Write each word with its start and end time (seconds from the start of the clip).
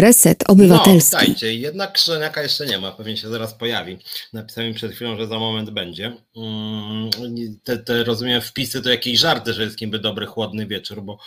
Reset 0.00 0.50
Obywatelski. 0.50 1.16
No, 1.16 1.26
dajcie, 1.26 1.54
jednak 1.54 1.92
Krzyżeniaka 1.92 2.42
jeszcze 2.42 2.66
nie 2.66 2.78
ma, 2.78 2.92
pewnie 2.92 3.16
się 3.16 3.28
zaraz 3.28 3.54
pojawi. 3.54 3.98
Napisałem 4.32 4.74
przed 4.74 4.92
chwilą, 4.92 5.16
że 5.16 5.26
za 5.26 5.38
moment 5.38 5.70
będzie. 5.70 6.16
Mm, 6.36 7.10
te, 7.64 7.78
te 7.78 8.04
rozumiem 8.04 8.40
wpisy 8.40 8.82
to 8.82 8.90
jakieś 8.90 9.20
żarty, 9.20 9.52
że 9.52 9.62
jest 9.62 9.80
niby 9.80 9.98
dobry, 9.98 10.26
chłodny 10.26 10.66
wieczór, 10.66 11.02
bo 11.02 11.18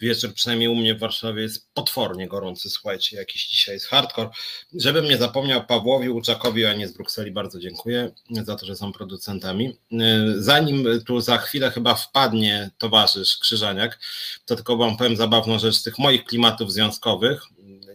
wieczór 0.00 0.34
przynajmniej 0.34 0.68
u 0.68 0.74
mnie 0.74 0.94
w 0.94 0.98
Warszawie 0.98 1.42
jest 1.42 1.74
potwornie 1.74 2.28
gorący, 2.28 2.70
słuchajcie, 2.70 3.16
jakiś 3.16 3.46
dzisiaj 3.46 3.74
jest 3.74 3.86
hardcore. 3.86 4.28
Żebym 4.74 5.04
nie 5.04 5.16
zapomniał 5.16 5.66
Pawłowi, 5.66 6.10
Łuczakowi, 6.10 6.66
a 6.66 6.74
nie 6.74 6.88
z 6.88 6.92
Brukseli, 6.92 7.30
bardzo 7.30 7.60
dziękuję 7.60 8.10
za 8.30 8.56
to, 8.56 8.66
że 8.66 8.76
są 8.76 8.92
producentami. 8.92 9.76
Zanim 10.36 11.04
tu 11.06 11.20
za 11.20 11.38
chwilę 11.38 11.70
chyba 11.70 11.94
wpadnie 11.94 12.70
towarzysz 12.78 13.38
Krzyżaniak, 13.38 13.98
to 14.44 14.56
tylko 14.56 14.76
wam 14.76 14.96
powiem 14.96 15.16
zabawną 15.16 15.58
rzecz 15.58 15.74
z 15.74 15.82
tych 15.82 15.98
moich 15.98 16.24
klimatów 16.24 16.72
związkowych, 16.72 17.42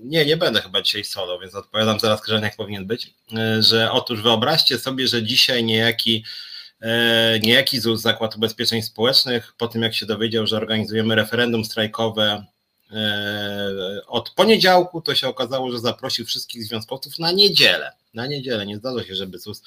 nie, 0.03 0.25
nie 0.25 0.37
będę 0.37 0.61
chyba 0.61 0.81
dzisiaj 0.81 1.03
solo, 1.03 1.39
więc 1.39 1.55
odpowiadam 1.55 1.99
zaraz, 1.99 2.21
jak 2.41 2.55
powinien 2.55 2.85
być, 2.85 3.13
e, 3.37 3.63
że 3.63 3.91
otóż 3.91 4.21
wyobraźcie 4.21 4.79
sobie, 4.79 5.07
że 5.07 5.23
dzisiaj 5.23 5.63
niejaki 5.63 6.23
e, 6.81 7.39
niejaki 7.39 7.79
ZUS, 7.79 8.01
Zakład 8.01 8.35
Ubezpieczeń 8.35 8.81
Społecznych, 8.81 9.53
po 9.57 9.67
tym 9.67 9.81
jak 9.81 9.93
się 9.93 10.05
dowiedział, 10.05 10.47
że 10.47 10.57
organizujemy 10.57 11.15
referendum 11.15 11.65
strajkowe 11.65 12.45
e, 12.91 14.01
od 14.07 14.29
poniedziałku, 14.29 15.01
to 15.01 15.15
się 15.15 15.27
okazało, 15.27 15.71
że 15.71 15.79
zaprosił 15.79 16.25
wszystkich 16.25 16.63
związkowców 16.63 17.19
na 17.19 17.31
niedzielę. 17.31 17.91
Na 18.13 18.27
niedzielę. 18.27 18.65
Nie 18.65 18.77
zdarza 18.77 19.03
się, 19.03 19.15
żeby 19.15 19.39
ZUS 19.39 19.63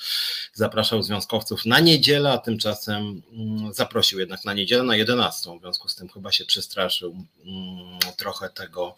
zapraszał 0.53 1.03
związkowców 1.03 1.67
na 1.67 1.81
niedzielę, 1.81 2.33
a 2.33 2.39
tymczasem 2.39 3.23
mm, 3.33 3.75
zaprosił 3.75 4.21
jednak 4.21 4.45
na 4.45 4.55
niedzielę 4.55 4.83
na 4.83 4.97
11. 4.97 5.59
W 5.59 5.61
związku 5.61 5.89
z 5.89 5.95
tym 5.95 6.09
chyba 6.09 6.33
się 6.33 6.45
przestraszył 6.45 7.17
mm, 7.47 7.99
trochę 8.17 8.49
tego 8.49 8.97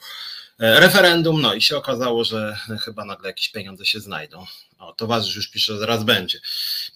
referendum, 0.59 1.41
no 1.41 1.55
i 1.55 1.63
się 1.63 1.77
okazało, 1.77 2.25
że 2.25 2.57
chyba 2.81 3.05
nagle 3.05 3.29
jakieś 3.29 3.49
pieniądze 3.49 3.87
się 3.87 4.01
znajdą. 4.01 4.47
O, 4.79 4.93
towarzysz 4.93 5.37
już 5.37 5.49
pisze, 5.49 5.73
że 5.73 5.79
zaraz 5.79 6.05
będzie. 6.05 6.41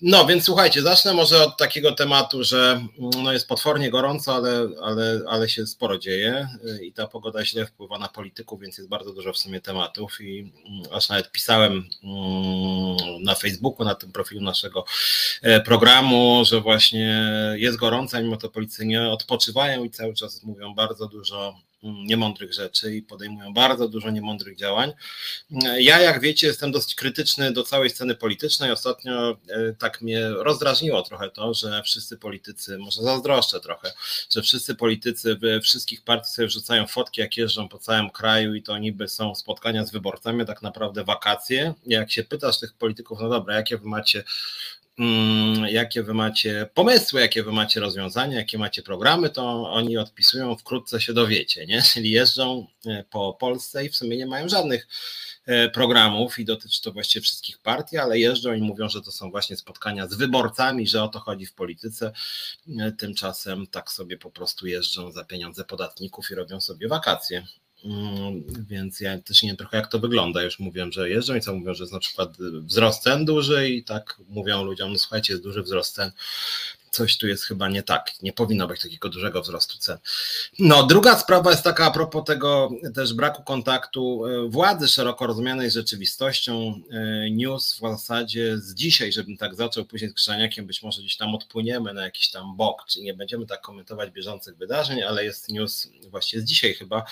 No 0.00 0.26
więc 0.26 0.44
słuchajcie, 0.44 0.82
zacznę 0.82 1.14
może 1.14 1.42
od 1.44 1.56
takiego 1.56 1.92
tematu, 1.92 2.44
że 2.44 2.70
mm, 2.98 3.10
no 3.22 3.32
jest 3.32 3.48
potwornie 3.48 3.90
gorąco, 3.90 4.34
ale, 4.34 4.68
ale, 4.82 5.20
ale 5.28 5.48
się 5.48 5.66
sporo 5.66 5.98
dzieje 5.98 6.48
e, 6.64 6.84
i 6.84 6.92
ta 6.92 7.06
pogoda 7.06 7.44
źle 7.44 7.66
wpływa 7.66 7.98
na 7.98 8.08
polityków, 8.08 8.60
więc 8.60 8.78
jest 8.78 8.90
bardzo 8.90 9.12
dużo 9.12 9.32
w 9.32 9.38
sumie 9.38 9.60
tematów 9.60 10.20
i 10.20 10.38
mm, 10.40 10.82
aż 10.92 11.08
nawet 11.08 11.32
pisałem 11.32 11.72
mm, 12.04 13.22
na 13.22 13.34
Facebooku, 13.34 13.86
na 13.86 13.94
tym 13.94 14.12
profilu 14.12 14.40
naszego 14.40 14.84
e, 15.42 15.60
programu, 15.60 16.42
że 16.44 16.60
właśnie 16.60 17.32
jest 17.56 17.76
gorąco, 17.76 18.22
mimo 18.22 18.36
to 18.36 18.48
politycy 18.48 18.86
nie 18.86 19.02
odpoczywają 19.02 19.84
i 19.84 19.90
cały 19.90 20.14
czas 20.14 20.42
mówią 20.42 20.74
bardzo 20.74 21.08
dużo 21.08 21.54
niemądrych 21.82 22.54
rzeczy 22.54 22.96
i 22.96 23.02
podejmują 23.02 23.54
bardzo 23.54 23.88
dużo 23.88 24.10
niemądrych 24.10 24.56
działań. 24.56 24.92
Ja, 25.78 26.00
jak 26.00 26.20
wiecie, 26.20 26.46
jestem 26.46 26.72
dosyć 26.72 26.94
krytyczny 26.94 27.52
do 27.52 27.62
całej 27.62 27.90
sceny 27.90 28.14
politycznej. 28.14 28.72
Ostatnio 28.72 29.30
e, 29.30 29.72
tak 29.78 30.00
mnie 30.00 30.28
rozdrażniło 30.28 31.02
trochę 31.02 31.30
to, 31.30 31.54
że 31.54 31.82
wszyscy 31.82 32.16
politycy, 32.16 32.78
może 32.78 33.02
zazdroszczę 33.02 33.60
trochę, 33.60 33.92
że 34.34 34.42
wszyscy 34.42 34.74
politycy 34.74 35.38
wszystkich 35.62 36.02
partii 36.02 36.30
sobie 36.30 36.48
wrzucają 36.48 36.86
fotki, 36.86 37.20
jak 37.20 37.36
jeżdżą 37.36 37.68
po 37.68 37.78
całym 37.78 38.10
kraju 38.10 38.54
i 38.54 38.62
to 38.62 38.78
niby 38.78 39.08
są 39.08 39.34
spotkania 39.34 39.86
z 39.86 39.90
wyborcami, 39.90 40.46
tak 40.46 40.62
naprawdę 40.62 41.04
wakacje. 41.04 41.74
Jak 41.86 42.12
się 42.12 42.24
pytasz 42.24 42.60
tych 42.60 42.74
polityków, 42.74 43.18
no 43.20 43.28
dobra, 43.28 43.54
jakie 43.54 43.78
wy 43.78 43.88
macie 43.88 44.24
jakie 45.68 46.02
wy 46.02 46.14
macie 46.14 46.68
pomysły, 46.74 47.20
jakie 47.20 47.42
wy 47.42 47.52
macie 47.52 47.80
rozwiązania, 47.80 48.36
jakie 48.36 48.58
macie 48.58 48.82
programy, 48.82 49.30
to 49.30 49.70
oni 49.70 49.96
odpisują, 49.96 50.56
wkrótce 50.56 51.00
się 51.00 51.12
dowiecie, 51.12 51.66
nie? 51.66 51.82
Czyli 51.92 52.10
jeżdżą 52.10 52.66
e, 52.86 53.04
po 53.10 53.34
Polsce 53.34 53.84
i 53.84 53.88
w 53.88 53.96
sumie 53.96 54.16
nie 54.16 54.26
mają 54.26 54.48
żadnych 54.48 54.88
e, 55.46 55.70
programów 55.70 56.38
i 56.38 56.44
dotyczy 56.44 56.82
to 56.82 56.92
właściwie 56.92 57.22
wszystkich 57.22 57.58
partii, 57.58 57.98
ale 57.98 58.18
jeżdżą 58.18 58.52
i 58.52 58.60
mówią, 58.60 58.88
że 58.88 59.02
to 59.02 59.12
są 59.12 59.30
właśnie 59.30 59.56
spotkania 59.56 60.06
z 60.06 60.14
wyborcami, 60.14 60.86
że 60.86 61.02
o 61.02 61.08
to 61.08 61.20
chodzi 61.20 61.46
w 61.46 61.54
polityce. 61.54 62.12
E, 62.78 62.92
tymczasem 62.92 63.66
tak 63.66 63.90
sobie 63.90 64.18
po 64.18 64.30
prostu 64.30 64.66
jeżdżą 64.66 65.12
za 65.12 65.24
pieniądze 65.24 65.64
podatników 65.64 66.30
i 66.30 66.34
robią 66.34 66.60
sobie 66.60 66.88
wakacje. 66.88 67.46
Mm, 67.84 68.42
więc 68.68 69.00
ja 69.00 69.18
też 69.18 69.42
nie 69.42 69.48
wiem 69.48 69.56
trochę 69.56 69.76
jak 69.76 69.88
to 69.88 69.98
wygląda. 69.98 70.42
Już 70.42 70.58
mówiłem, 70.58 70.92
że 70.92 71.10
jeżdżą 71.10 71.34
i 71.34 71.40
co 71.40 71.54
mówią, 71.54 71.74
że 71.74 71.82
jest 71.82 71.92
na 71.92 71.98
przykład 71.98 72.36
wzrost 72.38 73.02
cen 73.02 73.24
duży 73.24 73.68
i 73.68 73.84
tak 73.84 74.16
mówią 74.28 74.64
ludziom, 74.64 74.92
no 74.92 74.98
słuchajcie, 74.98 75.32
jest 75.32 75.42
duży 75.42 75.62
wzrost 75.62 75.94
cen. 75.94 76.12
Coś 76.90 77.18
tu 77.18 77.28
jest 77.28 77.44
chyba 77.44 77.68
nie 77.68 77.82
tak. 77.82 78.22
Nie 78.22 78.32
powinno 78.32 78.66
być 78.66 78.82
takiego 78.82 79.08
dużego 79.08 79.42
wzrostu 79.42 79.78
cen. 79.78 79.98
No, 80.58 80.82
druga 80.82 81.18
sprawa 81.18 81.50
jest 81.50 81.62
taka 81.62 81.86
a 81.86 81.90
propos 81.90 82.24
tego 82.24 82.70
też 82.94 83.14
braku 83.14 83.42
kontaktu 83.42 84.26
e, 84.26 84.48
władzy 84.48 84.88
szeroko 84.88 85.26
rozumianej 85.26 85.70
z 85.70 85.74
rzeczywistością. 85.74 86.82
E, 86.90 87.30
news 87.30 87.74
w 87.74 87.80
zasadzie 87.80 88.58
z 88.58 88.74
dzisiaj, 88.74 89.12
żebym 89.12 89.36
tak 89.36 89.54
zaczął, 89.54 89.84
później 89.84 90.10
z 90.10 90.14
Krzaniakiem 90.14 90.66
być 90.66 90.82
może 90.82 91.00
gdzieś 91.00 91.16
tam 91.16 91.34
odpłyniemy 91.34 91.94
na 91.94 92.04
jakiś 92.04 92.30
tam 92.30 92.56
bok, 92.56 92.84
czyli 92.88 93.04
nie 93.04 93.14
będziemy 93.14 93.46
tak 93.46 93.60
komentować 93.60 94.10
bieżących 94.10 94.56
wydarzeń, 94.56 95.02
ale 95.02 95.24
jest 95.24 95.48
news 95.48 95.88
właśnie 96.10 96.40
z 96.40 96.44
dzisiaj 96.44 96.74
chyba, 96.74 97.04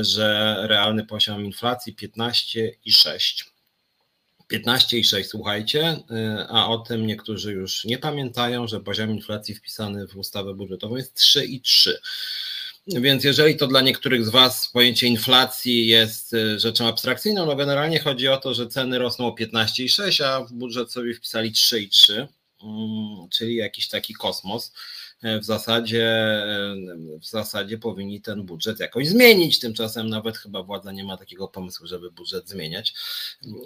że 0.00 0.56
realny 0.68 1.06
poziom 1.06 1.44
inflacji 1.44 1.94
15,6. 1.94 3.56
15,6 4.52 5.24
słuchajcie, 5.24 6.02
e, 6.10 6.46
a 6.48 6.68
o 6.68 6.78
tym 6.78 7.06
niektórzy 7.06 7.52
już 7.52 7.84
nie 7.84 7.98
pamiętają, 7.98 8.66
że 8.66 8.80
poziom 8.80 9.10
inflacji 9.10 9.54
wpisany 9.54 10.06
w 10.06 10.16
ustawę 10.16 10.54
budżetową 10.54 10.96
jest 10.96 11.16
3,3. 11.16 11.90
Więc 12.86 13.24
jeżeli 13.24 13.56
to 13.56 13.66
dla 13.66 13.80
niektórych 13.80 14.26
z 14.26 14.28
Was 14.28 14.68
pojęcie 14.68 15.06
inflacji 15.06 15.86
jest 15.86 16.34
e, 16.34 16.58
rzeczą 16.58 16.88
abstrakcyjną, 16.88 17.46
no 17.46 17.56
generalnie 17.56 18.00
chodzi 18.00 18.28
o 18.28 18.36
to, 18.36 18.54
że 18.54 18.66
ceny 18.66 18.98
rosną 18.98 19.26
o 19.26 19.34
15,6, 19.34 20.24
a 20.24 20.44
w 20.44 20.52
budżet 20.52 20.92
sobie 20.92 21.14
wpisali 21.14 21.52
3,3, 21.52 22.26
mm, 22.62 23.28
czyli 23.30 23.56
jakiś 23.56 23.88
taki 23.88 24.14
kosmos 24.14 24.72
w 25.22 25.44
zasadzie, 25.44 26.42
w 27.20 27.26
zasadzie 27.26 27.78
powinni 27.78 28.20
ten 28.20 28.42
budżet 28.42 28.80
jakoś 28.80 29.08
zmienić. 29.08 29.58
Tymczasem 29.58 30.08
nawet 30.08 30.36
chyba 30.36 30.62
władza 30.62 30.92
nie 30.92 31.04
ma 31.04 31.16
takiego 31.16 31.48
pomysłu, 31.48 31.86
żeby 31.86 32.10
budżet 32.10 32.48
zmieniać. 32.48 32.94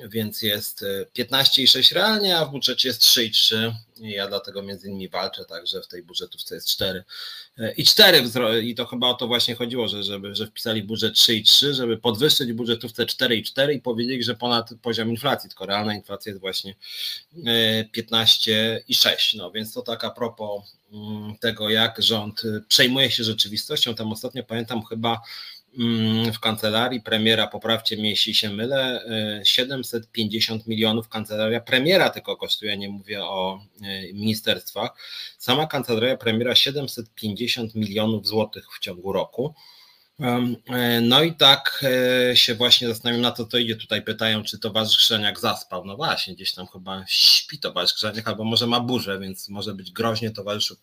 Więc 0.08 0.42
jest 0.42 0.84
15,6 1.18 1.94
realnie, 1.94 2.38
a 2.38 2.44
w 2.44 2.50
budżecie 2.50 2.88
jest 2.88 3.02
3,3. 3.02 3.72
Ja 4.00 4.28
dlatego 4.28 4.62
między 4.62 4.88
innymi 4.88 5.08
walczę 5.08 5.44
także 5.44 5.82
w 5.82 5.88
tej 5.88 6.02
budżetówce 6.02 6.54
jest 6.54 6.68
4 6.68 7.04
i 7.76 7.84
4 7.84 8.22
i 8.62 8.74
to 8.74 8.86
chyba 8.86 9.08
o 9.08 9.14
to 9.14 9.26
właśnie 9.26 9.54
chodziło, 9.54 9.88
że, 9.88 10.02
żeby, 10.02 10.34
że 10.34 10.46
wpisali 10.46 10.82
budżet 10.82 11.14
3,3, 11.14 11.72
żeby 11.72 11.98
podwyższyć 11.98 12.52
budżetówce 12.52 13.06
4,4 13.06 13.72
i 13.72 13.80
powiedzieli, 13.80 14.22
że 14.22 14.34
ponad 14.34 14.70
poziom 14.82 15.10
inflacji, 15.10 15.50
tylko 15.50 15.66
realna 15.66 15.94
inflacja 15.94 16.30
jest 16.30 16.40
właśnie 16.40 16.74
15,6. 17.36 19.36
No 19.36 19.50
więc 19.50 19.72
to 19.72 19.82
tak 19.82 20.04
a 20.04 20.10
propos 20.10 20.79
tego, 21.40 21.70
jak 21.70 22.02
rząd 22.02 22.44
y, 22.44 22.62
przejmuje 22.68 23.10
się 23.10 23.24
rzeczywistością. 23.24 23.94
Tam 23.94 24.12
ostatnio 24.12 24.44
pamiętam 24.44 24.84
chyba 24.84 25.20
mm, 25.78 26.32
w 26.32 26.40
kancelarii 26.40 27.00
premiera, 27.00 27.46
poprawcie 27.46 27.96
mnie 27.96 28.10
jeśli 28.10 28.34
się 28.34 28.50
mylę, 28.50 29.04
750 29.44 30.62
y, 30.62 30.70
milionów 30.70 31.08
kancelaria 31.08 31.60
premiera 31.60 32.10
tylko 32.10 32.36
kosztuje, 32.36 32.76
nie 32.76 32.88
mówię 32.88 33.24
o 33.24 33.60
y, 33.82 34.12
ministerstwach. 34.12 34.90
Sama 35.38 35.66
kancelaria 35.66 36.16
premiera 36.16 36.54
750 36.54 37.74
milionów 37.74 38.26
złotych 38.26 38.66
w 38.76 38.78
ciągu 38.78 39.12
roku. 39.12 39.54
E, 40.20 41.00
no 41.00 41.22
i 41.22 41.34
tak 41.34 41.84
e, 42.30 42.36
się 42.36 42.54
właśnie 42.54 42.88
zastanawiam 42.88 43.22
na 43.22 43.30
to, 43.30 43.46
co 43.46 43.58
idzie. 43.58 43.76
Tutaj 43.76 44.02
pytają, 44.02 44.42
czy 44.42 44.58
towarzysz 44.58 44.96
Krzeniak 44.96 45.40
zaspał. 45.40 45.84
No 45.84 45.96
właśnie, 45.96 46.34
gdzieś 46.34 46.54
tam 46.54 46.66
chyba 46.66 47.04
śpi 47.08 47.58
towarzysz 47.58 47.94
Krzeniak, 47.94 48.28
albo 48.28 48.44
może 48.44 48.66
ma 48.66 48.80
burzę, 48.80 49.18
więc 49.18 49.48
może 49.48 49.74
być 49.74 49.90
groźnie 49.90 50.30
towarzyszu 50.30 50.76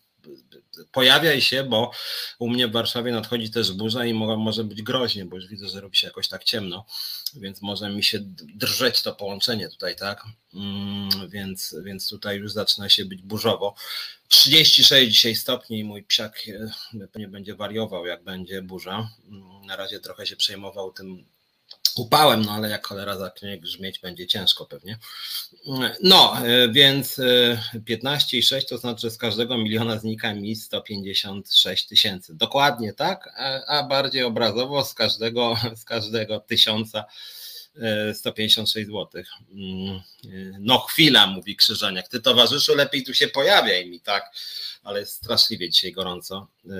pojawiaj 0.92 1.40
się, 1.40 1.64
bo 1.64 1.90
u 2.38 2.48
mnie 2.48 2.68
w 2.68 2.72
Warszawie 2.72 3.12
nadchodzi 3.12 3.50
też 3.50 3.72
burza 3.72 4.04
i 4.04 4.14
może 4.14 4.64
być 4.64 4.82
groźnie, 4.82 5.24
bo 5.24 5.36
już 5.36 5.46
widzę, 5.46 5.68
że 5.68 5.80
robi 5.80 5.96
się 5.96 6.06
jakoś 6.06 6.28
tak 6.28 6.44
ciemno, 6.44 6.86
więc 7.34 7.62
może 7.62 7.90
mi 7.90 8.02
się 8.02 8.18
drżeć 8.54 9.02
to 9.02 9.14
połączenie 9.14 9.68
tutaj, 9.68 9.96
tak? 9.96 10.24
Mm, 10.54 11.08
więc, 11.28 11.76
więc 11.84 12.08
tutaj 12.08 12.36
już 12.36 12.52
zaczyna 12.52 12.88
się 12.88 13.04
być 13.04 13.22
burzowo. 13.22 13.74
36 14.28 15.12
dzisiaj 15.12 15.34
stopni 15.34 15.78
i 15.78 15.84
mój 15.84 16.02
psiak 16.02 16.42
e, 16.48 16.70
nie 17.18 17.28
będzie 17.28 17.54
wariował, 17.54 18.06
jak 18.06 18.24
będzie 18.24 18.62
burza. 18.62 19.08
Mm, 19.28 19.66
na 19.66 19.76
razie 19.76 20.00
trochę 20.00 20.26
się 20.26 20.36
przejmował 20.36 20.92
tym 20.92 21.24
upałem, 21.98 22.44
no 22.44 22.52
ale 22.52 22.70
jak 22.70 22.86
cholera 22.86 23.16
zacznie 23.16 23.58
grzmieć, 23.58 23.98
będzie 23.98 24.26
ciężko 24.26 24.66
pewnie. 24.66 24.98
No, 26.02 26.36
e, 26.46 26.68
więc 26.68 27.20
15,6 27.74 28.56
e, 28.56 28.62
to 28.62 28.78
znaczy, 28.78 29.00
że 29.00 29.10
z 29.10 29.18
każdego 29.18 29.58
miliona 29.58 29.98
znika 29.98 30.34
mi 30.34 30.56
156 30.56 31.86
tysięcy. 31.86 32.34
Dokładnie 32.34 32.92
tak, 32.92 33.34
a, 33.36 33.64
a 33.66 33.82
bardziej 33.82 34.22
obrazowo 34.22 34.84
z 34.84 34.94
każdego, 34.94 35.56
z 35.76 35.84
każdego 35.84 36.40
tysiąca 36.40 37.04
156 38.14 38.86
zł. 38.86 39.22
Mm, 39.52 40.00
no 40.60 40.78
chwila, 40.78 41.26
mówi 41.26 41.56
Krzyżaniak. 41.56 42.08
Ty 42.08 42.20
towarzyszu, 42.20 42.74
lepiej 42.74 43.04
tu 43.04 43.14
się 43.14 43.28
pojawiaj 43.28 43.90
mi, 43.90 44.00
tak? 44.00 44.30
Ale 44.82 45.00
jest 45.00 45.12
straszliwie 45.12 45.70
dzisiaj 45.70 45.92
gorąco. 45.92 46.48
Y, 46.66 46.70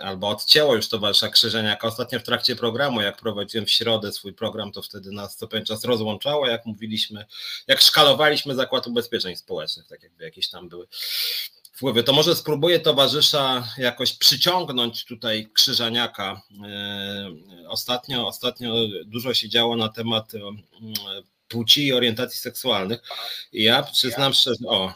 albo 0.00 0.28
odcięło 0.28 0.74
już 0.74 0.88
towarzysza 0.88 1.28
Krzyżaniaka. 1.28 1.88
Ostatnio 1.88 2.20
w 2.20 2.22
trakcie 2.22 2.56
programu, 2.56 3.00
jak 3.00 3.16
prowadziłem 3.16 3.66
w 3.66 3.70
środę 3.70 4.12
swój 4.12 4.32
program, 4.32 4.72
to 4.72 4.82
wtedy 4.82 5.12
nas 5.12 5.36
co 5.36 5.48
pewien 5.48 5.66
czas 5.66 5.84
rozłączało, 5.84 6.46
jak 6.46 6.66
mówiliśmy, 6.66 7.26
jak 7.66 7.80
szkalowaliśmy 7.80 8.54
Zakład 8.54 8.86
Ubezpieczeń 8.86 9.36
Społecznych, 9.36 9.86
tak 9.86 10.02
jakby 10.02 10.24
jakieś 10.24 10.48
tam 10.48 10.68
były 10.68 10.86
wpływy. 11.78 12.02
To 12.02 12.12
może 12.12 12.36
spróbuję 12.36 12.80
towarzysza 12.80 13.68
jakoś 13.78 14.12
przyciągnąć 14.12 15.04
tutaj 15.04 15.48
Krzyżaniaka. 15.52 16.42
E, 16.64 17.68
ostatnio, 17.68 18.26
ostatnio 18.26 18.74
dużo 19.06 19.34
się 19.34 19.48
działo 19.48 19.76
na 19.76 19.88
temat 19.88 20.34
e, 20.34 20.38
płci 21.48 21.86
i 21.86 21.92
orientacji 21.92 22.40
seksualnych. 22.40 23.00
I 23.52 23.62
ja 23.62 23.82
przyznam 23.82 24.34
szczerze, 24.34 24.68
o, 24.68 24.94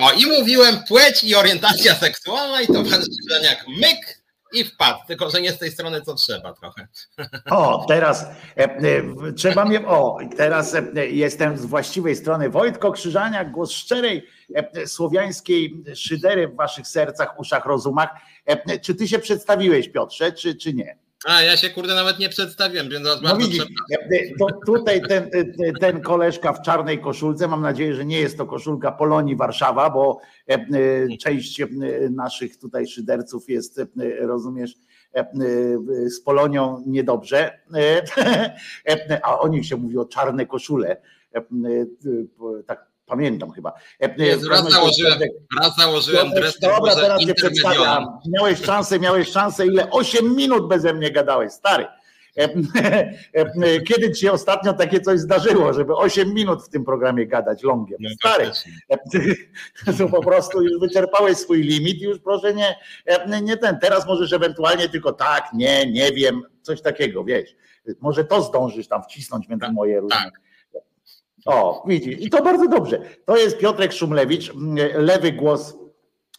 o 0.00 0.12
i 0.12 0.26
mówiłem 0.26 0.84
płeć 0.88 1.24
i 1.24 1.34
orientacja 1.34 1.94
seksualna 1.94 2.62
i 2.62 2.66
towarzysz 2.66 3.16
Krzyżaniak 3.20 3.64
myk 3.68 4.21
i 4.52 4.64
wpadł, 4.64 4.98
tylko 5.06 5.30
że 5.30 5.40
nie 5.40 5.52
z 5.52 5.58
tej 5.58 5.70
strony, 5.70 6.02
co 6.02 6.14
trzeba 6.14 6.52
trochę. 6.52 6.88
O, 7.50 7.84
teraz 7.88 8.22
e, 8.22 8.28
e, 8.56 9.02
trzeba 9.36 9.64
mnie, 9.64 9.86
o, 9.86 10.18
teraz 10.36 10.74
e, 10.74 11.06
jestem 11.06 11.58
z 11.58 11.66
właściwej 11.66 12.16
strony. 12.16 12.50
Wojtko 12.50 12.92
Krzyżaniak, 12.92 13.50
głos 13.50 13.70
szczerej 13.70 14.26
e, 14.54 14.86
słowiańskiej 14.86 15.84
szydery 15.94 16.48
w 16.48 16.56
waszych 16.56 16.86
sercach, 16.86 17.40
uszach, 17.40 17.64
rozumach. 17.66 18.10
E, 18.46 18.78
czy 18.78 18.94
ty 18.94 19.08
się 19.08 19.18
przedstawiłeś, 19.18 19.88
Piotrze, 19.88 20.32
czy, 20.32 20.54
czy 20.54 20.74
nie? 20.74 21.01
A 21.24 21.42
ja 21.42 21.56
się 21.56 21.70
kurde 21.70 21.94
nawet 21.94 22.18
nie 22.18 22.28
przedstawiłem, 22.28 22.88
więc 22.88 23.08
no 23.22 23.36
widzisz, 23.36 23.64
e, 23.92 24.36
to 24.38 24.46
tutaj 24.66 25.02
ten, 25.02 25.30
e, 25.32 25.72
ten 25.80 26.00
koleżka 26.00 26.52
w 26.52 26.62
czarnej 26.62 27.00
koszulce, 27.00 27.48
mam 27.48 27.62
nadzieję, 27.62 27.94
że 27.94 28.04
nie 28.04 28.20
jest 28.20 28.38
to 28.38 28.46
koszulka 28.46 28.92
Polonii 28.92 29.36
Warszawa, 29.36 29.90
bo 29.90 30.20
e, 30.48 31.16
część 31.16 31.62
naszych 32.10 32.58
tutaj 32.58 32.86
szyderców 32.86 33.48
jest, 33.48 33.80
rozumiesz, 34.20 34.74
z 36.06 36.20
Polonią 36.20 36.82
niedobrze, 36.86 37.58
a 39.22 39.38
o 39.38 39.48
nich 39.48 39.66
się 39.66 39.76
mówi 39.76 39.98
o 39.98 40.04
czarne 40.04 40.46
koszule. 40.46 40.96
Tak 42.66 42.91
Pamiętam 43.12 43.50
chyba. 43.50 43.72
Jezu, 44.18 44.48
raz, 44.48 44.70
założyłem, 44.70 45.18
raz 45.60 45.76
założyłem 45.76 46.30
dres. 46.30 46.58
Dobra, 46.58 46.94
teraz 46.94 47.24
cię 47.24 47.34
przedstawiam. 47.34 48.18
Miałeś 48.28 48.62
szansę, 48.62 49.00
miałeś 49.00 49.28
szansę, 49.28 49.66
ile? 49.66 49.90
8 49.90 50.36
minut 50.36 50.68
beze 50.68 50.94
mnie 50.94 51.10
gadałeś, 51.10 51.52
stary. 51.52 51.86
Kiedy 53.88 54.12
ci 54.12 54.20
się 54.20 54.32
ostatnio 54.32 54.72
takie 54.72 55.00
coś 55.00 55.20
zdarzyło, 55.20 55.72
żeby 55.72 55.96
8 55.96 56.34
minut 56.34 56.64
w 56.64 56.68
tym 56.68 56.84
programie 56.84 57.26
gadać 57.26 57.62
longiem? 57.62 57.98
No, 58.00 58.10
stary, 58.10 58.50
to 59.98 60.08
po 60.08 60.22
prostu 60.22 60.62
już 60.62 60.80
wyczerpałeś 60.80 61.36
swój 61.38 61.62
limit 61.62 62.00
i 62.00 62.04
już 62.04 62.18
proszę 62.18 62.54
nie, 62.54 62.76
nie 63.42 63.56
ten. 63.56 63.78
Teraz 63.78 64.06
możesz 64.06 64.32
ewentualnie 64.32 64.88
tylko 64.88 65.12
tak, 65.12 65.44
nie, 65.54 65.92
nie 65.92 66.12
wiem, 66.12 66.42
coś 66.62 66.82
takiego, 66.82 67.24
wiesz. 67.24 67.56
Może 68.00 68.24
to 68.24 68.42
zdążysz 68.42 68.88
tam 68.88 69.02
wcisnąć 69.02 69.48
między 69.48 69.66
tak, 69.66 69.74
moje 69.74 70.00
różne. 70.00 70.16
Tak 70.16 70.51
o, 71.46 71.84
widzisz, 71.86 72.20
i 72.20 72.30
to 72.30 72.42
bardzo 72.42 72.68
dobrze. 72.68 73.00
To 73.24 73.36
jest 73.36 73.58
Piotrek 73.58 73.92
Szumlewicz, 73.92 74.52
lewy 74.94 75.32
głos 75.32 75.82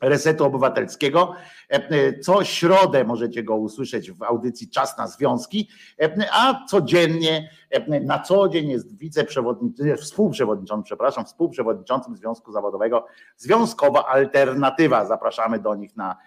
Resetu 0.04 0.46
Obywatelskiego. 0.46 1.34
E, 1.72 1.76
e, 1.76 2.20
co 2.20 2.44
środę 2.44 3.04
możecie 3.04 3.44
go 3.44 3.56
usłyszeć 3.56 4.12
w 4.12 4.24
audycji 4.24 4.70
Czas 4.70 4.98
na 4.98 5.08
Związki, 5.08 5.70
e, 6.02 6.28
a 6.32 6.66
codziennie, 6.66 7.50
na 7.88 8.20
co 8.20 8.50
dzień 8.50 8.70
jest 8.70 8.98
wiceprzewodniczącym, 8.98 9.98
współprzewodniczącym, 9.98 10.84
przepraszam, 10.84 11.26
współprzewodniczącym 11.26 12.16
Związku 12.16 12.52
Zawodowego 12.52 13.06
Związkowa 13.38 14.06
Alternatywa. 14.06 15.06
Zapraszamy 15.06 15.60
do 15.60 15.76
nich 15.76 15.96
na, 15.96 16.18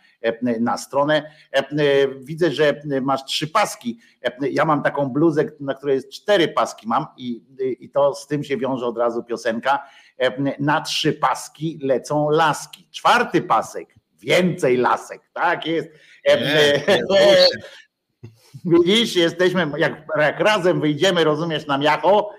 na 0.61 0.79
stronę. 0.79 1.31
Widzę, 2.19 2.51
że 2.51 2.83
masz 3.03 3.25
trzy 3.25 3.49
paski. 3.49 3.99
Ja 4.51 4.65
mam 4.65 4.83
taką 4.83 5.09
bluzę, 5.09 5.45
na 5.61 5.75
której 5.75 5.95
jest 5.95 6.11
cztery 6.11 6.49
paski 6.49 6.89
mam 6.89 7.07
i, 7.17 7.43
i 7.81 7.91
to 7.91 8.15
z 8.15 8.27
tym 8.27 8.45
się 8.45 8.57
wiąże 8.57 8.87
od 8.87 8.99
razu 8.99 9.25
piosenka. 9.25 9.83
Na 10.59 10.81
trzy 10.81 11.13
paski 11.13 11.79
lecą 11.83 12.31
laski. 12.31 12.89
Czwarty 12.91 13.43
pasek 13.43 13.97
więcej 14.19 14.77
lasek, 14.77 15.21
tak 15.33 15.67
jest. 15.67 15.89
Nie, 16.27 16.37
nie, 17.11 17.47
Widzisz, 18.65 19.17
jesteśmy, 19.17 19.71
jak, 19.79 20.07
jak 20.19 20.41
razem 20.41 20.81
wyjdziemy, 20.81 21.25
rozumiesz, 21.25 21.67
na 21.67 21.79
miacho, 21.79 22.31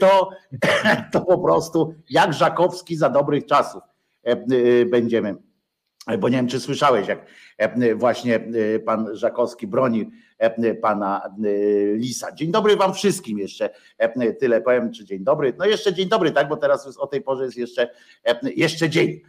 to, 0.00 0.30
to 1.12 1.20
po 1.20 1.38
prostu 1.38 1.94
jak 2.10 2.32
Żakowski 2.32 2.96
za 2.96 3.08
dobrych 3.08 3.46
czasów 3.46 3.82
będziemy. 4.90 5.34
Bo 6.18 6.28
nie 6.28 6.36
wiem, 6.36 6.48
czy 6.48 6.60
słyszałeś, 6.60 7.08
jak 7.08 7.26
właśnie 7.96 8.40
pan 8.84 9.16
Żakowski 9.16 9.66
broni 9.66 10.10
pana 10.82 11.34
Lisa. 11.94 12.32
Dzień 12.32 12.50
dobry 12.50 12.76
wam 12.76 12.94
wszystkim 12.94 13.38
jeszcze. 13.38 13.70
Tyle 14.40 14.60
powiem, 14.60 14.92
czy 14.92 15.04
dzień 15.04 15.24
dobry. 15.24 15.52
No 15.58 15.66
jeszcze 15.66 15.94
dzień 15.94 16.08
dobry, 16.08 16.30
tak, 16.30 16.48
bo 16.48 16.56
teraz 16.56 16.98
o 16.98 17.06
tej 17.06 17.20
porze 17.20 17.44
jest 17.44 17.56
jeszcze, 17.56 17.90
jeszcze 18.56 18.90
dzień. 18.90 19.20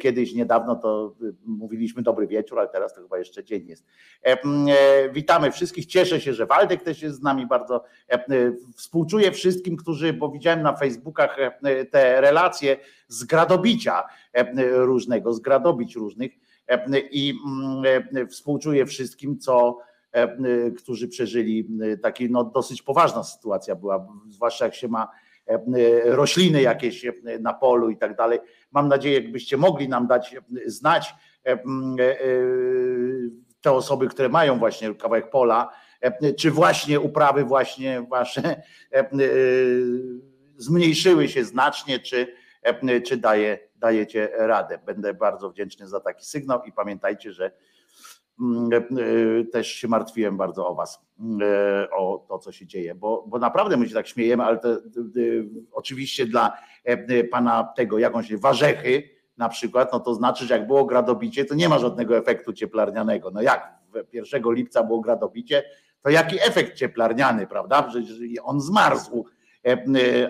Kiedyś 0.00 0.34
niedawno 0.34 0.76
to 0.76 1.14
mówiliśmy 1.46 2.02
dobry 2.02 2.26
wieczór, 2.26 2.58
ale 2.58 2.68
teraz 2.68 2.94
to 2.94 3.02
chyba 3.02 3.18
jeszcze 3.18 3.44
dzień 3.44 3.66
jest. 3.66 3.86
E, 4.22 4.38
witamy 5.12 5.52
wszystkich. 5.52 5.86
Cieszę 5.86 6.20
się, 6.20 6.34
że 6.34 6.46
Waldek 6.46 6.82
też 6.82 7.02
jest 7.02 7.16
z 7.16 7.22
nami 7.22 7.46
bardzo. 7.46 7.84
Współczuję 8.76 9.32
wszystkim, 9.32 9.76
którzy, 9.76 10.12
bo 10.12 10.28
widziałem 10.28 10.62
na 10.62 10.76
Facebookach 10.76 11.36
te 11.90 12.20
relacje 12.20 12.76
z 13.08 13.24
gradobicia 13.24 14.02
różnego, 14.72 15.32
z 15.32 15.40
gradobić 15.40 15.96
różnych 15.96 16.32
i 17.10 17.34
współczuję 18.30 18.86
wszystkim, 18.86 19.38
co 19.38 19.78
którzy 20.76 21.08
przeżyli 21.08 21.68
taki 22.02 22.30
no, 22.30 22.44
dosyć 22.44 22.82
poważna 22.82 23.24
sytuacja 23.24 23.74
była, 23.74 24.06
zwłaszcza 24.28 24.64
jak 24.64 24.74
się 24.74 24.88
ma 24.88 25.08
rośliny 26.04 26.62
jakieś 26.62 27.06
na 27.40 27.54
polu 27.54 27.90
i 27.90 27.96
tak 27.96 28.16
dalej. 28.16 28.38
Mam 28.72 28.88
nadzieję, 28.88 29.20
jakbyście 29.20 29.56
mogli 29.56 29.88
nam 29.88 30.06
dać 30.06 30.36
znać 30.66 31.14
e, 31.46 31.52
e, 31.52 31.58
te 33.60 33.72
osoby, 33.72 34.08
które 34.08 34.28
mają 34.28 34.58
właśnie 34.58 34.94
kawałek 34.94 35.30
pola, 35.30 35.72
e, 36.00 36.34
czy 36.34 36.50
właśnie 36.50 37.00
uprawy 37.00 37.44
właśnie 37.44 38.06
wasze 38.10 38.62
zmniejszyły 40.56 41.28
się 41.28 41.44
znacznie, 41.44 41.98
czy, 41.98 42.34
czy 43.06 43.16
daje, 43.16 43.69
dajecie 43.80 44.28
radę. 44.36 44.78
Będę 44.86 45.14
bardzo 45.14 45.50
wdzięczny 45.50 45.88
za 45.88 46.00
taki 46.00 46.24
sygnał 46.24 46.62
i 46.62 46.72
pamiętajcie, 46.72 47.32
że 47.32 47.50
też 49.52 49.68
się 49.68 49.88
martwiłem 49.88 50.36
bardzo 50.36 50.68
o 50.68 50.74
was, 50.74 51.00
o 51.92 52.26
to, 52.28 52.38
co 52.38 52.52
się 52.52 52.66
dzieje, 52.66 52.94
bo, 52.94 53.24
bo 53.28 53.38
naprawdę 53.38 53.76
my 53.76 53.88
się 53.88 53.94
tak 53.94 54.08
śmiejemy, 54.08 54.44
ale 54.44 54.58
to, 54.58 54.68
oczywiście 55.72 56.26
dla 56.26 56.58
pana 57.30 57.72
tego, 57.76 57.98
jak 57.98 58.16
on 58.16 58.22
się, 58.22 58.38
warzechy 58.38 59.02
na 59.36 59.48
przykład, 59.48 59.92
no 59.92 60.00
to 60.00 60.14
znaczy, 60.14 60.44
że 60.44 60.54
jak 60.54 60.66
było 60.66 60.84
gradobicie, 60.84 61.44
to 61.44 61.54
nie 61.54 61.68
ma 61.68 61.78
żadnego 61.78 62.16
efektu 62.16 62.52
cieplarnianego. 62.52 63.30
No 63.30 63.42
jak 63.42 63.78
1 64.12 64.42
lipca 64.46 64.82
było 64.82 65.00
gradobicie, 65.00 65.62
to 66.02 66.10
jaki 66.10 66.36
efekt 66.40 66.76
cieplarniany, 66.76 67.46
prawda? 67.46 67.90
Że 67.90 68.00
on 68.42 68.60
zmarzł. 68.60 69.26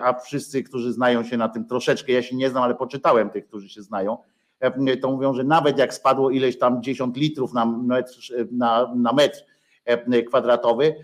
A 0.01 0.19
wszyscy, 0.19 0.63
którzy 0.63 0.93
znają 0.93 1.23
się 1.23 1.37
na 1.37 1.49
tym 1.49 1.65
troszeczkę, 1.65 2.11
ja 2.11 2.21
się 2.21 2.35
nie 2.35 2.49
znam, 2.49 2.63
ale 2.63 2.75
poczytałem 2.75 3.29
tych, 3.29 3.47
którzy 3.47 3.69
się 3.69 3.81
znają, 3.81 4.17
to 5.01 5.11
mówią, 5.11 5.33
że 5.33 5.43
nawet 5.43 5.77
jak 5.77 5.93
spadło 5.93 6.29
ileś 6.29 6.57
tam 6.57 6.83
10 6.83 7.17
litrów 7.17 7.53
na 7.53 7.65
metr, 7.65 8.13
na, 8.51 8.93
na 8.95 9.13
metr 9.13 9.37
kwadratowy, 10.27 10.95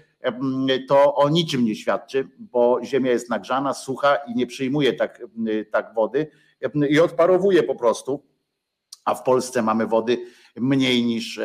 to 0.87 1.15
o 1.15 1.29
niczym 1.29 1.65
nie 1.65 1.75
świadczy, 1.75 2.29
bo 2.39 2.79
ziemia 2.83 3.11
jest 3.11 3.29
nagrzana, 3.29 3.73
sucha 3.73 4.15
i 4.15 4.35
nie 4.35 4.47
przyjmuje 4.47 4.93
tak, 4.93 5.21
tak 5.71 5.93
wody 5.93 6.27
i 6.89 6.99
odparowuje 6.99 7.63
po 7.63 7.75
prostu. 7.75 8.23
A 9.05 9.15
w 9.15 9.23
Polsce 9.23 9.61
mamy 9.61 9.87
wody 9.87 10.17
mniej 10.55 11.05
niż 11.05 11.39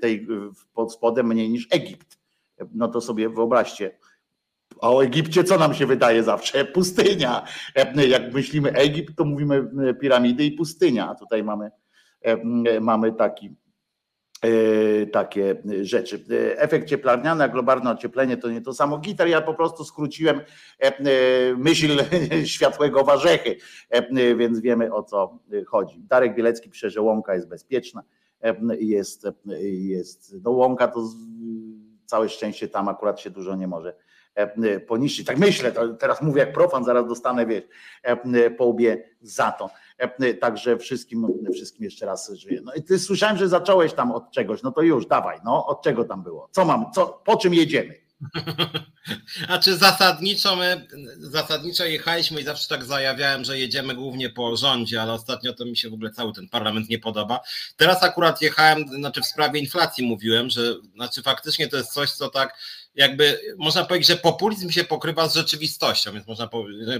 tej 0.00 0.26
pod 0.74 0.92
spodem, 0.92 1.26
mniej 1.26 1.50
niż 1.50 1.68
Egipt. 1.70 2.18
No 2.74 2.88
to 2.88 3.00
sobie 3.00 3.28
wyobraźcie. 3.28 3.98
A 4.80 4.90
o 4.90 5.04
Egipcie 5.04 5.44
co 5.44 5.58
nam 5.58 5.74
się 5.74 5.86
wydaje 5.86 6.22
zawsze? 6.22 6.64
Pustynia. 6.64 7.44
Jak 8.08 8.32
myślimy 8.32 8.72
Egipt, 8.72 9.16
to 9.16 9.24
mówimy 9.24 9.68
piramidy 10.00 10.44
i 10.44 10.52
pustynia. 10.52 11.08
A 11.08 11.14
tutaj 11.14 11.44
mamy, 11.44 11.70
mamy 12.80 13.12
taki 13.12 13.56
E, 14.42 15.06
takie 15.06 15.62
rzeczy. 15.82 16.24
Efekt 16.56 16.88
cieplarniany, 16.88 17.44
a 17.44 17.48
globalne 17.48 17.90
ocieplenie 17.90 18.36
to 18.36 18.50
nie 18.50 18.60
to 18.60 18.74
samo. 18.74 18.98
Gitar, 18.98 19.28
ja 19.28 19.40
po 19.40 19.54
prostu 19.54 19.84
skróciłem 19.84 20.40
e, 20.40 20.42
e, 20.82 20.92
myśl 21.56 22.04
światłego 22.54 23.04
warzechy, 23.04 23.56
więc 24.36 24.60
wiemy 24.60 24.92
o 24.92 25.02
co 25.02 25.38
chodzi. 25.66 26.02
Darek 26.02 26.34
Bielecki 26.34 26.70
pisze, 26.70 26.90
że 26.90 27.00
łąka 27.00 27.34
jest 27.34 27.48
bezpieczna. 27.48 28.02
Jest, 28.78 29.26
jest, 29.60 30.34
no 30.42 30.50
łąka 30.50 30.88
to 30.88 31.08
całe 32.06 32.28
szczęście 32.28 32.68
tam 32.68 32.88
akurat 32.88 33.20
się 33.20 33.30
dużo 33.30 33.56
nie 33.56 33.68
może 33.68 33.96
poniszczyć. 34.86 35.26
Tak 35.26 35.38
myślę, 35.38 35.72
teraz 35.98 36.22
mówię 36.22 36.40
jak 36.40 36.52
profan, 36.52 36.84
zaraz 36.84 37.08
dostanę 37.08 37.46
wiesz, 37.46 37.64
po 38.58 38.64
łbie 38.64 39.08
za 39.20 39.52
to. 39.52 39.70
E, 39.98 40.34
także 40.34 40.78
wszystkim, 40.78 41.26
wszystkim 41.54 41.84
jeszcze 41.84 42.06
raz 42.06 42.32
żyję. 42.32 42.60
No 42.64 42.72
i 42.74 42.82
ty 42.82 42.98
słyszałem, 42.98 43.36
że 43.36 43.48
zacząłeś 43.48 43.92
tam 43.92 44.12
od 44.12 44.30
czegoś, 44.30 44.62
no 44.62 44.72
to 44.72 44.82
już 44.82 45.06
dawaj, 45.06 45.38
no 45.44 45.66
od 45.66 45.82
czego 45.82 46.04
tam 46.04 46.22
było? 46.22 46.48
Co 46.52 46.64
mam, 46.64 46.92
co, 46.94 47.22
po 47.24 47.36
czym 47.36 47.54
jedziemy? 47.54 47.94
A 49.48 49.58
czy 49.58 49.76
zasadniczo 49.76 50.56
my, 50.56 50.86
zasadniczo 51.18 51.84
jechaliśmy 51.84 52.40
i 52.40 52.44
zawsze 52.44 52.68
tak 52.68 52.84
zajawiałem, 52.84 53.44
że 53.44 53.58
jedziemy 53.58 53.94
głównie 53.94 54.30
po 54.30 54.56
rządzie, 54.56 55.02
ale 55.02 55.12
ostatnio 55.12 55.52
to 55.52 55.64
mi 55.64 55.76
się 55.76 55.90
w 55.90 55.94
ogóle 55.94 56.10
cały 56.10 56.32
ten 56.32 56.48
parlament 56.48 56.88
nie 56.88 56.98
podoba. 56.98 57.40
Teraz 57.76 58.02
akurat 58.02 58.42
jechałem, 58.42 58.88
znaczy 58.88 59.20
w 59.20 59.26
sprawie 59.26 59.60
inflacji 59.60 60.06
mówiłem, 60.06 60.50
że 60.50 60.74
znaczy 60.94 61.22
faktycznie 61.22 61.68
to 61.68 61.76
jest 61.76 61.92
coś, 61.92 62.10
co 62.10 62.28
tak 62.28 62.58
jakby 62.96 63.40
można 63.58 63.84
powiedzieć, 63.84 64.08
że 64.08 64.16
populizm 64.16 64.70
się 64.70 64.84
pokrywa 64.84 65.28
z 65.28 65.34
rzeczywistością, 65.34 66.12
więc 66.12 66.26
można 66.26 66.48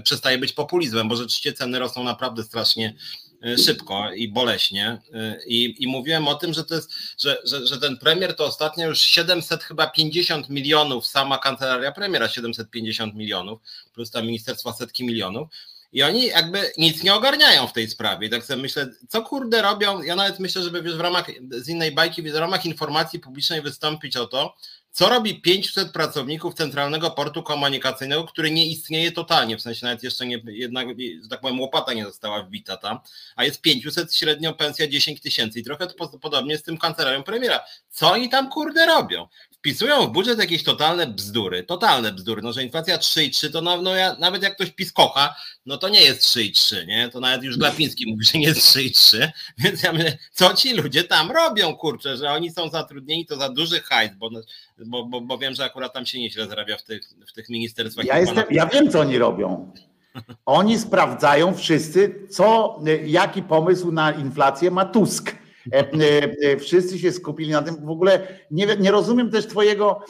przestaje 0.03 0.37
być 0.37 0.53
populizmem, 0.53 1.09
bo 1.09 1.15
rzeczywiście 1.15 1.53
ceny 1.53 1.79
rosną 1.79 2.03
naprawdę 2.03 2.43
strasznie 2.43 2.95
e, 3.43 3.57
szybko 3.57 4.13
i 4.13 4.27
boleśnie. 4.27 5.01
E, 5.13 5.37
I, 5.47 5.83
i 5.83 5.87
mówiłem 5.87 6.27
o 6.27 6.35
tym, 6.35 6.53
że 6.53 6.63
to 6.63 6.75
jest, 6.75 6.91
że, 7.17 7.37
że, 7.43 7.67
że 7.67 7.79
ten 7.79 7.97
premier 7.97 8.35
to 8.35 8.45
ostatnio 8.45 8.87
już 8.87 9.01
700 9.01 9.63
chyba 9.63 9.87
50 9.87 10.49
milionów, 10.49 11.07
sama 11.07 11.37
kancelaria 11.37 11.91
premiera 11.91 12.29
750 12.29 13.15
milionów, 13.15 13.59
plus 13.93 14.11
tam 14.11 14.25
ministerstwa 14.25 14.73
setki 14.73 15.05
milionów. 15.05 15.49
I 15.91 16.03
oni 16.03 16.25
jakby 16.25 16.71
nic 16.77 17.03
nie 17.03 17.15
ogarniają 17.15 17.67
w 17.67 17.73
tej 17.73 17.89
sprawie. 17.89 18.29
Tak 18.29 18.45
sobie 18.45 18.61
myślę, 18.61 18.89
co 19.09 19.21
kurde 19.21 19.61
robią. 19.61 20.01
Ja 20.03 20.15
nawet 20.15 20.39
myślę, 20.39 20.63
żeby 20.63 20.81
w 20.81 20.99
ramach 20.99 21.31
z 21.51 21.69
innej 21.69 21.91
bajki, 21.91 22.21
w 22.21 22.35
ramach 22.35 22.65
informacji 22.65 23.19
publicznej 23.19 23.61
wystąpić 23.61 24.17
o 24.17 24.27
to, 24.27 24.55
co 24.97 25.09
robi 25.09 25.41
500 25.41 25.91
pracowników 25.91 26.53
Centralnego 26.53 27.11
Portu 27.11 27.43
Komunikacyjnego, 27.43 28.23
który 28.23 28.51
nie 28.51 28.65
istnieje 28.65 29.11
totalnie, 29.11 29.57
w 29.57 29.61
sensie 29.61 29.85
nawet 29.85 30.03
jeszcze 30.03 30.25
nie, 30.25 30.41
jednak, 30.45 30.87
że 31.23 31.29
tak 31.29 31.41
powiem, 31.41 31.59
łopata 31.59 31.93
nie 31.93 32.05
została 32.05 32.43
wbita 32.43 32.77
tam, 32.77 32.99
a 33.35 33.43
jest 33.43 33.61
500, 33.61 34.15
średnio 34.15 34.53
pensja 34.53 34.87
10 34.87 35.21
tysięcy 35.21 35.59
i 35.59 35.63
trochę 35.63 35.87
to 35.87 36.19
podobnie 36.21 36.57
z 36.57 36.63
tym 36.63 36.77
kancelarią 36.77 37.23
premiera. 37.23 37.63
Co 37.89 38.11
oni 38.11 38.29
tam 38.29 38.49
kurde 38.49 38.85
robią? 38.85 39.27
Wpisują 39.67 40.07
w 40.07 40.11
budżet 40.11 40.39
jakieś 40.39 40.63
totalne 40.63 41.07
bzdury, 41.07 41.63
totalne 41.63 42.11
bzdury, 42.11 42.41
no 42.41 42.53
że 42.53 42.63
inflacja 42.63 42.97
3,3 42.97 43.51
to 43.51 43.61
no, 43.61 43.81
no 43.81 43.95
ja, 43.95 44.15
nawet 44.19 44.43
jak 44.43 44.55
ktoś 44.55 44.71
PiS 44.71 44.93
kocha, 44.93 45.35
no 45.65 45.77
to 45.77 45.89
nie 45.89 46.01
jest 46.01 46.21
3,3, 46.21 46.87
nie? 46.87 47.09
To 47.09 47.19
nawet 47.19 47.43
już 47.43 47.57
Glapiński 47.57 48.11
mówi, 48.11 48.25
że 48.25 48.39
nie 48.39 48.47
jest 48.47 48.75
3,3, 48.75 49.27
więc 49.63 49.83
ja 49.83 49.93
myślę, 49.93 50.17
co 50.31 50.53
ci 50.53 50.73
ludzie 50.73 51.03
tam 51.03 51.31
robią, 51.31 51.75
kurczę, 51.75 52.17
że 52.17 52.31
oni 52.31 52.51
są 52.51 52.69
zatrudnieni, 52.69 53.25
to 53.25 53.37
za 53.37 53.49
duży 53.49 53.81
hajs, 53.81 54.11
bo 54.17 54.29
bo, 54.85 55.05
bo, 55.05 55.21
bo 55.21 55.37
wiem, 55.37 55.55
że 55.55 55.65
akurat 55.65 55.93
tam 55.93 56.05
się 56.05 56.19
nieźle 56.19 56.47
zarabia 56.47 56.77
w 56.77 56.83
tych, 56.83 57.09
w 57.27 57.33
tych 57.33 57.49
ministerstwach. 57.49 58.05
Ja, 58.05 58.19
jestem, 58.19 58.43
ja 58.51 58.65
wiem, 58.65 58.91
co 58.91 58.99
oni 58.99 59.17
robią. 59.17 59.71
Oni 60.45 60.79
sprawdzają 60.79 61.55
wszyscy, 61.55 62.27
co, 62.29 62.79
jaki 63.05 63.43
pomysł 63.43 63.91
na 63.91 64.11
inflację 64.11 64.71
ma 64.71 64.85
Tusk. 64.85 65.35
E, 65.73 65.79
e, 65.79 66.31
e, 66.41 66.57
wszyscy 66.57 66.99
się 66.99 67.11
skupili 67.11 67.51
na 67.51 67.61
tym. 67.61 67.85
W 67.85 67.89
ogóle 67.89 68.27
nie, 68.51 68.77
nie 68.79 68.91
rozumiem 68.91 69.31
też 69.31 69.47
twojego, 69.47 70.01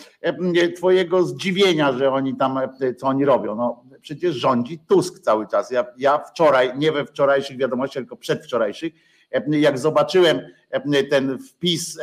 twojego 0.76 1.24
zdziwienia, 1.24 1.94
że 1.94 2.12
oni 2.12 2.36
tam, 2.36 2.60
co 2.98 3.08
oni 3.08 3.26
robią. 3.26 3.56
No, 3.56 3.84
przecież 4.02 4.36
rządzi 4.36 4.80
Tusk 4.80 5.20
cały 5.20 5.48
czas. 5.48 5.72
Ja, 5.72 5.86
ja 5.98 6.18
wczoraj, 6.20 6.78
nie 6.78 6.92
we 6.92 7.06
wczorajszych 7.06 7.58
wiadomościach, 7.58 8.04
tylko 8.04 8.18
przedwczorajszych, 8.18 8.94
jak 9.48 9.80
zobaczyłem 9.80 10.42
ten 11.10 11.40
wpis 11.40 12.00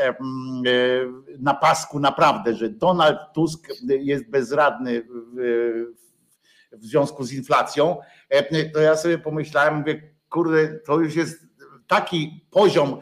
na 1.39 1.55
pasku 1.55 2.01
naprawdę, 2.01 2.55
że 2.55 2.69
Donald 2.69 3.19
Tusk 3.35 3.69
jest 3.89 4.31
bezradny 4.31 5.07
w 6.73 6.87
związku 6.87 7.25
z 7.25 7.33
inflacją, 7.33 7.97
to 8.75 8.81
ja 8.81 8.97
sobie 8.97 9.19
pomyślałem, 9.19 9.75
mówię, 9.75 10.03
kurde, 10.29 10.79
to 10.87 11.01
już 11.01 11.17
jest 11.17 11.45
taki 11.87 12.47
poziom, 12.51 12.99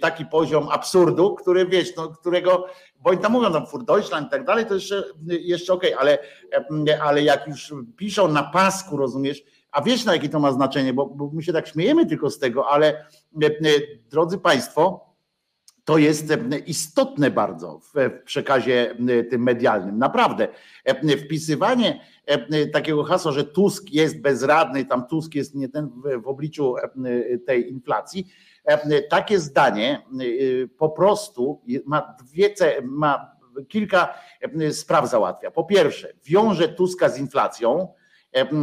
taki 0.00 0.26
poziom 0.26 0.68
absurdu, 0.68 1.34
który 1.34 1.66
wiesz, 1.66 1.96
no, 1.96 2.08
którego, 2.08 2.66
bo 3.00 3.10
oni 3.10 3.18
tam 3.18 3.32
mówią 3.32 3.52
tam 3.52 3.66
Fur 3.66 3.84
Deutschland 3.84 4.26
i 4.26 4.30
tak 4.30 4.44
dalej, 4.44 4.66
to 4.66 4.74
jeszcze, 4.74 5.04
jeszcze 5.26 5.72
okej, 5.72 5.94
okay, 5.94 6.00
ale, 6.00 6.18
ale 7.02 7.22
jak 7.22 7.48
już 7.48 7.74
piszą 7.96 8.28
na 8.28 8.42
pasku, 8.42 8.96
rozumiesz, 8.96 9.42
a 9.72 9.82
wiesz 9.82 10.04
na 10.04 10.12
jakie 10.12 10.28
to 10.28 10.40
ma 10.40 10.52
znaczenie, 10.52 10.92
bo, 10.92 11.06
bo 11.06 11.30
my 11.32 11.42
się 11.42 11.52
tak 11.52 11.68
śmiejemy 11.68 12.06
tylko 12.06 12.30
z 12.30 12.38
tego, 12.38 12.68
ale 12.68 12.86
e, 13.42 13.46
e, 13.46 13.50
drodzy 14.10 14.38
Państwo, 14.38 15.12
to 15.84 15.98
jest 15.98 16.30
e, 16.30 16.58
istotne 16.66 17.30
bardzo 17.30 17.80
w 17.94 18.10
przekazie 18.24 18.96
tym 19.30 19.42
medialnym. 19.42 19.98
Naprawdę. 19.98 20.48
Wpisywanie 21.24 22.00
takiego 22.72 23.04
hasła, 23.04 23.32
że 23.32 23.44
Tusk 23.44 23.90
jest 23.90 24.20
bezradny, 24.20 24.84
tam 24.84 25.06
Tusk 25.06 25.34
jest 25.34 25.54
nie 25.54 25.68
ten 25.68 25.90
w 26.22 26.26
obliczu 26.26 26.74
tej 27.46 27.70
inflacji, 27.70 28.32
takie 29.10 29.38
zdanie 29.38 30.02
po 30.78 30.90
prostu 30.90 31.62
ma 31.86 32.16
dwie, 32.24 32.54
ma 32.82 33.32
kilka 33.68 34.14
spraw 34.70 35.10
załatwia. 35.10 35.50
Po 35.50 35.64
pierwsze, 35.64 36.12
wiąże 36.24 36.68
Tuska 36.68 37.08
z 37.08 37.18
inflacją, 37.18 37.88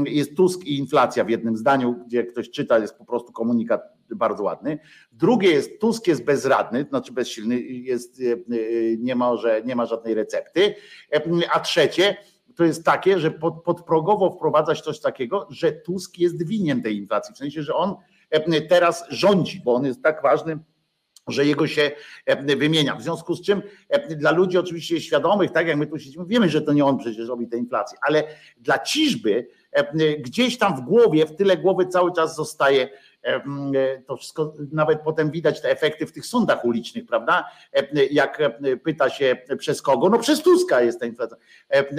jest 0.05 0.35
Tusk 0.35 0.65
i 0.65 0.77
inflacja 0.77 1.23
w 1.23 1.29
jednym 1.29 1.57
zdaniu, 1.57 1.95
gdzie 2.05 2.23
ktoś 2.23 2.49
czyta, 2.49 2.79
jest 2.79 2.97
po 2.97 3.05
prostu 3.05 3.31
komunikat 3.31 3.81
bardzo 4.15 4.43
ładny. 4.43 4.79
Drugie 5.11 5.51
jest 5.51 5.79
Tusk 5.79 6.07
jest 6.07 6.23
bezradny, 6.23 6.85
znaczy 6.89 7.13
bezsilny, 7.13 7.61
jest, 7.61 8.21
nie, 8.97 9.15
ma, 9.15 9.37
że 9.37 9.61
nie 9.65 9.75
ma 9.75 9.85
żadnej 9.85 10.13
recepty. 10.13 10.75
A 11.53 11.59
trzecie 11.59 12.17
to 12.55 12.63
jest 12.63 12.85
takie, 12.85 13.19
że 13.19 13.31
pod, 13.31 13.63
podprogowo 13.63 14.31
wprowadzać 14.31 14.81
coś 14.81 14.99
takiego, 14.99 15.47
że 15.49 15.71
Tusk 15.71 16.17
jest 16.17 16.47
winien 16.47 16.81
tej 16.81 16.97
inflacji, 16.97 17.35
w 17.35 17.37
sensie, 17.37 17.63
że 17.63 17.75
on 17.75 17.95
teraz 18.69 19.05
rządzi, 19.09 19.61
bo 19.65 19.73
on 19.73 19.85
jest 19.85 20.03
tak 20.03 20.21
ważny 20.21 20.59
że 21.27 21.45
jego 21.45 21.67
się 21.67 21.91
wymienia. 22.57 22.95
W 22.95 23.01
związku 23.01 23.35
z 23.35 23.41
czym 23.41 23.61
dla 24.09 24.31
ludzi 24.31 24.57
oczywiście 24.57 25.01
świadomych, 25.01 25.51
tak 25.51 25.67
jak 25.67 25.77
my 25.77 25.87
tu 25.87 25.99
siedzimy, 25.99 26.25
wiemy, 26.25 26.49
że 26.49 26.61
to 26.61 26.73
nie 26.73 26.85
on 26.85 26.97
przecież 26.97 27.27
robi 27.27 27.47
tę 27.47 27.57
inflację, 27.57 27.97
ale 28.01 28.23
dla 28.57 28.79
ciżby 28.79 29.47
E, 29.71 30.17
gdzieś 30.17 30.57
tam 30.57 30.75
w 30.75 30.81
głowie, 30.81 31.25
w 31.25 31.35
tyle 31.35 31.57
głowy 31.57 31.87
cały 31.87 32.13
czas 32.13 32.35
zostaje 32.35 32.83
e, 32.83 32.89
to 34.07 34.17
wszystko, 34.17 34.53
nawet 34.71 35.01
potem 35.01 35.31
widać 35.31 35.61
te 35.61 35.69
efekty 35.69 36.05
w 36.05 36.11
tych 36.11 36.25
sądach 36.25 36.65
ulicznych, 36.65 37.05
prawda? 37.05 37.49
E, 37.73 38.05
jak 38.05 38.41
pyta 38.83 39.09
się 39.09 39.37
przez 39.57 39.81
kogo? 39.81 40.09
No 40.09 40.19
przez 40.19 40.43
Tuska 40.43 40.81
jest 40.81 40.99
ta 40.99 41.05
inflacja. 41.05 41.37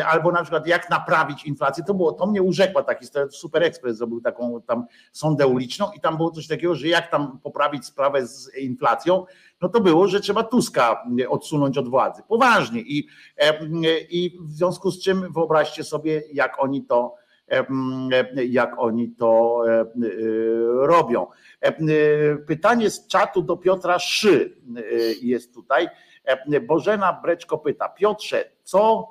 Albo 0.06 0.32
na 0.32 0.42
przykład 0.42 0.66
jak 0.66 0.90
naprawić 0.90 1.44
inflację, 1.44 1.84
to 1.84 1.94
było, 1.94 2.12
to 2.12 2.26
mnie 2.26 2.42
urzekła 2.42 2.82
ta 2.82 2.94
historia, 2.94 3.28
Super 3.30 3.62
Express 3.62 3.96
zrobił 3.96 4.20
taką 4.20 4.62
tam 4.62 4.86
sondę 5.12 5.46
uliczną 5.46 5.90
i 5.96 6.00
tam 6.00 6.16
było 6.16 6.30
coś 6.30 6.46
takiego, 6.46 6.74
że 6.74 6.88
jak 6.88 7.10
tam 7.10 7.38
poprawić 7.42 7.86
sprawę 7.86 8.26
z 8.26 8.56
inflacją, 8.56 9.26
no 9.60 9.68
to 9.68 9.80
było, 9.80 10.08
że 10.08 10.20
trzeba 10.20 10.42
Tuska 10.42 11.04
odsunąć 11.28 11.78
od 11.78 11.88
władzy. 11.88 12.22
Poważnie 12.28 12.80
i, 12.80 13.08
i 14.10 14.38
w 14.40 14.52
związku 14.52 14.90
z 14.90 15.02
czym 15.02 15.32
wyobraźcie 15.32 15.84
sobie, 15.84 16.22
jak 16.32 16.62
oni 16.62 16.82
to 16.82 17.19
jak 18.48 18.78
oni 18.78 19.08
to 19.08 19.62
robią. 20.76 21.26
Pytanie 22.46 22.90
z 22.90 23.06
czatu 23.06 23.42
do 23.42 23.56
Piotra 23.56 23.98
Szy 23.98 24.56
jest 25.22 25.54
tutaj. 25.54 25.88
Bożena 26.66 27.20
Breczko 27.22 27.58
pyta, 27.58 27.88
Piotrze, 27.88 28.44
co 28.62 29.08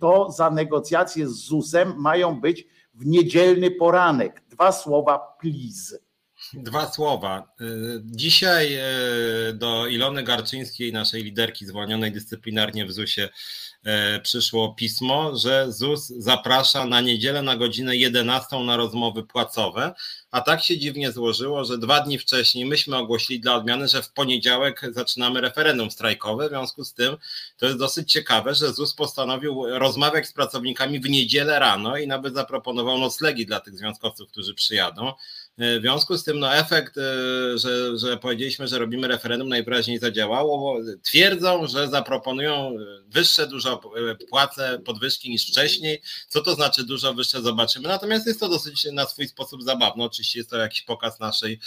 to 0.00 0.30
za 0.30 0.50
negocjacje 0.50 1.28
z 1.28 1.32
ZUS-em 1.32 1.94
mają 1.96 2.40
być 2.40 2.66
w 2.94 3.06
niedzielny 3.06 3.70
poranek? 3.70 4.42
Dwa 4.48 4.72
słowa, 4.72 5.36
please. 5.40 5.98
Dwa 6.54 6.92
słowa. 6.92 7.52
E, 7.60 7.64
dzisiaj 8.04 8.78
do 9.54 9.86
Ilony 9.86 10.22
Garczyńskiej, 10.22 10.92
naszej 10.92 11.24
liderki 11.24 11.66
zwolnionej 11.66 12.12
dyscyplinarnie 12.12 12.86
w 12.86 12.92
ZUS-ie, 12.92 13.28
E, 13.84 14.20
przyszło 14.20 14.74
pismo, 14.74 15.36
że 15.36 15.72
ZUS 15.72 16.08
zaprasza 16.08 16.86
na 16.86 17.00
niedzielę 17.00 17.42
na 17.42 17.56
godzinę 17.56 17.96
11 17.96 18.56
na 18.64 18.76
rozmowy 18.76 19.22
płacowe, 19.22 19.94
a 20.30 20.40
tak 20.40 20.62
się 20.62 20.78
dziwnie 20.78 21.12
złożyło, 21.12 21.64
że 21.64 21.78
dwa 21.78 22.00
dni 22.00 22.18
wcześniej 22.18 22.64
myśmy 22.66 22.96
ogłosili 22.96 23.40
dla 23.40 23.54
odmiany, 23.54 23.88
że 23.88 24.02
w 24.02 24.12
poniedziałek 24.12 24.80
zaczynamy 24.92 25.40
referendum 25.40 25.90
strajkowe, 25.90 26.46
w 26.46 26.50
związku 26.50 26.84
z 26.84 26.94
tym 26.94 27.16
to 27.56 27.66
jest 27.66 27.78
dosyć 27.78 28.12
ciekawe, 28.12 28.54
że 28.54 28.72
ZUS 28.72 28.94
postanowił 28.94 29.78
rozmawiać 29.78 30.26
z 30.26 30.32
pracownikami 30.32 31.00
w 31.00 31.10
niedzielę 31.10 31.58
rano 31.58 31.96
i 31.96 32.06
nawet 32.06 32.34
zaproponował 32.34 32.98
noclegi 32.98 33.46
dla 33.46 33.60
tych 33.60 33.78
związkowców, 33.78 34.28
którzy 34.28 34.54
przyjadą. 34.54 35.12
E, 35.58 35.78
w 35.78 35.82
związku 35.82 36.18
z 36.18 36.24
tym 36.24 36.38
no 36.38 36.54
efekt, 36.54 36.98
e, 36.98 37.02
że, 37.58 37.98
że 37.98 38.16
powiedzieliśmy, 38.16 38.68
że 38.68 38.78
robimy 38.78 39.08
referendum 39.08 39.48
najwyraźniej 39.48 39.98
zadziałało, 39.98 40.58
bo 40.58 40.94
twierdzą, 41.02 41.66
że 41.66 41.88
zaproponują 41.88 42.76
wyższe 43.06 43.46
dużo 43.46 43.80
płace, 44.30 44.78
podwyżki 44.84 45.30
niż 45.30 45.48
wcześniej. 45.48 46.02
Co 46.28 46.40
to 46.40 46.54
znaczy 46.54 46.84
dużo 46.84 47.14
wyższe 47.14 47.42
zobaczymy. 47.42 47.88
Natomiast 47.88 48.26
jest 48.26 48.40
to 48.40 48.48
dosyć 48.48 48.86
na 48.92 49.06
swój 49.06 49.28
sposób 49.28 49.62
zabawne. 49.62 50.04
Oczywiście 50.04 50.38
jest 50.38 50.50
to 50.50 50.56
jakiś 50.56 50.82
pokaz 50.82 51.20
naszej 51.20 51.60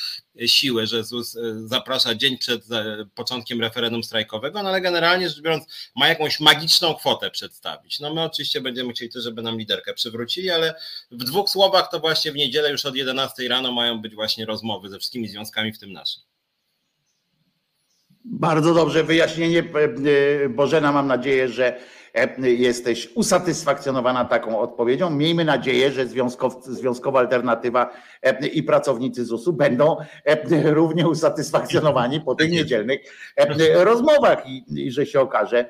siły, 0.45 0.87
że 0.87 1.03
ZUS 1.03 1.35
e, 1.35 1.67
zaprasza 1.67 2.15
dzień 2.15 2.37
przed 2.37 2.65
początkiem 3.15 3.61
referendum 3.61 4.03
strajkowego, 4.03 4.63
no 4.63 4.69
ale 4.69 4.81
generalnie 4.81 5.29
rzecz 5.29 5.41
biorąc 5.41 5.63
ma 5.95 6.07
jakąś 6.07 6.39
magiczną 6.39 6.95
kwotę 6.95 7.31
przedstawić. 7.31 7.99
No 7.99 8.13
my 8.13 8.21
oczywiście 8.21 8.61
będziemy 8.61 8.93
chcieli 8.93 9.11
też, 9.11 9.23
żeby 9.23 9.41
nam 9.41 9.59
liderkę 9.59 9.93
przywrócili, 9.93 10.49
ale 10.49 10.75
w 11.11 11.23
dwóch 11.23 11.49
słowach 11.49 11.91
to 11.91 11.99
właśnie 11.99 12.31
w 12.31 12.35
niedzielę 12.35 12.71
już 12.71 12.85
od 12.85 12.95
11 12.95 13.47
rano 13.47 13.74
mają 13.75 14.01
być 14.01 14.15
właśnie 14.15 14.45
rozmowy 14.45 14.89
ze 14.89 14.99
wszystkimi 14.99 15.27
związkami, 15.27 15.73
w 15.73 15.79
tym 15.79 15.93
naszym. 15.93 16.23
Bardzo 18.25 18.73
dobrze 18.73 19.03
wyjaśnienie. 19.03 19.63
E, 20.43 20.49
Bożena, 20.49 20.91
mam 20.91 21.07
nadzieję, 21.07 21.49
że 21.49 21.79
jesteś 22.41 23.09
usatysfakcjonowana 23.15 24.25
taką 24.25 24.59
odpowiedzią. 24.59 25.09
Miejmy 25.09 25.45
nadzieję, 25.45 25.91
że 25.91 26.07
związkowa 26.61 27.19
alternatywa 27.19 27.89
i 28.53 28.63
pracownicy 28.63 29.25
ZUS-u 29.25 29.53
będą 29.53 29.97
równie 30.63 31.07
usatysfakcjonowani 31.07 32.21
po 32.21 32.35
tych 32.35 32.51
niedzielnych 32.51 32.99
rozmowach 33.73 34.49
i, 34.49 34.63
i 34.75 34.91
że 34.91 35.05
się 35.05 35.19
okaże, 35.19 35.69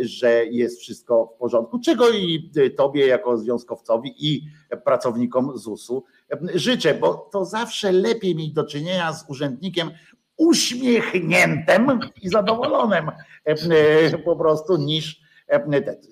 że 0.00 0.44
jest 0.46 0.80
wszystko 0.80 1.32
w 1.36 1.38
porządku, 1.38 1.78
czego 1.78 2.10
i 2.10 2.50
tobie 2.76 3.06
jako 3.06 3.38
związkowcowi 3.38 4.14
i 4.18 4.44
pracownikom 4.84 5.58
ZUS-u 5.58 6.04
życzę, 6.54 6.94
bo 6.94 7.14
to 7.32 7.44
zawsze 7.44 7.92
lepiej 7.92 8.36
mieć 8.36 8.52
do 8.52 8.64
czynienia 8.64 9.12
z 9.12 9.30
urzędnikiem 9.30 9.90
uśmiechniętym 10.36 12.00
i 12.22 12.28
zadowolonym 12.28 13.10
po 14.24 14.36
prostu 14.36 14.76
niż 14.76 15.24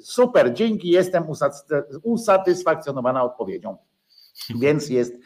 super, 0.02 0.54
dzięki, 0.54 0.88
jestem 0.88 1.24
usatysfakcjonowana 2.02 3.24
odpowiedzią. 3.24 3.76
Więc 4.60 4.88
jest 4.88 5.14
e, 5.14 5.18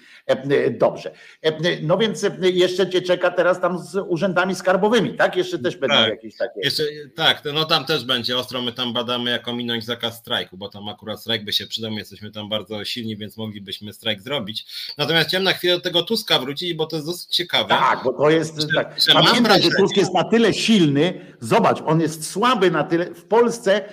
dobrze. 0.71 1.11
E, 1.43 1.53
no 1.83 1.99
więc 1.99 2.25
e, 2.25 2.31
jeszcze 2.41 2.91
cię 2.91 3.03
czeka 3.03 3.31
teraz 3.31 3.61
tam 3.61 3.79
z 3.79 3.97
urzędami 4.09 4.55
skarbowymi, 4.55 5.15
tak? 5.15 5.37
Jeszcze 5.37 5.59
też 5.59 5.77
będą 5.77 5.97
tak, 5.97 6.11
jakieś 6.11 6.37
takie. 6.37 6.61
Jeszcze, 6.65 6.83
tak, 7.15 7.43
no 7.55 7.65
tam 7.65 7.85
też 7.85 8.05
będzie 8.05 8.39
ostro. 8.39 8.63
My 8.63 8.73
tam 8.73 8.93
badamy, 8.93 9.31
jak 9.31 9.49
ominąć 9.49 9.85
zakaz 9.85 10.19
strajku, 10.19 10.57
bo 10.57 10.69
tam 10.69 10.89
akurat 10.89 11.21
strajk 11.21 11.45
by 11.45 11.53
się 11.53 11.67
przydał. 11.67 11.91
My 11.91 11.99
jesteśmy 11.99 12.31
tam 12.31 12.49
bardzo 12.49 12.85
silni, 12.85 13.17
więc 13.17 13.37
moglibyśmy 13.37 13.93
strajk 13.93 14.23
zrobić. 14.23 14.67
Natomiast 14.99 15.29
chciałem 15.29 15.45
na 15.45 15.53
chwilę 15.53 15.75
do 15.75 15.81
tego 15.81 16.03
Tuska 16.03 16.39
wrócić, 16.39 16.75
bo 16.75 16.87
to 16.87 16.97
jest 16.97 17.09
dosyć 17.09 17.37
ciekawe. 17.37 17.69
Tak, 17.69 18.01
bo 18.05 18.13
to 18.13 18.31
jest. 18.31 18.61
Że, 18.61 18.69
tak. 18.75 19.01
Że 19.09 19.13
Pamiętaj, 19.13 19.63
że 19.63 19.71
Tusk 19.71 19.97
jest 19.97 20.15
na 20.15 20.25
tyle 20.25 20.55
silny. 20.55 21.37
Zobacz, 21.41 21.83
on 21.87 22.01
jest 22.01 22.31
słaby 22.31 22.71
na 22.71 22.85
tyle. 22.85 23.07
W 23.07 23.25
Polsce 23.25 23.89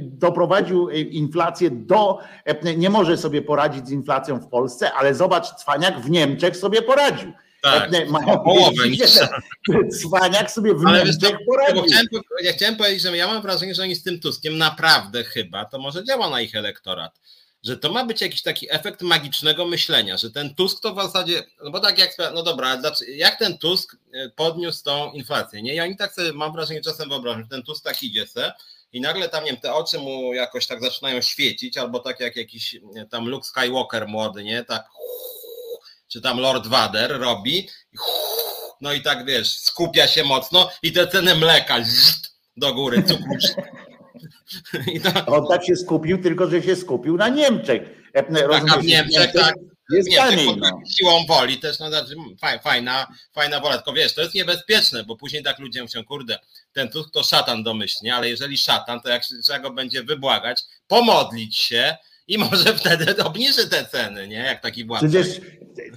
doprowadził 0.00 0.90
inflację 0.90 1.70
do. 1.70 2.18
Nie 2.76 2.90
może 2.90 3.18
sobie 3.18 3.42
poradzić 3.42 3.88
z 3.88 3.90
inflacją 3.90 4.40
w 4.40 4.48
Polsce, 4.48 4.92
ale 4.92 5.14
zobacz, 5.14 5.54
Cwaniak 5.54 6.00
w 6.00 6.10
Niemczech 6.10 6.56
sobie 6.56 6.82
poradził. 6.82 7.32
Tak, 7.62 7.90
mają 8.08 8.38
połowę 8.38 8.88
niż 8.90 9.10
Cwaniak 10.00 10.50
sobie 10.50 10.74
w 10.74 10.86
ale 10.86 10.98
Niemczech 10.98 11.30
wiesz, 11.30 11.46
poradził. 11.46 11.82
Chciałem, 11.82 12.06
ja 12.42 12.52
chciałem 12.52 12.76
powiedzieć, 12.76 13.02
że 13.02 13.16
ja 13.16 13.26
mam 13.26 13.42
wrażenie, 13.42 13.74
że 13.74 13.82
oni 13.82 13.94
z 13.94 14.02
tym 14.02 14.20
Tuskiem 14.20 14.58
naprawdę 14.58 15.24
chyba, 15.24 15.64
to 15.64 15.78
może 15.78 16.04
działa 16.04 16.30
na 16.30 16.40
ich 16.40 16.54
elektorat 16.54 17.18
że 17.66 17.76
to 17.76 17.92
ma 17.92 18.04
być 18.04 18.20
jakiś 18.20 18.42
taki 18.42 18.66
efekt 18.74 19.02
magicznego 19.02 19.66
myślenia, 19.66 20.16
że 20.16 20.30
ten 20.30 20.54
Tusk 20.54 20.82
to 20.82 20.94
w 20.94 21.02
zasadzie, 21.02 21.42
no 21.64 21.70
bo 21.70 21.80
tak 21.80 21.98
jak, 21.98 22.16
no 22.34 22.42
dobra, 22.42 22.80
jak 23.08 23.38
ten 23.38 23.58
Tusk 23.58 23.96
e, 24.12 24.30
podniósł 24.30 24.84
tą 24.84 25.12
inflację, 25.12 25.62
nie? 25.62 25.74
I 25.74 25.80
oni 25.80 25.96
tak 25.96 26.12
sobie, 26.12 26.32
mam 26.32 26.52
wrażenie, 26.52 26.80
czasem 26.80 27.08
wyobrażam, 27.08 27.42
że 27.42 27.48
ten 27.48 27.62
Tusk 27.62 27.84
tak 27.84 28.02
idzie 28.02 28.26
se 28.26 28.52
i 28.92 29.00
nagle 29.00 29.28
tam, 29.28 29.44
nie 29.44 29.50
wiem, 29.50 29.60
te 29.60 29.74
oczy 29.74 29.98
mu 29.98 30.34
jakoś 30.34 30.66
tak 30.66 30.80
zaczynają 30.80 31.20
świecić, 31.20 31.78
albo 31.78 32.00
tak 32.00 32.20
jak 32.20 32.36
jakiś 32.36 32.76
tam 33.10 33.28
Luke 33.28 33.46
Skywalker 33.46 34.08
młody, 34.08 34.44
nie, 34.44 34.64
tak 34.64 34.84
czy 36.08 36.20
tam 36.20 36.40
Lord 36.40 36.66
Vader 36.66 37.20
robi, 37.20 37.68
no 38.80 38.92
i 38.92 39.02
tak 39.02 39.26
wiesz, 39.26 39.58
skupia 39.58 40.06
się 40.06 40.24
mocno 40.24 40.70
i 40.82 40.92
te 40.92 41.06
ceny 41.06 41.34
mleka 41.34 41.76
do 42.56 42.74
góry, 42.74 43.02
cukru. 43.02 43.34
To... 45.02 45.26
On 45.36 45.48
tak 45.48 45.64
się 45.64 45.76
skupił, 45.76 46.22
tylko 46.22 46.46
że 46.50 46.62
się 46.62 46.76
skupił 46.76 47.16
na 47.16 47.28
Niemczech. 47.28 47.82
Tak, 48.12 48.26
a 48.68 48.78
w 48.78 48.84
Niemczech, 48.84 49.32
tak, 49.32 49.54
jest 49.90 50.08
nie, 50.08 50.16
taniej, 50.16 50.56
no. 50.56 50.80
siłą 50.98 51.26
woli 51.26 51.58
też, 51.58 51.78
no, 51.78 51.88
znaczy, 51.88 52.14
fajna, 52.62 53.06
fajna 53.32 53.60
wola, 53.60 53.76
tylko 53.76 53.92
wiesz, 53.92 54.14
to 54.14 54.22
jest 54.22 54.34
niebezpieczne, 54.34 55.04
bo 55.04 55.16
później 55.16 55.42
tak 55.42 55.58
ludzie 55.58 55.82
mówią, 55.82 56.04
kurde, 56.04 56.38
ten 56.72 56.88
Tusk 56.88 57.10
to 57.12 57.22
szatan 57.22 57.62
domyślnie, 57.62 58.14
ale 58.14 58.28
jeżeli 58.28 58.58
szatan, 58.58 59.00
to 59.00 59.08
jak 59.08 59.22
trzeba 59.44 59.58
go 59.58 59.70
będzie 59.70 60.02
wybłagać, 60.02 60.62
pomodlić 60.86 61.56
się 61.56 61.96
i 62.28 62.38
może 62.50 62.74
wtedy 62.74 63.24
obniży 63.24 63.68
te 63.68 63.84
ceny, 63.84 64.28
nie, 64.28 64.36
jak 64.36 64.62
taki 64.62 64.84
władca. 64.84 65.08
Przecież 65.08 65.40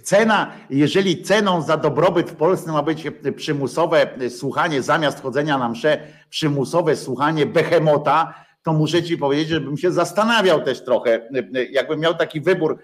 cena, 0.04 0.52
jeżeli 0.70 1.24
ceną 1.24 1.62
za 1.62 1.78
dobrobyt 1.78 2.32
w 2.32 2.36
Polsce 2.36 2.72
ma 2.72 2.84
być 2.84 3.04
przymusowe 3.36 4.10
słuchanie, 4.30 4.82
zamiast 4.82 5.22
chodzenia 5.22 5.58
na 5.58 5.70
msze, 5.70 6.08
przymusowe 6.30 6.96
słuchanie 6.96 7.46
behemota, 7.46 8.34
to 8.64 8.74
muszę 8.74 9.04
ci 9.04 9.18
powiedzieć, 9.18 9.48
żebym 9.48 9.78
się 9.78 9.92
zastanawiał 9.92 10.62
też 10.64 10.84
trochę, 10.84 11.30
jakbym 11.72 12.00
miał 12.00 12.16
taki 12.16 12.42
wybór, 12.42 12.80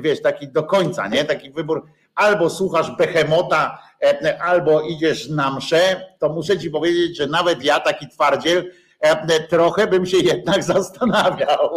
wiesz, 0.00 0.22
taki 0.22 0.48
do 0.48 0.62
końca, 0.62 1.08
nie? 1.08 1.24
Taki 1.24 1.50
wybór, 1.50 1.86
albo 2.14 2.50
słuchasz 2.50 2.96
behemota, 2.96 3.78
albo 4.40 4.82
idziesz 4.82 5.28
na 5.28 5.56
mszę, 5.56 6.06
to 6.18 6.28
muszę 6.28 6.58
ci 6.58 6.70
powiedzieć, 6.70 7.16
że 7.16 7.26
nawet 7.26 7.64
ja, 7.64 7.80
taki 7.80 8.08
twardziel, 8.08 8.70
trochę 9.48 9.86
bym 9.86 10.06
się 10.06 10.16
jednak 10.16 10.64
zastanawiał. 10.74 11.74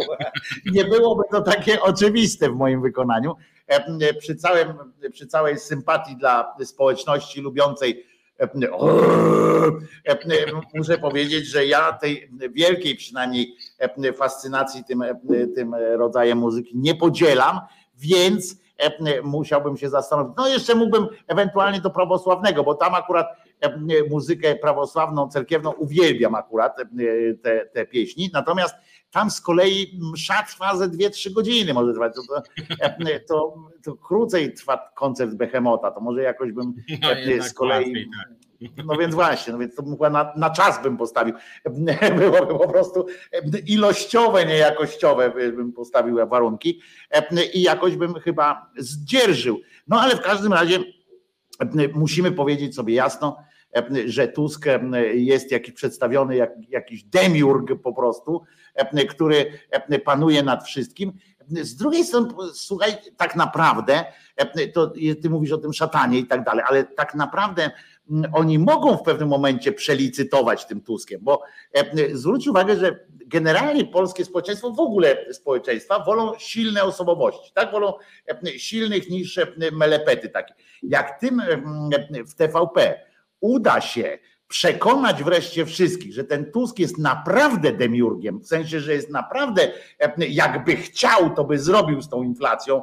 Nie 0.72 0.84
byłoby 0.84 1.22
to 1.30 1.40
takie 1.40 1.82
oczywiste 1.82 2.50
w 2.50 2.56
moim 2.56 2.82
wykonaniu. 2.82 3.36
Przy, 4.18 4.36
całym, 4.36 4.92
przy 5.12 5.26
całej 5.26 5.58
sympatii 5.58 6.16
dla 6.16 6.54
społeczności 6.64 7.40
lubiącej 7.40 8.06
muszę 10.74 10.98
powiedzieć, 10.98 11.46
że 11.46 11.66
ja 11.66 11.92
tej 11.92 12.30
wielkiej 12.50 12.96
przynajmniej 12.96 13.56
fascynacji 14.16 14.84
tym, 14.84 15.04
tym 15.54 15.74
rodzajem 15.74 16.38
muzyki 16.38 16.78
nie 16.78 16.94
podzielam, 16.94 17.60
więc 17.96 18.56
musiałbym 19.24 19.76
się 19.76 19.88
zastanowić. 19.88 20.34
No 20.36 20.48
jeszcze 20.48 20.74
mógłbym 20.74 21.06
ewentualnie 21.26 21.80
do 21.80 21.90
prawosławnego, 21.90 22.64
bo 22.64 22.74
tam 22.74 22.94
akurat 22.94 23.26
muzykę 24.10 24.56
prawosławną, 24.56 25.28
cerkiewną 25.28 25.72
uwielbiam 25.72 26.34
akurat 26.34 26.76
te, 27.42 27.66
te 27.66 27.86
pieśni, 27.86 28.30
natomiast 28.32 28.74
tam 29.16 29.30
z 29.30 29.40
kolei 29.40 29.98
msza 30.12 30.42
trwa 30.42 30.76
ze 30.76 30.88
2-3 30.88 31.32
godziny 31.32 31.74
może 31.74 31.92
trwać. 31.92 32.12
To, 32.14 32.42
to, 33.28 33.54
to, 33.84 33.94
krócej 33.96 34.54
trwa 34.54 34.90
koncert 34.94 35.34
Behemota, 35.34 35.90
to 35.90 36.00
może 36.00 36.22
jakoś 36.22 36.52
bym 36.52 36.74
no, 37.02 37.44
z 37.44 37.54
kolei. 37.54 37.84
Łatwiej, 37.84 38.08
tak. 38.18 38.84
No 38.86 38.96
więc 38.96 39.14
właśnie, 39.14 39.52
no 39.52 39.58
więc 39.58 39.74
to 39.74 39.82
na, 40.10 40.32
na 40.36 40.50
czas 40.50 40.82
bym 40.82 40.96
postawił. 40.96 41.34
Byłoby 42.18 42.58
po 42.58 42.68
prostu 42.68 43.06
ilościowe, 43.66 44.46
nie 44.46 44.56
jakościowe 44.56 45.30
bym 45.30 45.72
postawił 45.72 46.28
warunki 46.28 46.80
i 47.54 47.62
jakoś 47.62 47.96
bym 47.96 48.14
chyba 48.14 48.70
zdzierżył. 48.76 49.60
No 49.88 50.00
ale 50.00 50.16
w 50.16 50.20
każdym 50.20 50.52
razie 50.52 50.78
musimy 51.94 52.32
powiedzieć 52.32 52.74
sobie 52.74 52.94
jasno, 52.94 53.36
że 54.06 54.28
Tusk 54.28 54.66
jest 55.14 55.52
jakiś 55.52 55.74
przedstawiony 55.74 56.36
jak 56.36 56.52
jakiś 56.68 57.04
demiurg 57.04 57.82
po 57.82 57.92
prostu, 57.92 58.42
który 59.08 59.52
panuje 60.04 60.42
nad 60.42 60.66
wszystkim. 60.66 61.12
Z 61.48 61.76
drugiej 61.76 62.04
strony, 62.04 62.28
słuchaj, 62.54 62.92
tak 63.16 63.36
naprawdę, 63.36 64.04
to 64.74 64.92
ty 65.22 65.30
mówisz 65.30 65.52
o 65.52 65.58
tym 65.58 65.72
szatanie 65.72 66.18
i 66.18 66.26
tak 66.26 66.44
dalej, 66.44 66.64
ale 66.68 66.84
tak 66.84 67.14
naprawdę 67.14 67.70
mm, 68.10 68.34
oni 68.34 68.58
mogą 68.58 68.96
w 68.96 69.02
pewnym 69.02 69.28
momencie 69.28 69.72
przelicytować 69.72 70.66
tym 70.66 70.80
Tuskiem, 70.80 71.20
bo 71.22 71.42
zwróć 72.12 72.48
uwagę, 72.48 72.76
że 72.76 73.06
generalnie 73.26 73.84
polskie 73.84 74.24
społeczeństwo, 74.24 74.70
w 74.70 74.80
ogóle 74.80 75.32
społeczeństwa 75.32 76.04
wolą 76.04 76.32
silne 76.38 76.82
osobowości, 76.82 77.52
tak? 77.54 77.72
Wolą 77.72 77.92
silnych 78.56 79.10
niż 79.10 79.40
melepety 79.72 80.28
takie. 80.28 80.54
Jak 80.82 81.20
tym 81.20 81.42
w 82.26 82.34
TVP 82.34 83.05
uda 83.40 83.80
się 83.80 84.18
przekonać 84.48 85.22
wreszcie 85.22 85.66
wszystkich, 85.66 86.14
że 86.14 86.24
ten 86.24 86.52
Tusk 86.52 86.78
jest 86.78 86.98
naprawdę 86.98 87.72
demiurgiem, 87.72 88.40
w 88.40 88.46
sensie, 88.46 88.80
że 88.80 88.94
jest 88.94 89.10
naprawdę, 89.10 89.72
jakby 90.18 90.76
chciał, 90.76 91.34
to 91.34 91.44
by 91.44 91.58
zrobił 91.58 92.02
z 92.02 92.08
tą 92.08 92.22
inflacją 92.22 92.82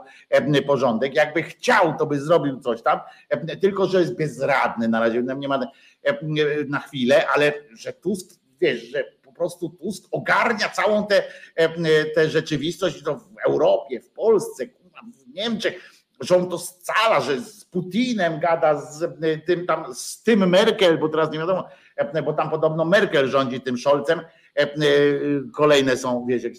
porządek, 0.67 1.15
jakby 1.15 1.43
chciał, 1.43 1.97
to 1.97 2.05
by 2.05 2.19
zrobił 2.19 2.59
coś 2.59 2.81
tam, 2.81 2.99
tylko 3.61 3.85
że 3.85 3.99
jest 3.99 4.17
bezradny 4.17 4.87
na 4.87 4.99
razie, 4.99 5.23
nie 5.37 5.47
ma 5.47 5.59
na 6.67 6.79
chwilę, 6.79 7.27
ale 7.35 7.53
że 7.73 7.93
Tusk, 7.93 8.39
wiesz, 8.61 8.83
że 8.83 9.03
po 9.23 9.33
prostu 9.33 9.69
Tusk 9.69 10.03
ogarnia 10.11 10.69
całą 10.69 11.07
tę 12.15 12.29
rzeczywistość 12.29 13.03
to 13.03 13.15
w 13.15 13.29
Europie, 13.47 13.99
w 13.99 14.09
Polsce, 14.09 14.65
w 15.25 15.33
Niemczech, 15.33 15.92
że 16.23 16.37
on 16.37 16.49
to 16.49 16.57
scala, 16.57 17.21
że 17.21 17.41
z 17.41 17.65
Putinem 17.65 18.39
gada, 18.39 18.81
z 18.81 19.05
tym 19.45 19.65
tam, 19.65 19.95
z 19.95 20.23
tym 20.23 20.49
Merkel, 20.49 20.97
bo 20.97 21.09
teraz 21.09 21.31
nie 21.31 21.39
wiadomo, 21.39 21.67
bo 22.25 22.33
tam 22.33 22.49
podobno 22.49 22.85
Merkel 22.85 23.27
rządzi 23.27 23.61
tym 23.61 23.77
Scholzem, 23.77 24.21
kolejne 25.53 25.97
są, 25.97 26.25
wiecie, 26.29 26.51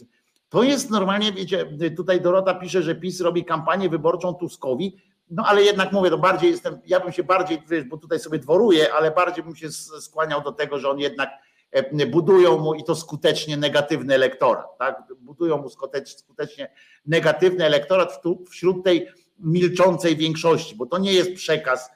to 0.49 0.63
jest 0.63 0.91
normalnie, 0.91 1.33
wiecie, 1.33 1.67
tutaj 1.97 2.21
Dorota 2.21 2.55
pisze, 2.55 2.83
że 2.83 2.95
PiS 2.95 3.21
robi 3.21 3.45
kampanię 3.45 3.89
wyborczą 3.89 4.35
Tuskowi, 4.35 4.97
no 5.31 5.43
ale 5.47 5.63
jednak 5.63 5.93
mówię, 5.93 6.11
to 6.11 6.19
bardziej 6.19 6.51
jestem, 6.51 6.81
ja 6.87 7.01
bym 7.01 7.13
się 7.13 7.25
bardziej, 7.25 7.63
bo 7.87 7.97
tutaj 7.97 8.19
sobie 8.19 8.39
dworuję, 8.39 8.95
ale 8.95 9.11
bardziej 9.11 9.45
bym 9.45 9.57
się 9.57 9.71
skłaniał 10.01 10.41
do 10.43 10.53
tego, 10.53 10.79
że 10.79 10.91
on 10.91 10.99
jednak 10.99 11.31
budują 12.11 12.59
mu 12.59 12.75
i 12.75 12.85
to 12.85 12.95
skutecznie 12.95 13.57
negatywny 13.57 14.15
elektorat, 14.15 14.79
tak? 14.79 15.03
Budują 15.21 15.59
mu 15.59 15.69
skutecznie 16.07 16.71
negatywny 17.07 17.65
elektorat 17.65 18.23
wśród 18.51 18.85
tej 18.85 19.09
milczącej 19.39 20.17
większości, 20.17 20.77
bo 20.77 20.87
to 20.87 20.99
nie 20.99 21.13
jest 21.13 21.35
przekaz 21.35 21.91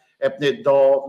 do 0.64 1.04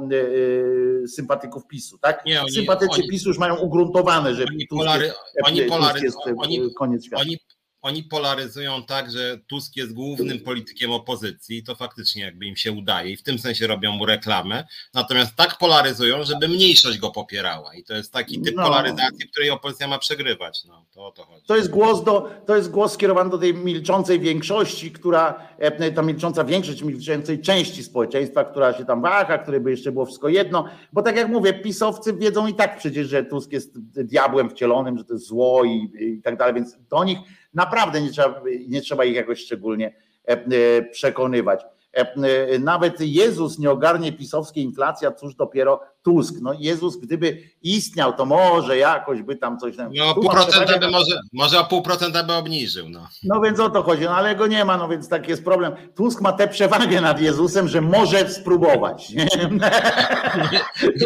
sympatyków 1.08 1.68
PiSu, 1.68 1.98
tak? 1.98 2.26
Nie, 2.26 2.42
oni, 2.42 2.52
Sympatycy 2.52 3.02
oni, 3.02 3.10
PiSu 3.10 3.30
już 3.30 3.38
mają 3.38 3.58
ugruntowane, 3.58 4.36
że 4.36 4.46
oni, 4.54 4.68
polary, 4.68 5.12
oni, 5.46 5.62
polary, 5.62 6.02
jest 6.02 6.18
oni, 6.38 6.74
koniec 6.74 7.06
świata. 7.06 7.22
Oni, 7.22 7.38
oni 7.82 8.04
polaryzują 8.04 8.84
tak, 8.84 9.12
że 9.12 9.40
Tusk 9.48 9.76
jest 9.76 9.94
głównym 9.94 10.40
politykiem 10.40 10.92
opozycji 10.92 11.58
i 11.58 11.64
to 11.64 11.76
faktycznie 11.76 12.24
jakby 12.24 12.46
im 12.46 12.56
się 12.56 12.72
udaje 12.72 13.12
i 13.12 13.18
w 13.18 13.24
tym 13.24 13.40
sensie 13.40 13.68
robią 13.68 13.92
mu 13.92 14.06
reklamę, 14.06 14.64
natomiast 14.94 15.36
tak 15.36 15.58
polaryzują, 15.58 16.24
żeby 16.24 16.48
mniejszość 16.48 16.98
go 16.98 17.12
popierała 17.12 17.76
i 17.76 17.84
to 17.84 17.94
jest 17.94 18.14
taki 18.14 18.42
typ 18.42 18.56
no. 18.56 18.64
polaryzacji, 18.64 19.30
której 19.32 19.50
opozycja 19.50 19.88
ma 19.88 20.00
przegrywać. 20.00 20.66
No, 20.68 20.86
to 20.94 21.06
o 21.06 21.12
to 21.12 21.24
chodzi. 21.24 21.46
To 21.46 21.56
jest 21.56 21.70
głos, 21.70 22.04
do, 22.04 22.30
to 22.46 22.56
jest 22.56 22.72
głos 22.72 22.94
skierowany 22.94 23.30
do 23.30 23.38
tej 23.38 23.54
milczącej 23.54 24.20
większości, 24.20 24.92
która, 24.92 25.48
e, 25.58 25.92
ta 25.92 26.02
milcząca 26.02 26.44
większość, 26.44 26.82
milczącej 26.82 27.42
części 27.42 27.84
społeczeństwa, 27.84 28.44
która 28.44 28.74
się 28.74 28.86
tam 28.86 29.02
waha, 29.02 29.38
które 29.38 29.60
by 29.60 29.72
jeszcze 29.72 29.92
było 29.92 30.06
wszystko 30.06 30.30
jedno, 30.30 30.66
bo 30.94 31.02
tak 31.02 31.16
jak 31.16 31.28
mówię, 31.28 31.54
pisowcy 31.54 32.14
wiedzą 32.14 32.48
i 32.48 32.54
tak 32.54 32.78
przecież, 32.78 33.08
że 33.08 33.24
Tusk 33.24 33.52
jest 33.52 33.80
diabłem 33.80 34.50
wcielonym, 34.50 34.98
że 34.98 35.06
to 35.06 35.14
jest 35.14 35.26
zło 35.26 35.64
i, 35.64 35.92
i 36.00 36.22
tak 36.22 36.38
dalej, 36.38 36.54
więc 36.56 36.78
do 36.90 37.04
nich 37.04 37.20
Naprawdę 37.54 38.02
nie 38.02 38.12
trzeba, 38.12 38.42
nie 38.68 38.82
trzeba 38.82 39.06
ich 39.06 39.16
jakoś 39.16 39.40
szczególnie 39.40 39.96
e, 40.28 40.32
e, 40.32 40.82
przekonywać. 40.92 41.62
E, 41.94 42.60
nawet 42.60 43.02
Jezus 43.02 43.60
nie 43.60 43.72
ogarnie 43.72 44.14
pisowskiej 44.14 44.64
inflacji, 44.64 45.08
cóż 45.18 45.36
dopiero 45.36 45.82
Tusk. 46.04 46.36
No 46.42 46.54
Jezus, 46.60 46.98
gdyby 46.98 47.44
istniał, 47.62 48.14
to 48.14 48.26
może 48.26 48.78
jakoś 48.78 49.22
by 49.22 49.36
tam 49.36 49.60
coś... 49.60 49.76
No 49.96 50.14
pół 50.14 50.30
procenta 50.30 50.80
by 50.80 50.92
może, 50.92 51.20
może 51.34 51.60
o 51.60 51.66
pół 51.66 51.82
procenta 51.82 52.24
by 52.24 52.34
obniżył. 52.34 52.90
No. 52.90 53.08
no 53.24 53.42
więc 53.42 53.60
o 53.60 53.70
to 53.70 53.84
chodzi, 53.84 54.04
no 54.04 54.16
ale 54.16 54.36
go 54.36 54.48
nie 54.48 54.66
ma, 54.66 54.78
no 54.78 54.88
więc 54.88 55.10
taki 55.10 55.30
jest 55.30 55.44
problem. 55.44 55.74
Tusk 55.96 56.22
ma 56.22 56.34
tę 56.34 56.48
przewagę 56.48 57.02
nad 57.02 57.22
Jezusem, 57.22 57.68
że 57.68 57.82
może 57.82 58.30
spróbować. 58.30 59.10
Nie? 59.10 59.28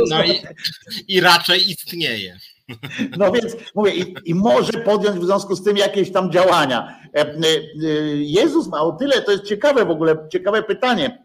No 0.10 0.24
i, 0.24 0.42
i 1.08 1.22
raczej 1.22 1.72
istnieje. 1.72 2.38
No 3.18 3.32
więc 3.32 3.56
mówię, 3.76 3.92
i, 3.96 4.16
i, 4.26 4.36
może 4.36 4.74
podjąć 4.74 5.20
w 5.20 5.26
związku 5.26 5.56
z 5.56 5.64
tym 5.64 5.78
jakieś 5.78 6.12
tam 6.12 6.32
działania. 6.32 7.00
E, 7.16 7.20
e, 7.20 7.38
Jezus 8.16 8.68
ma 8.68 8.82
o 8.82 8.92
tyle, 8.92 9.22
to 9.22 9.32
jest 9.32 9.44
ciekawe 9.44 9.86
w 9.86 9.92
ogóle, 9.92 10.28
ciekawe 10.32 10.64
pytanie 10.64 11.24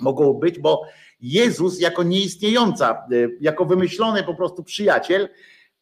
mogło 0.00 0.34
być, 0.34 0.58
bo 0.58 0.82
Jezus 1.20 1.80
jako 1.80 2.02
nieistniejąca, 2.02 2.90
e, 2.90 3.14
jako 3.40 3.64
wymyślony 3.64 4.22
po 4.22 4.34
prostu 4.34 4.64
przyjaciel, 4.64 5.28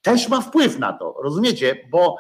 też 0.03 0.29
ma 0.29 0.41
wpływ 0.41 0.79
na 0.79 0.93
to, 0.93 1.15
rozumiecie? 1.23 1.89
Bo, 1.91 2.17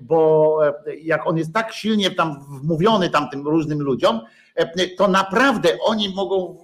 bo 0.00 0.58
jak 1.02 1.26
on 1.26 1.38
jest 1.38 1.52
tak 1.52 1.72
silnie 1.72 2.10
tam 2.10 2.44
wmówiony 2.62 3.10
tamtym 3.10 3.48
różnym 3.48 3.82
ludziom, 3.82 4.20
to 4.98 5.08
naprawdę 5.08 5.78
oni 5.84 6.14
mogą 6.14 6.58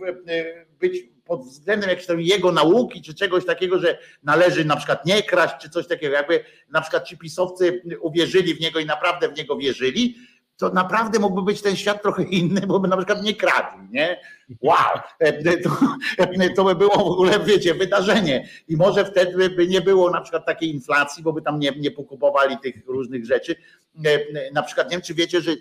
być 0.80 0.96
pod 1.28 1.44
względem 1.44 1.90
jakiejś 1.90 2.06
tam 2.06 2.20
jego 2.20 2.52
nauki, 2.52 3.02
czy 3.02 3.14
czegoś 3.14 3.46
takiego, 3.46 3.78
że 3.78 3.98
należy 4.22 4.64
na 4.64 4.76
przykład 4.76 5.06
nie 5.06 5.22
kraść, 5.22 5.54
czy 5.60 5.70
coś 5.70 5.86
takiego, 5.86 6.14
jakby 6.14 6.44
na 6.70 6.80
przykład 6.80 7.08
ci 7.08 7.18
pisowcy 7.18 7.82
uwierzyli 8.00 8.54
w 8.54 8.60
niego 8.60 8.78
i 8.78 8.86
naprawdę 8.86 9.28
w 9.28 9.36
niego 9.36 9.56
wierzyli, 9.56 10.16
to 10.56 10.70
naprawdę 10.70 11.18
mógłby 11.18 11.42
być 11.42 11.62
ten 11.62 11.76
świat 11.76 12.02
trochę 12.02 12.22
inny, 12.22 12.60
bo 12.60 12.80
by 12.80 12.88
na 12.88 12.96
przykład 12.96 13.22
nie 13.22 13.34
kradli, 13.34 13.88
nie? 13.90 14.20
Wow! 14.60 15.00
To, 16.16 16.26
to 16.56 16.64
by 16.64 16.74
było 16.74 16.96
w 16.96 17.12
ogóle, 17.12 17.40
wiecie, 17.40 17.74
wydarzenie. 17.74 18.48
I 18.68 18.76
może 18.76 19.04
wtedy 19.04 19.50
by 19.50 19.66
nie 19.66 19.80
było 19.80 20.10
na 20.10 20.20
przykład 20.20 20.46
takiej 20.46 20.74
inflacji, 20.74 21.22
bo 21.22 21.32
by 21.32 21.42
tam 21.42 21.58
nie, 21.58 21.72
nie 21.76 21.90
pokupowali 21.90 22.58
tych 22.58 22.86
różnych 22.86 23.26
rzeczy. 23.26 23.56
Na 24.52 24.62
przykład 24.62 24.90
nie 24.90 24.96
wiem, 24.96 25.02
czy 25.02 25.14
wiecie, 25.14 25.40
że 25.40 25.52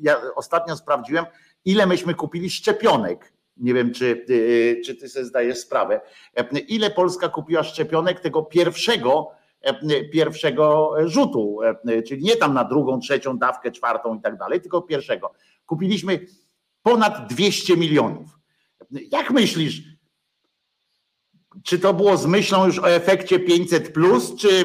ja 0.00 0.20
ostatnio 0.36 0.76
sprawdziłem, 0.76 1.24
ile 1.64 1.86
myśmy 1.86 2.14
kupili 2.14 2.50
szczepionek 2.50 3.32
nie 3.58 3.74
wiem, 3.74 3.92
czy, 3.92 4.24
y, 4.30 4.80
czy 4.84 4.94
ty 4.94 5.08
sobie 5.08 5.24
zdajesz 5.24 5.58
sprawę. 5.58 6.00
Ile 6.68 6.90
Polska 6.90 7.28
kupiła 7.28 7.62
szczepionek 7.62 8.20
tego 8.20 8.42
pierwszego, 8.42 9.30
pierwszego 10.12 10.94
rzutu, 11.04 11.58
czyli 12.06 12.24
nie 12.24 12.36
tam 12.36 12.54
na 12.54 12.64
drugą, 12.64 13.00
trzecią 13.00 13.38
dawkę, 13.38 13.72
czwartą 13.72 14.14
i 14.18 14.20
tak 14.20 14.38
dalej, 14.38 14.60
tylko 14.60 14.82
pierwszego. 14.82 15.32
Kupiliśmy 15.66 16.26
ponad 16.82 17.32
200 17.32 17.76
milionów. 17.76 18.38
Jak 18.90 19.30
myślisz, 19.30 19.82
czy 21.64 21.78
to 21.78 21.94
było 21.94 22.16
z 22.16 22.26
myślą 22.26 22.66
już 22.66 22.78
o 22.78 22.90
efekcie 22.90 23.40
500 23.40 23.92
plus, 23.92 24.34
czy, 24.36 24.64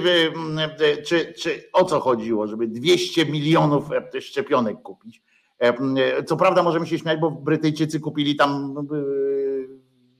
czy, 1.05 1.33
czy 1.33 1.69
o 1.73 1.85
co 1.85 1.99
chodziło, 1.99 2.47
żeby 2.47 2.67
200 2.67 3.25
milionów 3.25 3.85
szczepionek 4.19 4.81
kupić? 4.81 5.21
E, 5.63 6.23
co 6.23 6.37
prawda 6.37 6.63
możemy 6.63 6.87
się 6.87 6.99
śmiać, 6.99 7.19
bo 7.19 7.31
Brytyjczycy 7.31 7.99
kupili 7.99 8.35
tam 8.35 8.75
e, 8.77 8.95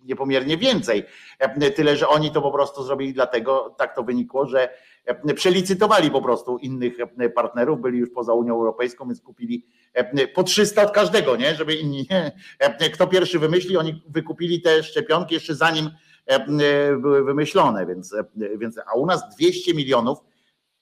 niepomiernie 0.04 0.58
więcej. 0.58 1.04
E, 1.40 1.72
tyle, 1.72 1.96
że 1.96 2.08
oni 2.08 2.32
to 2.32 2.42
po 2.42 2.52
prostu 2.52 2.84
zrobili 2.84 3.14
dlatego, 3.14 3.76
tak 3.78 3.96
to 3.96 4.04
wynikło, 4.04 4.46
że 4.46 4.70
przelicytowali 5.36 6.12
po 6.12 6.22
prostu 6.22 6.58
innych 6.58 6.94
partnerów, 7.36 7.82
byli 7.82 8.00
już 8.00 8.10
poza 8.10 8.34
Unią 8.34 8.54
Europejską, 8.54 9.06
więc 9.06 9.22
kupili 9.22 9.66
po 10.36 10.44
300 10.44 10.84
od 10.84 10.92
każdego, 10.92 11.36
nie? 11.36 11.56
Żeby 11.56 11.76
inni, 11.76 12.08
kto 12.94 13.08
pierwszy 13.08 13.40
wymyśli, 13.40 13.78
oni 13.78 14.04
wykupili 14.10 14.62
te 14.62 14.84
szczepionki 14.84 15.34
jeszcze 15.34 15.56
zanim 15.56 15.90
były 17.02 17.24
wymyślone, 17.24 17.86
więc, 17.86 18.16
więc 18.58 18.78
a 18.94 18.94
u 18.98 19.06
nas 19.06 19.36
200 19.36 19.74
milionów, 19.74 20.18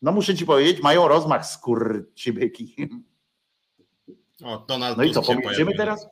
no 0.01 0.11
muszę 0.11 0.35
ci 0.35 0.45
powiedzieć, 0.45 0.83
mają 0.83 1.07
rozmach 1.07 1.45
skurczybyki. 1.45 2.75
O, 4.43 4.57
Donald 4.67 4.97
no 4.97 5.03
i 5.03 5.11
co, 5.11 5.21
powiedziemy 5.21 5.75
teraz? 5.77 6.07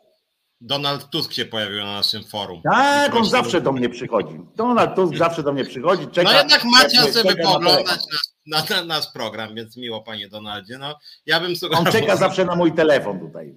Donald 0.61 1.09
Tusk 1.09 1.33
się 1.33 1.45
pojawił 1.45 1.77
na 1.77 1.93
naszym 1.93 2.23
forum. 2.23 2.61
Tak, 2.63 3.15
on 3.15 3.25
zawsze 3.25 3.61
do 3.61 3.71
mnie 3.71 3.89
przychodzi. 3.89 4.39
Donald 4.55 4.95
Tusk 4.95 5.15
zawsze 5.15 5.43
do 5.43 5.53
mnie 5.53 5.65
przychodzi. 5.65 6.07
Czeka, 6.07 6.31
no 6.31 6.37
jednak 6.37 6.63
macie 6.63 7.13
sobie 7.13 7.35
pooglądać 7.35 7.99
na, 8.45 8.59
na, 8.59 8.65
na, 8.69 8.83
nasz 8.83 9.11
program, 9.13 9.55
więc 9.55 9.77
miło 9.77 10.01
panie 10.01 10.29
Donaldzie. 10.29 10.77
No, 10.77 10.99
ja 11.25 11.39
bym 11.39 11.53
On 11.71 11.85
czeka 11.85 12.15
zawsze 12.15 12.45
na 12.45 12.55
mój 12.55 12.71
telefon 12.71 13.19
tutaj. 13.19 13.55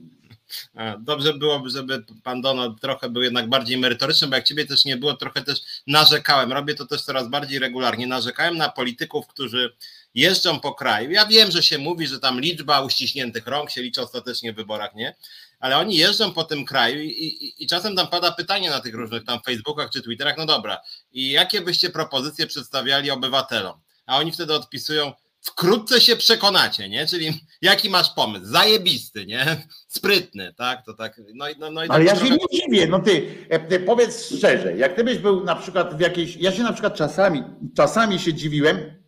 Dobrze 0.98 1.34
byłoby, 1.34 1.70
żeby 1.70 2.04
pan 2.22 2.42
Donald 2.42 2.80
trochę 2.80 3.10
był 3.10 3.22
jednak 3.22 3.48
bardziej 3.48 3.78
merytoryczny, 3.78 4.28
bo 4.28 4.36
jak 4.36 4.44
ciebie 4.44 4.66
też 4.66 4.84
nie 4.84 4.96
było, 4.96 5.14
trochę 5.14 5.42
też 5.42 5.60
narzekałem. 5.86 6.52
Robię 6.52 6.74
to 6.74 6.86
też 6.86 7.02
coraz 7.02 7.28
bardziej 7.28 7.58
regularnie. 7.58 8.06
Narzekałem 8.06 8.56
na 8.56 8.68
polityków, 8.68 9.26
którzy 9.26 9.76
jeżdżą 10.14 10.60
po 10.60 10.74
kraju. 10.74 11.10
Ja 11.10 11.26
wiem, 11.26 11.50
że 11.50 11.62
się 11.62 11.78
mówi, 11.78 12.06
że 12.06 12.20
tam 12.20 12.40
liczba 12.40 12.80
uściśniętych 12.80 13.46
rąk 13.46 13.70
się 13.70 13.82
liczy 13.82 14.02
ostatecznie 14.02 14.52
w 14.52 14.56
wyborach, 14.56 14.94
nie? 14.94 15.16
Ale 15.60 15.78
oni 15.78 15.96
jeżdżą 15.96 16.32
po 16.32 16.44
tym 16.44 16.64
kraju 16.64 17.00
i, 17.02 17.08
i, 17.08 17.64
i 17.64 17.66
czasem 17.66 17.96
tam 17.96 18.08
pada 18.08 18.32
pytanie 18.32 18.70
na 18.70 18.80
tych 18.80 18.94
różnych 18.94 19.24
tam 19.24 19.40
Facebookach 19.46 19.90
czy 19.90 20.02
Twitterach, 20.02 20.36
no 20.38 20.46
dobra, 20.46 20.80
i 21.12 21.30
jakie 21.30 21.60
byście 21.60 21.90
propozycje 21.90 22.46
przedstawiali 22.46 23.10
obywatelom? 23.10 23.80
A 24.06 24.18
oni 24.18 24.32
wtedy 24.32 24.54
odpisują, 24.54 25.12
wkrótce 25.40 26.00
się 26.00 26.16
przekonacie, 26.16 26.88
nie? 26.88 27.06
Czyli 27.06 27.40
jaki 27.62 27.90
masz 27.90 28.10
pomysł? 28.10 28.44
Zajebisty, 28.46 29.26
nie? 29.26 29.66
Sprytny, 29.88 30.54
tak? 30.56 30.84
To 30.86 30.94
tak. 30.94 31.20
No, 31.34 31.46
no, 31.58 31.70
no 31.70 31.84
i 31.84 31.88
Ale 31.88 32.04
tak 32.04 32.16
ja 32.16 32.26
się 32.26 32.30
nie 32.30 32.60
dziwię, 32.60 32.86
no 32.86 32.98
ty, 32.98 33.46
e, 33.48 33.60
ty 33.60 33.80
powiedz 33.80 34.26
szczerze, 34.36 34.76
jak 34.76 34.96
ty 34.96 35.04
byś 35.04 35.18
był 35.18 35.44
na 35.44 35.56
przykład 35.56 35.96
w 35.96 36.00
jakiejś, 36.00 36.36
ja 36.36 36.52
się 36.52 36.62
na 36.62 36.72
przykład 36.72 36.94
czasami, 36.94 37.42
czasami 37.76 38.18
się 38.18 38.34
dziwiłem, 38.34 39.01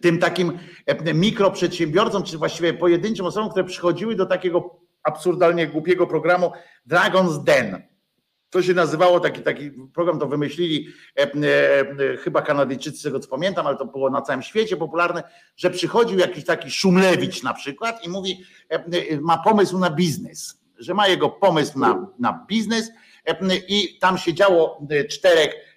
tym 0.00 0.18
takim 0.18 0.58
e, 0.86 1.14
mikroprzedsiębiorcom, 1.14 2.22
czy 2.22 2.38
właściwie 2.38 2.74
pojedynczym 2.74 3.26
osobom, 3.26 3.50
które 3.50 3.64
przychodziły 3.64 4.14
do 4.14 4.26
takiego 4.26 4.80
absurdalnie 5.02 5.66
głupiego 5.66 6.06
programu 6.06 6.52
Dragon's 6.90 7.44
Den. 7.44 7.82
To 8.50 8.62
się 8.62 8.74
nazywało, 8.74 9.20
taki, 9.20 9.42
taki 9.42 9.70
program 9.94 10.18
to 10.18 10.26
wymyślili 10.26 10.88
e, 11.18 11.22
e, 11.22 12.16
chyba 12.16 12.42
Kanadyjczycy, 12.42 12.98
z 12.98 13.02
tego 13.02 13.20
co 13.20 13.28
pamiętam, 13.28 13.66
ale 13.66 13.76
to 13.76 13.86
było 13.86 14.10
na 14.10 14.22
całym 14.22 14.42
świecie 14.42 14.76
popularne, 14.76 15.22
że 15.56 15.70
przychodził 15.70 16.18
jakiś 16.18 16.44
taki 16.44 16.70
Szumlewicz 16.70 17.42
na 17.42 17.54
przykład 17.54 18.06
i 18.06 18.08
mówi, 18.08 18.44
e, 18.68 19.20
ma 19.20 19.38
pomysł 19.38 19.78
na 19.78 19.90
biznes, 19.90 20.60
że 20.78 20.94
ma 20.94 21.08
jego 21.08 21.28
pomysł 21.28 21.78
na, 21.78 22.06
na 22.18 22.44
biznes 22.48 22.90
e, 23.26 23.36
i 23.68 23.98
tam 23.98 24.18
się 24.18 24.34
działo 24.34 24.86
czterech 25.10 25.54
E, 25.54 25.67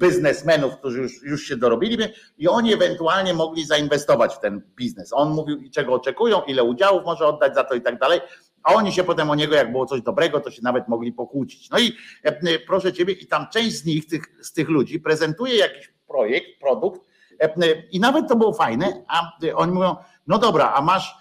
biznesmenów, 0.00 0.76
którzy 0.76 1.02
już, 1.02 1.22
już 1.22 1.42
się 1.42 1.56
dorobili 1.56 1.98
i 2.38 2.48
oni 2.48 2.72
ewentualnie 2.72 3.34
mogli 3.34 3.64
zainwestować 3.64 4.34
w 4.34 4.40
ten 4.40 4.62
biznes. 4.76 5.12
On 5.12 5.30
mówił, 5.30 5.70
czego 5.72 5.94
oczekują, 5.94 6.42
ile 6.42 6.64
udziałów 6.64 7.04
może 7.04 7.26
oddać 7.26 7.54
za 7.54 7.64
to 7.64 7.74
i 7.74 7.80
tak 7.80 7.98
dalej. 7.98 8.20
A 8.62 8.74
oni 8.74 8.92
się 8.92 9.04
potem 9.04 9.30
o 9.30 9.34
niego, 9.34 9.54
jak 9.54 9.72
było 9.72 9.86
coś 9.86 10.02
dobrego, 10.02 10.40
to 10.40 10.50
się 10.50 10.62
nawet 10.62 10.88
mogli 10.88 11.12
pokłócić. 11.12 11.70
No 11.70 11.78
i 11.78 11.92
e, 12.22 12.58
proszę 12.58 12.92
ciebie, 12.92 13.12
i 13.12 13.26
tam 13.26 13.46
część 13.52 13.76
z 13.76 13.84
nich, 13.84 14.06
tych, 14.06 14.22
z 14.42 14.52
tych 14.52 14.68
ludzi, 14.68 15.00
prezentuje 15.00 15.56
jakiś 15.56 15.92
projekt, 16.08 16.46
produkt, 16.60 17.00
e, 17.40 17.82
i 17.90 18.00
nawet 18.00 18.28
to 18.28 18.36
było 18.36 18.52
fajne, 18.52 19.04
a 19.08 19.32
oni 19.54 19.72
mówią: 19.72 19.96
No 20.26 20.38
dobra, 20.38 20.72
a 20.72 20.82
masz 20.82 21.14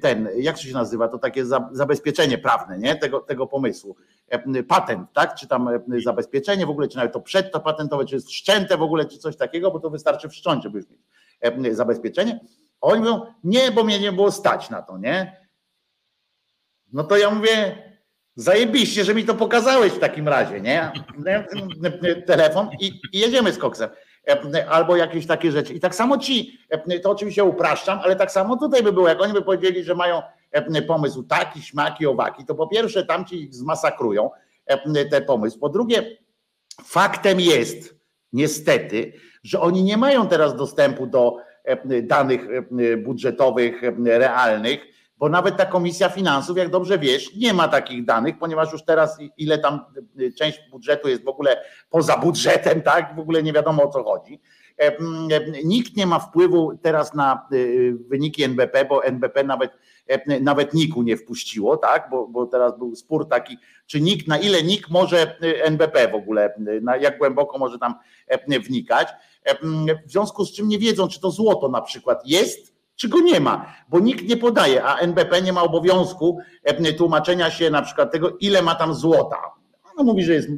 ten, 0.00 0.28
jak 0.36 0.58
się 0.58 0.72
nazywa, 0.72 1.08
to 1.08 1.18
takie 1.18 1.44
zabezpieczenie 1.72 2.38
prawne, 2.38 2.78
nie? 2.78 2.96
Tego, 2.96 3.20
tego 3.20 3.46
pomysłu. 3.46 3.96
E, 4.32 4.62
patent, 4.62 5.12
tak? 5.12 5.34
Czy 5.34 5.46
tam 5.46 5.68
e, 5.68 5.80
zabezpieczenie 6.04 6.66
w 6.66 6.70
ogóle, 6.70 6.88
czy 6.88 6.96
nawet 6.96 7.12
to 7.12 7.20
przed 7.20 7.52
to 7.52 7.60
patentowe, 7.60 8.04
czy 8.04 8.14
jest 8.14 8.28
wszczęte 8.28 8.76
w 8.76 8.82
ogóle, 8.82 9.04
czy 9.04 9.18
coś 9.18 9.36
takiego, 9.36 9.70
bo 9.70 9.80
to 9.80 9.90
wystarczy 9.90 10.28
wszcząć, 10.28 10.62
żeby 10.62 10.78
już 10.78 10.86
mieć 11.58 11.72
e, 11.72 11.74
zabezpieczenie. 11.74 12.40
Oni 12.80 13.00
mówią, 13.00 13.26
nie, 13.44 13.70
bo 13.70 13.84
mnie 13.84 14.00
nie 14.00 14.12
było 14.12 14.32
stać 14.32 14.70
na 14.70 14.82
to, 14.82 14.98
nie? 14.98 15.36
No 16.92 17.04
to 17.04 17.16
ja 17.16 17.30
mówię, 17.30 17.76
Zajebiście, 18.36 19.04
że 19.04 19.14
mi 19.14 19.24
to 19.24 19.34
pokazałeś 19.34 19.92
w 19.92 19.98
takim 19.98 20.28
razie, 20.28 20.60
nie? 20.60 20.92
Telefon 22.26 22.70
i, 22.80 22.86
i 23.12 23.18
jedziemy 23.18 23.52
z 23.52 23.58
koksem. 23.58 23.90
Albo 24.68 24.96
jakieś 24.96 25.26
takie 25.26 25.52
rzeczy. 25.52 25.74
I 25.74 25.80
tak 25.80 25.94
samo 25.94 26.18
ci, 26.18 26.58
to 27.02 27.10
oczywiście 27.10 27.44
upraszczam, 27.44 27.98
ale 28.02 28.16
tak 28.16 28.32
samo 28.32 28.56
tutaj 28.56 28.82
by 28.82 28.92
było, 28.92 29.08
jak 29.08 29.22
oni 29.22 29.32
by 29.32 29.42
powiedzieli, 29.42 29.84
że 29.84 29.94
mają 29.94 30.22
pomysł 30.86 31.22
taki, 31.22 31.62
śmaki, 31.62 32.06
owaki, 32.06 32.44
to 32.44 32.54
po 32.54 32.66
pierwsze 32.66 33.06
tamci 33.06 33.42
ich 33.42 33.54
zmasakrują, 33.54 34.30
ten 35.10 35.24
pomysł. 35.26 35.58
Po 35.58 35.68
drugie, 35.68 36.16
faktem 36.84 37.40
jest, 37.40 37.96
niestety, 38.32 39.12
że 39.42 39.60
oni 39.60 39.82
nie 39.82 39.96
mają 39.96 40.28
teraz 40.28 40.56
dostępu 40.56 41.06
do 41.06 41.36
danych 42.02 42.46
budżetowych 43.04 43.82
realnych, 44.04 44.80
bo 45.16 45.28
nawet 45.28 45.56
ta 45.56 45.66
Komisja 45.66 46.08
Finansów, 46.08 46.56
jak 46.56 46.70
dobrze 46.70 46.98
wiesz, 46.98 47.36
nie 47.36 47.54
ma 47.54 47.68
takich 47.68 48.04
danych, 48.04 48.38
ponieważ 48.38 48.72
już 48.72 48.84
teraz 48.84 49.18
ile 49.36 49.58
tam 49.58 49.80
część 50.38 50.60
budżetu 50.70 51.08
jest 51.08 51.24
w 51.24 51.28
ogóle 51.28 51.64
poza 51.90 52.18
budżetem, 52.18 52.82
tak? 52.82 53.16
W 53.16 53.18
ogóle 53.18 53.42
nie 53.42 53.52
wiadomo 53.52 53.82
o 53.82 53.88
co 53.88 54.04
chodzi. 54.04 54.40
Nikt 55.64 55.96
nie 55.96 56.06
ma 56.06 56.18
wpływu 56.18 56.78
teraz 56.82 57.14
na 57.14 57.48
wyniki 58.08 58.42
NBP, 58.42 58.84
bo 58.84 59.04
NBP 59.04 59.44
nawet 59.44 59.70
nawet 60.40 60.74
NIK-u 60.74 61.02
nie 61.02 61.16
wpuściło, 61.16 61.76
tak? 61.76 62.08
Bo, 62.10 62.28
bo 62.28 62.46
teraz 62.46 62.78
był 62.78 62.96
spór 62.96 63.28
taki, 63.28 63.58
czy 63.86 64.00
NIK, 64.00 64.28
na 64.28 64.38
ile 64.38 64.62
NIK 64.62 64.90
może 64.90 65.36
y, 65.44 65.64
NBP 65.64 66.08
w 66.08 66.14
ogóle, 66.14 66.54
na 66.82 66.96
jak 66.96 67.18
głęboko 67.18 67.58
może 67.58 67.78
tam 67.78 67.94
wnikać. 68.64 69.08
W 70.06 70.10
związku 70.10 70.44
z 70.44 70.52
czym 70.52 70.68
nie 70.68 70.78
wiedzą, 70.78 71.08
czy 71.08 71.20
to 71.20 71.30
złoto 71.30 71.68
na 71.68 71.82
przykład 71.82 72.22
jest 72.26 72.72
czy 72.96 73.08
go 73.08 73.20
nie 73.20 73.40
ma, 73.40 73.74
bo 73.88 74.00
nikt 74.00 74.28
nie 74.28 74.36
podaje, 74.36 74.84
a 74.84 74.98
NBP 74.98 75.42
nie 75.42 75.52
ma 75.52 75.62
obowiązku 75.62 76.38
e, 76.64 76.92
tłumaczenia 76.92 77.50
się 77.50 77.70
na 77.70 77.82
przykład 77.82 78.12
tego, 78.12 78.36
ile 78.40 78.62
ma 78.62 78.74
tam 78.74 78.94
złota. 78.94 79.36
No 79.98 80.04
mówi, 80.04 80.24
że 80.24 80.32
jest, 80.32 80.48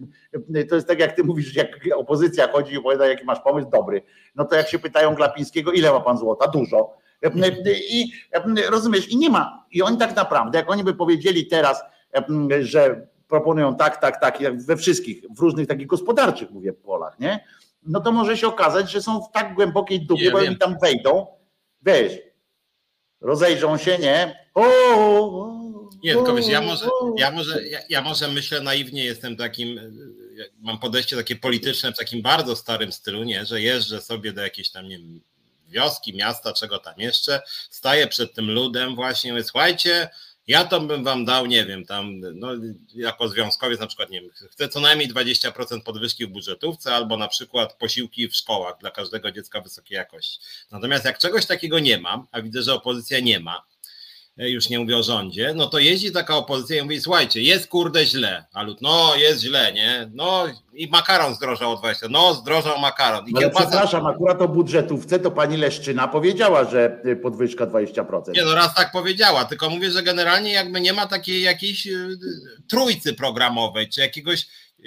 e, 0.54 0.64
to 0.64 0.74
jest 0.74 0.88
tak 0.88 0.98
jak 0.98 1.12
ty 1.12 1.24
mówisz, 1.24 1.56
jak 1.56 1.68
opozycja 1.96 2.52
chodzi 2.52 2.74
i 2.74 2.78
opowiada, 2.78 3.06
jaki 3.06 3.24
masz 3.24 3.40
pomysł, 3.40 3.68
dobry. 3.70 4.02
No 4.34 4.44
to 4.44 4.56
jak 4.56 4.68
się 4.68 4.78
pytają 4.78 5.14
Glapińskiego, 5.14 5.72
ile 5.72 5.92
ma 5.92 6.00
pan 6.00 6.18
złota? 6.18 6.48
Dużo. 6.48 6.90
E, 7.24 7.30
I 7.90 8.12
rozumiesz, 8.70 9.08
i 9.08 9.16
nie 9.16 9.30
ma. 9.30 9.64
I 9.70 9.82
oni 9.82 9.98
tak 9.98 10.16
naprawdę, 10.16 10.58
jak 10.58 10.70
oni 10.70 10.84
by 10.84 10.94
powiedzieli 10.94 11.46
teraz, 11.46 11.82
że 12.60 13.06
proponują 13.28 13.76
tak, 13.76 14.00
tak, 14.00 14.20
tak, 14.20 14.40
jak 14.40 14.62
we 14.62 14.76
wszystkich, 14.76 15.22
w 15.30 15.38
różnych 15.38 15.66
takich 15.66 15.86
gospodarczych, 15.86 16.50
mówię, 16.50 16.72
polach, 16.72 17.20
nie? 17.20 17.44
No 17.82 18.00
to 18.00 18.12
może 18.12 18.36
się 18.36 18.46
okazać, 18.46 18.90
że 18.90 19.02
są 19.02 19.20
w 19.20 19.32
tak 19.32 19.54
głębokiej 19.54 20.06
dupie, 20.06 20.30
bo 20.30 20.38
oni 20.38 20.58
tam 20.58 20.76
wejdą, 20.82 21.26
wiesz, 21.82 22.12
rozejrzą 23.20 23.76
się, 23.76 23.98
nie? 23.98 24.48
O, 24.54 24.64
nie, 26.04 26.14
tylko 26.14 26.34
wiesz, 26.34 26.48
ja 26.48 26.60
może, 26.60 26.86
ja 27.16 27.30
może, 27.30 27.66
ja, 27.66 27.78
ja 27.88 28.02
może 28.02 28.28
myślę 28.28 28.60
naiwnie, 28.60 29.04
jestem 29.04 29.36
takim, 29.36 29.80
mam 30.60 30.78
podejście 30.78 31.16
takie 31.16 31.36
polityczne 31.36 31.92
w 31.92 31.98
takim 31.98 32.22
bardzo 32.22 32.56
starym 32.56 32.92
stylu, 32.92 33.24
nie, 33.24 33.46
że 33.46 33.60
jeżdżę 33.60 34.00
sobie 34.00 34.32
do 34.32 34.42
jakiejś 34.42 34.70
tam, 34.70 34.88
nie 34.88 34.98
wiem, 34.98 35.20
wioski, 35.74 36.14
miasta, 36.14 36.52
czego 36.52 36.78
tam 36.78 36.94
jeszcze, 36.98 37.42
staję 37.70 38.06
przed 38.06 38.34
tym 38.34 38.50
ludem 38.50 38.94
właśnie, 38.94 39.32
mówię, 39.32 39.44
słuchajcie, 39.44 40.08
ja 40.46 40.64
to 40.64 40.80
bym 40.80 41.04
wam 41.04 41.24
dał, 41.24 41.46
nie 41.46 41.66
wiem, 41.66 41.86
tam, 41.86 42.20
no, 42.34 42.48
jako 42.94 43.28
związkowiec 43.28 43.80
na 43.80 43.86
przykład, 43.86 44.10
nie 44.10 44.20
wiem, 44.20 44.30
chcę 44.50 44.68
co 44.68 44.80
najmniej 44.80 45.08
20% 45.08 45.82
podwyżki 45.82 46.26
w 46.26 46.30
budżetówce 46.30 46.94
albo 46.94 47.16
na 47.16 47.28
przykład 47.28 47.74
posiłki 47.74 48.28
w 48.28 48.36
szkołach 48.36 48.74
dla 48.80 48.90
każdego 48.90 49.30
dziecka 49.30 49.60
wysokiej 49.60 49.96
jakości. 49.96 50.40
Natomiast 50.70 51.04
jak 51.04 51.18
czegoś 51.18 51.46
takiego 51.46 51.78
nie 51.78 51.98
mam, 51.98 52.26
a 52.32 52.42
widzę, 52.42 52.62
że 52.62 52.74
opozycja 52.74 53.20
nie 53.20 53.40
ma, 53.40 53.62
już 54.36 54.68
nie 54.68 54.78
mówię 54.78 54.96
o 54.96 55.02
rządzie, 55.02 55.52
no 55.56 55.66
to 55.66 55.78
jeździ 55.78 56.12
taka 56.12 56.36
opozycja 56.36 56.78
i 56.78 56.82
mówi, 56.82 57.00
słuchajcie, 57.00 57.42
jest 57.42 57.68
kurde 57.68 58.06
źle, 58.06 58.44
a 58.52 58.62
lud, 58.62 58.82
no 58.82 59.16
jest 59.16 59.40
źle, 59.42 59.72
nie? 59.72 60.10
No 60.14 60.46
i 60.74 60.88
makaron 60.88 61.34
zdrożał 61.34 61.72
o 61.72 61.76
20, 61.76 62.06
no 62.10 62.34
zdrożał 62.34 62.78
makaron. 62.78 63.28
I 63.28 63.32
Ale 63.34 63.40
kiełbasa... 63.40 63.66
przepraszam, 63.66 64.06
akurat 64.06 64.42
o 64.42 64.48
budżetówce 64.48 65.18
to 65.18 65.30
pani 65.30 65.56
Leszczyna 65.56 66.08
powiedziała, 66.08 66.64
że 66.70 67.00
y, 67.06 67.16
podwyżka 67.16 67.66
20%. 67.66 68.32
Nie, 68.34 68.44
no 68.44 68.54
raz 68.54 68.74
tak 68.74 68.92
powiedziała, 68.92 69.44
tylko 69.44 69.70
mówię, 69.70 69.90
że 69.90 70.02
generalnie 70.02 70.52
jakby 70.52 70.80
nie 70.80 70.92
ma 70.92 71.06
takiej 71.06 71.42
jakiejś 71.42 71.86
y, 71.86 72.18
trójcy 72.68 73.14
programowej, 73.14 73.88
czy 73.88 74.00
jakiegoś 74.00 74.46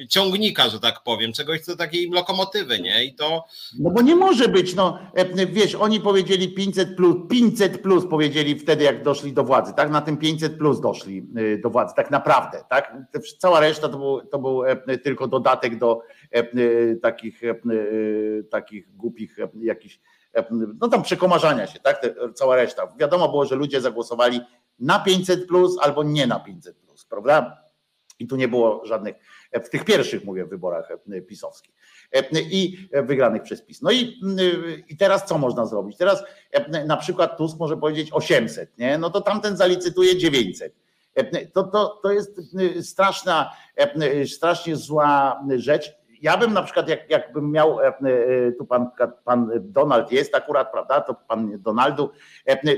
ciągnika, 0.09 0.69
że 0.69 0.79
tak 0.79 1.03
powiem, 1.03 1.33
czegoś 1.33 1.61
co 1.61 1.75
takiej 1.75 2.09
lokomotywy, 2.09 2.79
nie? 2.79 3.05
I 3.05 3.15
to. 3.15 3.45
No 3.79 3.89
bo 3.89 4.01
nie 4.01 4.15
może 4.15 4.47
być, 4.47 4.75
no 4.75 4.99
e, 5.13 5.45
wiesz, 5.45 5.75
oni 5.75 5.99
powiedzieli 5.99 6.53
500 6.53 6.95
plus, 6.95 7.15
500 7.29 7.81
plus 7.81 8.05
powiedzieli 8.09 8.59
wtedy, 8.59 8.83
jak 8.83 9.03
doszli 9.03 9.33
do 9.33 9.43
władzy, 9.43 9.73
tak? 9.73 9.89
Na 9.89 10.01
tym 10.01 10.17
500 10.17 10.57
plus 10.57 10.81
doszli 10.81 11.27
y, 11.37 11.59
do 11.63 11.69
władzy, 11.69 11.93
tak 11.95 12.11
naprawdę, 12.11 12.63
tak? 12.69 12.97
Cała 13.37 13.59
reszta 13.59 13.89
to 13.89 13.97
był, 13.97 14.21
to 14.21 14.39
był 14.39 14.65
e, 14.65 14.97
tylko 14.97 15.27
dodatek 15.27 15.79
do 15.79 16.01
e, 16.31 16.95
takich, 16.95 17.41
takich 18.49 18.95
głupich 18.95 19.37
jakichś, 19.61 19.99
no 20.79 20.87
tam 20.87 21.03
przekomarzania 21.03 21.67
się, 21.67 21.79
tak? 21.79 22.01
Cała 22.33 22.55
reszta. 22.55 22.93
Wiadomo 22.99 23.29
było, 23.29 23.45
że 23.45 23.55
ludzie 23.55 23.81
zagłosowali 23.81 24.41
na 24.79 24.99
500 24.99 25.47
plus 25.47 25.77
albo 25.81 26.03
nie 26.03 26.27
na 26.27 26.39
500 26.39 26.77
plus, 26.77 27.05
prawda? 27.05 27.57
I 28.19 28.27
tu 28.27 28.35
nie 28.35 28.47
było 28.47 28.85
żadnych 28.85 29.15
w 29.53 29.69
tych 29.69 29.85
pierwszych, 29.85 30.25
mówię, 30.25 30.45
wyborach 30.45 30.91
e, 30.91 31.21
pisowskich 31.21 31.75
e, 32.11 32.23
i 32.41 32.89
wygranych 32.93 33.41
przez 33.41 33.61
PiS. 33.61 33.81
No 33.81 33.91
i, 33.91 34.21
i 34.89 34.97
teraz 34.97 35.25
co 35.25 35.37
można 35.37 35.65
zrobić? 35.65 35.97
Teraz 35.97 36.23
e, 36.51 36.85
na 36.85 36.97
przykład 36.97 37.37
Tusk 37.37 37.59
może 37.59 37.77
powiedzieć 37.77 38.09
800, 38.11 38.77
nie? 38.77 38.97
no 38.97 39.09
to 39.09 39.21
tamten 39.21 39.57
zalicytuje 39.57 40.17
900. 40.17 40.73
To, 41.53 41.63
to, 41.63 41.99
to 42.03 42.11
jest 42.11 42.41
straszna, 42.81 43.51
strasznie 44.35 44.75
zła 44.75 45.43
rzecz. 45.55 45.91
Ja 46.21 46.37
bym 46.37 46.53
na 46.53 46.63
przykład, 46.63 46.89
jak, 46.89 47.09
jakbym 47.09 47.51
miał, 47.51 47.77
tu 48.57 48.65
pan, 48.65 48.89
pan 49.23 49.51
Donald 49.59 50.11
jest 50.11 50.35
akurat, 50.35 50.71
prawda, 50.71 51.01
to 51.01 51.15
pan 51.27 51.61
Donaldu, 51.61 52.09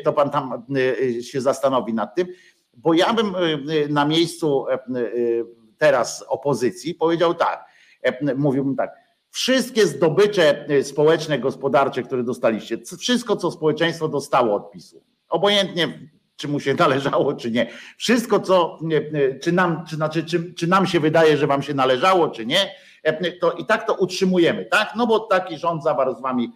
to 0.03 0.13
pan 0.13 0.29
tam 0.29 0.65
się 1.21 1.41
zastanowi 1.41 1.93
nad 1.93 2.15
tym, 2.15 2.27
bo 2.73 2.93
ja 2.93 3.13
bym 3.13 3.35
na 3.89 4.05
miejscu 4.05 4.65
teraz 5.79 6.25
opozycji, 6.27 6.95
powiedział 6.95 7.33
tak, 7.33 7.65
e, 8.01 8.35
mówiłbym 8.35 8.75
tak, 8.75 8.91
wszystkie 9.29 9.87
zdobycze 9.87 10.67
e, 10.67 10.83
społeczne, 10.83 11.39
gospodarcze, 11.39 12.03
które 12.03 12.23
dostaliście, 12.23 12.77
wszystko, 12.99 13.35
co 13.35 13.51
społeczeństwo 13.51 14.07
dostało 14.07 14.55
od 14.55 14.71
PiSu, 14.71 15.03
obojętnie 15.29 16.09
czy 16.35 16.47
mu 16.47 16.59
się 16.59 16.73
należało, 16.79 17.33
czy 17.33 17.51
nie, 17.51 17.69
wszystko, 17.97 18.39
co, 18.39 18.79
e, 19.13 19.39
czy 19.39 19.51
nam, 19.51 19.85
czy, 19.89 19.95
znaczy, 19.95 20.23
czy, 20.23 20.53
czy 20.53 20.67
nam 20.67 20.87
się 20.87 20.99
wydaje, 20.99 21.37
że 21.37 21.47
wam 21.47 21.61
się 21.61 21.73
należało, 21.73 22.29
czy 22.29 22.45
nie, 22.45 22.75
to 23.41 23.51
i 23.51 23.65
tak 23.65 23.87
to 23.87 23.93
utrzymujemy, 23.93 24.65
tak? 24.65 24.93
No 24.95 25.07
bo 25.07 25.19
taki 25.19 25.57
rząd 25.57 25.83
zawarł 25.83 26.15
z 26.15 26.21
wami 26.21 26.51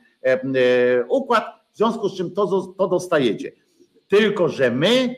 układ, 1.10 1.46
w 1.74 1.78
związku 1.78 2.10
z 2.10 2.18
czym 2.18 2.32
to, 2.32 2.74
to 2.78 2.88
dostajecie. 2.88 3.52
Tylko, 4.08 4.50
że 4.50 4.72
my 4.72 5.16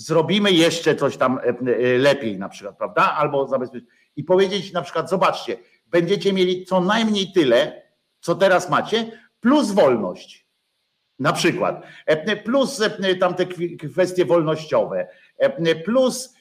zrobimy 0.00 0.52
jeszcze 0.52 0.96
coś 0.96 1.16
tam 1.16 1.38
e, 1.38 1.42
e, 1.42 1.98
lepiej 1.98 2.38
na 2.38 2.48
przykład, 2.48 2.78
prawda? 2.78 3.14
Albo 3.16 3.48
zabezpieczyć. 3.48 3.88
I 4.16 4.24
powiedzieć 4.24 4.72
na 4.72 4.82
przykład, 4.82 5.10
zobaczcie, 5.10 5.56
będziecie 5.86 6.32
mieli 6.32 6.64
co 6.64 6.80
najmniej 6.80 7.32
tyle, 7.32 7.82
co 8.20 8.34
teraz 8.34 8.70
macie, 8.70 9.20
plus 9.40 9.72
wolność. 9.72 10.46
Na 11.18 11.32
przykład. 11.32 11.82
E, 12.06 12.36
plus 12.36 12.82
tamte 13.20 13.46
kwestie 13.90 14.24
wolnościowe, 14.24 15.08
plus 15.84 16.34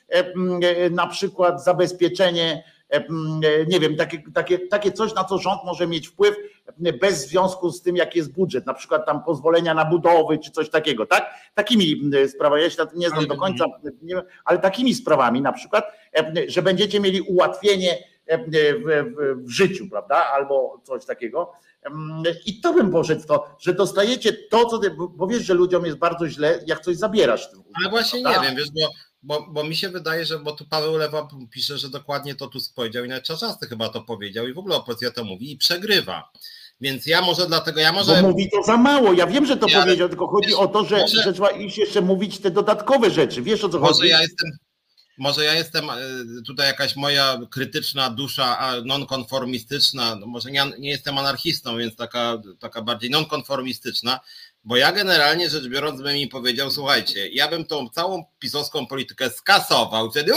na 0.91 1.07
przykład 1.07 1.63
zabezpieczenie 1.63 2.63
nie 3.67 3.79
wiem, 3.79 3.95
takie, 3.95 4.23
takie, 4.33 4.59
takie 4.59 4.91
coś, 4.91 5.13
na 5.13 5.23
co 5.23 5.37
rząd 5.37 5.61
może 5.65 5.87
mieć 5.87 6.07
wpływ 6.07 6.35
bez 7.01 7.27
związku 7.27 7.71
z 7.71 7.81
tym, 7.81 7.95
jaki 7.95 8.19
jest 8.19 8.31
budżet, 8.31 8.65
na 8.65 8.73
przykład 8.73 9.05
tam 9.05 9.23
pozwolenia 9.23 9.73
na 9.73 9.85
budowy 9.85 10.37
czy 10.37 10.51
coś 10.51 10.69
takiego, 10.69 11.05
tak? 11.05 11.33
Takimi 11.55 12.11
sprawami, 12.27 12.61
ja 12.63 12.69
się 12.69 12.83
nie 12.95 13.09
znam 13.09 13.27
do 13.27 13.37
końca, 13.37 13.65
nie 14.01 14.21
ale 14.45 14.59
takimi 14.59 14.95
sprawami 14.95 15.41
na 15.41 15.51
przykład, 15.51 15.85
że 16.47 16.61
będziecie 16.61 16.99
mieli 16.99 17.21
ułatwienie 17.21 17.97
w, 18.29 18.51
w, 18.85 19.45
w 19.45 19.49
życiu, 19.49 19.89
prawda? 19.89 20.15
Albo 20.15 20.81
coś 20.83 21.05
takiego. 21.05 21.51
I 22.45 22.61
to 22.61 22.73
bym 22.73 22.91
poszedł 22.91 23.21
w 23.21 23.25
to, 23.25 23.55
że 23.59 23.73
dostajecie 23.73 24.33
to, 24.33 24.65
co 24.65 24.77
ty, 24.77 24.91
bo 25.15 25.27
wiesz, 25.27 25.45
że 25.45 25.53
ludziom 25.53 25.85
jest 25.85 25.97
bardzo 25.97 26.27
źle, 26.27 26.59
jak 26.67 26.79
coś 26.79 26.95
zabierasz. 26.95 27.49
Ale 27.81 27.89
właśnie 27.89 28.21
prawda? 28.21 28.41
nie 28.41 28.47
wiem, 28.47 28.57
wiesz, 28.57 28.71
bo 28.71 28.89
bo, 29.21 29.47
bo 29.49 29.63
mi 29.63 29.75
się 29.75 29.89
wydaje, 29.89 30.25
że 30.25 30.39
bo 30.39 30.51
tu 30.51 30.65
Paweł 30.65 30.97
Lewa 30.97 31.27
pisze, 31.51 31.77
że 31.77 31.89
dokładnie 31.89 32.35
to 32.35 32.47
tu 32.47 32.59
powiedział 32.75 33.05
i 33.05 33.07
nawet 33.07 33.23
Czarzasty 33.23 33.67
chyba 33.67 33.89
to 33.89 34.01
powiedział 34.01 34.47
i 34.47 34.53
w 34.53 34.57
ogóle 34.57 34.75
opozycja 34.75 35.11
to 35.11 35.23
mówi 35.23 35.51
i 35.51 35.57
przegrywa. 35.57 36.31
Więc 36.81 37.05
ja 37.05 37.21
może 37.21 37.47
dlatego, 37.47 37.79
ja 37.79 37.91
może... 37.91 38.21
Bo 38.21 38.29
mówi 38.29 38.49
to 38.51 38.63
za 38.63 38.77
mało, 38.77 39.13
ja 39.13 39.27
wiem, 39.27 39.45
że 39.45 39.57
to 39.57 39.67
ja, 39.67 39.81
powiedział, 39.81 40.09
tylko 40.09 40.27
chodzi 40.27 40.47
wiesz, 40.47 40.57
o 40.57 40.67
to, 40.67 40.85
że, 40.85 40.97
może... 40.97 41.23
że 41.23 41.33
trzeba 41.33 41.49
iść 41.49 41.77
jeszcze 41.77 42.01
mówić 42.01 42.39
te 42.39 42.51
dodatkowe 42.51 43.11
rzeczy, 43.11 43.41
wiesz 43.41 43.63
o 43.63 43.69
co 43.69 43.79
może 43.79 43.93
chodzi? 43.93 44.07
Ja 44.07 44.21
jestem, 44.21 44.51
może 45.17 45.45
ja 45.45 45.53
jestem 45.53 45.89
e, 45.89 45.95
tutaj 46.47 46.67
jakaś 46.67 46.95
moja 46.95 47.39
krytyczna 47.49 48.09
dusza 48.09 48.73
nonkonformistyczna, 48.85 50.15
no 50.15 50.27
może 50.27 50.51
nie, 50.51 50.65
nie 50.79 50.89
jestem 50.89 51.17
anarchistą, 51.17 51.77
więc 51.77 51.95
taka, 51.95 52.41
taka 52.59 52.81
bardziej 52.81 53.09
nonkonformistyczna, 53.09 54.19
Bo 54.63 54.77
ja 54.77 54.91
generalnie 54.91 55.49
rzecz 55.49 55.67
biorąc 55.67 56.01
bym 56.01 56.17
im 56.17 56.29
powiedział, 56.29 56.71
słuchajcie, 56.71 57.29
ja 57.29 57.47
bym 57.47 57.65
tą 57.65 57.89
całą 57.89 58.25
pisowską 58.39 58.87
politykę 58.87 59.29
skasował. 59.29 60.11
Wtedy 60.11 60.31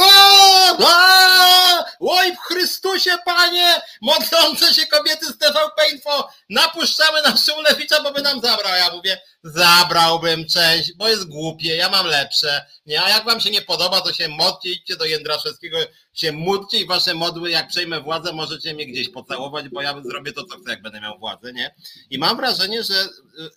oj 2.01 2.37
w 2.37 2.39
Chrystusie 2.39 3.11
Panie, 3.25 3.81
modlące 4.03 4.75
się 4.75 4.87
kobiety 4.87 5.27
z 5.27 5.39
TVP 5.39 5.91
Info, 5.93 6.29
napuszczamy 6.51 7.23
na 7.23 7.37
Szymlewicza, 7.37 8.03
bo 8.03 8.13
by 8.13 8.23
nam 8.23 8.41
zabrał. 8.41 8.75
Ja 8.75 8.91
mówię, 8.91 9.21
zabrałbym 9.45 10.49
część, 10.49 10.93
bo 10.97 11.09
jest 11.09 11.29
głupie, 11.29 11.77
ja 11.77 11.89
mam 11.89 12.07
lepsze. 12.07 12.67
Nie, 12.87 13.03
a 13.03 13.09
jak 13.09 13.25
wam 13.25 13.41
się 13.41 13.51
nie 13.51 13.63
podoba, 13.63 14.01
to 14.01 14.13
się 14.13 14.29
modlcie, 14.29 14.69
idźcie 14.71 14.97
do 14.97 15.05
Jędraszewskiego, 15.05 15.79
się 16.13 16.33
módlcie 16.33 16.79
i 16.79 16.87
wasze 16.87 17.15
modły, 17.15 17.51
jak 17.51 17.69
przejmę 17.69 18.01
władzę, 18.01 18.33
możecie 18.33 18.75
mnie 18.75 18.87
gdzieś 18.87 19.09
pocałować, 19.09 19.69
bo 19.69 19.83
ja 19.83 20.03
zrobię 20.03 20.33
to, 20.33 20.45
co 20.45 20.59
chcę, 20.59 20.71
jak 20.71 20.83
będę 20.83 21.01
miał 21.01 21.19
władzę, 21.19 21.53
nie? 21.53 21.75
I 22.11 22.19
mam 22.19 22.37
wrażenie, 22.37 22.83
że, 22.83 23.09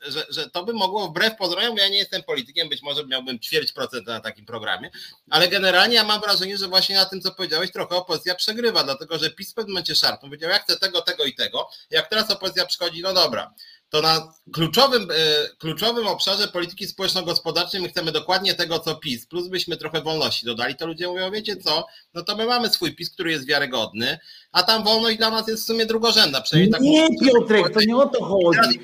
że, 0.08 0.26
że 0.30 0.50
to 0.50 0.64
by 0.64 0.74
mogło 0.74 1.08
wbrew 1.08 1.36
pozorom, 1.36 1.78
ja 1.78 1.88
nie 1.88 1.98
jestem 1.98 2.24
politykiem, 2.24 2.70
być 2.70 2.82
może 2.82 3.06
miałbym 3.06 3.40
ćwierć 3.40 3.72
procenta 3.72 4.12
na 4.12 4.20
takim 4.20 4.46
programie, 4.46 4.90
ale 5.30 5.48
generalnie 5.48 5.96
ja 5.96 6.04
mam 6.04 6.22
wrażenie, 6.22 6.58
że 6.58 6.68
właśnie 6.68 6.96
na 6.96 7.06
tym, 7.06 7.22
co 7.22 7.32
powiedziałeś, 7.32 7.72
trochę 7.72 7.96
opozycja 7.96 8.36
przegrywa, 8.36 8.84
dlatego 8.84 9.18
że 9.18 9.30
PiS 9.30 9.52
w 9.52 9.54
pewnym 9.54 9.74
momencie 9.74 9.96
szarpnął, 9.96 10.30
powiedział, 10.30 10.50
ja 10.50 10.60
chcę 10.60 10.80
tego, 10.80 11.02
tego 11.02 11.24
i 11.24 11.36
tego, 11.36 11.70
jak 11.90 12.10
teraz 12.10 12.32
opozycja 12.32 12.66
przychodzi, 12.66 13.02
no 13.02 13.14
dobra, 13.14 13.54
to 13.96 14.02
na 14.02 14.34
kluczowym, 14.54 15.08
e, 15.12 15.50
kluczowym 15.58 16.08
obszarze 16.08 16.48
polityki 16.48 16.88
społeczno-gospodarczej 16.88 17.82
my 17.82 17.90
chcemy 17.90 18.12
dokładnie 18.12 18.54
tego, 18.54 18.80
co 18.80 18.96
PiS, 18.96 19.26
plus 19.26 19.48
byśmy 19.48 19.78
trochę 19.78 20.02
wolności 20.02 20.46
dodali, 20.46 20.76
to 20.76 20.88
ludzie 20.88 21.08
mówią, 21.08 21.32
wiecie 21.32 21.58
co, 21.58 21.88
no 22.14 22.24
to 22.24 22.36
my 22.36 22.46
mamy 22.46 22.70
swój 22.70 22.96
PiS, 22.96 23.10
który 23.10 23.32
jest 23.32 23.46
wiarygodny, 23.46 24.20
a 24.56 24.64
tam 24.64 24.84
wolność 24.84 25.18
dla 25.18 25.30
nas 25.30 25.48
jest 25.48 25.64
w 25.64 25.68
sumie 25.68 25.86
drugorzędna. 25.86 26.42
Przynajmniej 26.42 26.72
tak 26.72 26.82
nie, 26.82 27.08
Piotrek, 27.20 27.74
to 27.74 27.80
nie 27.80 27.98
o 27.98 28.08
to 28.08 28.26
chodzi. 28.26 28.80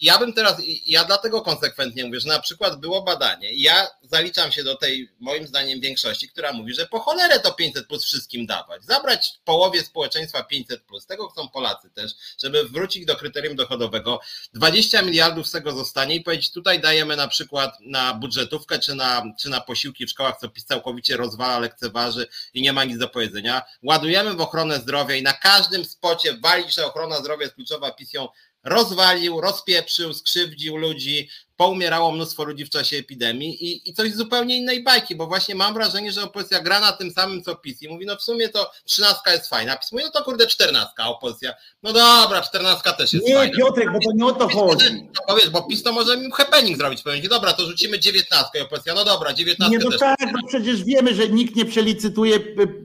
Ja 0.00 0.18
bym 0.18 0.32
teraz, 0.32 0.56
ja 0.86 1.04
dlatego 1.04 1.42
konsekwentnie 1.42 2.04
mówię, 2.04 2.20
że 2.20 2.28
na 2.28 2.40
przykład 2.40 2.80
było 2.80 3.02
badanie, 3.02 3.48
ja 3.52 3.86
zaliczam 4.02 4.52
się 4.52 4.64
do 4.64 4.76
tej, 4.76 5.08
moim 5.20 5.46
zdaniem, 5.46 5.80
większości, 5.80 6.28
która 6.28 6.52
mówi, 6.52 6.74
że 6.74 6.86
po 6.86 6.98
cholerę 6.98 7.40
to 7.40 7.52
500 7.52 7.86
plus 7.86 8.04
wszystkim 8.04 8.46
dawać, 8.46 8.84
zabrać 8.84 9.32
połowie 9.44 9.82
społeczeństwa 9.82 10.42
500 10.42 10.82
plus, 10.82 11.06
tego 11.06 11.28
chcą 11.28 11.48
Polacy 11.48 11.90
też, 11.90 12.12
żeby 12.42 12.64
wrócić 12.64 13.06
do 13.06 13.16
kryterium 13.16 13.56
dochodowego, 13.56 14.20
20 14.54 15.02
miliardów 15.02 15.46
z 15.46 15.50
tego 15.50 15.72
zostanie 15.72 16.14
i 16.14 16.20
powiedzieć, 16.20 16.52
tutaj 16.52 16.80
dajemy 16.80 17.16
na 17.16 17.28
przykład 17.28 17.76
na 17.80 18.14
budżetówkę 18.14 18.78
czy 18.78 18.94
na, 18.94 19.22
czy 19.40 19.50
na 19.50 19.60
posiłki 19.60 20.06
w 20.06 20.10
szkołach, 20.10 20.36
co 20.40 20.48
PiS 20.48 20.64
całkowicie 20.64 21.16
rozwala, 21.16 21.58
lekceważy 21.58 22.26
i 22.54 22.62
nie 22.62 22.72
ma 22.72 22.84
nic 22.84 22.98
do 22.98 23.08
powiedzenia, 23.08 23.62
ładujemy 23.82 24.34
w 24.34 24.40
ochronę 24.40 24.80
zdrowia 24.80 25.13
i 25.14 25.22
na 25.22 25.32
każdym 25.32 25.84
spocie 25.84 26.36
walić, 26.36 26.74
że 26.74 26.86
ochrona 26.86 27.20
zdrowia 27.20 27.42
jest 27.42 27.54
kluczowa, 27.54 27.92
PiS 27.92 28.12
ją 28.12 28.28
rozwalił, 28.64 29.40
rozpieprzył, 29.40 30.14
skrzywdził 30.14 30.76
ludzi, 30.76 31.28
poumierało 31.56 32.12
mnóstwo 32.12 32.44
ludzi 32.44 32.64
w 32.64 32.70
czasie 32.70 32.96
epidemii 32.96 33.64
i, 33.64 33.90
i 33.90 33.94
coś 33.94 34.12
zupełnie 34.12 34.56
innej 34.56 34.82
bajki, 34.82 35.16
bo 35.16 35.26
właśnie 35.26 35.54
mam 35.54 35.74
wrażenie, 35.74 36.12
że 36.12 36.22
opozycja 36.22 36.60
gra 36.60 36.80
na 36.80 36.92
tym 36.92 37.10
samym 37.10 37.42
co 37.42 37.56
PiS 37.56 37.82
i 37.82 37.88
mówi, 37.88 38.06
no 38.06 38.16
w 38.16 38.22
sumie 38.22 38.48
to 38.48 38.70
trzynastka 38.84 39.32
jest 39.32 39.48
fajna, 39.48 39.76
PiS 39.76 39.92
mówi, 39.92 40.04
no 40.04 40.10
to 40.10 40.24
kurde 40.24 40.46
czternastka, 40.46 41.08
opozycja, 41.08 41.54
no 41.82 41.92
dobra, 41.92 42.42
czternastka 42.42 42.92
też 42.92 43.12
jest 43.12 43.26
nie, 43.26 43.34
fajna. 43.34 43.52
Nie, 43.52 43.58
Piotrek, 43.58 43.92
bo 43.92 43.98
to 43.98 44.12
nie 44.14 44.26
o 44.26 44.32
to 44.32 44.48
chodzi. 44.48 45.08
No, 45.28 45.36
wiesz, 45.36 45.50
bo 45.50 45.62
PiS 45.62 45.82
to 45.82 45.92
może 45.92 46.14
im 46.14 46.32
happening 46.32 46.78
zrobić, 46.78 47.02
powiedzieć, 47.02 47.28
dobra, 47.30 47.52
to 47.52 47.66
rzucimy 47.66 47.98
dziewiętnastkę 47.98 48.62
opozycja, 48.62 48.94
no 48.94 49.04
dobra, 49.04 49.32
dziewiętnastkę 49.32 49.78
Nie, 49.78 49.84
no 49.84 49.90
też. 49.90 50.00
tak, 50.00 50.18
no 50.32 50.48
przecież 50.48 50.84
wiemy, 50.84 51.14
że 51.14 51.28
nikt 51.28 51.56
nie 51.56 51.64
przelicytuje 51.64 52.40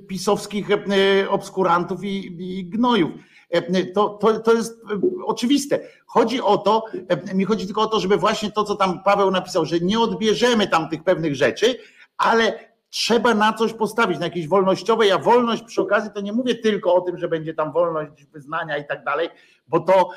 pisowskich 0.07 0.67
e, 0.71 1.29
obskurantów 1.29 2.03
i, 2.03 2.35
i 2.39 2.65
gnojów 2.65 3.11
E, 3.11 3.28
to, 3.93 4.09
to, 4.09 4.39
to 4.39 4.53
jest 4.53 4.73
e, 4.73 5.25
oczywiste. 5.25 5.79
Chodzi 6.05 6.41
o 6.41 6.57
to, 6.57 6.85
e, 7.07 7.35
mi 7.35 7.45
chodzi 7.45 7.65
tylko 7.65 7.81
o 7.81 7.87
to, 7.87 7.99
żeby 7.99 8.17
właśnie 8.17 8.51
to, 8.51 8.63
co 8.63 8.75
tam 8.75 9.03
Paweł 9.03 9.31
napisał, 9.31 9.65
że 9.65 9.79
nie 9.79 9.99
odbierzemy 9.99 10.67
tam 10.67 10.89
tych 10.89 11.03
pewnych 11.03 11.35
rzeczy, 11.35 11.75
ale 12.17 12.69
trzeba 12.89 13.33
na 13.33 13.53
coś 13.53 13.73
postawić, 13.73 14.19
na 14.19 14.25
jakieś 14.25 14.47
wolnościowe. 14.47 15.07
Ja 15.07 15.17
wolność 15.17 15.63
przy 15.63 15.81
okazji 15.81 16.11
to 16.15 16.21
nie 16.21 16.33
mówię 16.33 16.55
tylko 16.55 16.95
o 16.95 17.01
tym, 17.01 17.17
że 17.17 17.27
będzie 17.27 17.53
tam 17.53 17.71
wolność 17.71 18.25
wyznania 18.25 18.77
i 18.77 18.87
tak 18.87 19.03
dalej, 19.03 19.29
bo 19.67 19.79
to 19.79 20.09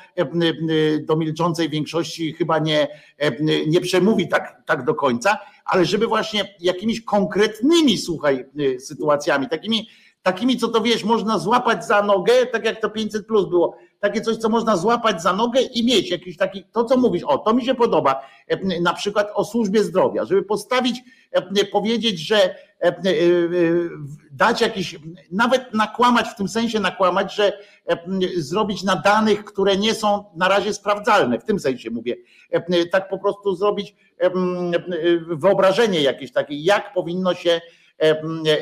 do 1.00 1.16
milczącej 1.16 1.68
większości 1.68 2.32
chyba 2.32 2.58
nie, 2.58 2.88
nie 3.66 3.80
przemówi 3.80 4.28
tak, 4.28 4.62
tak 4.66 4.84
do 4.84 4.94
końca, 4.94 5.38
ale 5.64 5.84
żeby 5.84 6.06
właśnie 6.06 6.54
jakimiś 6.60 7.04
konkretnymi, 7.04 7.98
słuchaj, 7.98 8.44
sytuacjami, 8.78 9.48
takimi 9.48 9.88
takimi, 10.22 10.56
co 10.56 10.68
to 10.68 10.80
wiesz, 10.80 11.04
można 11.04 11.38
złapać 11.38 11.86
za 11.86 12.02
nogę, 12.02 12.46
tak 12.46 12.64
jak 12.64 12.80
to 12.80 12.90
500 12.90 13.26
plus 13.26 13.48
było, 13.48 13.76
takie 14.00 14.20
coś, 14.20 14.36
co 14.36 14.48
można 14.48 14.76
złapać 14.76 15.22
za 15.22 15.32
nogę 15.32 15.60
i 15.60 15.84
mieć 15.86 16.10
jakiś 16.10 16.36
taki, 16.36 16.64
to 16.72 16.84
co 16.84 16.96
mówisz, 16.96 17.22
o, 17.22 17.38
to 17.38 17.54
mi 17.54 17.64
się 17.64 17.74
podoba, 17.74 18.20
e, 18.48 18.80
na 18.80 18.94
przykład 18.94 19.28
o 19.34 19.44
służbie 19.44 19.84
zdrowia, 19.84 20.24
żeby 20.24 20.42
postawić, 20.42 21.00
e, 21.32 21.64
powiedzieć, 21.64 22.18
że 22.26 22.54
e, 22.80 23.02
dać 24.30 24.60
jakiś, 24.60 24.98
nawet 25.32 25.74
nakłamać, 25.74 26.28
w 26.28 26.36
tym 26.36 26.48
sensie 26.48 26.80
nakłamać, 26.80 27.34
że 27.34 27.52
zrobić 28.36 28.82
na 28.82 28.96
danych, 28.96 29.44
które 29.44 29.76
nie 29.76 29.94
są 29.94 30.24
na 30.36 30.48
razie 30.48 30.74
sprawdzalne, 30.74 31.38
w 31.38 31.44
tym 31.44 31.60
sensie 31.60 31.90
mówię, 31.90 32.16
tak 32.90 33.08
po 33.08 33.18
prostu 33.18 33.54
zrobić 33.54 33.94
wyobrażenie 35.26 36.00
jakieś 36.00 36.32
takie, 36.32 36.54
jak 36.54 36.92
powinno 36.94 37.34
się 37.34 37.60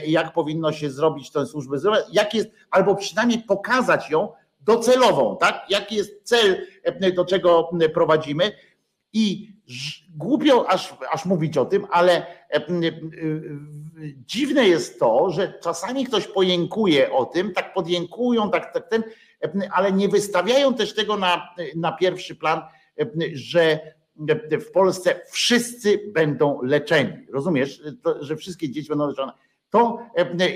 jak 0.06 0.32
powinno 0.32 0.72
się 0.72 0.90
zrobić 0.90 1.30
tę 1.30 1.46
służbę 1.46 1.78
zdrowia, 1.78 1.98
jak 2.12 2.34
jest, 2.34 2.48
albo 2.70 2.94
przynajmniej 2.94 3.38
pokazać 3.38 4.10
ją 4.10 4.32
docelową, 4.60 5.36
tak? 5.40 5.66
Jaki 5.68 5.96
jest 5.96 6.22
cel, 6.22 6.66
do 7.14 7.24
czego 7.24 7.70
prowadzimy. 7.94 8.52
I 9.12 9.52
głupio 10.16 10.68
aż, 10.68 10.94
aż 11.12 11.24
mówić 11.24 11.58
o 11.58 11.64
tym, 11.64 11.86
ale 11.90 12.26
dziwne 14.26 14.68
jest 14.68 15.00
to, 15.00 15.30
że 15.30 15.54
czasami 15.62 16.04
ktoś 16.04 16.26
pojękuje 16.26 17.12
o 17.12 17.24
tym, 17.24 17.52
tak 17.52 17.74
podjękują, 17.74 18.50
tak, 18.50 18.72
tak 18.72 18.88
ten, 18.88 19.04
ale 19.72 19.92
nie 19.92 20.08
wystawiają 20.08 20.74
też 20.74 20.94
tego 20.94 21.16
na, 21.16 21.54
na 21.76 21.92
pierwszy 21.92 22.36
plan, 22.36 22.62
że 23.32 23.80
w 24.60 24.70
Polsce 24.70 25.20
wszyscy 25.30 26.00
będą 26.14 26.62
leczeni. 26.62 27.12
Rozumiesz, 27.32 27.82
że 28.20 28.36
wszystkie 28.36 28.70
dzieci 28.70 28.88
będą 28.88 29.06
leczone. 29.06 29.32
To 29.70 29.98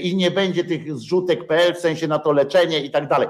i 0.03 0.17
nie 0.17 0.31
będzie 0.31 0.65
tych 0.65 0.97
zrzutek.pl 0.97 1.75
w 1.75 1.79
sensie 1.79 2.09
na 2.09 2.19
to 2.19 2.33
leczenie 2.33 2.85
i 2.85 2.91
tak 2.91 3.09
dalej. 3.09 3.29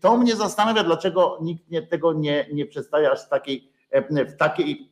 To 0.00 0.16
mnie 0.16 0.36
zastanawia, 0.36 0.84
dlaczego 0.84 1.38
nikt 1.42 1.70
nie, 1.70 1.82
tego 1.82 2.12
nie, 2.12 2.46
nie 2.52 2.66
przedstawia 2.66 3.10
aż 3.10 3.26
w 3.26 3.28
takiej, 3.28 3.72
w 4.10 4.36
takiej 4.36 4.90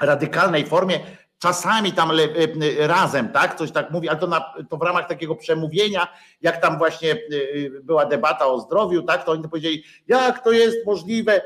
radykalnej 0.00 0.66
formie 0.66 1.00
czasami 1.38 1.92
tam 1.92 2.10
razem, 2.78 3.28
tak, 3.28 3.54
coś 3.54 3.70
tak 3.72 3.90
mówi, 3.90 4.08
ale 4.08 4.18
to, 4.18 4.26
na, 4.26 4.54
to 4.70 4.76
w 4.76 4.82
ramach 4.82 5.08
takiego 5.08 5.36
przemówienia, 5.36 6.08
jak 6.42 6.60
tam 6.60 6.78
właśnie 6.78 7.16
była 7.82 8.06
debata 8.06 8.46
o 8.46 8.60
zdrowiu, 8.60 9.02
tak, 9.02 9.24
to 9.24 9.32
oni 9.32 9.48
powiedzieli, 9.48 9.84
jak 10.08 10.44
to 10.44 10.52
jest 10.52 10.86
możliwe, 10.86 11.42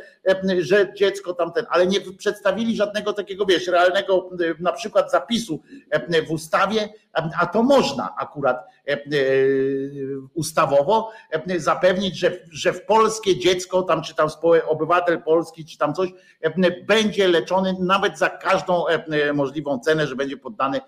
że 0.59 0.95
dziecko 0.95 1.35
tamten, 1.35 1.67
ale 1.71 1.87
nie 1.87 2.01
przedstawili 2.01 2.77
żadnego 2.77 3.13
takiego, 3.13 3.47
wiesz, 3.47 3.67
realnego 3.67 4.31
y, 4.41 4.55
na 4.61 4.73
przykład 4.73 5.11
zapisu 5.11 5.63
w 6.29 6.31
ustawie, 6.31 6.89
a 7.41 7.47
to 7.47 7.63
można 7.63 8.15
akurat 8.19 8.67
ustawowo 10.35 11.11
zapewnić, 11.57 12.19
że, 12.19 12.39
że 12.51 12.73
w 12.73 12.87
polskie 12.87 13.39
dziecko, 13.39 13.83
tam 13.83 14.03
czy 14.03 14.15
tam 14.15 14.29
obywatel 14.67 15.23
polski, 15.23 15.65
czy 15.65 15.79
tam 15.79 15.95
coś, 15.95 16.11
będzie 16.87 17.29
leczony 17.29 17.75
nawet 17.81 18.19
za 18.19 18.31
każdą 18.31 18.85
możliwą 19.35 19.79
cenę, 19.79 20.07
że 20.07 20.17
będzie 20.17 20.37
poddany 20.37 20.81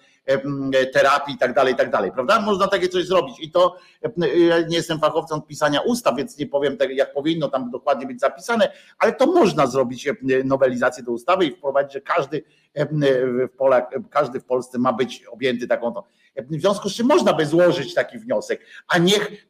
terapii 0.92 1.34
i 1.34 1.38
tak 1.38 1.54
dalej, 1.54 1.74
i 1.74 1.76
tak 1.76 1.90
dalej, 1.90 2.12
prawda? 2.12 2.40
Można 2.40 2.68
takie 2.68 2.88
coś 2.88 3.06
zrobić 3.06 3.40
i 3.40 3.50
to 3.50 3.76
ja 4.02 4.60
nie 4.68 4.76
jestem 4.76 4.98
fachowcem 4.98 5.38
od 5.38 5.46
pisania 5.46 5.80
ustaw, 5.80 6.16
więc 6.16 6.38
nie 6.38 6.46
powiem 6.46 6.76
tak, 6.76 6.90
jak 6.90 7.12
powinno 7.12 7.48
tam 7.48 7.70
dokładnie 7.70 8.06
być 8.06 8.20
zapisane, 8.20 8.72
ale 8.98 9.12
to 9.12 9.26
można 9.26 9.66
zrobić 9.66 10.08
nowelizację 10.44 11.04
do 11.04 11.12
ustawy 11.12 11.44
i 11.44 11.50
wprowadzić, 11.50 11.92
że 11.92 12.00
każdy 12.00 12.42
w 12.74 13.56
Polak, 13.56 13.94
każdy 14.10 14.40
w 14.40 14.44
Polsce 14.44 14.78
ma 14.78 14.92
być 14.92 15.24
objęty 15.24 15.68
taką 15.68 15.94
to. 15.94 16.04
W 16.37 16.60
związku 16.60 16.88
z 16.88 16.94
czym 16.94 17.06
można 17.06 17.32
by 17.32 17.46
złożyć 17.46 17.94
taki 17.94 18.18
wniosek, 18.18 18.60
a 18.88 18.98
niech 18.98 19.46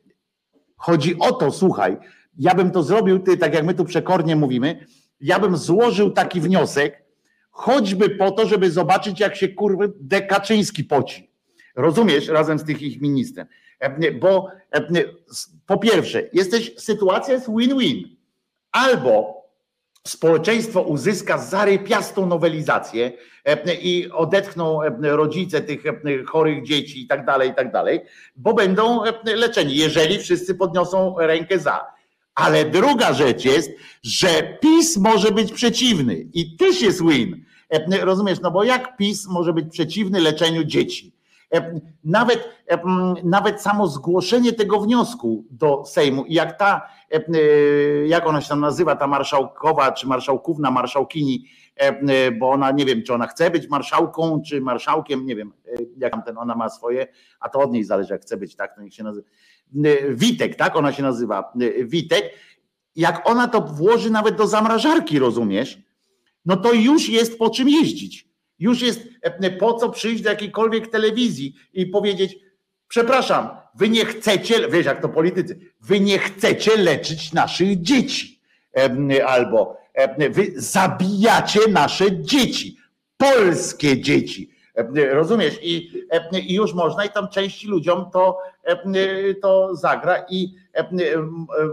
chodzi 0.77 1.19
o 1.19 1.33
to, 1.33 1.51
słuchaj, 1.51 1.97
ja 2.39 2.55
bym 2.55 2.71
to 2.71 2.83
zrobił, 2.83 3.19
ty, 3.19 3.37
tak 3.37 3.55
jak 3.55 3.65
my 3.65 3.75
tu 3.75 3.85
przekornie 3.85 4.37
mówimy, 4.37 4.87
ja 5.21 5.39
bym 5.39 5.57
złożył 5.57 6.11
taki 6.11 6.41
wniosek, 6.41 7.04
choćby 7.55 8.11
po 8.11 8.31
to, 8.31 8.47
żeby 8.47 8.71
zobaczyć, 8.71 9.21
jak 9.21 9.37
się 9.37 9.49
kurwy 9.49 9.93
Dekaczyński 10.01 10.85
poci. 10.85 11.31
Rozumiesz, 11.77 12.29
razem 12.29 12.59
z 12.59 12.65
tych 12.65 12.83
ich 12.83 13.01
ministrem. 13.01 13.47
E, 13.81 14.13
bo 14.13 14.49
e, 14.73 15.05
po 15.67 15.79
pierwsze, 15.79 16.23
jesteś, 16.33 16.73
sytuacja 16.77 17.35
jest 17.35 17.49
win-win. 17.49 18.17
Albo 18.73 19.45
społeczeństwo 20.07 20.83
uzyska 20.83 21.39
zarypiastą 21.39 22.27
nowelizację 22.27 23.13
e, 23.45 23.75
i 23.75 24.11
odetchną 24.11 24.81
rodzice 25.03 25.61
tych 25.61 25.83
chorych 26.27 26.65
dzieci 26.65 27.03
i 27.03 27.07
tak 27.07 27.27
dalej, 27.27 27.51
i 27.51 27.55
tak 27.55 27.73
dalej, 27.73 28.01
bo 28.37 28.55
będą 28.55 29.01
leczeni, 29.25 29.77
jeżeli 29.77 30.19
wszyscy 30.19 30.55
podniosą 30.55 31.15
rękę 31.19 31.59
za. 31.59 31.94
Ale 32.35 32.65
druga 32.65 33.13
rzecz 33.13 33.45
jest, 33.45 33.71
że 34.03 34.59
PiS 34.61 34.97
może 34.97 35.33
być 35.33 35.53
przeciwny 35.53 36.15
i 36.15 36.57
też 36.57 36.83
jest 36.83 37.03
win 37.03 37.45
Rozumiesz, 38.01 38.41
no 38.41 38.51
bo 38.51 38.65
jak 38.65 38.97
PiS 38.97 39.27
może 39.27 39.53
być 39.53 39.73
przeciwny 39.73 40.21
leczeniu 40.21 40.65
dzieci? 40.65 41.15
Nawet, 42.05 42.49
nawet 43.25 43.63
samo 43.63 43.89
zgłoszenie 43.89 44.53
tego 44.53 44.81
wniosku 44.81 45.45
do 45.51 45.85
Sejmu, 45.85 46.25
jak 46.29 46.59
ta, 46.59 46.89
jak 48.07 48.27
ona 48.27 48.41
się 48.41 48.49
tam 48.49 48.61
nazywa, 48.61 48.97
ta 48.97 49.07
marszałkowa 49.07 49.93
czy 49.93 50.07
marszałkówna, 50.07 50.71
marszałkini, 50.71 51.45
bo 52.39 52.51
ona 52.51 52.71
nie 52.71 52.85
wiem, 52.85 53.03
czy 53.03 53.15
ona 53.15 53.27
chce 53.27 53.51
być 53.51 53.69
marszałką, 53.69 54.43
czy 54.43 54.61
marszałkiem, 54.61 55.27
nie 55.27 55.37
wiem, 55.37 55.53
jak 55.97 56.13
tam 56.13 56.23
ten 56.23 56.39
ona 56.39 56.55
ma 56.55 56.69
swoje, 56.69 57.07
a 57.41 57.49
to 57.49 57.61
od 57.61 57.73
niej 57.73 57.85
zależy, 57.85 58.13
jak 58.13 58.23
chce 58.23 58.37
być, 58.37 58.57
tak, 58.57 58.75
to 58.75 58.83
niech 58.83 58.95
się 58.95 59.05
nazywa. 59.05 59.29
Witek, 60.11 60.57
tak, 60.57 60.77
ona 60.77 60.93
się 60.93 61.03
nazywa, 61.03 61.53
Witek. 61.85 62.25
Jak 62.97 63.29
ona 63.29 63.49
to 63.49 63.61
włoży 63.61 64.11
nawet 64.11 64.37
do 64.37 64.47
zamrażarki, 64.47 65.19
rozumiesz, 65.19 65.79
no 66.45 66.57
to 66.57 66.73
już 66.73 67.09
jest 67.09 67.39
po 67.39 67.51
czym 67.51 67.69
jeździć 67.69 68.35
już 68.59 68.83
jest 68.83 69.01
e, 69.23 69.51
po 69.51 69.75
co 69.75 69.91
przyjść 69.91 70.23
do 70.23 70.31
jakiejkolwiek 70.31 70.89
telewizji 70.89 71.55
i 71.73 71.87
powiedzieć, 71.87 72.37
przepraszam, 72.89 73.49
wy 73.75 73.89
nie 73.89 74.05
chcecie, 74.05 74.69
wiesz 74.69 74.87
jak 74.87 75.03
to 75.03 75.09
politycy, 75.09 75.59
wy 75.81 76.01
nie 76.01 76.19
chcecie 76.19 76.77
leczyć 76.77 77.33
naszych 77.33 77.83
dzieci. 77.83 78.41
Albo 79.27 79.77
wy 80.31 80.53
zabijacie 80.57 81.61
nasze 81.71 82.23
dzieci, 82.23 82.77
polskie 83.17 84.01
dzieci. 84.01 84.51
Rozumiesz? 85.11 85.59
I, 85.63 85.91
I 86.47 86.55
już 86.55 86.75
można, 86.75 87.05
i 87.05 87.11
tam 87.11 87.29
części 87.29 87.67
ludziom 87.67 88.11
to, 88.13 88.39
to 89.43 89.77
zagra. 89.77 90.25
I 90.31 90.55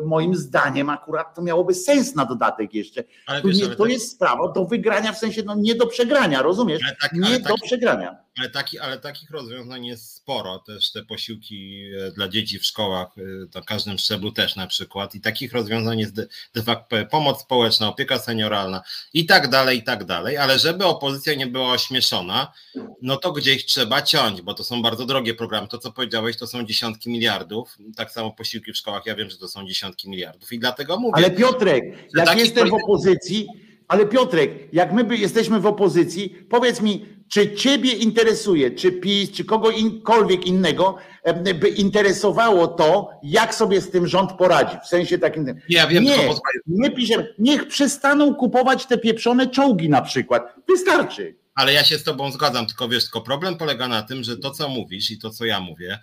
moim 0.06 0.36
zdaniem 0.36 0.90
akurat 0.90 1.36
to 1.36 1.42
miałoby 1.42 1.74
sens 1.74 2.16
na 2.16 2.26
dodatek 2.26 2.74
jeszcze. 2.74 3.04
Ale 3.28 3.42
wiesz, 3.42 3.58
nie, 3.58 3.68
to 3.68 3.86
jest 3.86 4.12
sprawa 4.12 4.52
do 4.52 4.66
wygrania, 4.66 5.14
w 5.14 5.18
sensie 5.18 5.44
no, 5.46 5.56
nie 5.56 5.76
do 5.76 5.88
przegrania, 5.88 6.42
rozumiesz? 6.42 6.82
Tak, 7.02 7.14
nie 7.14 7.40
do 7.40 7.50
taki, 7.50 7.62
przegrania. 7.62 8.16
Ale, 8.40 8.50
taki, 8.50 8.80
ale 8.80 9.00
takich 9.00 9.32
rozwiązań 9.32 9.86
jest 9.86 10.16
sporo. 10.16 10.60
Też 10.60 10.92
te 10.92 11.04
posiłki 11.04 11.84
e, 12.08 12.12
dla 12.12 12.28
dzieci 12.28 12.60
w 12.60 12.66
szkołach, 12.66 13.08
na 13.56 13.62
e, 13.62 13.64
każdym 13.64 13.98
szczeblu 13.98 14.32
też 14.32 14.56
na 14.56 14.68
przykład. 14.68 15.16
I 15.16 15.22
takich 15.22 15.54
rozwiązań 15.54 16.00
jest 16.00 16.14
de, 16.14 16.28
de 16.54 16.64
facto 16.64 16.96
pomoc 17.06 17.42
społeczna, 17.42 17.88
opieka 17.88 18.20
senioralna 18.20 18.82
i 19.14 19.26
tak 19.26 19.50
dalej, 19.50 19.78
i 19.78 19.84
tak 19.84 20.06
dalej. 20.06 20.38
Ale 20.38 20.60
żeby 20.60 20.86
opozycja 20.86 21.34
nie 21.34 21.48
była 21.48 21.72
ośmieszona, 21.72 22.52
no 23.02 23.18
to 23.18 23.32
gdzieś 23.32 23.66
trzeba 23.66 24.02
ciąć, 24.02 24.42
bo 24.42 24.54
to 24.54 24.64
są 24.64 24.82
bardzo 24.82 25.06
drogie 25.06 25.34
programy. 25.34 25.68
To, 25.68 25.78
co 25.78 25.92
powiedziałeś, 25.92 26.38
to 26.38 26.48
są 26.48 26.66
dziesiątki 26.66 27.10
miliardów. 27.10 27.78
Tak 27.96 28.12
samo 28.12 28.32
posiłki 28.32 28.74
w 28.74 28.78
szkołach, 28.78 28.91
ja 29.06 29.16
wiem, 29.16 29.30
że 29.30 29.38
to 29.38 29.48
są 29.48 29.68
dziesiątki 29.68 30.10
miliardów 30.10 30.54
i 30.54 30.60
dlatego 30.60 31.00
mówię. 31.00 31.14
Ale 31.16 31.32
Piotrek, 31.32 31.84
jak 32.16 32.38
jestem 32.38 32.70
w 32.70 32.74
opozycji, 32.74 33.48
ale 33.88 34.06
Piotrek, 34.06 34.52
jak 34.74 34.94
my 34.94 35.18
jesteśmy 35.18 35.60
w 35.60 35.66
opozycji, 35.66 36.46
powiedz 36.50 36.82
mi, 36.82 37.06
czy 37.28 37.56
ciebie 37.56 37.92
interesuje, 37.92 38.72
czy 38.72 38.92
PiS, 38.92 39.32
czy 39.32 39.46
kogokolwiek 39.46 40.46
innego 40.46 40.98
by 41.60 41.70
interesowało 41.70 42.68
to, 42.68 43.10
jak 43.24 43.56
sobie 43.56 43.82
z 43.82 43.90
tym 43.90 44.08
rząd 44.08 44.32
poradzi, 44.34 44.78
w 44.84 44.88
sensie 44.88 45.18
takim. 45.18 45.46
Ja 45.70 45.88
wiem, 45.88 46.04
nie, 46.04 46.16
nie 46.68 46.92
piszemy, 46.92 47.36
niech 47.40 47.68
przestaną 47.68 48.36
kupować 48.36 48.86
te 48.86 48.98
pieprzone 48.98 49.48
czołgi 49.48 49.90
na 49.90 50.02
przykład. 50.02 50.56
Wystarczy. 50.68 51.36
Ale 51.56 51.74
ja 51.74 51.84
się 51.84 51.98
z 51.98 52.04
tobą 52.04 52.32
zgadzam, 52.32 52.68
tylko 52.68 52.90
wiesz, 52.90 53.04
tylko 53.04 53.22
problem 53.22 53.58
polega 53.58 53.88
na 53.88 54.02
tym, 54.02 54.24
że 54.24 54.38
to, 54.38 54.52
co 54.52 54.70
mówisz 54.70 55.12
i 55.12 55.20
to, 55.20 55.30
co 55.30 55.46
ja 55.46 55.60
mówię, 55.60 56.00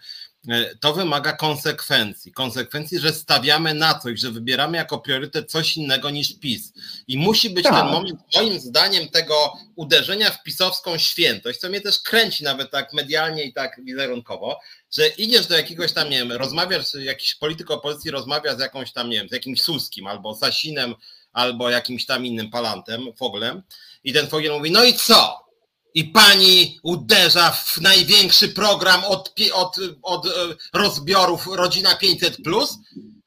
to 0.81 0.93
wymaga 0.93 1.33
konsekwencji. 1.33 2.33
Konsekwencji, 2.33 2.99
że 2.99 3.13
stawiamy 3.13 3.75
na 3.75 3.99
coś, 3.99 4.21
że 4.21 4.31
wybieramy 4.31 4.77
jako 4.77 4.99
priorytet 4.99 5.51
coś 5.51 5.77
innego 5.77 6.11
niż 6.11 6.39
PiS. 6.39 6.73
I 7.09 7.19
musi 7.19 7.51
być 7.51 7.65
tak. 7.65 7.75
ten 7.75 7.93
moment, 7.93 8.21
moim 8.35 8.61
zdaniem, 8.61 9.09
tego 9.09 9.53
uderzenia 9.77 10.31
w 10.31 10.43
pisowską 10.43 10.99
świętość, 10.99 11.59
co 11.59 11.69
mnie 11.69 11.81
też 11.81 11.99
kręci 11.99 12.45
nawet 12.45 12.71
tak 12.71 12.93
medialnie 12.93 13.45
i 13.45 13.53
tak 13.53 13.85
wizerunkowo, 13.85 14.61
że 14.93 15.09
idziesz 15.09 15.47
do 15.47 15.57
jakiegoś 15.57 15.93
tam, 15.93 16.11
nie 16.11 16.19
wiem, 16.19 16.33
rozmawiasz, 16.33 16.95
jakiś 16.95 17.35
polityk 17.35 17.71
opozycji 17.71 18.11
rozmawia 18.11 18.57
z 18.57 18.61
jakąś 18.61 18.93
tam, 18.93 19.11
nie 19.11 19.17
wiem, 19.17 19.29
z 19.29 19.33
jakimś 19.33 19.63
Suskim 19.63 20.07
albo 20.07 20.35
Sasinem, 20.35 20.95
albo 21.33 21.71
jakimś 21.71 22.07
tam 22.07 22.27
innym 22.27 22.51
palantem, 22.51 23.03
foglem 23.17 23.63
i 24.05 24.13
ten 24.13 24.27
fogiel 24.27 24.53
mówi, 24.53 24.71
no 24.71 24.85
i 24.85 24.95
co? 24.95 25.48
I 25.95 26.05
pani 26.05 26.79
uderza 26.83 27.51
w 27.51 27.79
największy 27.81 28.49
program 28.49 29.05
od, 29.05 29.35
od, 29.53 29.77
od 30.03 30.27
e, 30.27 30.31
rozbiorów 30.73 31.47
Rodzina 31.47 31.97
500 31.97 32.37
plus, 32.45 32.79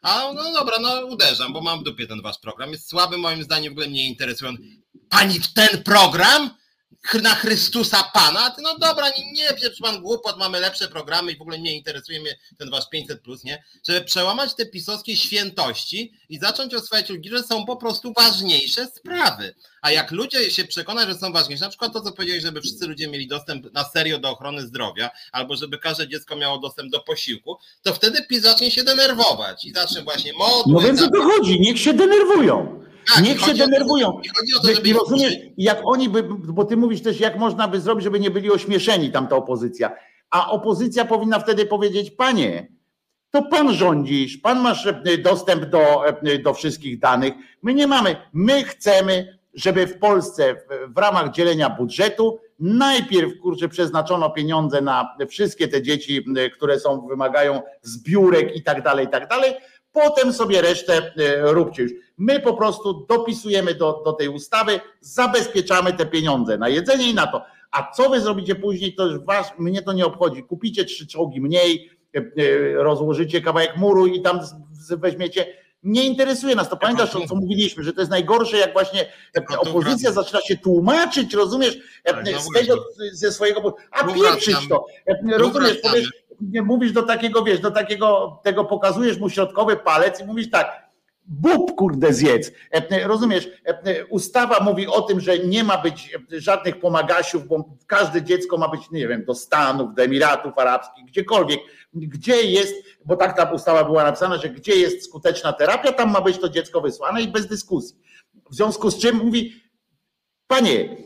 a 0.02 0.34
no 0.34 0.52
dobra, 0.52 0.78
no 0.82 1.06
uderzam, 1.06 1.54
bo 1.54 1.62
mam 1.62 1.80
w 1.80 1.84
dupie 1.84 2.08
ten 2.08 2.22
wasz 2.22 2.40
program. 2.40 2.72
Jest 2.72 2.90
słaby, 2.90 3.18
moim 3.18 3.44
zdaniem 3.44 3.74
w 3.74 3.74
ogóle 3.74 3.88
mnie 3.88 4.08
interesują. 4.08 4.54
Pani 5.10 5.40
w 5.40 5.54
ten 5.54 5.84
program? 5.84 6.50
Na 7.22 7.36
Chrystusa 7.36 8.04
Pana, 8.14 8.56
no 8.62 8.78
dobra, 8.78 9.10
nie, 9.10 9.32
nie 9.34 9.54
pieprz 9.62 9.80
pan 9.82 10.02
głupot, 10.02 10.38
mamy 10.38 10.60
lepsze 10.60 10.88
programy 10.88 11.32
i 11.32 11.38
w 11.38 11.42
ogóle 11.42 11.60
nie 11.60 11.76
interesuje 11.76 12.22
mnie 12.22 12.38
ten 12.58 12.70
wasz 12.70 12.90
500 12.90 13.22
plus, 13.22 13.44
nie? 13.44 13.64
Żeby 13.88 14.02
przełamać 14.02 14.56
te 14.56 14.66
pisowskie 14.66 15.16
świętości 15.16 16.14
i 16.30 16.40
zacząć 16.40 16.74
oswajać 16.74 17.10
ludzi, 17.10 17.30
że 17.30 17.44
są 17.44 17.66
po 17.66 17.76
prostu 17.76 18.14
ważniejsze 18.14 18.86
sprawy. 18.86 19.56
A 19.82 19.92
jak 19.92 20.12
ludzie 20.12 20.52
się 20.52 20.64
przekonają, 20.64 21.08
że 21.08 21.16
są 21.16 21.32
ważniejsze, 21.32 21.66
na 21.66 21.70
przykład 21.70 21.94
to, 21.94 22.02
co 22.02 22.12
powiedziałeś, 22.12 22.44
żeby 22.44 22.62
wszyscy 22.62 22.88
ludzie 22.88 23.08
mieli 23.08 23.28
dostęp 23.28 23.74
na 23.74 23.84
serio 23.84 24.20
do 24.20 24.30
ochrony 24.30 24.62
zdrowia, 24.62 25.10
albo 25.32 25.56
żeby 25.56 25.78
każde 25.78 26.08
dziecko 26.08 26.36
miało 26.36 26.60
dostęp 26.60 26.92
do 26.92 27.00
posiłku, 27.00 27.58
to 27.82 27.94
wtedy 27.94 28.24
PiS 28.24 28.42
zacznie 28.42 28.72
się 28.72 28.84
denerwować 28.84 29.66
i 29.66 29.74
zacznie 29.74 30.02
właśnie 30.02 30.34
modły... 30.34 30.74
No 30.74 30.80
więc 30.80 31.02
o 31.02 31.10
to 31.10 31.24
chodzi, 31.24 31.60
niech 31.60 31.80
się 31.80 31.94
denerwują. 31.94 32.82
Tak, 33.16 33.24
Niech 33.24 33.42
się 33.42 33.54
denerwują. 33.54 34.20
To, 34.64 34.74
żeby 34.74 34.94
rozumiesz, 34.94 35.34
jak 35.58 35.82
oni 35.84 36.10
by, 36.10 36.24
bo 36.30 36.66
ty 36.66 36.78
mówisz 36.78 37.02
też, 37.02 37.20
jak 37.20 37.38
można 37.38 37.68
by 37.68 37.82
zrobić, 37.82 38.04
żeby 38.04 38.20
nie 38.20 38.32
byli 38.32 38.52
ośmieszeni 38.52 39.12
tamta 39.12 39.36
opozycja. 39.36 39.92
A 40.30 40.52
opozycja 40.52 41.06
powinna 41.06 41.40
wtedy 41.40 41.66
powiedzieć, 41.66 42.12
panie, 42.12 42.68
to 43.32 43.44
pan 43.44 43.74
rządzisz, 43.74 44.38
pan 44.38 44.60
masz 44.60 44.88
e, 44.88 45.18
dostęp 45.18 45.66
do, 45.66 46.08
e, 46.08 46.40
do 46.40 46.54
wszystkich 46.54 47.00
danych. 47.00 47.34
My 47.62 47.74
nie 47.74 47.88
mamy. 47.88 48.16
My 48.34 48.64
chcemy, 48.64 49.40
żeby 49.54 49.88
w 49.88 50.00
Polsce 50.00 50.56
w 50.88 50.98
ramach 50.98 51.32
dzielenia 51.32 51.70
budżetu 51.70 52.40
najpierw 52.60 53.40
kurczę 53.42 53.70
przeznaczono 53.70 54.30
pieniądze 54.30 54.82
na 54.82 55.16
wszystkie 55.30 55.68
te 55.68 55.82
dzieci, 55.82 56.26
które 56.54 56.80
są, 56.80 57.08
wymagają 57.08 57.62
zbiórek 57.82 58.56
i 58.56 58.64
tak 58.64 58.84
dalej, 58.84 59.06
i 59.06 59.10
tak 59.10 59.28
dalej, 59.30 59.54
potem 59.92 60.34
sobie 60.34 60.62
resztę 60.62 61.14
e, 61.18 61.52
róbcie 61.54 61.84
już. 61.84 61.92
My 62.18 62.40
po 62.40 62.54
prostu 62.54 63.06
dopisujemy 63.10 63.76
do, 63.76 64.02
do 64.06 64.14
tej 64.14 64.28
ustawy, 64.28 64.80
zabezpieczamy 65.02 65.94
te 65.94 66.06
pieniądze 66.06 66.58
na 66.58 66.70
jedzenie 66.70 67.10
i 67.10 67.14
na 67.14 67.28
to. 67.28 67.42
A 67.72 67.92
co 67.92 68.10
wy 68.10 68.22
zrobicie 68.22 68.56
później, 68.56 68.96
to 68.96 69.06
już 69.06 69.20
was, 69.20 69.52
mnie 69.60 69.82
to 69.82 69.94
nie 69.94 70.06
obchodzi. 70.06 70.44
Kupicie 70.44 70.86
trzy 70.86 71.08
czołgi 71.08 71.42
mniej, 71.42 71.90
e, 72.16 72.20
e, 72.20 72.74
rozłożycie 72.84 73.42
kawałek 73.42 73.78
muru 73.78 74.08
i 74.08 74.22
tam 74.22 74.40
weźmiecie. 74.90 75.62
Nie 75.84 76.06
interesuje 76.06 76.56
nas 76.56 76.70
to. 76.70 76.78
Pamiętasz, 76.78 77.10
co 77.28 77.36
mówiliśmy, 77.36 77.84
że 77.84 77.94
to 77.94 78.02
jest 78.02 78.12
najgorsze, 78.12 78.58
jak 78.58 78.74
właśnie 78.74 79.06
opozycja 79.58 80.12
zaczyna 80.12 80.42
się 80.42 80.58
tłumaczyć, 80.58 81.34
rozumiesz, 81.34 81.78
z 82.40 82.54
tego, 82.54 82.86
ze 83.12 83.32
swojego. 83.32 83.76
A 83.92 84.04
pieprzyć 84.04 84.56
to. 84.70 84.86
Rozumiesz, 85.38 85.78
powiesz, 85.78 86.12
mówisz 86.64 86.92
do 86.92 87.04
takiego, 87.04 87.44
wiesz, 87.44 87.60
do 87.60 87.72
takiego, 87.72 88.40
tego 88.44 88.66
pokazujesz 88.66 89.20
mu 89.20 89.30
środkowy 89.30 89.78
palec 89.78 90.22
i 90.22 90.26
mówisz 90.26 90.50
tak, 90.50 90.92
bób 91.26 91.76
kurde 91.76 92.14
zjedz. 92.14 92.52
E, 92.72 93.08
rozumiesz, 93.08 93.50
e, 93.66 94.06
ustawa 94.06 94.60
mówi 94.64 94.88
o 94.88 95.02
tym, 95.02 95.20
że 95.20 95.40
nie 95.40 95.64
ma 95.64 95.78
być 95.78 96.18
żadnych 96.30 96.80
pomagasiów, 96.80 97.48
bo 97.48 97.78
każde 97.88 98.22
dziecko 98.22 98.58
ma 98.58 98.68
być, 98.68 98.92
nie 98.92 99.08
wiem, 99.08 99.26
do 99.26 99.36
Stanów, 99.36 99.96
do 99.96 100.04
Emiratów 100.04 100.58
Arabskich, 100.58 101.06
gdziekolwiek, 101.06 101.60
gdzie 101.94 102.42
jest, 102.42 102.76
bo 103.06 103.16
tak 103.16 103.38
ta 103.38 103.52
ustawa 103.52 103.84
była 103.84 104.04
napisana, 104.04 104.38
że 104.38 104.50
gdzie 104.50 104.76
jest 104.76 105.06
skuteczna 105.06 105.54
terapia, 105.54 105.92
tam 105.92 106.12
ma 106.12 106.22
być 106.22 106.38
to 106.38 106.50
dziecko 106.50 106.82
wysłane 106.82 107.22
i 107.22 107.28
bez 107.28 107.48
dyskusji. 107.48 107.98
W 108.50 108.56
związku 108.56 108.92
z 108.92 108.98
czym 108.98 109.16
mówi, 109.16 109.64
panie, 110.48 110.98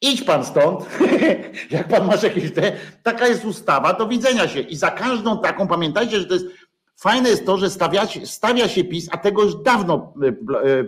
Idź 0.00 0.22
pan 0.22 0.44
stąd, 0.44 0.86
jak 1.70 1.88
pan 1.88 2.06
masz 2.06 2.22
jakieś 2.22 2.52
te, 2.52 2.72
taka 3.02 3.26
jest 3.26 3.44
ustawa, 3.44 3.92
do 3.92 4.08
widzenia 4.08 4.48
się. 4.48 4.60
I 4.60 4.76
za 4.76 4.90
każdą 4.90 5.40
taką, 5.40 5.68
pamiętajcie, 5.68 6.20
że 6.20 6.26
to 6.26 6.34
jest 6.34 6.46
Fajne 6.98 7.28
jest 7.28 7.46
to, 7.46 7.56
że 7.56 7.70
stawia, 7.70 8.06
stawia 8.24 8.68
się 8.68 8.84
PiS, 8.84 9.08
a 9.12 9.18
tego 9.18 9.42
już 9.42 9.54
dawno 9.62 10.12
e, 10.22 10.26
e, 10.26 10.30
e, 10.30 10.84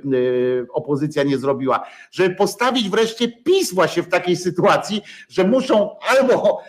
opozycja 0.73 1.23
nie 1.23 1.39
zrobiła, 1.39 1.87
żeby 2.11 2.35
postawić 2.35 2.91
wreszcie 2.91 3.29
PiS 3.29 3.75
właśnie 3.75 4.03
w 4.03 4.09
takiej 4.09 4.37
sytuacji, 4.37 5.03
że 5.29 5.45
muszą 5.45 5.97
albo 6.01 6.61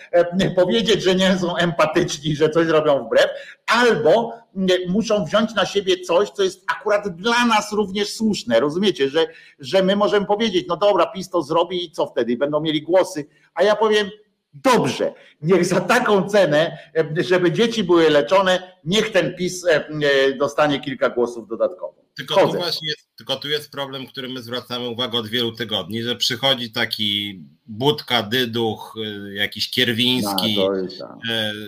powiedzieć, 0.55 1.03
że 1.03 1.15
nie 1.15 1.37
są 1.37 1.55
empatyczni, 1.55 2.35
że 2.35 2.49
coś 2.49 2.67
robią 2.67 3.05
wbrew, 3.05 3.27
albo 3.67 4.33
muszą 4.87 5.25
wziąć 5.25 5.55
na 5.55 5.65
siebie 5.65 5.99
coś, 5.99 6.29
co 6.29 6.43
jest 6.43 6.65
akurat 6.71 7.15
dla 7.15 7.45
nas 7.45 7.73
również 7.73 8.13
słuszne. 8.13 8.59
Rozumiecie, 8.59 9.09
że, 9.09 9.27
że 9.59 9.83
my 9.83 9.95
możemy 9.95 10.25
powiedzieć, 10.25 10.65
no 10.67 10.77
dobra, 10.77 11.05
PiS 11.05 11.29
to 11.29 11.41
zrobi 11.41 11.85
i 11.85 11.91
co 11.91 12.07
wtedy? 12.07 12.37
Będą 12.37 12.61
mieli 12.61 12.81
głosy, 12.81 13.25
a 13.53 13.63
ja 13.63 13.75
powiem, 13.75 14.09
Dobrze, 14.53 15.13
niech 15.41 15.65
za 15.65 15.81
taką 15.81 16.29
cenę, 16.29 16.77
żeby 17.17 17.51
dzieci 17.51 17.83
były 17.83 18.09
leczone, 18.09 18.77
niech 18.83 19.11
ten 19.11 19.35
PiS 19.35 19.65
dostanie 20.39 20.79
kilka 20.79 21.09
głosów 21.09 21.47
dodatkowo. 21.47 21.95
Tylko 22.15 22.35
tu 22.35 22.57
właśnie 22.57 22.87
jest, 22.87 23.09
tylko 23.17 23.35
tu 23.35 23.49
jest 23.49 23.71
problem, 23.71 24.07
który 24.07 24.29
my 24.29 24.41
zwracamy 24.41 24.89
uwagę 24.89 25.17
od 25.17 25.27
wielu 25.27 25.51
tygodni, 25.51 26.03
że 26.03 26.15
przychodzi 26.15 26.71
taki 26.71 27.41
Budka, 27.65 28.23
Dyduch, 28.23 28.95
jakiś 29.33 29.69
Kierwiński, 29.69 30.57
no, 30.57 30.71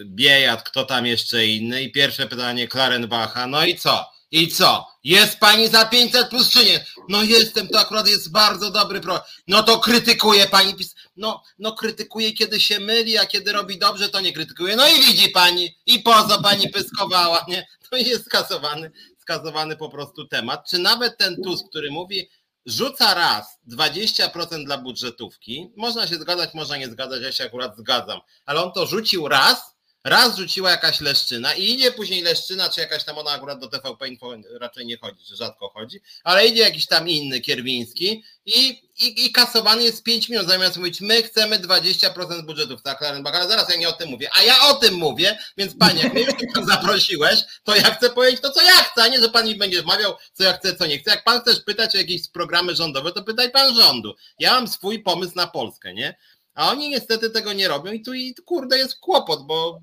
Biejat, 0.05 0.63
kto 0.63 0.85
tam 0.85 1.05
jeszcze 1.05 1.45
inny 1.45 1.83
i 1.83 1.91
pierwsze 1.91 2.27
pytanie 2.27 2.67
Klarenbacha, 2.67 3.47
no 3.47 3.65
i 3.65 3.75
co? 3.75 4.11
I 4.31 4.47
co? 4.47 4.87
Jest 5.03 5.39
pani 5.39 5.67
za 5.67 5.85
500 5.85 6.29
plus 6.29 6.49
czy 6.49 6.65
nie? 6.65 6.85
No 7.09 7.23
jestem, 7.23 7.67
to 7.67 7.79
akurat 7.79 8.07
jest 8.07 8.31
bardzo 8.31 8.71
dobry 8.71 9.01
projekt. 9.01 9.25
No 9.47 9.63
to 9.63 9.79
krytykuje 9.79 10.47
pani 10.47 10.75
PiS. 10.75 10.95
No, 11.15 11.43
no 11.59 11.71
krytykuje, 11.71 12.33
kiedy 12.33 12.59
się 12.59 12.79
myli, 12.79 13.17
a 13.17 13.25
kiedy 13.25 13.51
robi 13.51 13.79
dobrze, 13.79 14.09
to 14.09 14.19
nie 14.19 14.33
krytykuje. 14.33 14.75
No 14.75 14.87
i 14.87 15.01
widzi 15.01 15.29
pani, 15.29 15.77
i 15.85 15.99
poza 15.99 16.37
pani 16.37 16.69
pyskowała, 16.69 17.45
nie? 17.47 17.67
To 17.89 17.97
jest 17.97 18.25
skasowany, 18.25 18.91
skasowany 19.19 19.77
po 19.77 19.89
prostu 19.89 20.27
temat. 20.27 20.69
Czy 20.69 20.77
nawet 20.77 21.17
ten 21.17 21.41
Tusk, 21.43 21.65
który 21.69 21.91
mówi, 21.91 22.29
rzuca 22.65 23.13
raz 23.13 23.59
20% 23.67 24.65
dla 24.65 24.77
budżetówki, 24.77 25.71
można 25.77 26.07
się 26.07 26.15
zgadzać, 26.15 26.53
można 26.53 26.77
nie 26.77 26.87
zgadzać, 26.87 27.21
ja 27.21 27.31
się 27.31 27.43
akurat 27.43 27.77
zgadzam, 27.77 28.19
ale 28.45 28.63
on 28.63 28.71
to 28.71 28.85
rzucił 28.85 29.27
raz, 29.27 29.70
raz 30.03 30.37
rzuciła 30.37 30.71
jakaś 30.71 31.01
leszczyna 31.01 31.53
i 31.53 31.71
idzie 31.71 31.91
później 31.91 32.21
leszczyna, 32.21 32.69
czy 32.69 32.81
jakaś 32.81 33.03
tam 33.03 33.17
ona 33.17 33.31
akurat 33.31 33.59
do 33.59 33.67
TVP 33.67 34.07
Info 34.07 34.33
raczej 34.59 34.85
nie 34.85 34.97
chodzi, 34.97 35.25
czy 35.25 35.35
rzadko 35.35 35.69
chodzi, 35.69 35.99
ale 36.23 36.47
idzie 36.47 36.61
jakiś 36.61 36.87
tam 36.87 37.09
inny 37.09 37.41
Kierwiński 37.41 38.23
i, 38.45 38.69
i, 38.99 39.25
i 39.25 39.31
kasowany 39.31 39.83
jest 39.83 40.03
5 40.03 40.29
minut, 40.29 40.47
zamiast 40.47 40.77
mówić 40.77 41.01
my 41.01 41.23
chcemy 41.23 41.59
20% 41.59 42.45
budżetów, 42.45 42.81
tak 42.81 42.97
Klarenbach, 42.97 43.35
ale 43.35 43.47
zaraz 43.47 43.69
ja 43.69 43.75
nie 43.75 43.89
o 43.89 43.91
tym 43.91 44.09
mówię, 44.09 44.29
a 44.39 44.43
ja 44.43 44.61
o 44.61 44.73
tym 44.73 44.93
mówię, 44.93 45.37
więc 45.57 45.75
panie, 45.77 46.01
jak 46.03 46.13
mnie 46.13 46.53
tam 46.55 46.65
zaprosiłeś, 46.75 47.39
to 47.63 47.75
ja 47.75 47.95
chcę 47.95 48.09
powiedzieć 48.09 48.41
to, 48.41 48.51
co 48.51 48.61
ja 48.61 48.71
chcę, 48.71 49.03
a 49.03 49.07
nie, 49.07 49.19
że 49.19 49.29
pan 49.29 49.47
mi 49.47 49.55
będzie 49.55 49.81
wmawiał, 49.81 50.15
co 50.33 50.43
ja 50.43 50.53
chcę, 50.53 50.75
co 50.75 50.85
nie 50.85 50.99
chcę. 50.99 51.11
Jak 51.11 51.23
pan 51.23 51.41
chcesz 51.41 51.59
pytać 51.59 51.95
o 51.95 51.97
jakieś 51.97 52.27
programy 52.27 52.75
rządowe, 52.75 53.11
to 53.11 53.23
pytaj 53.23 53.51
pan 53.51 53.75
rządu. 53.75 54.15
Ja 54.39 54.53
mam 54.53 54.67
swój 54.67 55.03
pomysł 55.03 55.33
na 55.35 55.47
Polskę, 55.47 55.93
nie? 55.93 56.15
A 56.53 56.71
oni 56.71 56.89
niestety 56.89 57.29
tego 57.29 57.53
nie 57.53 57.67
robią 57.67 57.91
i 57.91 58.01
tu 58.01 58.13
i 58.13 58.35
kurde 58.45 58.77
jest 58.77 58.99
kłopot, 58.99 59.45
bo 59.45 59.81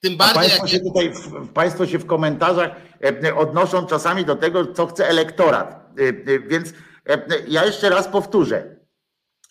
tym 0.00 0.16
bardziej. 0.16 0.36
A 0.36 0.40
państwo, 0.40 0.62
jak... 0.62 0.70
się 0.70 0.80
tutaj, 0.80 1.12
państwo 1.54 1.86
się 1.86 1.98
w 1.98 2.06
komentarzach 2.06 2.70
e, 3.24 3.34
odnoszą 3.34 3.86
czasami 3.86 4.24
do 4.24 4.36
tego, 4.36 4.66
co 4.66 4.86
chce 4.86 5.08
elektorat. 5.08 5.90
E, 5.98 6.32
e, 6.34 6.38
więc 6.38 6.72
ja 7.48 7.64
jeszcze 7.64 7.90
raz 7.90 8.08
powtórzę 8.08 8.77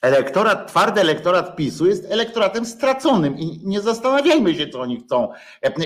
elektorat, 0.01 0.67
twardy 0.67 1.01
elektorat 1.01 1.55
PiSu 1.55 1.87
jest 1.87 2.11
elektoratem 2.11 2.65
straconym 2.65 3.37
i 3.37 3.59
nie 3.63 3.81
zastanawiajmy 3.81 4.55
się, 4.55 4.67
co 4.67 4.81
oni 4.81 4.99
chcą 4.99 5.29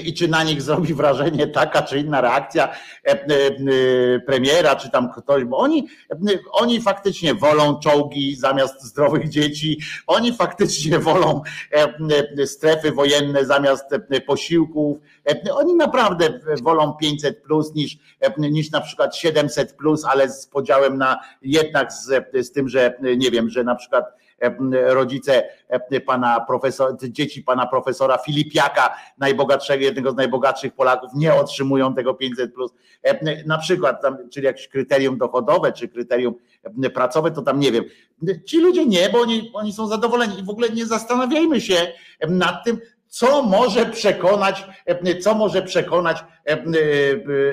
i 0.04 0.14
czy 0.14 0.28
na 0.28 0.44
nich 0.44 0.62
zrobi 0.62 0.94
wrażenie 0.94 1.48
taka 1.48 1.82
czy 1.82 2.00
inna 2.00 2.22
reakcja 2.22 2.70
premiera, 4.26 4.76
czy 4.76 4.90
tam 4.90 5.12
ktoś, 5.12 5.44
bo 5.44 5.58
oni, 5.58 5.88
oni 6.52 6.82
faktycznie 6.82 7.34
wolą 7.34 7.80
czołgi 7.80 8.36
zamiast 8.36 8.84
zdrowych 8.84 9.30
dzieci, 9.30 9.80
oni 10.08 10.34
faktycznie 10.34 11.00
wolą 11.10 11.42
strefy 12.46 12.92
wojenne 12.92 13.46
zamiast 13.46 13.86
posiłków, 14.26 14.98
oni 15.52 15.76
naprawdę 15.76 16.40
wolą 16.62 16.94
500 16.94 17.44
plus 17.44 17.76
niż, 17.76 17.98
niż 18.38 18.72
na 18.72 18.82
przykład 18.82 19.16
700 19.16 19.74
plus, 19.74 20.06
ale 20.06 20.30
z 20.30 20.48
podziałem 20.48 20.98
na 20.98 21.20
jednak 21.42 21.94
z, 21.94 22.26
z 22.34 22.52
tym, 22.52 22.70
że 22.70 22.98
nie 23.18 23.32
wiem, 23.32 23.50
że 23.50 23.64
na 23.64 23.76
przykład 23.76 24.11
rodzice 24.72 25.44
pana 26.06 26.40
profesora, 26.40 26.98
dzieci 27.04 27.44
pana 27.44 27.68
profesora 27.68 28.18
Filipiaka, 28.18 28.96
najbogatszego, 29.18 29.84
jednego 29.84 30.12
z 30.12 30.16
najbogatszych 30.16 30.74
Polaków, 30.74 31.10
nie 31.16 31.34
otrzymują 31.34 31.94
tego 31.94 32.14
500 32.14 32.54
plus. 32.54 32.72
Na 33.46 33.58
przykład, 33.58 34.02
tam, 34.02 34.18
czyli 34.30 34.46
jakieś 34.46 34.68
kryterium 34.68 35.18
dochodowe, 35.18 35.72
czy 35.72 35.88
kryterium 35.88 36.34
pracowe, 36.94 37.32
to 37.32 37.42
tam 37.42 37.60
nie 37.60 37.72
wiem. 37.72 37.84
Ci 38.46 38.60
ludzie 38.60 38.86
nie, 38.86 39.10
bo 39.10 39.22
oni, 39.22 39.52
oni 39.54 39.74
są 39.74 39.88
zadowoleni 39.88 40.40
i 40.40 40.44
w 40.44 40.50
ogóle 40.50 40.70
nie 40.70 40.86
zastanawiajmy 40.86 41.62
się 41.62 41.94
nad 42.28 42.64
tym, 42.66 42.80
co 43.12 43.44
może 43.44 43.86
przekonać, 43.86 44.66
co 45.22 45.36
może 45.36 45.62
przekonać 45.62 46.18
e, 46.20 46.52
e, 46.52 46.64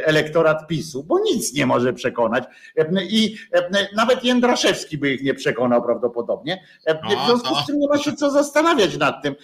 elektorat 0.06 0.66
PiSu, 0.66 1.04
bo 1.04 1.18
nic 1.18 1.54
nie 1.54 1.66
może 1.66 1.92
przekonać. 1.92 2.44
I 3.10 3.36
nawet 3.96 4.24
Jędraszewski 4.24 4.98
by 4.98 5.10
ich 5.10 5.22
nie 5.22 5.34
przekonał 5.34 5.82
prawdopodobnie. 5.82 6.64
W 6.86 7.26
związku 7.26 7.54
z 7.54 7.66
czym 7.66 7.78
nie 7.78 7.88
ma 7.88 7.98
się 7.98 8.12
co 8.12 8.30
zastanawiać 8.30 8.96
nad 8.96 9.22
tym. 9.22 9.34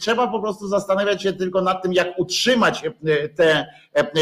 Trzeba 0.00 0.26
po 0.26 0.40
prostu 0.40 0.68
zastanawiać 0.68 1.22
się 1.22 1.32
tylko 1.32 1.62
nad 1.62 1.82
tym, 1.82 1.92
jak 1.92 2.18
utrzymać 2.18 2.82
te, 3.36 3.66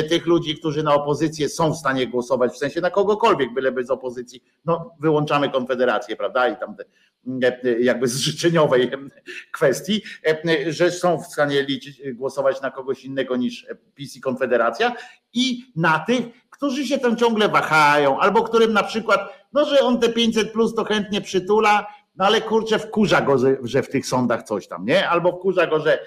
tych 0.09 0.27
ludzi, 0.27 0.57
którzy 0.57 0.83
na 0.83 0.95
opozycję 0.95 1.49
są 1.49 1.73
w 1.73 1.77
stanie 1.77 2.07
głosować, 2.07 2.53
w 2.53 2.59
sensie 2.59 2.81
na 2.81 2.91
kogokolwiek, 2.91 3.55
byleby 3.55 3.85
z 3.85 3.91
opozycji. 3.91 4.43
No, 4.65 4.95
wyłączamy 5.01 5.51
Konfederację, 5.51 6.17
prawda? 6.17 6.49
I 6.49 6.57
tam 6.57 6.77
te 6.77 6.85
jakby 7.81 8.09
z 8.09 8.17
życzeniowej 8.17 8.91
kwestii, 9.53 10.03
że 10.69 10.91
są 10.91 11.23
w 11.23 11.27
stanie 11.27 11.63
liczyć, 11.63 12.03
głosować 12.15 12.61
na 12.61 12.71
kogoś 12.71 13.05
innego 13.05 13.37
niż 13.37 13.67
PiS 13.95 14.17
i 14.17 14.21
Konfederacja 14.21 14.93
i 15.33 15.73
na 15.77 15.99
tych, 15.99 16.25
którzy 16.51 16.87
się 16.87 16.99
tam 16.99 17.17
ciągle 17.17 17.49
wahają, 17.49 18.21
albo 18.21 18.43
którym 18.43 18.73
na 18.73 18.83
przykład, 18.83 19.21
no 19.53 19.65
że 19.65 19.81
on 19.81 20.01
te 20.01 20.09
500 20.09 20.53
plus 20.53 20.75
to 20.75 20.85
chętnie 20.85 21.21
przytula, 21.21 21.87
no 22.19 22.25
ale 22.25 22.41
kurczę, 22.41 22.79
wkurza 22.79 23.21
go, 23.21 23.37
że 23.63 23.83
w 23.83 23.89
tych 23.89 24.07
sądach 24.07 24.43
coś 24.43 24.69
tam, 24.69 24.85
nie? 24.87 25.09
Albo 25.09 25.33
wkurza 25.33 25.67
go, 25.67 25.81
że, 25.81 25.99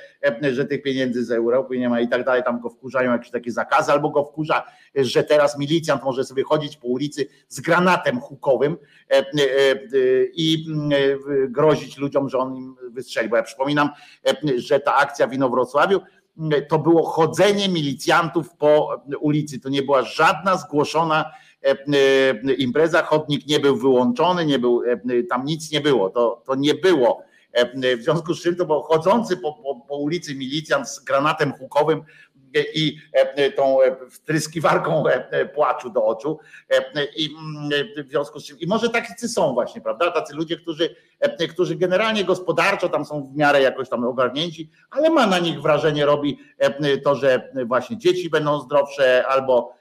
e, 0.43 0.53
że 0.53 0.65
tych 0.65 0.81
pieniędzy 0.81 1.25
z 1.25 1.31
Europy 1.31 1.79
nie 1.79 1.89
ma 1.89 2.01
i 2.01 2.09
tak 2.09 2.25
dalej, 2.25 2.43
tam 2.43 2.59
go 2.59 2.69
wkurzają 2.69 3.11
jakieś 3.11 3.31
takie 3.31 3.51
zakazy, 3.51 3.91
albo 3.91 4.09
go 4.09 4.23
wkurza, 4.23 4.63
że 4.95 5.23
teraz 5.23 5.57
milicjant 5.57 6.03
może 6.03 6.23
sobie 6.23 6.43
chodzić 6.43 6.77
po 6.77 6.87
ulicy 6.87 7.27
z 7.47 7.61
granatem 7.61 8.19
hukowym 8.19 8.77
e, 9.09 9.17
e, 9.17 9.23
i 10.33 10.65
grozić 11.49 11.97
ludziom, 11.97 12.29
że 12.29 12.37
on 12.37 12.55
im 12.55 12.75
wystrzeli. 12.89 13.29
Bo 13.29 13.35
ja 13.35 13.43
przypominam, 13.43 13.89
że 14.55 14.79
ta 14.79 14.95
akcja 14.95 15.27
w 15.27 15.33
Inowrocławiu 15.33 16.01
to 16.69 16.79
było 16.79 17.03
chodzenie 17.03 17.69
milicjantów 17.69 18.55
po 18.55 19.01
ulicy, 19.19 19.59
to 19.59 19.69
nie 19.69 19.83
była 19.83 20.03
żadna 20.03 20.57
zgłoszona 20.57 21.31
impreza, 22.57 23.01
chodnik 23.01 23.47
nie 23.47 23.59
był 23.59 23.75
wyłączony, 23.75 24.45
nie 24.45 24.59
był, 24.59 24.83
e, 24.83 25.23
tam 25.23 25.45
nic 25.45 25.71
nie 25.71 25.81
było, 25.81 26.09
to, 26.09 26.43
to 26.45 26.55
nie 26.55 26.73
było. 26.73 27.23
W 27.97 28.03
związku 28.03 28.33
z 28.33 28.41
czym 28.41 28.55
to 28.55 28.65
był 28.65 28.81
chodzący 28.81 29.37
po, 29.37 29.53
po, 29.53 29.75
po 29.75 29.97
ulicy 29.97 30.35
milicjant 30.35 30.89
z 30.89 30.99
granatem 30.99 31.53
hukowym 31.53 32.03
i 32.73 32.97
tą 33.55 33.77
wtryskiwarką 34.11 35.03
płaczu 35.53 35.89
do 35.89 36.05
oczu. 36.05 36.39
I 37.17 37.29
w 38.05 38.09
związku 38.09 38.39
z 38.39 38.45
czym, 38.45 38.59
i 38.59 38.67
może 38.67 38.89
tacy 38.89 39.29
są 39.29 39.53
właśnie, 39.53 39.81
prawda? 39.81 40.11
Tacy 40.11 40.35
ludzie, 40.35 40.57
którzy, 40.57 40.95
którzy 41.49 41.75
generalnie 41.75 42.23
gospodarczo 42.23 42.89
tam 42.89 43.05
są 43.05 43.23
w 43.23 43.35
miarę 43.35 43.61
jakoś 43.61 43.89
tam 43.89 44.03
ogarnięci, 44.03 44.69
ale 44.89 45.09
ma 45.09 45.27
na 45.27 45.39
nich 45.39 45.61
wrażenie, 45.61 46.05
robi 46.05 46.39
to, 47.03 47.15
że 47.15 47.51
właśnie 47.65 47.97
dzieci 47.97 48.29
będą 48.29 48.59
zdrowsze 48.59 49.27
albo 49.27 49.80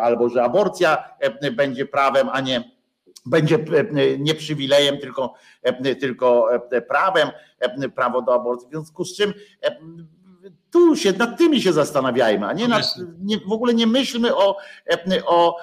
albo 0.00 0.28
że 0.28 0.42
aborcja 0.42 1.04
e, 1.18 1.50
będzie 1.50 1.86
prawem, 1.86 2.28
a 2.32 2.40
nie 2.40 2.80
będzie 3.26 3.56
e, 3.56 4.18
nie 4.18 4.34
przywilejem, 4.34 4.98
tylko, 4.98 5.34
tylko 6.00 6.48
prawem, 6.88 7.30
prawo 7.94 8.22
do 8.22 8.34
aborcji. 8.34 8.68
W 8.68 8.70
związku 8.70 9.04
z 9.04 9.16
czym 9.16 9.34
tu 10.70 10.96
się 10.96 11.12
nad 11.12 11.38
tymi 11.38 11.62
się 11.62 11.72
zastanawiajmy, 11.72 12.46
a 12.46 12.52
nie, 12.52 12.68
nad, 12.68 12.94
nie 13.18 13.38
w 13.38 13.52
ogóle 13.52 13.74
nie 13.74 13.86
myślmy 13.86 14.36
o, 14.36 14.56
o, 15.26 15.56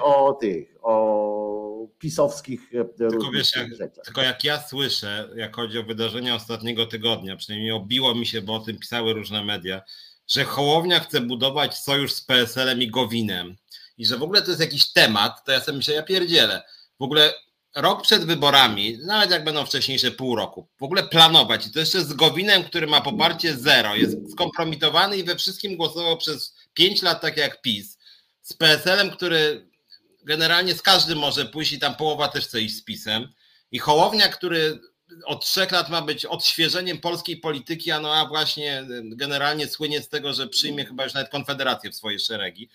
o 0.00 0.32
tych, 0.32 0.74
o 0.82 1.86
pisowskich 1.98 2.70
tylko, 2.98 3.30
wiesz, 3.30 3.56
jak, 3.56 3.76
rzeczach. 3.76 4.04
Tylko 4.04 4.22
jak 4.22 4.44
ja 4.44 4.60
słyszę, 4.60 5.28
jak 5.36 5.56
chodzi 5.56 5.78
o 5.78 5.82
wydarzenia 5.82 6.34
ostatniego 6.34 6.86
tygodnia, 6.86 7.36
przynajmniej 7.36 7.72
obiło 7.72 8.14
mi 8.14 8.26
się, 8.26 8.42
bo 8.42 8.54
o 8.54 8.60
tym 8.60 8.78
pisały 8.78 9.12
różne 9.12 9.44
media, 9.44 9.82
że 10.30 10.44
Hołownia 10.44 11.00
chce 11.00 11.20
budować 11.20 11.78
sojusz 11.78 12.12
z 12.12 12.20
PSL-em 12.20 12.82
i 12.82 12.90
Gowinem. 12.90 13.56
I 13.98 14.06
że 14.06 14.18
w 14.18 14.22
ogóle 14.22 14.42
to 14.42 14.48
jest 14.48 14.60
jakiś 14.60 14.92
temat, 14.92 15.44
to 15.44 15.52
ja 15.52 15.60
sobie 15.60 15.76
myślę, 15.76 15.94
ja 15.94 16.02
pierdzielę. 16.02 16.62
W 17.00 17.02
ogóle 17.02 17.34
rok 17.76 18.02
przed 18.02 18.24
wyborami, 18.24 18.98
nawet 19.02 19.30
jak 19.30 19.44
będą 19.44 19.66
wcześniejsze 19.66 20.10
pół 20.10 20.36
roku, 20.36 20.68
w 20.80 20.82
ogóle 20.82 21.02
planować. 21.02 21.66
I 21.66 21.70
to 21.70 21.78
jeszcze 21.80 22.04
z 22.04 22.12
Gowinem, 22.12 22.64
który 22.64 22.86
ma 22.86 23.00
poparcie 23.00 23.56
zero, 23.56 23.96
jest 23.96 24.32
skompromitowany 24.32 25.16
i 25.16 25.24
we 25.24 25.36
wszystkim 25.36 25.76
głosował 25.76 26.16
przez 26.16 26.54
pięć 26.74 27.02
lat 27.02 27.20
tak 27.20 27.36
jak 27.36 27.62
PiS, 27.62 27.98
z 28.42 28.52
PSL-em, 28.52 29.10
który 29.10 29.66
generalnie 30.24 30.74
z 30.74 30.82
każdym 30.82 31.18
może 31.18 31.46
pójść 31.46 31.72
i 31.72 31.78
tam 31.78 31.94
połowa 31.94 32.28
też 32.28 32.44
chce 32.44 32.60
iść 32.60 32.76
z 32.76 32.84
PiSem. 32.84 33.28
I 33.72 33.78
Hołownia, 33.78 34.28
który 34.28 34.80
od 35.24 35.44
trzech 35.44 35.70
lat 35.70 35.90
ma 35.90 36.02
być 36.02 36.26
odświeżeniem 36.26 36.98
polskiej 36.98 37.36
polityki, 37.36 37.90
a 37.90 38.00
no 38.00 38.14
a 38.14 38.26
właśnie 38.26 38.86
generalnie 39.02 39.68
słynie 39.68 40.02
z 40.02 40.08
tego, 40.08 40.32
że 40.32 40.46
przyjmie 40.46 40.86
chyba 40.86 41.04
już 41.04 41.14
nawet 41.14 41.32
Konfederację 41.32 41.90
w 41.90 41.96
swoje 41.96 42.18
szeregi. 42.18 42.68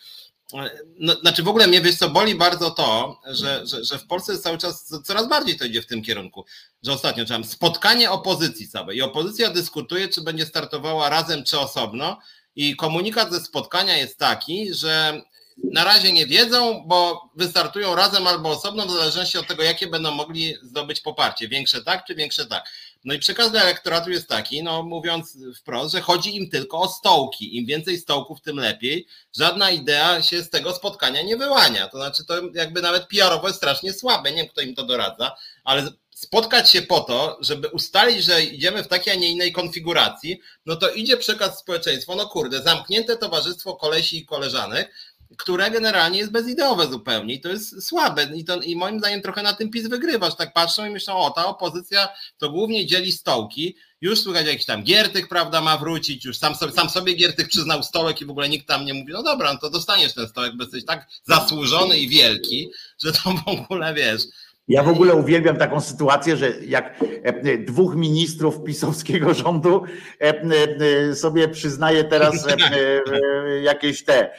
No, 0.99 1.13
znaczy 1.13 1.43
w 1.43 1.47
ogóle 1.47 1.67
mnie 1.67 1.81
wiesz 1.81 1.95
co, 1.95 2.09
boli 2.09 2.35
bardzo 2.35 2.71
to, 2.71 3.21
że, 3.27 3.67
że, 3.67 3.85
że 3.85 3.97
w 3.97 4.07
Polsce 4.07 4.37
cały 4.37 4.57
czas 4.57 4.93
coraz 5.03 5.29
bardziej 5.29 5.57
to 5.57 5.65
idzie 5.65 5.81
w 5.81 5.85
tym 5.85 6.03
kierunku, 6.03 6.45
że 6.83 6.93
ostatnio 6.93 7.25
czytam 7.25 7.43
spotkanie 7.43 8.11
opozycji 8.11 8.67
całej. 8.67 8.97
I 8.97 9.01
opozycja 9.01 9.49
dyskutuje, 9.49 10.07
czy 10.07 10.21
będzie 10.21 10.45
startowała 10.45 11.09
razem, 11.09 11.43
czy 11.43 11.59
osobno. 11.59 12.19
I 12.55 12.75
komunikat 12.75 13.31
ze 13.31 13.39
spotkania 13.39 13.97
jest 13.97 14.17
taki, 14.17 14.73
że 14.73 15.21
na 15.57 15.83
razie 15.83 16.13
nie 16.13 16.25
wiedzą, 16.25 16.83
bo 16.87 17.29
wystartują 17.35 17.95
razem 17.95 18.27
albo 18.27 18.49
osobno, 18.49 18.85
w 18.85 18.91
zależności 18.91 19.37
od 19.37 19.47
tego, 19.47 19.63
jakie 19.63 19.87
będą 19.87 20.11
mogli 20.11 20.55
zdobyć 20.61 21.01
poparcie. 21.01 21.47
Większe 21.47 21.83
tak, 21.83 22.05
czy 22.05 22.15
większe 22.15 22.45
tak. 22.45 22.69
No 23.05 23.13
i 23.13 23.19
przekaz 23.19 23.51
dla 23.51 23.61
elektoratu 23.61 24.11
jest 24.11 24.27
taki, 24.27 24.63
no 24.63 24.83
mówiąc 24.83 25.37
wprost, 25.55 25.91
że 25.93 26.01
chodzi 26.01 26.35
im 26.35 26.49
tylko 26.49 26.79
o 26.81 26.87
stołki. 26.87 27.57
Im 27.57 27.65
więcej 27.65 27.97
stołków, 27.97 28.41
tym 28.41 28.57
lepiej. 28.57 29.07
Żadna 29.37 29.71
idea 29.71 30.21
się 30.21 30.43
z 30.43 30.49
tego 30.49 30.73
spotkania 30.73 31.21
nie 31.21 31.37
wyłania. 31.37 31.87
To 31.87 31.97
znaczy, 31.97 32.25
to 32.25 32.33
jakby 32.53 32.81
nawet 32.81 33.07
PR-owo 33.07 33.47
jest 33.47 33.57
strasznie 33.57 33.93
słabe. 33.93 34.31
Nie 34.31 34.37
wiem, 34.37 34.47
kto 34.47 34.61
im 34.61 34.75
to 34.75 34.83
doradza, 34.83 35.35
ale 35.63 35.91
spotkać 36.15 36.69
się 36.69 36.81
po 36.81 36.99
to, 36.99 37.37
żeby 37.41 37.67
ustalić, 37.67 38.23
że 38.23 38.43
idziemy 38.43 38.83
w 38.83 38.87
takiej, 38.87 39.13
a 39.13 39.15
nie 39.15 39.31
innej 39.31 39.51
konfiguracji, 39.51 40.39
no 40.65 40.75
to 40.75 40.89
idzie 40.89 41.17
przekaz 41.17 41.59
społeczeństwu, 41.59 42.15
no 42.15 42.27
kurde, 42.27 42.63
zamknięte 42.63 43.17
towarzystwo 43.17 43.75
kolesi 43.75 44.17
i 44.17 44.25
koleżanek, 44.25 44.93
które 45.37 45.71
generalnie 45.71 46.19
jest 46.19 46.31
bezideowe 46.31 46.87
zupełnie 46.87 47.33
i 47.33 47.41
to 47.41 47.49
jest 47.49 47.87
słabe. 47.87 48.29
I, 48.35 48.45
to, 48.45 48.61
i 48.61 48.75
moim 48.75 48.99
zdaniem 48.99 49.21
trochę 49.21 49.43
na 49.43 49.53
tym 49.53 49.69
PiS 49.69 49.87
wygrywasz, 49.87 50.35
tak 50.35 50.53
patrzą 50.53 50.85
i 50.85 50.89
myślą, 50.89 51.17
o 51.17 51.29
ta 51.29 51.45
opozycja 51.45 52.07
to 52.37 52.49
głównie 52.49 52.85
dzieli 52.85 53.11
stołki, 53.11 53.75
już 54.01 54.21
słychać 54.21 54.47
jakiś 54.47 54.65
tam 54.65 54.83
Giertych, 54.83 55.27
prawda, 55.27 55.61
ma 55.61 55.77
wrócić, 55.77 56.25
już 56.25 56.37
sam 56.37 56.55
sobie, 56.55 56.71
sam 56.71 56.89
sobie 56.89 57.13
Giertych 57.13 57.47
przyznał 57.47 57.83
stołek 57.83 58.21
i 58.21 58.25
w 58.25 58.29
ogóle 58.29 58.49
nikt 58.49 58.67
tam 58.67 58.85
nie 58.85 58.93
mówi, 58.93 59.13
no 59.13 59.23
dobra, 59.23 59.53
no 59.53 59.59
to 59.59 59.69
dostaniesz 59.69 60.13
ten 60.13 60.27
stołek, 60.27 60.57
bo 60.57 60.63
jesteś 60.63 60.85
tak 60.85 61.07
zasłużony 61.23 61.97
i 61.97 62.09
wielki, 62.09 62.71
że 63.03 63.11
to 63.11 63.19
w 63.45 63.47
ogóle, 63.47 63.93
wiesz, 63.93 64.21
ja 64.67 64.83
w 64.83 64.87
ogóle 64.87 65.15
uwielbiam 65.15 65.57
taką 65.57 65.81
sytuację, 65.81 66.37
że 66.37 66.51
jak 66.65 67.03
e, 67.23 67.57
dwóch 67.57 67.95
ministrów 67.95 68.63
pisowskiego 68.63 69.33
rządu 69.43 69.83
e, 70.19 71.15
sobie 71.15 71.47
przyznaje 71.47 72.03
teraz 72.03 72.47
e, 72.47 73.61
jakieś 73.61 74.03
te 74.03 74.31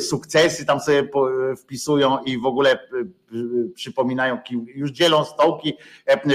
sukcesy, 0.00 0.66
tam 0.66 0.80
sobie 0.80 1.08
wpisują 1.56 2.18
i 2.24 2.38
w 2.38 2.46
ogóle 2.46 2.78
przypominają, 3.74 4.38
już 4.66 4.90
dzielą 4.90 5.24
stołki 5.24 5.74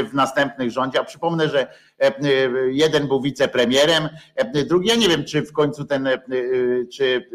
w 0.09 0.13
następnych 0.13 0.71
rządzie. 0.71 0.99
A 0.99 1.03
przypomnę, 1.03 1.49
że 1.49 1.67
jeden 2.71 3.07
był 3.07 3.21
wicepremierem, 3.21 4.09
drugi, 4.65 4.89
ja 4.89 4.95
nie 4.95 5.09
wiem, 5.09 5.23
czy 5.25 5.41
w 5.41 5.53
końcu 5.53 5.85
ten, 5.85 6.09
czy 6.93 7.29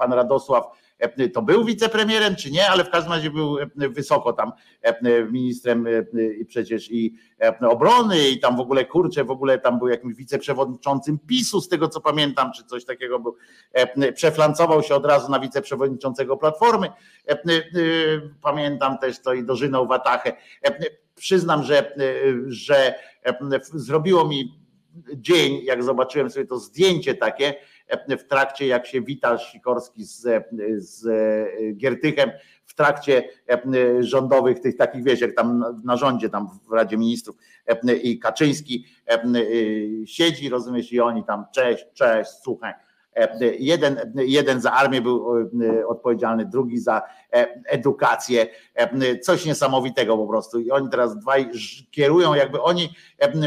pan 0.00 0.12
Radosław 0.12 0.64
E, 1.00 1.28
to 1.28 1.42
był 1.42 1.64
wicepremierem, 1.64 2.36
czy 2.36 2.50
nie, 2.50 2.70
ale 2.70 2.84
w 2.84 2.90
każdym 2.90 3.12
razie 3.12 3.30
był 3.30 3.58
e, 3.58 3.68
wysoko 3.88 4.32
tam 4.32 4.52
e, 4.82 5.24
ministrem 5.24 5.86
i 6.40 6.44
przecież 6.44 6.90
i 6.90 7.14
obrony 7.68 8.28
i 8.28 8.40
tam 8.40 8.56
w 8.56 8.60
ogóle 8.60 8.84
kurczę, 8.84 9.24
w 9.24 9.30
ogóle 9.30 9.58
tam 9.58 9.78
był 9.78 9.88
jakimś 9.88 10.14
wiceprzewodniczącym 10.14 11.18
PiSu, 11.18 11.60
z 11.60 11.68
tego 11.68 11.88
co 11.88 12.00
pamiętam, 12.00 12.52
czy 12.52 12.64
coś 12.64 12.84
takiego 12.84 13.18
był. 13.18 13.36
Przeflancował 14.14 14.82
się 14.82 14.94
od 14.94 15.06
razu 15.06 15.30
na 15.30 15.40
wiceprzewodniczącego 15.40 16.36
Platformy. 16.36 16.88
Pamiętam 18.42 18.98
też 18.98 19.22
to 19.22 19.34
i 19.34 19.44
dożynął 19.44 19.86
Watachę. 19.86 20.32
Przyznam, 21.14 21.62
że, 21.62 21.94
że 22.46 22.94
zrobiło 23.60 24.28
mi 24.28 24.60
dzień, 25.14 25.60
jak 25.64 25.84
zobaczyłem 25.84 26.30
sobie 26.30 26.46
to 26.46 26.58
zdjęcie 26.58 27.14
takie, 27.14 27.54
w 28.18 28.24
trakcie, 28.24 28.66
jak 28.66 28.86
się 28.86 29.00
wita 29.00 29.38
Sikorski 29.38 30.04
z, 30.04 30.26
z 30.76 31.06
Giertychem, 31.76 32.30
w 32.66 32.74
trakcie 32.74 33.28
rządowych, 34.00 34.60
tych 34.60 34.76
takich, 34.76 35.04
wiesz, 35.04 35.20
jak 35.20 35.34
tam 35.34 35.64
na 35.84 35.96
rządzie, 35.96 36.28
tam 36.28 36.48
w 36.68 36.72
Radzie 36.72 36.96
Ministrów 36.96 37.36
i 38.02 38.18
Kaczyński 38.18 38.86
siedzi, 40.06 40.48
rozumiesz, 40.48 40.92
i 40.92 41.00
oni 41.00 41.24
tam, 41.24 41.44
cześć, 41.54 41.86
cześć, 41.94 42.30
słuchaj, 42.42 42.74
Jeden, 43.58 44.12
jeden 44.14 44.60
za 44.60 44.72
armię 44.72 45.00
był 45.00 45.26
odpowiedzialny, 45.88 46.46
drugi 46.46 46.78
za 46.78 47.02
edukację. 47.66 48.46
Coś 49.22 49.46
niesamowitego 49.46 50.16
po 50.16 50.26
prostu. 50.26 50.60
I 50.60 50.70
oni 50.70 50.90
teraz 50.90 51.18
dwaj 51.18 51.50
kierują, 51.90 52.34
jakby 52.34 52.62
oni 52.62 52.94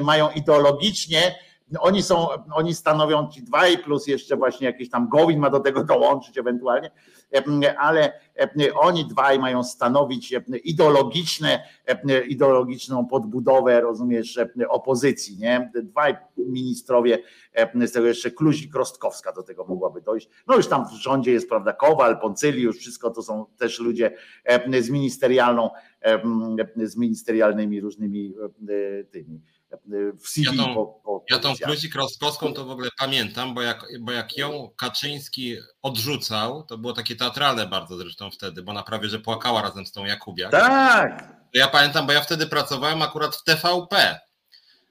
mają 0.02 0.30
ideologicznie 0.30 1.36
oni 1.80 2.03
są, 2.03 2.28
oni 2.53 2.74
stanowią 2.74 3.28
ci 3.28 3.43
dwaj, 3.43 3.78
plus 3.78 4.07
jeszcze 4.07 4.38
właśnie 4.38 4.68
jakiś 4.68 4.89
tam 4.89 5.09
Gowin 5.09 5.39
ma 5.39 5.49
do 5.49 5.59
tego 5.59 5.84
dołączyć 5.84 6.38
ewentualnie, 6.38 6.91
ale 7.78 8.20
oni 8.76 9.05
dwaj 9.05 9.39
mają 9.39 9.64
stanowić 9.64 10.34
ideologiczne, 10.64 11.64
ideologiczną 12.28 13.05
podbudowę, 13.05 13.82
rozumiesz, 13.82 14.39
opozycji, 14.70 15.38
nie? 15.38 15.72
Dwaj 15.84 16.18
ministrowie, 16.38 17.20
z 17.86 17.91
tego 17.91 18.07
jeszcze 18.07 18.32
Kluzik 18.32 18.76
Rostkowska 18.76 19.32
do 19.32 19.43
tego 19.43 19.66
mogłaby 19.66 20.01
dojść. 20.01 20.30
No 20.47 20.55
już 20.55 20.68
tam 20.68 20.86
w 20.86 20.91
rządzie 20.91 21.32
jest, 21.32 21.49
prawda, 21.49 21.74
Kowal, 21.74 22.20
Poncyliusz, 22.20 22.78
wszystko 22.78 23.09
to 23.09 23.24
są 23.24 23.45
też 23.57 23.80
ludzie 23.80 24.16
z 24.82 24.89
ministerialną, 24.89 25.70
z 26.84 26.97
ministerialnymi 26.97 27.82
różnymi 27.82 28.34
tymi 29.11 29.41
w 30.19 30.28
CV. 30.28 30.45
Ja 30.45 30.63
tą, 30.63 30.74
po, 30.76 30.86
po, 30.86 31.24
ja 31.30 31.39
tą 31.39 31.55
Kluzik 31.55 31.95
Rostkowską 31.95 32.53
to 32.53 32.65
w 32.65 32.71
ogóle 32.71 32.89
pamiętam, 32.99 33.53
bo 33.53 33.61
jak, 33.61 33.86
bo 33.99 34.11
jak 34.11 34.38
ją 34.38 34.69
Kaczyński 34.78 35.57
odrzucał, 35.82 36.63
to 36.63 36.78
było 36.78 36.93
takie 36.93 37.15
teatralne 37.15 37.67
bardzo 37.67 37.97
zresztą 37.97 38.32
wtedy, 38.32 38.63
bo 38.63 38.71
ona 38.71 38.84
prawie, 38.84 39.09
że 39.09 39.19
płakała 39.19 39.61
razem 39.61 39.86
z 39.86 39.91
tą 39.91 40.05
Jakubiak. 40.05 40.51
Tak! 40.51 41.43
Ja 41.53 41.67
pamiętam, 41.67 42.07
bo 42.07 42.13
ja 42.13 42.21
wtedy 42.21 42.47
pracowałem 42.47 43.01
akurat 43.01 43.36
w 43.36 43.43
TVP, 43.43 44.19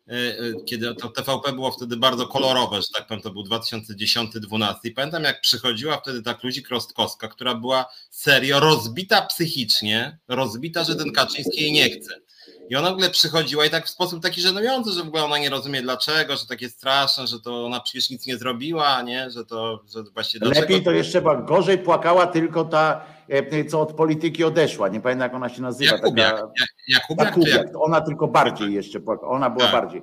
y, 0.09 0.15
y, 0.15 0.55
kiedy 0.67 0.95
to 0.95 1.09
TVP 1.09 1.53
było 1.53 1.73
wtedy 1.73 1.97
bardzo 1.97 2.27
kolorowe, 2.27 2.77
że 2.77 2.89
tak 2.95 3.07
powiem, 3.07 3.23
to 3.23 3.31
był 3.31 3.43
2010-2012 3.43 4.75
i 4.85 4.91
pamiętam 4.91 5.25
jak 5.25 5.41
przychodziła 5.41 5.97
wtedy 5.97 6.23
ta 6.23 6.35
Kluzik 6.35 6.69
Rostkowska, 6.69 7.29
która 7.29 7.55
była 7.55 7.87
serio 8.11 8.61
rozbita 8.61 9.23
psychicznie, 9.23 10.19
rozbita, 10.29 10.85
że 10.85 10.97
ten 10.97 11.13
Kaczyński 11.13 11.63
jej 11.63 11.73
nie 11.73 11.91
chce. 11.91 12.23
I 12.69 12.77
ona 12.77 12.89
w 12.91 12.93
ogóle 12.93 13.11
przychodziła 13.11 13.67
i 13.67 13.71
tak 13.71 13.87
w 13.87 13.91
sposób 13.91 14.23
taki 14.23 14.41
żenujący, 14.41 14.93
że 14.93 15.03
w 15.03 15.09
ogóle 15.09 15.25
ona 15.25 15.39
nie 15.39 15.51
rozumie 15.51 15.83
dlaczego, 15.83 16.37
że 16.37 16.47
takie 16.47 16.69
straszne, 16.69 17.27
że 17.27 17.41
to 17.41 17.67
ona 17.67 17.81
przecież 17.81 18.11
nic 18.11 18.27
nie 18.27 18.37
zrobiła, 18.37 19.03
nie? 19.03 19.31
Że 19.31 19.45
to 19.45 19.81
że 19.95 20.03
właśnie 20.03 20.41
dlaczego... 20.41 20.61
Lepiej 20.61 20.83
to 20.83 20.91
jeszcze 20.91 21.23
gorzej 21.47 21.79
płakała 21.79 22.27
tylko 22.27 22.65
ta, 22.65 23.05
e, 23.29 23.65
co 23.65 23.81
od 23.81 23.93
polityki 23.93 24.45
odeszła. 24.45 24.89
Nie 24.89 25.01
pamiętam 25.01 25.27
jak 25.27 25.35
ona 25.35 25.49
się 25.49 25.63
nazywa. 25.63 25.93
Jakubiak. 25.93 26.37
Taka... 26.37 26.53
Jakubiak, 26.89 27.27
Jakubiak. 27.27 27.67
Ona 27.75 28.01
tylko 28.01 28.29
bardziej 28.29 28.75
jeszcze 28.75 29.01
płakała. 29.01 29.33
Ona 29.33 29.51
była 29.51 29.65
tak. 29.65 29.73
bardziej. 29.73 30.03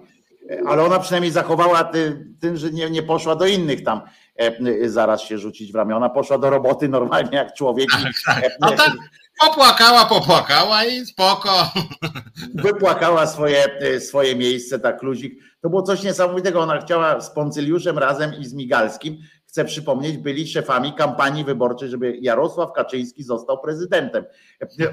E, 0.49 0.61
ale 0.67 0.83
ona 0.83 0.99
przynajmniej 0.99 1.31
zachowała 1.31 1.91
tym, 2.39 2.57
że 2.57 2.71
nie, 2.71 2.89
nie 2.89 3.03
poszła 3.03 3.35
do 3.35 3.45
innych 3.45 3.83
tam 3.83 4.01
e, 4.35 4.89
zaraz 4.89 5.21
się 5.21 5.37
rzucić 5.37 5.71
w 5.71 5.75
ramiona. 5.75 6.09
Poszła 6.09 6.37
do 6.37 6.49
roboty 6.49 6.89
normalnie 6.89 7.37
jak 7.37 7.53
człowiek. 7.53 7.89
Tak, 7.91 8.41
tak. 8.41 8.51
No 8.61 8.71
tak, 8.71 8.91
Popłakała, 9.39 10.05
popłakała 10.05 10.85
i 10.85 11.05
spoko. 11.05 11.71
Wypłakała 12.63 13.27
swoje, 13.27 13.65
e, 13.79 13.99
swoje 13.99 14.35
miejsce, 14.35 14.79
tak 14.79 15.03
luzik. 15.03 15.43
To 15.61 15.69
było 15.69 15.81
coś 15.81 16.03
niesamowitego. 16.03 16.59
Ona 16.59 16.81
chciała 16.81 17.21
z 17.21 17.31
Poncyliuszem 17.31 17.97
razem 17.97 18.33
i 18.39 18.45
z 18.45 18.53
Migalskim 18.53 19.17
chcę 19.49 19.65
przypomnieć, 19.65 20.17
byli 20.17 20.47
szefami 20.47 20.93
kampanii 20.93 21.43
wyborczej, 21.43 21.89
żeby 21.89 22.17
Jarosław 22.21 22.73
Kaczyński 22.73 23.23
został 23.23 23.61
prezydentem. 23.61 24.25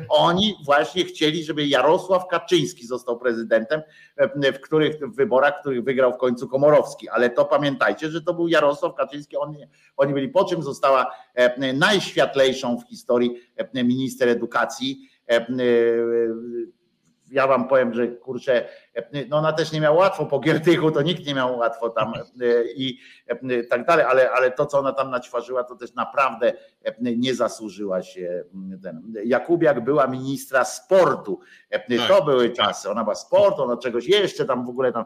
Oni 0.08 0.54
właśnie 0.64 1.04
chcieli, 1.04 1.44
żeby 1.44 1.66
Jarosław 1.66 2.26
Kaczyński 2.26 2.86
został 2.86 3.18
prezydentem, 3.18 3.82
w 4.54 4.60
których 4.60 4.96
w 5.00 5.16
wyborach, 5.16 5.60
których 5.60 5.84
wygrał 5.84 6.12
w 6.12 6.16
końcu 6.16 6.48
Komorowski. 6.48 7.08
Ale 7.08 7.30
to 7.30 7.44
pamiętajcie, 7.44 8.10
że 8.10 8.22
to 8.22 8.34
był 8.34 8.48
Jarosław 8.48 8.94
Kaczyński. 8.94 9.36
Oni, 9.36 9.58
oni 9.96 10.14
byli 10.14 10.28
po 10.28 10.44
czym 10.44 10.62
została 10.62 11.10
najświetlejszą 11.74 12.78
w 12.78 12.88
historii 12.88 13.40
minister 13.74 14.28
edukacji 14.28 15.08
ja 17.30 17.46
wam 17.46 17.68
powiem, 17.68 17.94
że 17.94 18.08
kurczę, 18.08 18.68
no 19.28 19.36
ona 19.36 19.52
też 19.52 19.72
nie 19.72 19.80
miała 19.80 19.96
łatwo 19.96 20.26
po 20.26 20.40
Giertychu, 20.40 20.90
to 20.90 21.02
nikt 21.02 21.26
nie 21.26 21.34
miał 21.34 21.58
łatwo 21.58 21.90
tam 21.90 22.12
i 22.76 22.98
tak 23.70 23.86
dalej, 23.86 24.04
ale, 24.04 24.30
ale 24.30 24.50
to, 24.50 24.66
co 24.66 24.78
ona 24.78 24.92
tam 24.92 25.10
naćwarzyła, 25.10 25.64
to 25.64 25.76
też 25.76 25.94
naprawdę 25.94 26.52
nie 27.00 27.34
zasłużyła 27.34 28.02
się. 28.02 28.44
Ten. 28.82 29.12
Jakubiak 29.24 29.84
była 29.84 30.06
ministra 30.06 30.64
sportu. 30.64 31.40
To 31.70 31.78
tak. 32.08 32.24
były 32.24 32.50
czasy. 32.50 32.90
Ona 32.90 33.02
była 33.02 33.14
sportu, 33.14 33.62
ona 33.62 33.76
czegoś 33.76 34.06
jeszcze 34.06 34.44
tam 34.44 34.66
w 34.66 34.68
ogóle 34.68 34.92
tam, 34.92 35.04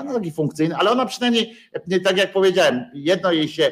ona 0.00 0.14
taki 0.14 0.32
funkcyjny, 0.32 0.76
ale 0.76 0.90
ona 0.90 1.06
przynajmniej, 1.06 1.56
tak 2.04 2.16
jak 2.16 2.32
powiedziałem, 2.32 2.84
jedno 2.94 3.32
jej 3.32 3.48
się 3.48 3.70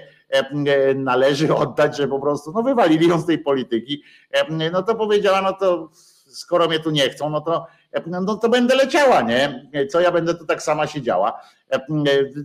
należy 0.95 1.55
oddać, 1.55 1.97
że 1.97 2.09
po 2.09 2.21
prostu 2.21 2.53
no 2.53 2.63
wywalili 2.63 3.09
ją 3.09 3.21
z 3.21 3.27
tej 3.27 3.39
polityki, 3.39 4.03
no 4.73 4.83
to 4.83 4.95
powiedziała, 4.95 5.43
no 5.43 5.53
to 5.53 5.91
skoro 6.27 6.69
mnie 6.69 6.79
tu 6.79 6.91
nie 6.91 7.11
chcą, 7.11 7.31
no 7.31 7.41
to, 7.41 7.67
no 8.07 8.37
to 8.37 8.49
będę 8.49 8.75
leciała, 8.75 9.23
nie? 9.23 9.71
Co 9.91 10.01
ja 10.01 10.13
będę 10.13 10.35
tu 10.35 10.47
tak 10.47 10.63
sama 10.63 10.87
siedziała. 10.87 11.41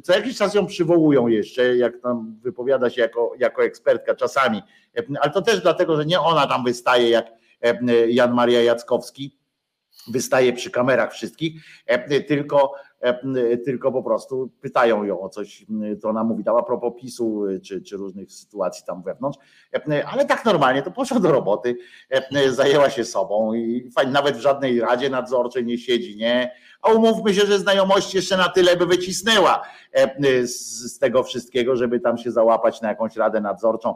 Co 0.04 0.14
jakiś 0.14 0.38
czas 0.38 0.54
ją 0.54 0.66
przywołują 0.66 1.28
jeszcze, 1.28 1.78
jak 1.78 2.02
tam 2.02 2.40
wypowiada 2.42 2.90
się 2.90 3.02
jako, 3.02 3.34
jako 3.40 3.64
ekspertka 3.64 4.16
czasami, 4.16 4.62
ale 5.22 5.32
to 5.32 5.42
też 5.42 5.62
dlatego, 5.62 5.98
że 5.98 6.06
nie 6.06 6.20
ona 6.20 6.48
tam 6.48 6.64
wystaje 6.64 7.10
jak 7.10 7.28
Jan 8.08 8.34
Maria 8.34 8.62
Jackowski, 8.62 9.38
wystaje 10.08 10.54
przy 10.54 10.72
kamerach 10.72 11.14
wszystkich, 11.14 11.62
tylko 12.28 12.74
E, 12.91 12.91
tylko 13.66 13.92
po 13.92 14.04
prostu 14.04 14.52
pytają 14.62 15.04
ją 15.04 15.22
o 15.22 15.30
coś, 15.30 15.66
to 16.02 16.10
ona 16.10 16.24
mówi 16.24 16.44
tam 16.44 16.56
a 16.56 16.64
propos 16.64 16.94
PiSu 17.02 17.44
czy, 17.64 17.82
czy 17.82 17.98
różnych 17.98 18.32
sytuacji 18.32 18.86
tam 18.86 19.04
wewnątrz, 19.04 19.40
e, 19.74 20.08
ale 20.08 20.26
tak 20.26 20.46
normalnie 20.46 20.82
to 20.82 20.92
poszła 20.92 21.20
do 21.20 21.32
roboty, 21.32 21.78
e, 22.10 22.52
zajęła 22.52 22.90
się 22.90 23.06
sobą 23.06 23.54
i 23.54 23.92
fajnie, 23.96 24.12
nawet 24.12 24.38
w 24.38 24.40
żadnej 24.40 24.82
radzie 24.82 25.10
nadzorczej 25.10 25.66
nie 25.66 25.78
siedzi, 25.78 26.18
nie? 26.18 26.52
A 26.82 26.92
umówmy 26.92 27.34
się, 27.34 27.46
że 27.46 27.60
znajomość 27.60 28.16
jeszcze 28.16 28.38
na 28.38 28.50
tyle 28.50 28.78
by 28.78 28.86
wycisnęła 28.86 29.64
z 30.44 31.00
tego 31.00 31.24
wszystkiego, 31.24 31.76
żeby 31.76 32.00
tam 32.00 32.18
się 32.18 32.32
załapać 32.32 32.82
na 32.82 32.90
jakąś 32.90 33.16
radę 33.16 33.42
nadzorczą 33.42 33.96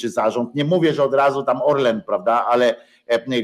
czy 0.00 0.10
zarząd. 0.10 0.54
Nie 0.54 0.64
mówię, 0.64 0.94
że 0.94 1.04
od 1.04 1.14
razu 1.14 1.42
tam 1.42 1.62
Orlen, 1.62 2.02
prawda, 2.06 2.46
ale 2.46 2.74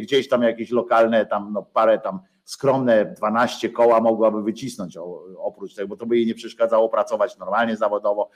gdzieś 0.00 0.28
tam 0.28 0.42
jakieś 0.42 0.70
lokalne, 0.70 1.26
tam 1.26 1.52
no 1.52 1.62
parę 1.62 1.98
tam 1.98 2.20
skromne 2.44 3.14
12 3.16 3.70
koła 3.70 4.00
mogłaby 4.00 4.42
wycisnąć 4.42 4.98
oprócz 5.38 5.74
tego, 5.74 5.88
bo 5.88 5.96
to 5.96 6.06
by 6.06 6.16
jej 6.16 6.26
nie 6.26 6.34
przeszkadzało 6.34 6.88
pracować 6.88 7.38
normalnie 7.38 7.76
zawodowo, 7.76 8.30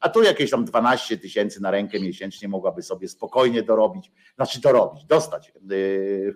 a 0.00 0.08
tu 0.08 0.22
jakieś 0.22 0.50
tam 0.50 0.64
12 0.64 1.18
tysięcy 1.18 1.62
na 1.62 1.70
rękę 1.70 2.00
miesięcznie 2.00 2.48
mogłaby 2.48 2.82
sobie 2.82 3.08
spokojnie 3.08 3.62
dorobić, 3.62 4.12
znaczy 4.36 4.60
dorobić, 4.60 5.04
dostać, 5.04 5.52
yy, 5.70 6.34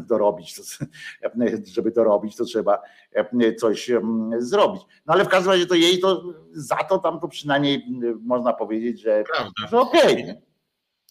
dorobić, 0.08 0.60
żeby 1.66 1.90
dorobić, 1.90 2.36
to 2.36 2.44
trzeba 2.44 2.82
yy, 3.32 3.54
coś 3.54 3.88
yy, 3.88 4.02
zrobić. 4.38 4.82
No 5.06 5.14
ale 5.14 5.24
w 5.24 5.28
każdym 5.28 5.52
razie 5.52 5.66
to 5.66 5.74
jej 5.74 6.00
to 6.00 6.22
za 6.52 6.76
to 6.76 6.98
tam 6.98 7.20
to 7.20 7.28
przynajmniej 7.28 7.86
można 8.20 8.52
powiedzieć, 8.52 9.00
że, 9.00 9.24
że 9.70 9.80
okej. 9.80 10.22
Okay, 10.22 10.51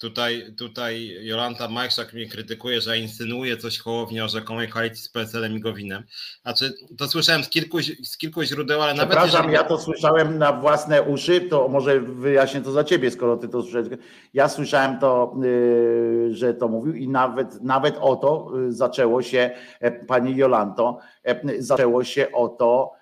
Tutaj, 0.01 0.53
tutaj 0.57 1.17
Jolanta 1.21 1.67
Majszak 1.67 2.13
mnie 2.13 2.29
krytykuje, 2.29 2.81
że 2.81 2.97
insynuuje 2.97 3.57
coś 3.57 3.79
Hołowni 3.79 4.21
o 4.21 4.27
rzekomej 4.27 4.67
koalicji 4.67 5.03
z 5.03 5.09
PSL-em 5.09 5.57
i 5.57 5.59
Gowinem. 5.59 6.03
Znaczy, 6.41 6.73
to 6.97 7.07
słyszałem 7.07 7.43
z 7.43 7.49
kilku, 7.49 7.77
z 8.03 8.17
kilku 8.17 8.43
źródeł, 8.43 8.81
ale 8.81 8.93
nawet... 8.93 9.09
Przepraszam, 9.09 9.37
jeżeli... 9.37 9.53
ja 9.53 9.63
to 9.63 9.77
słyszałem 9.77 10.37
na 10.37 10.53
własne 10.53 11.01
uszy, 11.01 11.41
to 11.41 11.67
może 11.67 11.99
wyjaśnię 11.99 12.61
to 12.61 12.71
za 12.71 12.83
ciebie, 12.83 13.11
skoro 13.11 13.37
ty 13.37 13.47
to 13.47 13.61
słyszałeś. 13.61 13.87
Ja 14.33 14.49
słyszałem 14.49 14.99
to, 14.99 15.35
yy, 15.41 16.35
że 16.35 16.53
to 16.53 16.67
mówił 16.67 16.93
i 16.93 17.07
nawet, 17.07 17.61
nawet 17.61 17.97
o 17.99 18.15
to 18.15 18.51
yy, 18.55 18.73
zaczęło 18.73 19.21
się, 19.21 19.51
e, 19.79 19.91
pani 19.91 20.35
Jolanto, 20.35 20.99
e, 21.23 21.61
zaczęło 21.61 22.03
się 22.03 22.31
o 22.31 22.47
to, 22.47 23.00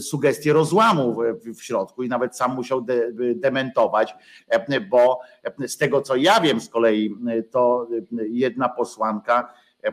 sugestie 0.00 0.52
rozłamu 0.52 1.16
w 1.56 1.62
środku 1.62 2.02
i 2.02 2.08
nawet 2.08 2.36
sam 2.36 2.54
musiał 2.54 2.80
de, 2.80 3.12
dementować, 3.34 4.14
e, 4.48 4.80
bo 4.80 5.20
z 5.66 5.76
tego 5.76 6.02
co 6.02 6.16
ja 6.16 6.40
wiem 6.40 6.60
z 6.60 6.68
kolei, 6.68 7.16
to 7.50 7.88
jedna 8.28 8.68
posłanka, 8.68 9.52
e, 9.82 9.92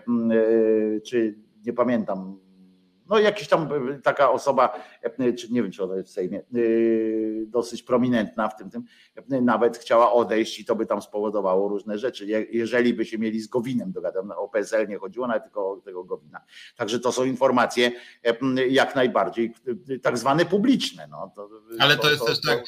czy 1.02 1.36
nie 1.66 1.74
pamiętam, 1.74 2.40
no 3.10 3.20
jakiś 3.20 3.48
tam 3.48 3.70
e, 3.92 4.00
taka 4.02 4.32
osoba, 4.32 4.80
e, 5.02 5.34
czy 5.34 5.52
nie 5.52 5.64
wiem, 5.64 5.72
czy 5.72 5.84
ona 5.84 5.96
jest 5.96 6.10
w 6.10 6.12
Sejmie, 6.12 6.40
e, 6.40 6.44
dosyć 7.46 7.84
prominentna 7.84 8.50
w 8.50 8.56
tym, 8.56 8.70
tym, 8.70 8.84
nawet 9.42 9.78
chciała 9.78 10.12
odejść 10.14 10.60
i 10.60 10.66
to 10.66 10.76
by 10.76 10.86
tam 10.86 11.02
spowodowało 11.02 11.70
różne 11.70 11.98
rzeczy. 11.98 12.48
Jeżeli 12.52 12.94
by 12.94 13.06
się 13.06 13.18
mieli 13.18 13.40
z 13.40 13.48
Gowinem 13.48 13.92
dogadać, 13.92 14.24
no, 14.28 14.38
o 14.38 14.50
PSL 14.50 14.88
nie 14.88 14.98
chodziło, 14.98 15.28
nawet 15.28 15.44
tylko 15.44 15.72
o 15.72 15.78
tego 15.78 16.04
Gowina. 16.04 16.42
Także 16.76 17.00
to 17.00 17.12
są 17.12 17.24
informacje 17.24 17.92
jak 18.70 18.96
najbardziej 18.96 19.54
tak 20.02 20.18
zwane 20.18 20.46
publiczne. 20.46 21.08
No, 21.12 21.32
to, 21.36 21.50
ale 21.80 21.96
to, 21.96 22.02
to 22.02 22.10
jest 22.10 22.22
to, 22.22 22.26
też 22.26 22.42
tak, 22.42 22.64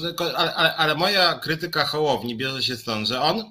tylko, 0.00 0.24
ale, 0.38 0.54
ale, 0.54 0.76
ale 0.76 0.94
moja 0.94 1.34
krytyka 1.34 1.84
Hołowni 1.84 2.36
bierze 2.36 2.62
się 2.62 2.76
stąd, 2.76 3.08
że 3.08 3.20
on 3.20 3.44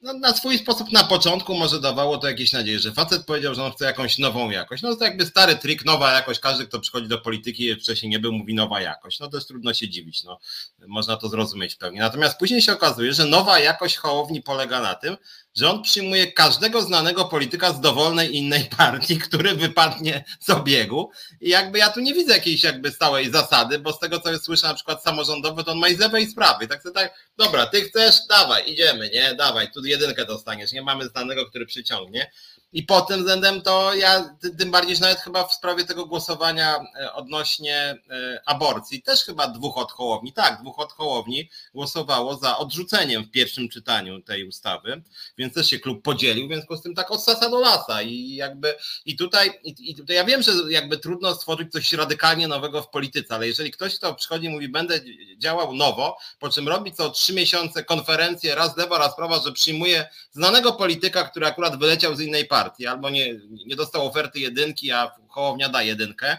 no, 0.00 0.12
na 0.12 0.34
swój 0.34 0.58
sposób 0.58 0.92
na 0.92 1.04
początku 1.04 1.54
może 1.54 1.80
dawało 1.80 2.18
to 2.18 2.28
jakieś 2.28 2.52
nadzieję, 2.52 2.78
że 2.78 2.92
facet 2.92 3.24
powiedział, 3.24 3.54
że 3.54 3.64
on 3.64 3.72
chce 3.72 3.84
jakąś 3.84 4.18
nową 4.18 4.50
jakość. 4.50 4.82
No 4.82 4.96
to 4.96 5.04
jakby 5.04 5.26
stary 5.26 5.56
trik, 5.56 5.84
nowa 5.84 6.12
jakość. 6.12 6.40
Każdy, 6.40 6.66
kto 6.66 6.80
przychodzi 6.80 7.08
do 7.08 7.18
polityki 7.18 7.74
wcześniej 7.74 8.10
nie 8.10 8.18
był, 8.18 8.32
mówi 8.32 8.54
nowa 8.54 8.80
jakość. 8.80 9.20
No 9.20 9.28
jest 9.32 9.48
trudno 9.48 9.74
się 9.74 9.88
dziwić. 9.88 10.24
No, 10.24 10.38
można 10.86 11.16
to 11.16 11.28
zrozumieć 11.28 11.74
pełni. 11.74 11.98
Natomiast 11.98 12.38
później 12.38 12.62
się 12.62 12.72
okazuje, 12.72 13.14
że 13.14 13.24
nowa 13.24 13.58
jakość 13.58 13.96
Hołowni 13.96 14.42
polega 14.42 14.80
na 14.80 14.94
tym, 14.94 15.16
on 15.64 15.82
przyjmuje 15.82 16.32
każdego 16.32 16.82
znanego 16.82 17.24
polityka 17.24 17.72
z 17.72 17.80
dowolnej 17.80 18.36
innej 18.36 18.64
partii, 18.78 19.18
który 19.18 19.54
wypadnie 19.54 20.24
z 20.40 20.50
obiegu. 20.50 21.10
I 21.40 21.48
jakby 21.48 21.78
ja 21.78 21.90
tu 21.90 22.00
nie 22.00 22.14
widzę 22.14 22.34
jakiejś 22.34 22.64
jakby 22.64 22.90
stałej 22.90 23.30
zasady, 23.30 23.78
bo 23.78 23.92
z 23.92 23.98
tego 23.98 24.20
co 24.20 24.38
słyszę 24.38 24.66
na 24.66 24.74
przykład 24.74 25.02
samorządowy, 25.02 25.64
to 25.64 25.72
on 25.72 25.78
ma 25.78 25.88
i 25.88 25.94
z 25.94 25.98
lewej 25.98 26.26
sprawy. 26.26 26.66
Tak 26.66 26.82
sobie 26.82 26.94
tak, 26.94 27.14
dobra, 27.36 27.66
ty 27.66 27.80
chcesz, 27.80 28.14
dawaj, 28.28 28.72
idziemy, 28.72 29.10
nie, 29.14 29.34
dawaj, 29.34 29.70
tu 29.72 29.84
jedynkę 29.84 30.24
dostaniesz, 30.24 30.72
nie 30.72 30.82
mamy 30.82 31.08
znanego, 31.08 31.46
który 31.46 31.66
przyciągnie. 31.66 32.30
I 32.72 32.82
pod 32.82 33.08
tym 33.08 33.18
względem 33.18 33.62
to 33.62 33.94
ja, 33.94 34.36
tym 34.58 34.70
bardziej, 34.70 34.96
że 34.96 35.00
nawet 35.00 35.18
chyba 35.18 35.46
w 35.46 35.54
sprawie 35.54 35.84
tego 35.84 36.06
głosowania 36.06 36.78
e, 37.00 37.12
odnośnie 37.12 37.76
e, 37.76 38.40
aborcji, 38.46 39.02
też 39.02 39.24
chyba 39.24 39.48
dwóch 39.48 39.78
od 39.78 39.92
Hołowni, 39.92 40.32
tak, 40.32 40.60
dwóch 40.60 40.78
od 40.78 40.92
Hołowni 40.92 41.50
głosowało 41.74 42.36
za 42.36 42.58
odrzuceniem 42.58 43.24
w 43.24 43.30
pierwszym 43.30 43.68
czytaniu 43.68 44.22
tej 44.22 44.48
ustawy, 44.48 45.02
więc 45.38 45.54
też 45.54 45.70
się 45.70 45.78
klub 45.78 46.02
podzielił, 46.02 46.48
w 46.48 46.52
związku 46.52 46.76
z 46.76 46.82
tym 46.82 46.94
tak 46.94 47.10
od 47.10 47.24
sasa 47.24 47.50
do 47.50 47.60
lasa. 47.60 48.02
I 48.02 48.34
jakby 48.34 48.74
i 49.04 49.16
tutaj, 49.16 49.60
i, 49.64 49.90
i 49.90 49.94
tutaj 49.94 50.16
ja 50.16 50.24
wiem, 50.24 50.42
że 50.42 50.52
jakby 50.68 50.98
trudno 50.98 51.34
stworzyć 51.34 51.72
coś 51.72 51.92
radykalnie 51.92 52.48
nowego 52.48 52.82
w 52.82 52.90
polityce, 52.90 53.34
ale 53.34 53.48
jeżeli 53.48 53.70
ktoś, 53.70 53.96
kto 53.96 54.14
przychodzi 54.14 54.46
i 54.46 54.50
mówi, 54.50 54.68
będę 54.68 55.00
działał 55.38 55.74
nowo, 55.74 56.16
po 56.38 56.48
czym 56.48 56.68
robi 56.68 56.92
co 56.92 57.10
trzy 57.10 57.34
miesiące 57.34 57.84
konferencję, 57.84 58.54
raz 58.54 58.76
lewa, 58.76 58.98
raz 58.98 59.16
prawa, 59.16 59.40
że 59.44 59.52
przyjmuje 59.52 60.08
znanego 60.30 60.72
polityka, 60.72 61.24
który 61.24 61.46
akurat 61.46 61.78
wyleciał 61.78 62.16
z 62.16 62.20
innej 62.20 62.44
partii, 62.44 62.55
partii, 62.56 62.86
albo 62.86 63.10
nie, 63.10 63.34
nie 63.66 63.76
dostał 63.76 64.06
oferty 64.06 64.38
jedynki, 64.38 64.92
a 64.92 65.10
Hołownia 65.28 65.68
da 65.68 65.82
jedynkę, 65.82 66.36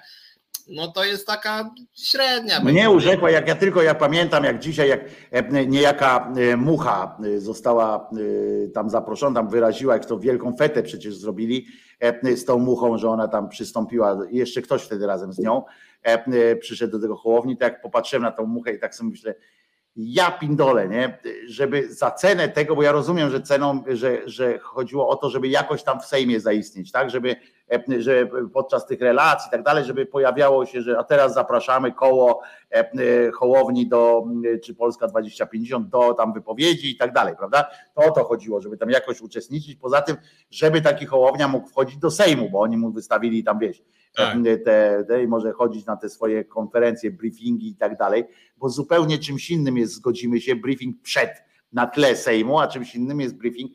no 0.69 0.87
to 0.87 1.03
jest 1.03 1.27
taka 1.27 1.71
średnia. 1.93 2.59
Mnie 2.59 2.89
urzekła, 2.89 3.31
jak 3.31 3.47
ja 3.47 3.55
tylko 3.55 3.81
ja 3.81 3.95
pamiętam, 3.95 4.43
jak 4.43 4.59
dzisiaj, 4.59 4.89
jak 4.89 5.01
e, 5.31 5.65
niejaka 5.65 6.33
e, 6.37 6.57
mucha 6.57 7.17
e, 7.23 7.39
została 7.39 8.09
tam 8.73 8.89
zaproszona, 8.89 9.35
tam 9.35 9.49
wyraziła, 9.49 9.93
jak 9.93 10.05
to 10.05 10.19
wielką 10.19 10.55
fetę 10.55 10.83
przecież 10.83 11.15
zrobili 11.15 11.67
z 12.35 12.45
tą 12.45 12.59
muchą, 12.59 12.97
że 12.97 13.09
ona 13.09 13.27
tam 13.27 13.49
przystąpiła, 13.49 14.17
jeszcze 14.31 14.61
ktoś 14.61 14.81
wtedy 14.81 15.07
razem 15.07 15.33
z 15.33 15.39
nią 15.39 15.63
przyszedł 16.59 16.91
do 16.91 16.99
tego 16.99 17.15
Hołowni, 17.15 17.57
to 17.57 17.63
jak 17.63 17.81
popatrzyłem 17.81 18.23
na 18.23 18.31
tą 18.31 18.45
muchę 18.45 18.73
i 18.73 18.79
tak 18.79 18.95
sobie 18.95 19.09
myślę, 19.09 19.35
ja 19.97 20.31
pindole, 20.31 20.87
nie? 20.87 21.19
Żeby 21.47 21.93
za 21.93 22.11
cenę 22.11 22.49
tego, 22.49 22.75
bo 22.75 22.83
ja 22.83 22.91
rozumiem, 22.91 23.29
że 23.29 23.41
ceną, 23.41 23.83
że, 23.87 24.21
że 24.25 24.59
chodziło 24.59 25.09
o 25.09 25.15
to, 25.15 25.29
żeby 25.29 25.47
jakoś 25.47 25.83
tam 25.83 25.99
w 25.99 26.05
Sejmie 26.05 26.39
zaistnieć, 26.39 26.91
tak? 26.91 27.09
Żeby, 27.09 27.35
że 27.97 28.27
podczas 28.53 28.85
tych 28.85 29.01
relacji 29.01 29.47
i 29.47 29.51
tak 29.51 29.63
dalej, 29.63 29.85
żeby 29.85 30.05
pojawiało 30.05 30.65
się, 30.65 30.81
że 30.81 30.99
a 30.99 31.03
teraz 31.03 31.33
zapraszamy 31.33 31.91
koło 31.91 32.41
Hołowni 33.33 33.87
do, 33.87 34.25
czy 34.63 34.75
Polska 34.75 35.07
2050 35.07 35.89
do 35.89 36.13
tam 36.13 36.33
wypowiedzi 36.33 36.91
i 36.91 36.97
tak 36.97 37.13
dalej, 37.13 37.35
prawda? 37.37 37.69
To 37.95 38.01
o 38.01 38.11
to 38.11 38.23
chodziło, 38.23 38.61
żeby 38.61 38.77
tam 38.77 38.89
jakoś 38.89 39.21
uczestniczyć. 39.21 39.75
Poza 39.75 40.01
tym, 40.01 40.17
żeby 40.51 40.81
taki 40.81 41.05
Hołownia 41.05 41.47
mógł 41.47 41.67
wchodzić 41.67 41.97
do 41.97 42.11
Sejmu, 42.11 42.49
bo 42.49 42.59
oni 42.59 42.77
mu 42.77 42.91
wystawili 42.91 43.43
tam, 43.43 43.59
wieś, 43.59 43.83
tak. 44.15 44.37
te, 44.65 45.03
te, 45.03 45.23
i 45.23 45.27
może 45.27 45.51
chodzić 45.51 45.85
na 45.85 45.97
te 45.97 46.09
swoje 46.09 46.45
konferencje, 46.45 47.11
briefingi 47.11 47.69
i 47.69 47.75
tak 47.75 47.97
dalej, 47.97 48.25
bo 48.57 48.69
zupełnie 48.69 49.17
czymś 49.17 49.51
innym 49.51 49.77
jest, 49.77 49.93
zgodzimy 49.93 50.41
się, 50.41 50.55
briefing 50.55 51.01
przed 51.01 51.29
na 51.71 51.87
tle 51.87 52.15
Sejmu, 52.15 52.59
a 52.59 52.67
czymś 52.67 52.95
innym 52.95 53.21
jest 53.21 53.37
briefing 53.37 53.71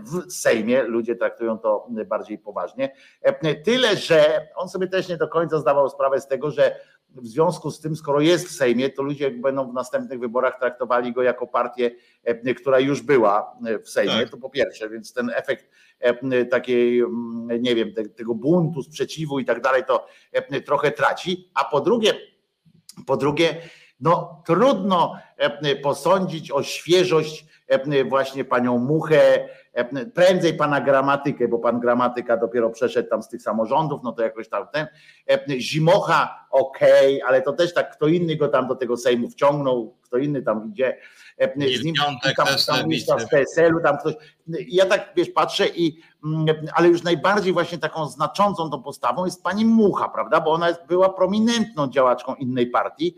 w 0.00 0.32
Sejmie. 0.32 0.82
Ludzie 0.82 1.16
traktują 1.16 1.58
to 1.58 1.88
bardziej 2.06 2.38
poważnie. 2.38 2.94
Tyle, 3.64 3.96
że 3.96 4.48
on 4.56 4.68
sobie 4.68 4.86
też 4.86 5.08
nie 5.08 5.16
do 5.16 5.28
końca 5.28 5.58
zdawał 5.58 5.88
sprawę 5.88 6.20
z 6.20 6.26
tego, 6.26 6.50
że 6.50 6.80
w 7.10 7.26
związku 7.26 7.70
z 7.70 7.80
tym, 7.80 7.96
skoro 7.96 8.20
jest 8.20 8.48
w 8.48 8.50
Sejmie, 8.50 8.90
to 8.90 9.02
ludzie 9.02 9.30
będą 9.30 9.70
w 9.70 9.74
następnych 9.74 10.20
wyborach 10.20 10.58
traktowali 10.58 11.12
go 11.12 11.22
jako 11.22 11.46
partię, 11.46 11.90
która 12.56 12.80
już 12.80 13.02
była 13.02 13.58
w 13.84 13.88
Sejmie. 13.90 14.20
Tak. 14.20 14.30
To 14.30 14.36
po 14.36 14.50
pierwsze, 14.50 14.90
więc 14.90 15.12
ten 15.12 15.30
efekt 15.34 15.70
takiej, 16.50 17.02
nie 17.60 17.74
wiem, 17.74 17.92
tego 18.16 18.34
buntu, 18.34 18.82
sprzeciwu 18.82 19.38
i 19.38 19.44
tak 19.44 19.60
dalej, 19.60 19.82
to 19.86 20.06
trochę 20.66 20.90
traci. 20.90 21.50
A 21.54 21.64
po 21.64 21.80
drugie, 21.80 22.14
po 23.06 23.16
drugie, 23.16 23.56
no 24.00 24.42
trudno 24.46 25.16
posądzić 25.82 26.50
o 26.50 26.62
świeżość 26.62 27.46
właśnie 28.08 28.44
panią 28.44 28.78
Muchę, 28.78 29.48
prędzej 30.14 30.54
pana 30.54 30.80
gramatykę, 30.80 31.48
bo 31.48 31.58
pan 31.58 31.80
gramatyka 31.80 32.36
dopiero 32.36 32.70
przeszedł 32.70 33.08
tam 33.08 33.22
z 33.22 33.28
tych 33.28 33.42
samorządów, 33.42 34.00
no 34.04 34.12
to 34.12 34.22
jakoś 34.22 34.48
tam 34.48 34.66
ten. 34.72 34.86
Zimocha, 35.60 36.46
okej, 36.50 37.16
okay, 37.16 37.28
ale 37.28 37.42
to 37.42 37.52
też 37.52 37.74
tak 37.74 37.96
kto 37.96 38.06
inny 38.06 38.36
go 38.36 38.48
tam 38.48 38.68
do 38.68 38.74
tego 38.74 38.96
Sejmu 38.96 39.28
wciągnął, 39.30 39.94
kto 40.02 40.18
inny 40.18 40.42
tam 40.42 40.70
idzie. 40.70 40.96
Z 41.80 41.84
nim 41.84 41.94
tam, 41.94 42.16
tam 43.06 43.20
z 43.20 43.28
PSL-u, 43.28 43.80
tam 43.80 43.98
ktoś. 43.98 44.14
Ja 44.68 44.86
tak 44.86 45.12
wiesz, 45.16 45.30
patrzę 45.30 45.68
i 45.68 46.00
mm, 46.24 46.46
ale 46.74 46.88
już 46.88 47.02
najbardziej 47.02 47.52
właśnie 47.52 47.78
taką 47.78 48.08
znaczącą 48.08 48.70
tą 48.70 48.82
postawą 48.82 49.24
jest 49.24 49.42
pani 49.42 49.64
Mucha, 49.64 50.08
prawda? 50.08 50.40
Bo 50.40 50.52
ona 50.52 50.68
była 50.88 51.08
prominentną 51.08 51.88
działaczką 51.88 52.34
innej 52.34 52.66
partii 52.66 53.14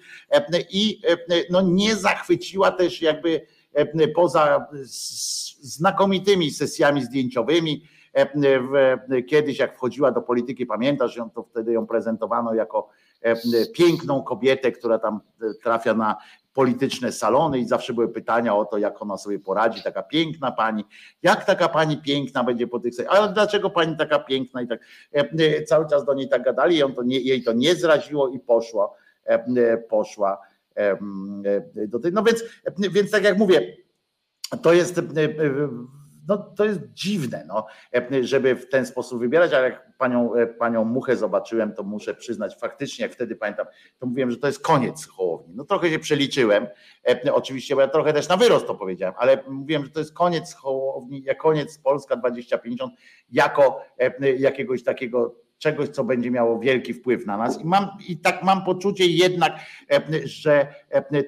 i 0.70 1.02
no 1.50 1.60
nie 1.60 1.96
zachwyciła 1.96 2.70
też 2.70 3.02
jakby 3.02 3.46
poza 4.14 4.66
znakomitymi 5.60 6.50
sesjami 6.50 7.04
zdjęciowymi, 7.04 7.82
kiedyś 9.28 9.58
jak 9.58 9.76
wchodziła 9.76 10.12
do 10.12 10.22
polityki, 10.22 10.66
pamiętasz, 10.66 11.16
ją 11.16 11.30
to 11.30 11.42
wtedy 11.42 11.72
ją 11.72 11.86
prezentowano 11.86 12.54
jako 12.54 12.88
piękną 13.74 14.22
kobietę, 14.22 14.72
która 14.72 14.98
tam 14.98 15.20
trafia 15.62 15.94
na 15.94 16.16
polityczne 16.52 17.12
salony 17.12 17.58
i 17.58 17.64
zawsze 17.64 17.92
były 17.92 18.08
pytania 18.08 18.56
o 18.56 18.64
to, 18.64 18.78
jak 18.78 19.02
ona 19.02 19.18
sobie 19.18 19.38
poradzi, 19.38 19.82
taka 19.82 20.02
piękna 20.02 20.52
pani, 20.52 20.84
jak 21.22 21.44
taka 21.44 21.68
pani 21.68 21.96
piękna 21.96 22.44
będzie 22.44 22.66
po 22.66 22.78
tych 22.78 22.94
ale 23.08 23.32
dlaczego 23.32 23.70
pani 23.70 23.96
taka 23.96 24.18
piękna 24.18 24.62
i 24.62 24.68
tak 24.68 24.80
cały 25.66 25.86
czas 25.88 26.04
do 26.04 26.14
niej 26.14 26.28
tak 26.28 26.42
gadali, 26.42 26.78
ją 26.78 26.94
to 26.94 27.02
nie, 27.02 27.20
jej 27.20 27.42
to 27.42 27.52
nie 27.52 27.74
zraziło 27.74 28.28
i 28.28 28.40
poszła, 28.40 28.94
poszła 29.88 30.38
do 31.88 31.98
tej, 31.98 32.12
no 32.12 32.22
więc, 32.22 32.44
więc 32.92 33.10
tak 33.10 33.24
jak 33.24 33.38
mówię, 33.38 33.76
to 34.62 34.72
jest 34.72 35.00
no 36.28 36.38
to 36.38 36.64
jest 36.64 36.80
dziwne, 36.92 37.44
no, 37.48 37.66
żeby 38.20 38.56
w 38.56 38.68
ten 38.68 38.86
sposób 38.86 39.20
wybierać, 39.20 39.52
ale 39.52 39.64
jak 39.64 39.96
panią, 39.96 40.32
panią 40.58 40.84
Muchę 40.84 41.16
zobaczyłem, 41.16 41.74
to 41.74 41.82
muszę 41.82 42.14
przyznać, 42.14 42.56
faktycznie 42.60 43.02
jak 43.02 43.12
wtedy 43.12 43.36
pamiętam, 43.36 43.66
to 43.98 44.06
mówiłem, 44.06 44.30
że 44.30 44.36
to 44.36 44.46
jest 44.46 44.62
koniec 44.62 45.06
Hołowni. 45.06 45.54
No 45.54 45.64
trochę 45.64 45.90
się 45.90 45.98
przeliczyłem, 45.98 46.66
oczywiście, 47.32 47.74
bo 47.74 47.80
ja 47.80 47.88
trochę 47.88 48.12
też 48.12 48.28
na 48.28 48.36
wyrost 48.36 48.66
to 48.66 48.74
powiedziałem, 48.74 49.14
ale 49.18 49.44
mówiłem, 49.48 49.84
że 49.84 49.90
to 49.90 49.98
jest 49.98 50.14
koniec 50.14 50.54
Hołowni, 50.54 51.24
koniec 51.38 51.78
Polska 51.78 52.16
2050 52.16 52.92
jako 53.30 53.80
jakiegoś 54.38 54.84
takiego 54.84 55.34
czegoś, 55.60 55.88
co 55.88 56.04
będzie 56.04 56.30
miało 56.30 56.58
wielki 56.58 56.94
wpływ 56.94 57.26
na 57.26 57.36
nas. 57.36 57.60
I 57.60 57.64
mam 57.64 57.88
i 58.08 58.16
tak 58.18 58.42
mam 58.42 58.64
poczucie 58.64 59.06
jednak, 59.06 59.52
że 60.24 60.74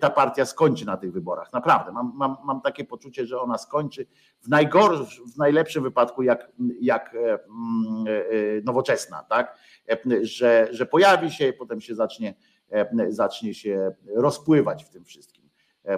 ta 0.01 0.11
partia 0.11 0.47
skończy 0.47 0.87
na 0.87 0.97
tych 0.97 1.13
wyborach. 1.13 1.53
Naprawdę. 1.53 1.93
Mam, 1.93 2.13
mam, 2.15 2.37
mam 2.45 2.61
takie 2.61 2.85
poczucie, 2.85 3.27
że 3.27 3.41
ona 3.41 3.59
skończy 3.59 4.07
w 4.41 4.49
w 5.35 5.39
najlepszym 5.39 5.83
wypadku 5.83 6.23
jak, 6.23 6.53
jak 6.81 7.15
mm, 7.15 8.05
e, 8.07 8.63
nowoczesna, 8.65 9.23
tak? 9.23 9.59
Że, 10.23 10.69
że 10.71 10.87
pojawi 10.87 11.31
się, 11.31 11.53
potem 11.53 11.81
się 11.81 11.95
zacznie, 11.95 12.35
zacznie 13.09 13.55
się 13.55 13.93
rozpływać 14.17 14.85
w 14.85 14.89
tym 14.89 15.05
wszystkim. 15.05 15.42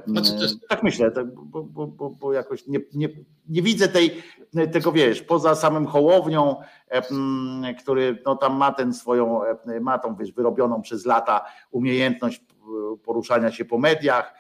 Znaczy, 0.07 0.31
tak 0.69 0.83
myślę, 0.83 1.11
bo, 1.35 1.63
bo, 1.63 1.87
bo, 1.87 2.11
bo 2.11 2.33
jakoś 2.33 2.67
nie, 2.67 2.81
nie, 2.95 3.09
nie, 3.49 3.63
widzę 3.63 3.89
tej, 3.89 4.23
tego, 4.73 4.93
wiesz, 4.93 5.23
poza 5.23 5.55
samym 5.55 5.87
Hołownią, 5.87 6.57
który 7.83 8.23
no, 8.27 8.37
tam 8.37 8.57
ma 8.57 8.73
ten 8.73 8.95
swoją, 8.95 9.41
ma 9.81 9.99
tą 9.99 10.17
wiesz, 10.17 10.33
wyrobioną 10.33 10.83
przez 10.83 11.07
lata 11.07 11.45
umiejętność 11.71 12.45
poruszania 13.05 13.53
się 13.53 13.65
po 13.65 13.79
mediach, 13.79 14.35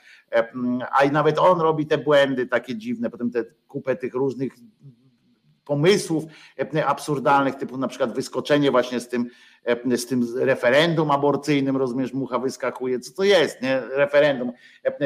a 0.92 1.04
i 1.04 1.10
nawet 1.10 1.38
on 1.38 1.60
robi 1.60 1.86
te 1.86 1.98
błędy 1.98 2.46
takie 2.46 2.76
dziwne, 2.76 3.10
potem 3.10 3.30
te 3.30 3.44
kupę 3.68 3.96
tych 3.96 4.14
różnych 4.14 4.52
pomysłów 5.64 6.24
absurdalnych, 6.86 7.54
typu 7.54 7.78
na 7.78 7.88
przykład 7.88 8.14
wyskoczenie 8.14 8.70
właśnie 8.70 9.00
z 9.00 9.08
tym, 9.08 9.26
z 9.96 10.06
tym 10.06 10.26
referendum 10.36 11.10
aborcyjnym, 11.10 11.76
rozumiesz, 11.76 12.12
mucha 12.12 12.38
wyskakuje, 12.38 13.00
co 13.00 13.14
to 13.14 13.24
jest, 13.24 13.62
nie? 13.62 13.80
Referendum. 13.80 14.52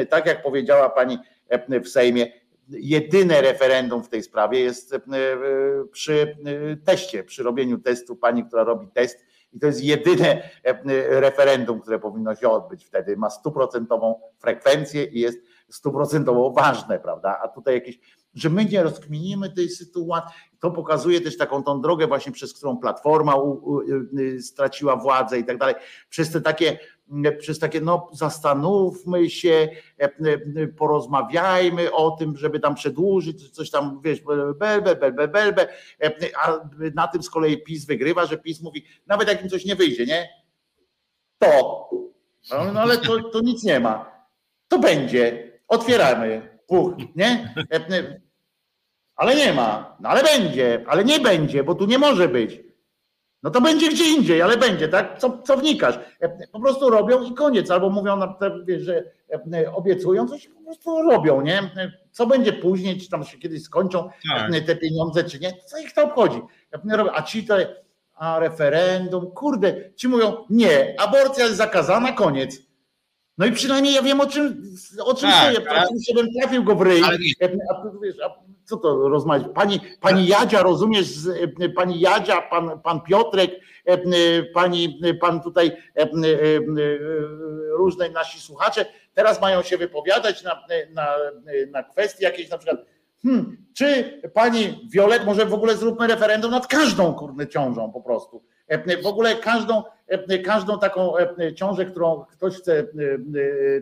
Tak 0.09 0.25
jak 0.25 0.43
powiedziała 0.43 0.89
pani 0.89 1.17
w 1.83 1.87
Sejmie, 1.87 2.27
jedyne 2.69 3.41
referendum 3.41 4.03
w 4.03 4.09
tej 4.09 4.23
sprawie 4.23 4.59
jest 4.59 4.95
przy 5.91 6.37
teście, 6.85 7.23
przy 7.23 7.43
robieniu 7.43 7.77
testu, 7.77 8.15
pani, 8.15 8.45
która 8.45 8.63
robi 8.63 8.87
test 8.87 9.25
i 9.53 9.59
to 9.59 9.67
jest 9.67 9.83
jedyne 9.83 10.49
referendum, 11.09 11.81
które 11.81 11.99
powinno 11.99 12.35
się 12.35 12.49
odbyć 12.49 12.85
wtedy. 12.85 13.17
Ma 13.17 13.29
stuprocentową 13.29 14.21
frekwencję 14.39 15.03
i 15.03 15.19
jest 15.19 15.39
stuprocentowo 15.69 16.51
ważne, 16.51 16.99
prawda? 16.99 17.39
A 17.43 17.47
tutaj 17.47 17.73
jakieś 17.73 17.99
że 18.33 18.49
my 18.49 18.65
nie 18.65 18.83
rozkminimy 18.83 19.49
tej 19.49 19.69
sytuacji. 19.69 20.35
To 20.59 20.71
pokazuje 20.71 21.21
też 21.21 21.37
taką 21.37 21.63
tą 21.63 21.81
drogę 21.81 22.07
właśnie, 22.07 22.31
przez 22.31 22.53
którą 22.53 22.77
Platforma 22.77 23.35
u, 23.35 23.49
u, 23.49 23.81
y, 24.19 24.41
straciła 24.41 24.95
władzę 24.95 25.39
i 25.39 25.43
tak 25.43 25.57
dalej. 25.57 25.75
Przez 26.09 26.31
te 26.31 26.41
takie, 26.41 26.79
przez 27.39 27.59
takie, 27.59 27.81
no 27.81 28.09
zastanówmy 28.13 29.29
się, 29.29 29.69
e, 29.99 30.03
e, 30.03 30.67
porozmawiajmy 30.67 31.91
o 31.91 32.11
tym, 32.11 32.37
żeby 32.37 32.59
tam 32.59 32.75
przedłużyć, 32.75 33.51
coś 33.51 33.69
tam, 33.71 34.01
wiesz, 34.03 34.21
belbe, 34.59 34.95
belbe, 34.95 35.27
belbe, 35.27 35.67
e, 36.03 36.11
a 36.41 36.59
na 36.95 37.07
tym 37.07 37.23
z 37.23 37.29
kolei 37.29 37.63
PiS 37.63 37.85
wygrywa, 37.85 38.25
że 38.25 38.37
PiS 38.37 38.61
mówi, 38.61 38.85
nawet 39.07 39.27
jak 39.27 39.43
im 39.43 39.49
coś 39.49 39.65
nie 39.65 39.75
wyjdzie, 39.75 40.05
nie? 40.05 40.29
To. 41.39 41.89
No, 42.51 42.73
no 42.73 42.81
ale 42.81 42.97
to, 42.97 43.29
to 43.29 43.41
nic 43.41 43.63
nie 43.63 43.79
ma. 43.79 44.11
To 44.67 44.79
będzie. 44.79 45.51
Otwieramy 45.67 46.59
puch, 46.67 46.93
nie? 47.15 47.53
Ale 49.19 49.35
nie 49.35 49.53
ma, 49.53 49.95
no 49.99 50.09
ale 50.09 50.23
będzie, 50.23 50.85
ale 50.87 51.05
nie 51.05 51.19
będzie, 51.19 51.63
bo 51.63 51.75
tu 51.75 51.85
nie 51.85 51.97
może 51.97 52.27
być. 52.27 52.59
No 53.43 53.49
to 53.49 53.61
będzie 53.61 53.89
gdzie 53.89 54.09
indziej, 54.09 54.41
ale 54.41 54.57
będzie, 54.57 54.87
tak? 54.87 55.19
Co, 55.19 55.41
co 55.43 55.57
wnikasz? 55.57 55.99
Po 56.51 56.59
prostu 56.59 56.89
robią 56.89 57.23
i 57.23 57.33
koniec. 57.33 57.71
Albo 57.71 57.89
mówią, 57.89 58.19
że 58.77 59.03
obiecują, 59.73 60.27
coś 60.27 60.47
po 60.47 60.63
prostu 60.63 61.01
robią, 61.01 61.41
nie? 61.41 61.71
Co 62.11 62.27
będzie 62.27 62.53
później, 62.53 63.01
czy 63.01 63.09
tam 63.09 63.23
się 63.23 63.37
kiedyś 63.37 63.63
skończą 63.63 64.09
tak. 64.35 64.65
te 64.65 64.75
pieniądze, 64.75 65.23
czy 65.23 65.39
nie? 65.39 65.53
Co 65.65 65.77
ich 65.77 65.93
to 65.93 66.03
obchodzi? 66.03 66.41
A 67.13 67.21
ci 67.21 67.45
to, 67.45 67.55
a 68.15 68.39
referendum, 68.39 69.31
kurde, 69.31 69.93
ci 69.95 70.07
mówią, 70.07 70.45
nie, 70.49 70.95
aborcja 70.97 71.43
jest 71.45 71.57
zakazana, 71.57 72.11
koniec. 72.11 72.57
No 73.37 73.45
i 73.45 73.51
przynajmniej 73.51 73.93
ja 73.93 74.01
wiem 74.01 74.21
o 74.21 74.27
czym, 74.27 74.63
o 75.03 75.13
czym 75.13 75.29
tak, 75.29 75.55
się, 75.55 75.69
ale... 75.69 75.83
oczywiście 75.83 76.13
bym 76.13 76.33
trafił 76.33 76.63
go 76.63 76.75
w 76.75 76.81
ryj. 76.81 77.03
A, 77.03 77.11
wiesz, 78.01 78.15
a 78.25 78.48
co 78.69 78.77
to 78.77 79.09
rozmawiać? 79.09 79.47
Pani, 79.55 79.79
pani 80.01 80.27
Jadzia, 80.27 80.63
rozumiesz, 80.63 81.07
pani 81.75 81.99
Jadzia, 81.99 82.41
pan, 82.41 82.79
pan 82.79 83.01
Piotrek, 83.01 83.51
pani, 84.53 85.01
pan 85.21 85.41
tutaj, 85.41 85.71
różne 87.71 88.09
nasi 88.09 88.39
słuchacze, 88.39 88.85
teraz 89.13 89.41
mają 89.41 89.61
się 89.61 89.77
wypowiadać 89.77 90.43
na, 90.43 90.63
na, 90.93 91.15
na 91.71 91.83
kwestie 91.83 92.25
jakieś 92.25 92.49
na 92.49 92.57
przykład 92.57 92.85
Hmm, 93.23 93.57
czy 93.73 94.21
pani 94.33 94.89
Wiolet, 94.91 95.25
może 95.25 95.45
w 95.45 95.53
ogóle 95.53 95.75
zróbmy 95.75 96.07
referendum 96.07 96.51
nad 96.51 96.67
każdą 96.67 97.13
kurde 97.13 97.47
ciążą 97.47 97.91
po 97.91 98.01
prostu. 98.01 98.43
W 99.03 99.07
ogóle 99.07 99.35
każdą, 99.35 99.83
każdą 100.45 100.79
taką 100.79 101.13
ciążę, 101.55 101.85
którą 101.85 102.25
ktoś 102.31 102.55
chce 102.55 102.87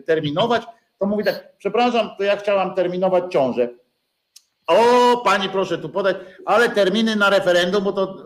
terminować, 0.06 0.62
to 0.98 1.06
mówi 1.06 1.24
tak, 1.24 1.56
przepraszam, 1.58 2.10
to 2.18 2.24
ja 2.24 2.36
chciałam 2.36 2.74
terminować 2.74 3.32
ciążę. 3.32 3.68
O, 4.68 5.16
pani 5.24 5.48
proszę 5.48 5.78
tu 5.78 5.88
podać, 5.88 6.16
ale 6.46 6.68
terminy 6.68 7.16
na 7.16 7.30
referendum, 7.30 7.84
bo 7.84 7.92
to 7.92 8.16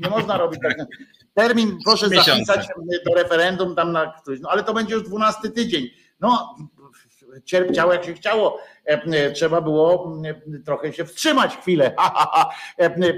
nie 0.00 0.10
można 0.10 0.38
robić 0.38 0.60
tak. 0.62 0.76
Termin 1.34 1.78
proszę 1.84 2.08
zapisać 2.08 2.66
do 3.06 3.14
referendum 3.14 3.76
tam 3.76 3.92
na 3.92 4.12
ktoś, 4.12 4.40
no 4.40 4.48
ale 4.50 4.64
to 4.64 4.74
będzie 4.74 4.94
już 4.94 5.02
dwunasty 5.02 5.50
tydzień. 5.50 5.90
No, 6.20 6.56
cierpiało 7.44 7.92
jak 7.92 8.04
się 8.04 8.14
chciało. 8.14 8.58
E, 8.86 9.02
e, 9.02 9.30
trzeba 9.30 9.60
było 9.60 10.12
e, 10.24 10.60
trochę 10.64 10.92
się 10.92 11.04
wstrzymać 11.04 11.56
chwilę, 11.56 11.94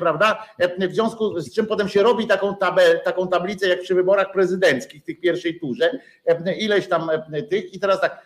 prawda? 0.00 0.46
W 0.78 0.94
związku 0.94 1.40
z 1.40 1.54
czym 1.54 1.66
potem 1.66 1.88
się 1.88 2.02
robi 2.02 2.26
taką, 2.26 2.56
tabel, 2.56 3.00
taką 3.04 3.28
tablicę 3.28 3.68
jak 3.68 3.80
przy 3.80 3.94
wyborach 3.94 4.32
prezydenckich, 4.32 5.04
tych 5.04 5.20
pierwszej 5.20 5.60
turze, 5.60 5.98
ileś 6.58 6.88
tam 6.88 7.10
tych 7.50 7.74
i 7.74 7.80
teraz 7.80 8.00
tak 8.00 8.22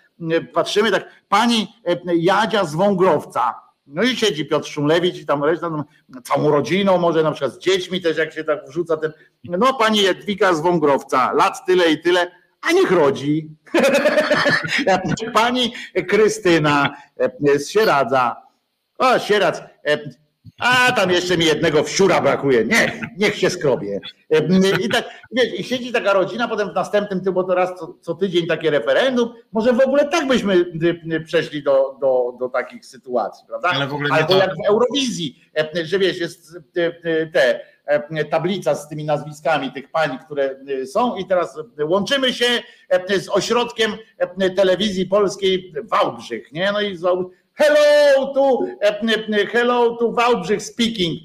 patrzymy 0.54 0.90
tak, 0.90 1.08
pani 1.28 1.68
Jadzia 2.16 2.64
z 2.64 2.74
Wągrowca, 2.74 3.54
no 3.86 4.02
i 4.02 4.16
siedzi 4.16 4.46
Piotr 4.46 4.68
Szumlewicz 4.68 5.16
i 5.16 5.26
tam 5.26 5.44
reszta, 5.44 5.70
no, 5.70 5.84
całą 6.24 6.50
rodziną, 6.50 6.98
może 6.98 7.22
na 7.22 7.32
przykład 7.32 7.52
z 7.52 7.58
dziećmi 7.58 8.00
też, 8.00 8.16
jak 8.16 8.32
się 8.32 8.44
tak 8.44 8.68
wrzuca 8.68 8.96
ten, 8.96 9.12
no 9.44 9.74
pani 9.74 10.02
Jadwiga 10.02 10.54
z 10.54 10.60
Wągrowca, 10.60 11.32
lat 11.32 11.66
tyle 11.66 11.90
i 11.90 12.02
tyle, 12.02 12.30
a 12.60 12.72
niech 12.72 12.90
rodzi. 12.90 13.48
Pani 15.34 15.72
Krystyna 16.08 16.96
e, 17.16 17.58
z 17.58 17.70
Sieradza. 17.70 18.36
O, 18.98 19.18
Sierac. 19.18 19.62
A 20.58 20.92
tam 20.92 21.10
jeszcze 21.10 21.36
mi 21.36 21.44
jednego 21.44 21.82
wsiura 21.82 22.20
brakuje. 22.20 22.64
Niech, 22.64 23.00
niech 23.18 23.36
się 23.36 23.50
skrobie. 23.50 24.00
I 24.84 24.88
tak, 24.88 25.04
wiesz, 25.32 25.60
i 25.60 25.64
siedzi 25.64 25.92
taka 25.92 26.12
rodzina, 26.12 26.48
potem 26.48 26.70
w 26.70 26.74
następnym 26.74 27.20
tygodniu, 27.20 27.42
bo 27.42 27.44
teraz 27.44 27.78
co, 27.78 27.94
co, 28.00 28.14
tydzień 28.14 28.46
takie 28.46 28.70
referendum. 28.70 29.34
Może 29.52 29.72
w 29.72 29.80
ogóle 29.80 30.08
tak 30.08 30.26
byśmy 30.26 30.66
przeszli 31.24 31.62
do, 31.62 31.96
do, 32.00 32.36
do 32.38 32.48
takich 32.48 32.86
sytuacji, 32.86 33.46
prawda? 33.48 33.68
Ale 33.68 33.86
w 33.86 33.94
ogóle 33.94 34.08
Albo 34.12 34.36
jak 34.36 34.50
w 34.50 34.68
Eurowizji, 34.68 35.44
że 35.84 35.98
wiesz, 35.98 36.18
jest 36.18 36.56
te 37.32 37.60
E, 37.86 38.24
tablica 38.24 38.74
z 38.74 38.88
tymi 38.88 39.04
nazwiskami 39.04 39.72
tych 39.72 39.90
pań, 39.90 40.18
które 40.24 40.56
są 40.86 41.16
i 41.16 41.26
teraz 41.26 41.58
łączymy 41.88 42.32
się 42.32 42.46
z 43.18 43.28
ośrodkiem 43.28 43.92
telewizji 44.56 45.06
polskiej 45.06 45.72
Wałbrzych, 45.82 46.52
nie? 46.52 46.72
No 46.72 46.80
i 46.80 46.96
hello 47.54 48.34
to, 48.34 48.58
hello 49.52 49.96
to 49.96 50.12
Wałbrzych 50.12 50.62
speaking. 50.62 51.20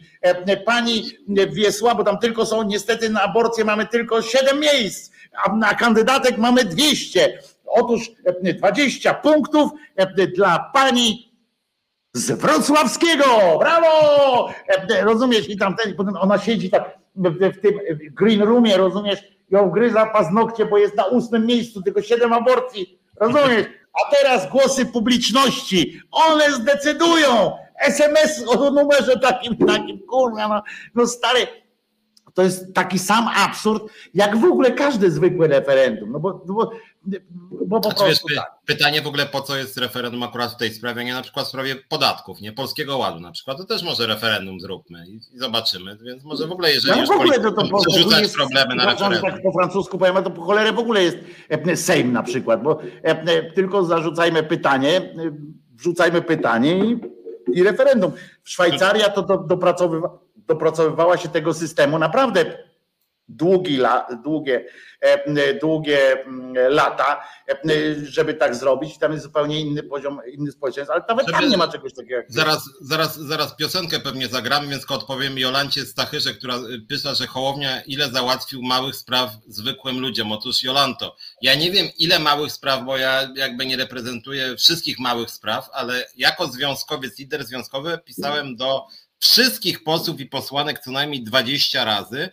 Pani 0.65 1.03
Wiesła, 1.51 1.95
bo 1.95 2.03
tam 2.03 2.17
tylko 2.17 2.45
są, 2.45 2.63
niestety 2.63 3.09
na 3.09 3.21
aborcję 3.21 3.65
mamy 3.65 3.87
tylko 3.87 4.21
7 4.21 4.59
miejsc, 4.59 5.11
a 5.45 5.55
na 5.55 5.73
kandydatek 5.73 6.37
mamy 6.37 6.65
200. 6.65 7.39
Otóż 7.65 8.11
20 8.57 9.13
punktów 9.13 9.71
dla 10.35 10.71
pani 10.73 11.29
z 12.13 12.31
wrocławskiego, 12.31 13.25
brawo! 13.59 14.49
Rozumiesz? 15.01 15.49
I 15.49 15.57
tamten, 15.57 15.93
potem 15.93 16.15
ona 16.15 16.37
siedzi 16.37 16.69
tak 16.69 16.99
w 17.15 17.61
tym 17.61 17.79
green 18.11 18.41
roomie, 18.41 18.77
rozumiesz? 18.77 19.19
Ją 19.49 19.69
gryza 19.69 20.05
paznokcie, 20.05 20.65
bo 20.65 20.77
jest 20.77 20.95
na 20.95 21.05
ósmym 21.05 21.45
miejscu, 21.45 21.81
tylko 21.81 22.01
siedem 22.01 22.33
aborcji, 22.33 22.99
rozumiesz? 23.19 23.65
A 24.01 24.15
teraz 24.15 24.49
głosy 24.49 24.85
publiczności, 24.85 26.01
one 26.11 26.53
zdecydują. 26.53 27.51
SMS 27.79 28.43
o 28.47 28.71
numerze 28.71 29.19
takim, 29.19 29.57
takim, 29.57 29.99
kurwa, 29.99 30.47
no, 30.47 30.63
no 30.95 31.07
stary, 31.07 31.47
to 32.33 32.43
jest 32.43 32.73
taki 32.73 32.99
sam 32.99 33.27
absurd, 33.27 33.83
jak 34.13 34.37
w 34.37 34.45
ogóle 34.45 34.71
każde 34.71 35.11
zwykłe 35.11 35.47
referendum. 35.47 36.11
No 36.11 36.19
bo, 36.19 36.41
no 36.47 36.53
bo, 36.53 36.71
bo 37.67 37.81
po 37.81 37.89
prostu 37.89 38.05
wiesz, 38.05 38.35
tak. 38.35 38.51
Pytanie 38.65 39.01
w 39.01 39.07
ogóle, 39.07 39.25
po 39.25 39.41
co 39.41 39.57
jest 39.57 39.77
referendum 39.77 40.23
akurat 40.23 40.51
w 40.51 40.57
tej 40.57 40.73
sprawie, 40.73 41.03
nie 41.03 41.13
na 41.13 41.21
przykład 41.21 41.45
w 41.45 41.49
sprawie 41.49 41.75
podatków, 41.75 42.41
nie 42.41 42.51
Polskiego 42.51 42.97
Ładu 42.97 43.19
na 43.19 43.31
przykład, 43.31 43.57
to 43.57 43.65
też 43.65 43.83
może 43.83 44.07
referendum 44.07 44.59
zróbmy 44.59 45.07
i, 45.07 45.15
i 45.15 45.39
zobaczymy. 45.39 45.97
Więc 46.01 46.23
może 46.23 46.47
w 46.47 46.51
ogóle, 46.51 46.71
jeżeli 46.73 47.01
no, 47.01 47.07
w 47.07 47.11
ogóle 47.11 47.39
to, 47.39 47.51
to 47.51 47.67
po, 47.67 48.19
jest, 48.19 48.35
problemy 48.35 48.75
na 48.75 48.85
referendum. 48.85 49.31
Tak 49.31 49.41
po 49.43 49.51
francusku 49.51 49.97
powiem, 49.97 50.23
to 50.23 50.31
po 50.31 50.41
cholerę 50.41 50.73
w 50.73 50.79
ogóle 50.79 51.03
jest 51.03 51.17
e, 51.49 51.77
Sejm 51.77 52.11
na 52.11 52.23
przykład, 52.23 52.63
bo 52.63 52.81
e, 52.81 53.03
e, 53.03 53.51
tylko 53.51 53.85
zarzucajmy 53.85 54.43
pytanie, 54.43 55.15
wrzucajmy 55.75 56.21
pytanie 56.21 56.85
i, 56.85 56.99
i 57.53 57.63
referendum. 57.63 58.11
Szwajcaria 58.43 59.09
to 59.09 59.21
do, 59.21 59.37
dopracowywa 59.37 60.19
dopracowywała 60.49 61.17
się 61.17 61.29
tego 61.29 61.53
systemu 61.53 61.99
naprawdę 61.99 62.68
długi, 63.29 63.79
długie, 64.23 64.65
e, 65.01 65.53
długie 65.53 66.25
lata, 66.69 67.23
e, 67.49 67.55
żeby 68.03 68.33
tak 68.33 68.55
zrobić. 68.55 68.97
Tam 68.97 69.11
jest 69.11 69.23
zupełnie 69.23 69.59
inny 69.59 69.83
poziom, 69.83 70.21
inny 70.33 70.51
społeczeństwo, 70.51 70.93
ale 70.93 71.03
nawet 71.09 71.27
żeby, 71.27 71.39
tam 71.39 71.49
nie 71.49 71.57
ma 71.57 71.67
czegoś 71.67 71.93
takiego. 71.93 72.21
Zaraz, 72.27 72.69
zaraz, 72.81 73.19
zaraz 73.19 73.55
piosenkę 73.55 73.99
pewnie 73.99 74.27
zagramy, 74.27 74.67
więc 74.67 74.91
odpowiem 74.91 75.37
Jolancie 75.37 75.85
Stachyrze, 75.85 76.33
która 76.33 76.55
pyta, 76.89 77.15
że 77.15 77.27
Hołownia 77.27 77.81
ile 77.81 78.09
załatwił 78.09 78.61
małych 78.61 78.95
spraw 78.95 79.31
zwykłym 79.47 79.99
ludziom. 79.99 80.31
Otóż 80.31 80.63
Jolanto, 80.63 81.15
ja 81.41 81.55
nie 81.55 81.71
wiem 81.71 81.87
ile 81.97 82.19
małych 82.19 82.51
spraw, 82.51 82.85
bo 82.85 82.97
ja 82.97 83.29
jakby 83.35 83.65
nie 83.65 83.77
reprezentuję 83.77 84.57
wszystkich 84.57 84.99
małych 84.99 85.29
spraw, 85.29 85.69
ale 85.73 86.05
jako 86.15 86.47
związkowiec, 86.47 87.19
lider 87.19 87.45
związkowy 87.45 87.99
pisałem 88.05 88.55
do 88.55 88.85
wszystkich 89.19 89.83
posłów 89.83 90.19
i 90.19 90.25
posłanek 90.25 90.79
co 90.79 90.91
najmniej 90.91 91.23
20 91.23 91.85
razy 91.85 92.29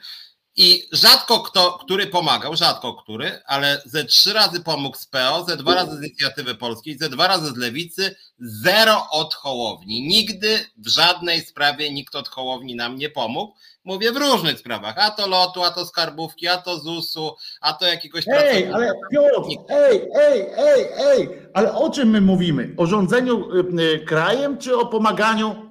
i 0.57 0.89
rzadko 0.93 1.41
kto, 1.41 1.73
który 1.73 2.07
pomagał, 2.07 2.57
rzadko 2.57 2.95
który, 2.95 3.41
ale 3.47 3.83
ze 3.85 4.05
trzy 4.05 4.33
razy 4.33 4.61
pomógł 4.61 4.97
z 4.97 5.07
PO, 5.07 5.45
ze 5.49 5.57
dwa 5.57 5.75
razy 5.75 5.97
z 5.97 6.03
Inicjatywy 6.05 6.55
Polskiej, 6.55 6.99
ze 6.99 7.09
dwa 7.09 7.29
razy 7.29 7.47
z 7.47 7.57
Lewicy, 7.57 8.17
zero 8.39 9.07
od 9.11 9.35
Hołowni. 9.35 10.03
Nigdy 10.03 10.59
w 10.77 10.89
żadnej 10.89 11.41
sprawie 11.41 11.93
nikt 11.93 12.15
od 12.15 12.29
Hołowni 12.29 12.77
nam 12.77 12.97
nie 12.97 13.11
pomógł. 13.11 13.55
Mówię 13.85 14.13
w 14.13 14.17
różnych 14.17 14.59
sprawach, 14.59 14.99
a 14.99 15.11
to 15.11 15.29
lotu, 15.29 15.63
a 15.63 15.71
to 15.71 15.87
skarbówki, 15.87 16.49
a 16.49 16.57
to 16.57 16.79
ZUS-u, 16.79 17.37
a 17.61 17.73
to 17.73 17.87
jakiegoś 17.87 18.25
Ej, 18.29 18.73
ale 18.73 18.93
Piotr, 19.13 19.49
ej, 19.69 20.09
ej, 20.15 20.47
ej, 20.57 20.87
ej, 20.99 21.29
ale 21.55 21.75
o 21.75 21.91
czym 21.91 22.11
my 22.11 22.21
mówimy? 22.21 22.75
O 22.77 22.87
rządzeniu 22.87 23.57
y, 23.57 23.83
y, 23.83 24.05
krajem, 24.05 24.59
czy 24.59 24.77
o 24.77 24.87
pomaganiu 24.87 25.66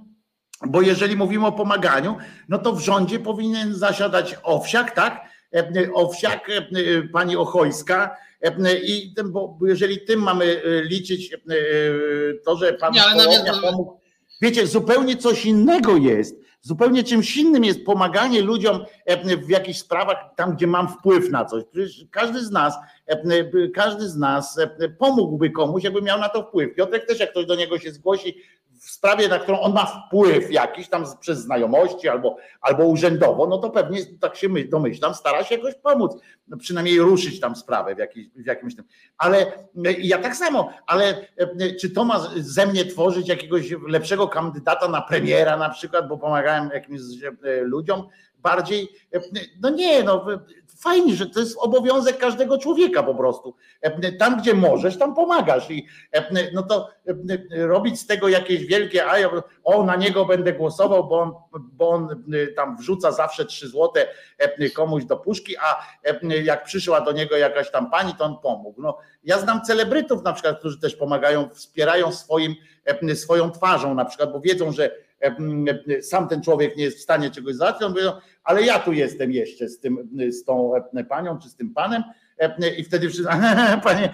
bo 0.68 0.82
jeżeli 0.82 1.16
mówimy 1.16 1.46
o 1.46 1.52
pomaganiu, 1.52 2.18
no 2.50 2.58
to 2.58 2.74
w 2.74 2.80
rządzie 2.80 3.20
powinien 3.20 3.76
zasiadać 3.76 4.36
Owsiak, 4.44 4.92
tak? 4.92 5.22
E, 5.54 5.94
Owsiak, 5.94 6.50
e, 6.50 6.62
pani 7.02 7.36
Ochojska, 7.36 8.16
e, 8.42 8.80
i 8.80 9.16
bo 9.26 9.58
jeżeli 9.62 10.02
tym 10.02 10.20
mamy 10.20 10.62
liczyć 10.84 11.38
to, 12.46 12.58
że 12.58 12.74
pan 12.74 12.94
Nie, 12.94 13.02
pomógł. 13.62 14.00
Wiecie, 14.42 14.68
zupełnie 14.68 15.18
coś 15.18 15.46
innego 15.46 15.98
jest. 15.98 16.46
Zupełnie 16.62 17.04
czymś 17.04 17.38
innym 17.38 17.66
jest 17.66 17.86
pomaganie 17.86 18.42
ludziom 18.42 18.86
w 19.46 19.50
jakichś 19.50 19.80
sprawach, 19.80 20.18
tam 20.36 20.56
gdzie 20.56 20.68
mam 20.68 20.88
wpływ 20.88 21.30
na 21.30 21.46
coś. 21.46 21.64
Przecież 21.72 22.06
każdy 22.12 22.46
z 22.46 22.52
nas, 22.52 22.76
każdy 23.74 24.10
z 24.10 24.16
nas 24.16 24.60
pomógłby 24.98 25.50
komuś, 25.50 25.84
jakby 25.84 26.02
miał 26.02 26.20
na 26.20 26.30
to 26.30 26.44
wpływ. 26.44 26.76
Piotrek 26.76 27.08
też, 27.08 27.20
jak 27.20 27.32
ktoś 27.32 27.46
do 27.46 27.56
niego 27.56 27.80
się 27.80 27.92
zgłosi 27.92 28.42
w 28.80 28.90
sprawie, 28.90 29.28
na 29.28 29.40
którą 29.40 29.60
on 29.60 29.74
ma 29.74 29.86
wpływ 29.86 30.52
jakiś 30.52 30.90
tam 30.90 31.06
przez 31.20 31.40
znajomości 31.40 32.10
albo, 32.10 32.38
albo 32.62 32.86
urzędowo, 32.86 33.48
no 33.48 33.58
to 33.58 33.70
pewnie 33.70 34.00
tak 34.20 34.36
się 34.36 34.50
domyślam, 34.50 35.14
stara 35.14 35.44
się 35.44 35.56
jakoś 35.56 35.76
pomóc, 35.76 36.12
no 36.48 36.58
przynajmniej 36.58 37.00
ruszyć 37.00 37.40
tam 37.40 37.56
sprawę 37.56 37.96
w, 37.96 37.98
jakiś, 37.98 38.28
w 38.36 38.46
jakimś 38.46 38.76
tym. 38.76 38.86
Ale 39.18 39.46
ja 39.98 40.18
tak 40.18 40.36
samo, 40.36 40.70
ale 40.88 41.28
czy 41.82 41.90
to 41.90 42.06
ma 42.06 42.30
ze 42.36 42.66
mnie 42.66 42.86
tworzyć 42.86 43.30
jakiegoś 43.30 43.72
lepszego 43.88 44.28
kandydata 44.28 44.88
na 44.88 45.02
premiera 45.02 45.58
na 45.58 45.70
przykład, 45.70 46.08
bo 46.08 46.18
pomagałem 46.18 46.70
jakimś 46.74 47.00
ludziom 47.62 48.08
bardziej, 48.46 48.90
no 49.62 49.70
nie, 49.70 50.04
no 50.04 50.26
fajnie, 50.80 51.16
że 51.16 51.26
to 51.26 51.40
jest 51.40 51.58
obowiązek 51.60 52.18
każdego 52.18 52.58
człowieka 52.58 53.04
po 53.04 53.16
prostu. 53.16 53.56
Tam, 54.20 54.38
gdzie 54.42 54.54
możesz, 54.54 54.98
tam 54.98 55.16
pomagasz. 55.16 55.72
I 55.72 55.88
no 56.54 56.64
to 56.64 56.90
robić 57.52 58.00
z 58.00 58.08
tego 58.08 58.28
jakieś 58.28 58.66
wielkie, 58.66 59.10
a 59.10 59.20
ja, 59.20 59.30
o, 59.64 59.84
na 59.84 59.96
niego 59.96 60.26
będę 60.26 60.54
głosował, 60.54 61.08
bo 61.08 61.20
on, 61.20 61.34
bo 61.74 61.90
on 61.90 62.24
tam 62.56 62.78
wrzuca 62.78 63.12
zawsze 63.12 63.46
trzy 63.46 63.68
złote 63.68 64.08
komuś 64.76 65.06
do 65.06 65.18
puszki, 65.18 65.58
a 65.58 65.86
jak 66.44 66.64
przyszła 66.64 67.02
do 67.02 67.12
niego 67.12 67.38
jakaś 67.38 67.72
tam 67.72 67.92
pani, 67.92 68.14
to 68.14 68.26
on 68.26 68.38
pomógł. 68.44 68.82
No, 68.82 68.98
ja 69.24 69.40
znam 69.40 69.62
celebrytów 69.62 70.24
na 70.24 70.34
przykład, 70.34 70.60
którzy 70.60 70.80
też 70.80 70.96
pomagają, 70.96 71.50
wspierają 71.50 72.12
swoim, 72.12 72.56
swoją 73.14 73.52
twarzą 73.52 73.94
na 73.94 74.06
przykład, 74.06 74.32
bo 74.32 74.40
wiedzą, 74.40 74.72
że 74.72 74.92
sam 76.02 76.28
ten 76.28 76.42
człowiek 76.42 76.78
nie 76.78 76.84
jest 76.84 76.98
w 76.98 77.02
stanie 77.02 77.32
czegoś 77.32 77.56
załatwić, 77.56 77.84
on 77.84 77.92
mówi, 77.92 78.02
ale 78.46 78.64
ja 78.64 78.80
tu 78.80 78.94
jestem 78.94 79.32
jeszcze 79.32 79.70
z, 79.70 79.80
tym, 79.80 80.10
z 80.30 80.44
tą 80.44 80.72
panią 81.10 81.40
czy 81.40 81.50
z 81.50 81.56
tym 81.56 81.74
panem 81.74 82.04
i 82.78 82.84
wtedy 82.84 83.10
wszyscy, 83.10 83.32
panie, 83.84 84.14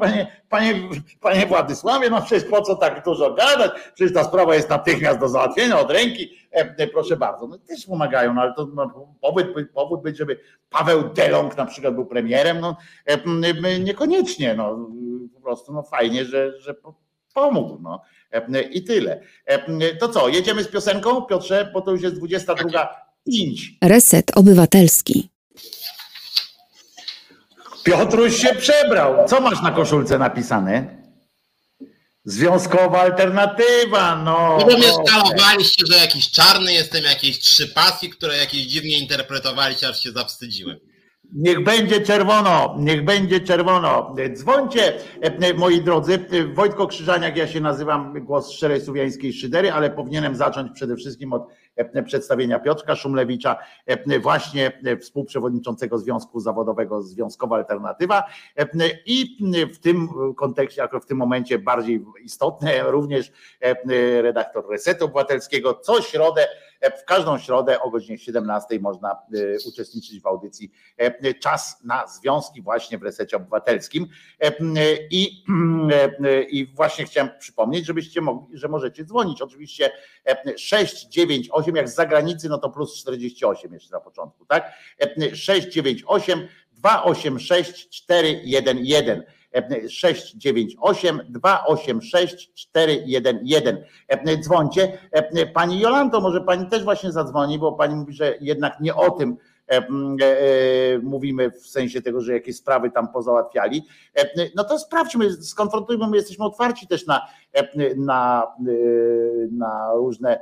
panie, 0.00 0.42
panie, 0.48 0.74
panie 1.20 1.46
Władysławie, 1.46 2.10
no 2.10 2.22
przecież 2.22 2.44
po 2.50 2.62
co 2.62 2.76
tak 2.76 3.04
dużo 3.04 3.34
gadać, 3.34 3.72
przecież 3.94 4.14
ta 4.14 4.24
sprawa 4.24 4.54
jest 4.54 4.70
natychmiast 4.70 5.18
do 5.18 5.28
załatwienia 5.28 5.78
od 5.78 5.90
ręki, 5.90 6.30
proszę 6.92 7.16
bardzo, 7.16 7.46
no 7.46 7.58
też 7.58 7.86
pomagają, 7.86 8.34
no 8.34 8.40
ale 8.42 8.54
to 8.54 8.66
no, 8.74 9.14
powód, 9.20 9.46
powód 9.74 10.02
być, 10.02 10.16
żeby 10.16 10.40
Paweł 10.70 11.08
Delong 11.08 11.56
na 11.56 11.66
przykład 11.66 11.94
był 11.94 12.06
premierem, 12.06 12.60
no 12.60 12.76
niekoniecznie, 13.80 14.54
no 14.54 14.88
po 15.34 15.40
prostu 15.40 15.72
no 15.72 15.82
fajnie, 15.82 16.24
że, 16.24 16.60
że 16.60 16.74
pomógł, 17.34 17.78
no. 17.82 18.02
I 18.70 18.84
tyle. 18.84 19.20
To 20.00 20.08
co, 20.08 20.28
jedziemy 20.28 20.64
z 20.64 20.68
piosenką, 20.68 21.22
Piotrze, 21.22 21.70
bo 21.74 21.80
to 21.80 21.90
już 21.90 22.02
jest 22.02 22.20
22.05. 23.28 23.68
Reset 23.82 24.30
Obywatelski. 24.36 25.28
Piotruś 27.84 28.36
się 28.42 28.54
przebrał. 28.54 29.28
Co 29.28 29.40
masz 29.40 29.62
na 29.62 29.70
koszulce 29.70 30.18
napisane? 30.18 30.98
Związkowa 32.24 33.00
alternatywa, 33.00 34.16
no. 34.16 34.58
Bo 34.60 34.78
mnie 34.78 34.92
skalowaliście, 34.92 35.86
że 35.86 35.96
jakiś 35.96 36.30
czarny 36.30 36.72
jestem, 36.72 37.04
jakieś 37.04 37.38
trzy 37.38 37.68
pasy, 37.68 38.08
które 38.08 38.36
jakieś 38.36 38.60
dziwnie 38.66 38.98
interpretowaliście, 38.98 39.88
aż 39.88 40.02
się 40.02 40.12
zawstydziłem. 40.12 40.78
Niech 41.32 41.64
będzie 41.64 42.00
czerwono, 42.00 42.76
niech 42.78 43.04
będzie 43.04 43.40
czerwono. 43.40 44.14
Dzwońcie, 44.34 44.92
e, 45.20 45.54
moi 45.54 45.80
drodzy. 45.80 46.18
Wojtko 46.54 46.86
Krzyżaniak, 46.86 47.36
ja 47.36 47.46
się 47.46 47.60
nazywam 47.60 48.24
głos 48.24 48.50
szczerej 48.50 48.80
słowiańskiej 48.80 49.32
szydery, 49.32 49.72
ale 49.72 49.90
powinienem 49.90 50.36
zacząć 50.36 50.72
przede 50.72 50.96
wszystkim 50.96 51.32
od 51.32 51.48
e, 51.76 52.02
przedstawienia 52.02 52.58
Piotrka 52.58 52.96
Szumlewicza, 52.96 53.56
e, 53.86 54.20
właśnie 54.20 54.80
współprzewodniczącego 55.00 55.98
Związku 55.98 56.40
Zawodowego 56.40 57.02
Związkowa 57.02 57.56
Alternatywa. 57.56 58.24
I 59.06 59.38
w 59.74 59.78
tym 59.78 60.08
kontekście, 60.36 60.82
jako 60.82 61.00
w 61.00 61.06
tym 61.06 61.18
momencie 61.18 61.58
bardziej 61.58 62.04
istotne, 62.22 62.82
również 62.82 63.32
redaktor 64.22 64.70
Resetu 64.70 65.04
Obywatelskiego. 65.04 65.74
Co 65.74 66.02
środę 66.02 66.48
w 66.80 67.04
każdą 67.04 67.38
środę 67.38 67.80
o 67.80 67.90
godzinie 67.90 68.18
17 68.18 68.80
można 68.80 69.10
e, 69.10 69.16
uczestniczyć 69.68 70.20
w 70.20 70.26
audycji 70.26 70.72
e, 70.96 71.34
Czas 71.34 71.84
na 71.84 72.06
Związki 72.06 72.62
właśnie 72.62 72.98
w 72.98 73.02
Resecie 73.02 73.36
Obywatelskim. 73.36 74.06
E, 74.40 74.52
I, 75.10 75.44
i 76.50 76.66
właśnie 76.66 77.04
chciałem 77.04 77.30
przypomnieć, 77.38 77.86
żebyście 77.86 78.20
mogli, 78.20 78.58
że 78.58 78.68
możecie 78.68 79.04
dzwonić. 79.04 79.42
Oczywiście 79.42 79.90
698, 80.56 81.76
jak 81.76 81.88
z 81.88 81.94
zagranicy, 81.94 82.48
no 82.48 82.58
to 82.58 82.70
plus 82.70 82.96
48 82.96 83.74
jeszcze 83.74 83.90
na 83.90 84.00
początku, 84.00 84.46
tak? 84.46 84.72
698 85.34 86.48
286 86.72 87.88
411. 87.90 89.37
698 89.88 91.20
286 91.28 92.52
411. 92.54 93.84
Dzwońcie. 94.40 94.98
Pani 95.54 95.80
Jolanto, 95.80 96.20
może 96.20 96.40
pani 96.40 96.66
też 96.66 96.84
właśnie 96.84 97.12
zadzwoni, 97.12 97.58
bo 97.58 97.72
pani 97.72 97.96
mówi, 97.96 98.12
że 98.12 98.34
jednak 98.40 98.80
nie 98.80 98.94
o 98.94 99.10
tym 99.10 99.36
mówimy 101.02 101.50
w 101.50 101.66
sensie 101.66 102.02
tego, 102.02 102.20
że 102.20 102.32
jakieś 102.32 102.56
sprawy 102.56 102.90
tam 102.90 103.08
pozałatwiali, 103.08 103.84
no 104.56 104.64
to 104.64 104.78
sprawdźmy, 104.78 105.32
skonfrontujmy, 105.32 106.08
my 106.08 106.16
jesteśmy 106.16 106.44
otwarci 106.44 106.86
też 106.86 107.06
na, 107.06 107.26
na, 107.96 108.46
na 109.50 109.92
różne, 109.94 110.40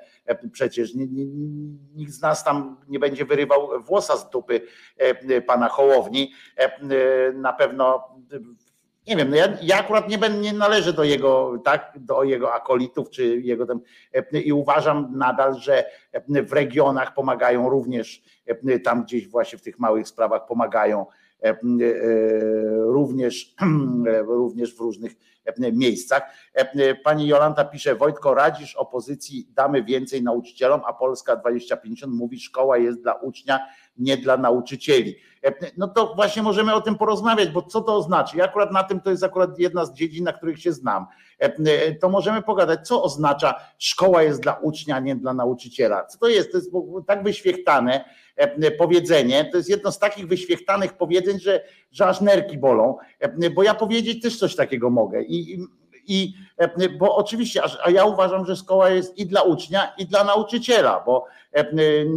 przecież 0.52 0.94
nikt 1.94 2.12
z 2.12 2.22
nas 2.22 2.44
tam 2.44 2.76
nie 2.88 2.98
będzie 2.98 3.24
wyrywał 3.24 3.82
włosa 3.82 4.16
z 4.16 4.30
dupy 4.30 4.60
pana 5.46 5.68
Hołowni, 5.68 6.32
na 7.34 7.52
pewno 7.52 8.04
nie 9.06 9.16
wiem, 9.16 9.30
no 9.30 9.36
ja, 9.36 9.48
ja 9.62 9.78
akurat 9.78 10.08
nie, 10.08 10.18
będę, 10.18 10.38
nie 10.38 10.52
należę 10.52 10.92
do 10.92 11.04
jego, 11.04 11.58
tak, 11.64 11.92
do 11.96 12.24
jego 12.24 12.54
akolitów, 12.54 13.10
czy 13.10 13.40
jego 13.40 13.66
tam, 13.66 13.80
i 14.32 14.52
uważam 14.52 15.12
nadal, 15.16 15.54
że 15.54 15.84
w 16.28 16.52
regionach 16.52 17.14
pomagają 17.14 17.68
również, 17.68 18.22
tam 18.84 19.04
gdzieś 19.04 19.28
właśnie 19.28 19.58
w 19.58 19.62
tych 19.62 19.78
małych 19.78 20.08
sprawach 20.08 20.46
pomagają 20.46 21.06
również, 22.86 23.54
również 24.26 24.76
w 24.76 24.80
różnych 24.80 25.12
miejscach. 25.58 26.22
Pani 27.04 27.26
Jolanta 27.26 27.64
pisze, 27.64 27.94
Wojtko, 27.94 28.34
radzisz 28.34 28.76
opozycji, 28.76 29.48
damy 29.54 29.84
więcej 29.84 30.22
nauczycielom, 30.22 30.80
a 30.86 30.92
Polska 30.92 31.36
2050 31.36 32.14
mówi, 32.14 32.40
szkoła 32.40 32.78
jest 32.78 33.02
dla 33.02 33.14
ucznia, 33.14 33.60
nie 33.98 34.16
dla 34.16 34.36
nauczycieli. 34.36 35.16
No 35.76 35.88
to 35.88 36.14
właśnie 36.14 36.42
możemy 36.42 36.74
o 36.74 36.80
tym 36.80 36.98
porozmawiać, 36.98 37.48
bo 37.48 37.62
co 37.62 37.80
to 37.80 37.96
oznacza? 37.96 38.36
Ja 38.36 38.44
akurat 38.44 38.72
na 38.72 38.82
tym 38.82 39.00
to 39.00 39.10
jest 39.10 39.24
akurat 39.24 39.58
jedna 39.58 39.84
z 39.84 39.92
dziedzin, 39.92 40.24
na 40.24 40.32
których 40.32 40.60
się 40.60 40.72
znam. 40.72 41.06
To 42.00 42.08
możemy 42.08 42.42
pogadać, 42.42 42.88
co 42.88 43.02
oznacza 43.02 43.54
szkoła 43.78 44.22
jest 44.22 44.42
dla 44.42 44.52
ucznia, 44.52 45.00
nie 45.00 45.16
dla 45.16 45.34
nauczyciela. 45.34 46.04
Co 46.04 46.18
to 46.18 46.28
jest? 46.28 46.52
To 46.52 46.58
jest 46.58 46.70
tak 47.06 47.22
wyświechtane 47.22 48.04
powiedzenie. 48.78 49.44
To 49.44 49.56
jest 49.56 49.68
jedno 49.68 49.92
z 49.92 49.98
takich 49.98 50.26
wyświechtanych 50.28 50.92
powiedzeń, 50.92 51.40
że, 51.40 51.64
że 51.92 52.06
aż 52.06 52.20
nerki 52.20 52.58
bolą, 52.58 52.96
bo 53.54 53.62
ja 53.62 53.74
powiedzieć 53.74 54.22
też 54.22 54.38
coś 54.38 54.56
takiego 54.56 54.90
mogę. 54.90 55.22
I, 55.22 55.60
i 56.06 56.34
bo 56.98 57.16
oczywiście, 57.16 57.62
a 57.84 57.90
ja 57.90 58.04
uważam, 58.04 58.46
że 58.46 58.56
szkoła 58.56 58.90
jest 58.90 59.18
i 59.18 59.26
dla 59.26 59.42
ucznia, 59.42 59.94
i 59.98 60.06
dla 60.06 60.24
nauczyciela, 60.24 61.02
bo 61.06 61.24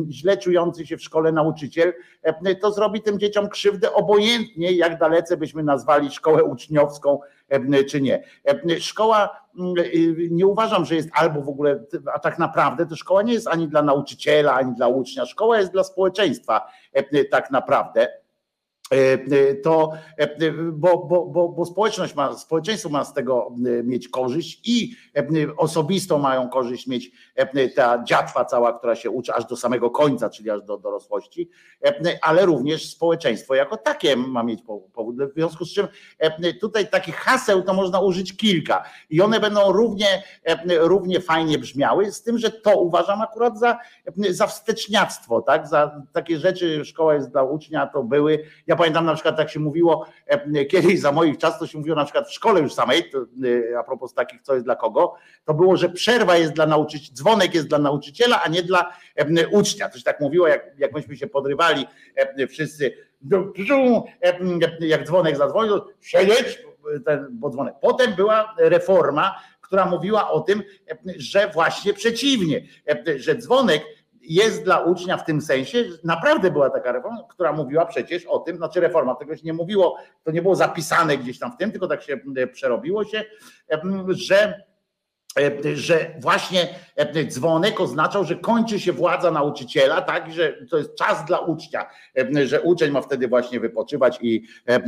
źle 0.09 0.37
czujący 0.37 0.87
się 0.87 0.97
w 0.97 1.03
szkole 1.03 1.31
nauczyciel 1.31 1.93
to 2.61 2.71
zrobi 2.71 3.01
tym 3.01 3.19
dzieciom 3.19 3.49
krzywdę, 3.49 3.93
obojętnie 3.93 4.71
jak 4.71 4.99
dalece 4.99 5.37
byśmy 5.37 5.63
nazwali 5.63 6.11
szkołę 6.11 6.43
uczniowską, 6.43 7.19
czy 7.89 8.01
nie. 8.01 8.23
Szkoła 8.79 9.49
nie 10.31 10.47
uważam, 10.47 10.85
że 10.85 10.95
jest 10.95 11.09
albo 11.13 11.41
w 11.41 11.49
ogóle, 11.49 11.83
a 12.13 12.19
tak 12.19 12.39
naprawdę 12.39 12.85
to 12.85 12.95
szkoła 12.95 13.21
nie 13.21 13.33
jest 13.33 13.47
ani 13.47 13.67
dla 13.67 13.81
nauczyciela, 13.81 14.53
ani 14.53 14.75
dla 14.75 14.87
ucznia. 14.87 15.25
Szkoła 15.25 15.57
jest 15.57 15.71
dla 15.71 15.83
społeczeństwa 15.83 16.67
tak 17.31 17.51
naprawdę. 17.51 18.18
E, 18.93 19.13
e, 19.13 19.55
to, 19.55 19.91
e, 20.17 20.51
bo, 20.71 20.97
bo, 20.97 21.25
bo, 21.25 21.49
bo 21.49 21.65
społeczność 21.65 22.15
ma, 22.15 22.37
społeczeństwo 22.37 22.89
ma 22.89 23.05
z 23.05 23.13
tego 23.13 23.51
mieć 23.83 24.09
korzyść 24.09 24.61
i 24.63 24.95
osobistą 25.57 26.17
mają 26.17 26.49
korzyść 26.49 26.87
mieć 26.87 27.11
ta 27.75 28.03
dziatwa 28.03 28.45
cała, 28.45 28.73
która 28.73 28.95
się 28.95 29.09
uczy 29.09 29.33
aż 29.33 29.45
do 29.45 29.55
samego 29.55 29.89
końca, 29.89 30.29
czyli 30.29 30.49
aż 30.49 30.61
do 30.61 30.77
dorosłości, 30.77 31.49
ale 32.21 32.45
również 32.45 32.89
społeczeństwo 32.89 33.55
jako 33.55 33.77
takie 33.77 34.15
ma 34.15 34.43
mieć 34.43 34.61
powód. 34.93 35.15
W 35.17 35.33
związku 35.33 35.65
z 35.65 35.73
czym 35.73 35.87
tutaj 36.61 36.89
takich 36.89 37.15
haseł 37.15 37.61
to 37.61 37.73
można 37.73 37.99
użyć 37.99 38.37
kilka 38.37 38.83
i 39.09 39.21
one 39.21 39.39
będą 39.39 39.71
równie, 39.71 40.23
równie 40.79 41.21
fajnie 41.21 41.57
brzmiały, 41.57 42.11
z 42.11 42.23
tym, 42.23 42.37
że 42.37 42.51
to 42.51 42.79
uważam 42.79 43.21
akurat 43.21 43.59
za, 43.59 43.79
za 44.29 44.47
wsteczniactwo, 44.47 45.41
tak? 45.41 45.67
Za 45.67 46.01
takie 46.13 46.39
rzeczy, 46.39 46.85
szkoła 46.85 47.13
jest 47.13 47.31
dla 47.31 47.43
ucznia, 47.43 47.87
to 47.87 48.03
były. 48.03 48.43
Ja 48.67 48.78
pamiętam 48.79 49.05
na 49.05 49.13
przykład, 49.13 49.37
tak 49.37 49.49
się 49.49 49.59
mówiło 49.59 50.05
e, 50.25 50.65
kiedyś 50.65 50.99
za 50.99 51.11
moich 51.11 51.37
czasów, 51.37 51.59
to 51.59 51.67
się 51.67 51.77
mówiło 51.77 51.95
na 51.95 52.03
przykład 52.03 52.27
w 52.27 52.33
szkole 52.33 52.61
już 52.61 52.73
samej, 52.73 53.09
to, 53.09 53.17
e, 53.71 53.79
a 53.79 53.83
propos 53.83 54.13
takich, 54.13 54.41
co 54.41 54.53
jest 54.53 54.65
dla 54.65 54.75
kogo, 54.75 55.15
to 55.45 55.53
było, 55.53 55.77
że 55.77 55.89
przerwa 55.89 56.37
jest 56.37 56.53
dla 56.53 56.65
nauczyciela, 56.65 57.15
dzwonek 57.15 57.53
jest 57.53 57.67
dla 57.67 57.79
nauczyciela, 57.79 58.43
a 58.43 58.47
nie 58.47 58.63
dla 58.63 58.93
e, 59.15 59.47
ucznia. 59.47 59.89
To 59.89 59.97
się 59.97 60.03
tak 60.03 60.19
mówiło, 60.19 60.47
jak, 60.47 60.71
jak 60.77 60.93
myśmy 60.93 61.17
się 61.17 61.27
podrywali 61.27 61.85
wszyscy, 62.49 62.93
jak 64.79 65.07
dzwonek 65.07 65.37
zadzwonił, 65.37 65.81
siedzieć, 66.01 66.63
ten, 67.05 67.27
bo 67.31 67.49
dzwonek. 67.49 67.75
Potem 67.81 68.13
była 68.13 68.55
reforma, 68.57 69.35
która 69.61 69.85
mówiła 69.85 70.31
o 70.31 70.39
tym, 70.39 70.63
że 71.17 71.51
właśnie 71.53 71.93
przeciwnie, 71.93 72.61
że 73.15 73.35
dzwonek 73.35 73.85
jest 74.29 74.63
dla 74.63 74.79
ucznia 74.79 75.17
w 75.17 75.25
tym 75.25 75.41
sensie, 75.41 75.83
naprawdę 76.03 76.51
była 76.51 76.69
taka 76.69 76.91
reforma, 76.91 77.23
która 77.29 77.53
mówiła 77.53 77.85
przecież 77.85 78.25
o 78.25 78.39
tym, 78.39 78.57
znaczy 78.57 78.79
reforma, 78.79 79.15
tego 79.15 79.35
się 79.35 79.41
nie 79.43 79.53
mówiło, 79.53 79.97
to 80.23 80.31
nie 80.31 80.41
było 80.41 80.55
zapisane 80.55 81.17
gdzieś 81.17 81.39
tam 81.39 81.51
w 81.51 81.57
tym, 81.57 81.71
tylko 81.71 81.87
tak 81.87 82.03
się 82.03 82.19
e, 82.37 82.47
przerobiło 82.47 83.03
się, 83.03 83.25
że 84.09 84.63
że 85.73 86.15
właśnie 86.19 86.67
e, 86.95 87.25
dzwonek 87.25 87.81
oznaczał, 87.81 88.23
że 88.23 88.35
kończy 88.35 88.79
się 88.79 88.93
władza 88.93 89.31
nauczyciela, 89.31 90.01
tak, 90.01 90.33
że 90.33 90.65
to 90.69 90.77
jest 90.77 90.95
czas 90.95 91.25
dla 91.25 91.39
ucznia, 91.39 91.85
e, 92.17 92.47
że 92.47 92.61
uczeń 92.61 92.91
ma 92.91 93.01
wtedy 93.01 93.27
właśnie 93.27 93.59
wypoczywać 93.59 94.19
i 94.21 94.43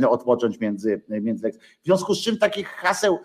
odpocząć 0.08 0.60
między, 0.60 1.02
między 1.08 1.52
W 1.82 1.84
związku 1.84 2.14
z 2.14 2.22
czym 2.22 2.38
takich 2.38 2.68
haseł, 2.68 3.18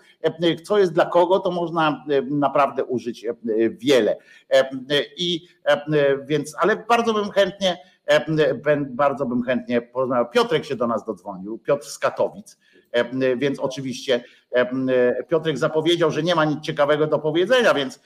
co 0.64 0.78
jest 0.78 0.92
dla 0.92 1.06
kogo, 1.06 1.38
to 1.38 1.50
można 1.50 2.04
naprawdę 2.30 2.84
użyć 2.84 3.26
wiele. 3.70 4.16
I 5.16 5.48
więc, 6.26 6.56
ale 6.60 6.76
bardzo 6.76 7.14
bym 7.14 7.30
chętnie, 7.30 7.78
bardzo 8.90 9.26
bym 9.26 9.42
chętnie 9.42 9.82
porozmawiał. 9.82 10.30
Piotrek 10.30 10.64
się 10.64 10.76
do 10.76 10.86
nas 10.86 11.04
dodzwonił, 11.04 11.58
Piotr 11.58 11.86
z 11.86 11.98
Katowic, 11.98 12.58
więc 13.36 13.58
oczywiście 13.58 14.24
Piotrek 15.28 15.58
zapowiedział, 15.58 16.10
że 16.10 16.22
nie 16.22 16.34
ma 16.34 16.44
nic 16.44 16.60
ciekawego 16.60 17.06
do 17.06 17.18
powiedzenia, 17.18 17.74
więc, 17.74 18.00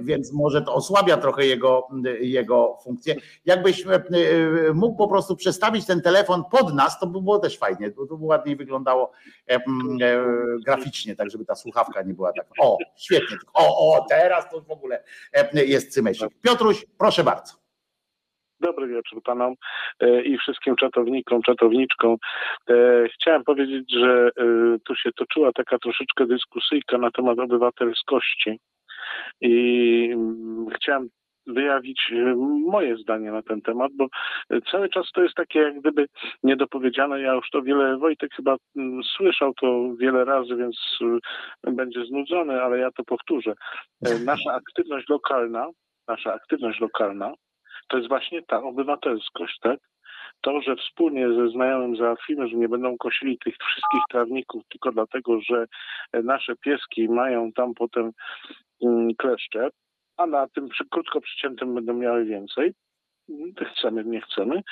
więc 0.00 0.32
może 0.32 0.62
to 0.62 0.74
osłabia 0.74 1.16
trochę 1.16 1.46
jego, 1.46 1.88
jego 2.20 2.78
funkcję. 2.84 3.16
Jakbyś 3.44 3.84
mógł 4.74 4.96
po 4.96 5.08
prostu 5.08 5.36
przestawić 5.36 5.86
ten 5.86 6.02
telefon 6.02 6.44
pod 6.50 6.74
nas, 6.74 6.98
to 7.00 7.06
by 7.06 7.20
było 7.22 7.38
też 7.38 7.58
fajnie, 7.58 7.90
to 7.90 8.16
by 8.16 8.24
ładniej 8.24 8.56
wyglądało 8.56 9.12
e, 9.50 9.60
graficznie, 10.64 11.16
tak 11.16 11.30
żeby 11.30 11.44
ta 11.44 11.54
słuchawka 11.54 12.02
nie 12.02 12.14
była 12.14 12.32
tak. 12.32 12.46
O, 12.60 12.78
świetnie. 12.96 13.36
O, 13.54 13.94
o, 13.94 14.06
teraz 14.08 14.50
to 14.50 14.60
w 14.60 14.70
ogóle 14.70 15.04
jest 15.54 15.92
cymesik. 15.92 16.28
Piotruś, 16.42 16.86
proszę 16.98 17.24
bardzo. 17.24 17.63
Dobry 18.64 18.86
wieczór 18.86 19.22
panom 19.22 19.54
e, 20.00 20.22
i 20.22 20.38
wszystkim 20.38 20.76
czatownikom, 20.76 21.42
czatowniczkom. 21.42 22.16
E, 22.70 22.74
chciałem 23.14 23.44
powiedzieć, 23.44 23.92
że 23.92 24.30
e, 24.36 24.44
tu 24.84 24.96
się 24.96 25.10
toczyła 25.12 25.52
taka 25.52 25.78
troszeczkę 25.78 26.26
dyskusyjka 26.26 26.98
na 26.98 27.10
temat 27.10 27.38
obywatelskości 27.38 28.60
i 29.40 30.10
mm, 30.12 30.66
chciałem 30.76 31.08
wyjawić 31.46 32.12
moje 32.66 32.96
zdanie 32.96 33.32
na 33.32 33.42
ten 33.42 33.62
temat, 33.62 33.92
bo 33.96 34.06
cały 34.70 34.88
czas 34.88 35.10
to 35.14 35.22
jest 35.22 35.34
takie 35.34 35.58
jak 35.58 35.80
gdyby 35.80 36.06
niedopowiedziane. 36.42 37.20
Ja 37.20 37.34
już 37.34 37.50
to 37.50 37.62
wiele, 37.62 37.98
Wojtek 37.98 38.34
chyba 38.34 38.56
mm, 38.76 39.02
słyszał 39.16 39.54
to 39.54 39.94
wiele 39.98 40.24
razy, 40.24 40.56
więc 40.56 40.98
będzie 41.62 42.04
znudzony, 42.04 42.62
ale 42.62 42.78
ja 42.78 42.90
to 42.90 43.04
powtórzę. 43.04 43.54
Nasza 44.24 44.52
aktywność 44.52 45.08
lokalna, 45.08 45.68
nasza 46.08 46.34
aktywność 46.34 46.80
lokalna 46.80 47.32
to 47.88 47.96
jest 47.96 48.08
właśnie 48.08 48.42
ta 48.42 48.62
obywatelskość, 48.62 49.58
tak? 49.60 49.80
To, 50.40 50.60
że 50.60 50.76
wspólnie 50.76 51.28
ze 51.28 51.48
znajomym 51.48 51.96
załatwimy, 51.96 52.48
że 52.48 52.56
nie 52.56 52.68
będą 52.68 52.96
kosili 52.98 53.38
tych 53.38 53.54
wszystkich 53.56 54.02
trawników 54.10 54.62
tylko 54.68 54.92
dlatego, 54.92 55.40
że 55.40 55.66
nasze 56.12 56.56
pieski 56.56 57.08
mają 57.08 57.52
tam 57.52 57.74
potem 57.74 58.12
mm, 58.82 59.14
kleszcze, 59.14 59.68
a 60.16 60.26
na 60.26 60.48
tym 60.48 60.68
przy, 60.68 60.84
krótko 60.90 61.20
przyciętym 61.20 61.74
będą 61.74 61.94
miały 61.94 62.24
więcej, 62.24 62.74
mm, 63.28 63.52
chcemy, 63.74 64.04
nie 64.04 64.20
chcemy, 64.20 64.62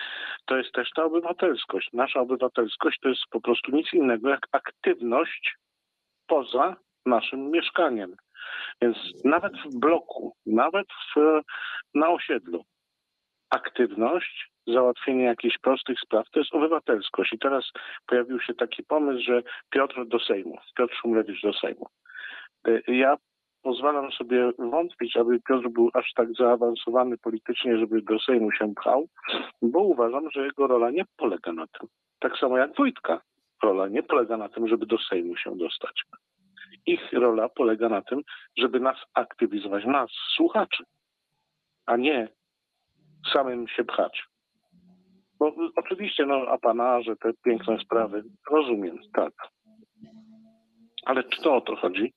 to 0.46 0.56
jest 0.56 0.72
też 0.72 0.90
ta 0.96 1.04
obywatelskość. 1.04 1.88
Nasza 1.92 2.20
obywatelskość 2.20 2.98
to 3.00 3.08
jest 3.08 3.22
po 3.30 3.40
prostu 3.40 3.72
nic 3.72 3.92
innego 3.92 4.28
jak 4.28 4.48
aktywność 4.52 5.56
poza 6.26 6.76
naszym 7.06 7.50
mieszkaniem. 7.50 8.16
Więc 8.82 8.96
nawet 9.24 9.52
w 9.52 9.78
bloku, 9.78 10.36
nawet 10.46 10.86
w, 11.16 11.40
na 11.94 12.08
osiedlu, 12.08 12.64
aktywność, 13.52 14.50
załatwienie 14.66 15.24
jakichś 15.24 15.58
prostych 15.58 16.00
spraw, 16.00 16.30
to 16.30 16.38
jest 16.38 16.54
obywatelskość. 16.54 17.32
I 17.32 17.38
teraz 17.38 17.64
pojawił 18.06 18.40
się 18.40 18.54
taki 18.54 18.82
pomysł, 18.82 19.22
że 19.24 19.42
Piotr 19.70 20.06
do 20.06 20.18
Sejmu, 20.18 20.58
Piotr 20.76 20.94
Szumlewicz 20.94 21.42
do 21.42 21.52
Sejmu. 21.52 21.86
Y, 22.68 22.82
ja 22.88 23.16
pozwalam 23.62 24.12
sobie 24.12 24.52
wątpić, 24.58 25.16
aby 25.16 25.40
Piotr 25.48 25.68
był 25.68 25.90
aż 25.94 26.12
tak 26.14 26.28
zaawansowany 26.38 27.18
politycznie, 27.18 27.78
żeby 27.78 28.02
do 28.02 28.18
Sejmu 28.18 28.52
się 28.52 28.74
pchał, 28.74 29.08
bo 29.62 29.78
uważam, 29.78 30.30
że 30.30 30.44
jego 30.44 30.66
rola 30.66 30.90
nie 30.90 31.04
polega 31.16 31.52
na 31.52 31.66
tym. 31.66 31.88
Tak 32.20 32.38
samo 32.38 32.58
jak 32.58 32.76
Wojtka 32.76 33.20
rola 33.62 33.88
nie 33.88 34.02
polega 34.02 34.36
na 34.36 34.48
tym, 34.48 34.68
żeby 34.68 34.86
do 34.86 34.98
Sejmu 34.98 35.36
się 35.36 35.56
dostać. 35.56 36.02
Ich 36.86 37.12
rola 37.12 37.48
polega 37.48 37.88
na 37.88 38.02
tym, 38.02 38.22
żeby 38.58 38.80
nas 38.80 38.96
aktywizować, 39.14 39.84
nas, 39.84 40.10
słuchaczy, 40.36 40.84
a 41.86 41.96
nie 41.96 42.28
samym 43.32 43.68
się 43.68 43.84
pchać. 43.84 44.22
Bo 45.38 45.52
oczywiście, 45.76 46.26
no, 46.26 46.34
apanarze, 46.34 47.16
te 47.16 47.32
piękne 47.44 47.78
sprawy, 47.84 48.24
rozumiem, 48.50 48.98
tak. 49.14 49.32
Ale 51.04 51.24
czy 51.24 51.42
to 51.42 51.56
o 51.56 51.60
to 51.60 51.76
chodzi? 51.76 52.12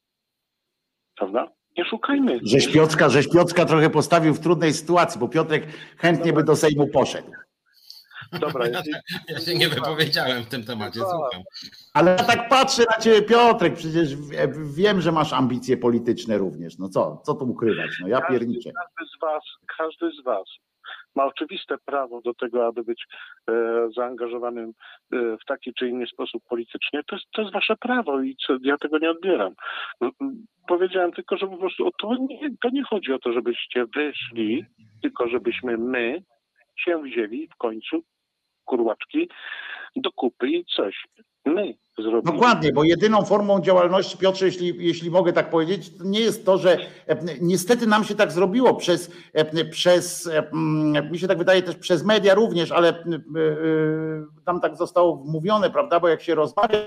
Prawda? 1.18 1.48
Nie 1.78 1.86
szukajmy. 1.86 2.40
Żeś 2.44 2.74
Piotrka, 2.74 3.10
żeś 3.10 3.30
Piotrka 3.30 3.66
trochę 3.66 3.90
postawił 3.90 4.34
w 4.34 4.40
trudnej 4.40 4.74
sytuacji, 4.74 5.20
bo 5.20 5.28
Piotrek 5.28 5.68
chętnie 5.98 6.34
by 6.34 6.44
do 6.44 6.56
Sejmu 6.56 6.88
poszedł. 6.88 7.32
Dobra, 8.40 8.68
Ja, 8.68 8.82
ja 9.30 9.40
się 9.40 9.56
nie 9.56 9.70
wypowiedziałem 9.70 10.44
w 10.44 10.50
tym 10.50 10.64
temacie, 10.64 11.00
słucham. 11.00 11.42
Ale 11.94 12.12
ja 12.12 12.24
tak 12.24 12.50
patrzę 12.50 12.84
na 12.92 13.04
ciebie, 13.04 13.22
Piotrek, 13.22 13.74
przecież 13.74 14.16
wiem, 14.76 15.02
że 15.02 15.12
masz 15.12 15.34
ambicje 15.34 15.78
polityczne 15.78 16.38
również. 16.38 16.78
No 16.78 16.90
co, 16.90 17.22
co 17.26 17.34
tu 17.34 17.46
ukrywać? 17.50 17.92
No 18.02 18.08
ja 18.08 18.22
pierniczę. 18.22 18.72
każdy 18.72 19.12
z 19.18 19.22
was, 19.22 19.44
każdy 19.78 20.12
z 20.22 20.24
was 20.24 20.44
ma 21.16 21.26
oczywiste 21.26 21.76
prawo 21.86 22.22
do 22.22 22.34
tego, 22.34 22.68
aby 22.68 22.84
być 22.84 23.06
e, 23.50 23.54
zaangażowanym 23.96 24.70
e, 24.70 25.18
w 25.38 25.46
taki 25.48 25.74
czy 25.74 25.90
inny 25.90 26.08
sposób 26.08 26.44
politycznie. 26.50 27.04
To 27.08 27.16
jest, 27.16 27.26
to 27.32 27.42
jest 27.42 27.54
wasze 27.54 27.76
prawo 27.76 28.22
i 28.22 28.36
co, 28.48 28.58
ja 28.62 28.78
tego 28.78 29.00
nie 29.00 29.10
odbieram. 29.10 29.54
M, 30.02 30.12
Powiedziałem 30.68 31.12
tylko, 31.12 31.38
że 31.38 31.48
po 31.48 31.58
prostu 31.58 31.88
o 31.88 31.92
to 31.92 32.16
nie, 32.16 32.50
to 32.62 32.70
nie 32.70 32.84
chodzi 32.84 33.14
o 33.14 33.20
to, 33.20 33.34
żebyście 33.34 33.86
wyszli, 33.96 34.66
tylko 35.02 35.28
żebyśmy 35.28 35.78
my 35.78 36.24
się 36.80 37.02
wzięli 37.02 37.48
w 37.48 37.56
końcu 37.56 38.04
kurłaczki 38.66 39.30
do 39.96 40.12
kupy 40.12 40.48
i 40.48 40.66
coś 40.76 41.08
my 41.46 41.74
zrobili. 41.98 42.34
Dokładnie, 42.34 42.74
bo 42.74 42.84
jedyną 42.84 43.26
formą 43.26 43.62
działalności, 43.62 44.18
Piotrze, 44.18 44.46
jeśli, 44.46 44.74
jeśli 44.80 45.12
mogę 45.12 45.34
tak 45.34 45.50
powiedzieć, 45.50 45.92
nie 46.04 46.20
jest 46.20 46.46
to, 46.46 46.58
że 46.58 46.78
e, 47.08 47.18
niestety 47.42 47.88
nam 47.88 48.04
się 48.04 48.16
tak 48.16 48.32
zrobiło 48.32 48.74
przez, 48.74 49.12
e, 49.34 49.66
przez 49.66 50.28
e, 50.28 50.38
mm, 50.38 51.12
mi 51.12 51.20
się 51.20 51.28
tak 51.28 51.38
wydaje 51.38 51.62
też 51.62 51.76
przez 51.76 52.06
media 52.06 52.34
również, 52.34 52.72
ale 52.72 53.04
tam 54.46 54.62
tak 54.62 54.76
zostało 54.76 55.24
mówione, 55.26 55.70
prawda, 55.70 56.00
bo 56.00 56.08
jak 56.08 56.22
się 56.22 56.36
rozmawia, 56.36 56.78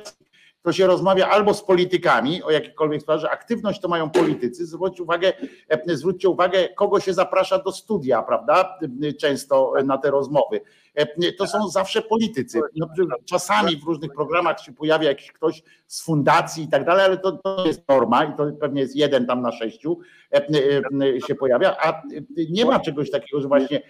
to 0.62 0.72
się 0.72 0.86
rozmawia 0.86 1.28
albo 1.28 1.54
z 1.54 1.62
politykami 1.64 2.42
o 2.42 2.50
jakiejkolwiek 2.50 3.02
sprawie, 3.02 3.30
aktywność 3.30 3.80
to 3.80 3.88
mają 3.88 4.10
politycy. 4.10 4.66
Zwróćcie 4.66 5.02
uwagę, 5.02 5.32
e, 5.68 5.96
zwróćcie 5.96 6.28
uwagę, 6.28 6.68
kogo 6.68 7.00
się 7.00 7.12
zaprasza 7.14 7.58
do 7.58 7.72
studia, 7.72 8.22
prawda? 8.22 8.78
Często 9.20 9.72
na 9.84 9.98
te 9.98 10.10
rozmowy. 10.10 10.60
E, 10.94 11.32
To 11.32 11.46
są 11.46 11.68
zawsze 11.68 12.02
politycy. 12.02 12.60
No, 12.76 12.88
czasami 13.24 13.76
w 13.76 13.84
różnych 13.84 14.12
programach 14.12 14.60
się 14.60 14.72
pojawia 14.72 15.08
jakiś 15.08 15.32
ktoś 15.32 15.62
z 15.86 16.02
fundacji 16.04 16.64
i 16.64 16.68
tak 16.68 16.84
dalej, 16.84 17.04
ale 17.04 17.18
to, 17.18 17.32
to 17.32 17.66
jest 17.66 17.88
norma 17.88 18.24
i 18.24 18.36
to 18.36 18.46
pewnie 18.60 18.80
jest 18.80 18.96
jeden 18.96 19.26
tam 19.26 19.42
na 19.42 19.52
sześciu 19.52 19.98
e, 20.32 21.20
się 21.26 21.34
pojawia, 21.34 21.76
a 21.82 22.02
nie 22.50 22.64
ma 22.64 22.80
czegoś 22.80 23.10
takiego, 23.10 23.40
że 23.40 23.48
właśnie 23.48 23.82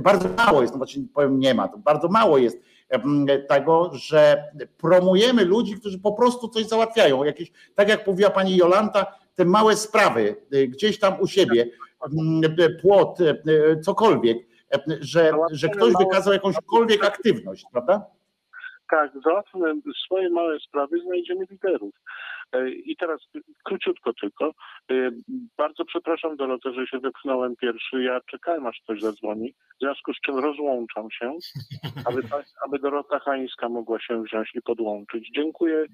bardzo 0.00 0.28
mało 0.36 0.62
jest, 0.62 0.74
no 0.74 0.78
właśnie 0.78 1.02
powiem 1.14 1.38
nie 1.40 1.54
ma, 1.54 1.68
to 1.68 1.78
bardzo 1.78 2.08
mało 2.08 2.38
jest 2.38 2.58
tego, 3.48 3.90
że 3.94 4.44
promujemy 4.78 5.44
ludzi, 5.44 5.74
którzy 5.80 5.98
po 5.98 6.12
prostu 6.12 6.48
coś 6.48 6.66
załatwiają. 6.66 7.24
Jakieś, 7.24 7.52
tak 7.74 7.88
jak 7.88 8.06
mówiła 8.06 8.30
pani 8.30 8.56
Jolanta, 8.56 9.06
te 9.36 9.44
małe 9.44 9.76
sprawy 9.76 10.36
e, 10.52 10.66
gdzieś 10.66 10.98
tam 10.98 11.20
u 11.20 11.26
siebie, 11.26 11.66
m, 12.02 12.40
płot, 12.82 13.18
e, 13.20 13.80
cokolwiek, 13.80 14.38
że, 15.00 15.32
że 15.50 15.68
ktoś 15.68 15.92
wykazał 15.98 16.32
jakąśkolwiek 16.32 17.04
aktywność, 17.04 17.64
prawda? 17.72 18.06
Tak, 18.90 19.10
załatwmy 19.24 19.74
swoje 20.04 20.30
małe 20.30 20.60
sprawy, 20.60 21.00
znajdziemy 21.00 21.44
liderów. 21.50 21.94
E, 22.52 22.70
I 22.70 22.96
teraz 22.96 23.20
króciutko 23.64 24.12
tylko. 24.20 24.54
E, 24.90 25.10
Bardzo 25.56 25.84
przepraszam 25.84 26.36
Dorotę, 26.36 26.72
że 26.74 26.86
się 26.86 26.98
wypchnąłem 26.98 27.56
pierwszy. 27.56 28.02
Ja 28.02 28.20
czekałem 28.30 28.66
aż 28.66 28.80
ktoś 28.84 29.00
zadzwoni, 29.00 29.52
w 29.52 29.80
związku 29.84 30.14
z 30.14 30.20
czym 30.20 30.38
rozłączam 30.38 31.10
się, 31.10 31.36
aby, 32.08 32.22
aby 32.66 32.78
Dorota 32.78 33.18
Hańska 33.18 33.68
mogła 33.68 34.00
się 34.00 34.22
wziąć 34.22 34.50
i 34.54 34.62
podłączyć. 34.62 35.28
Dziękuję. 35.36 35.86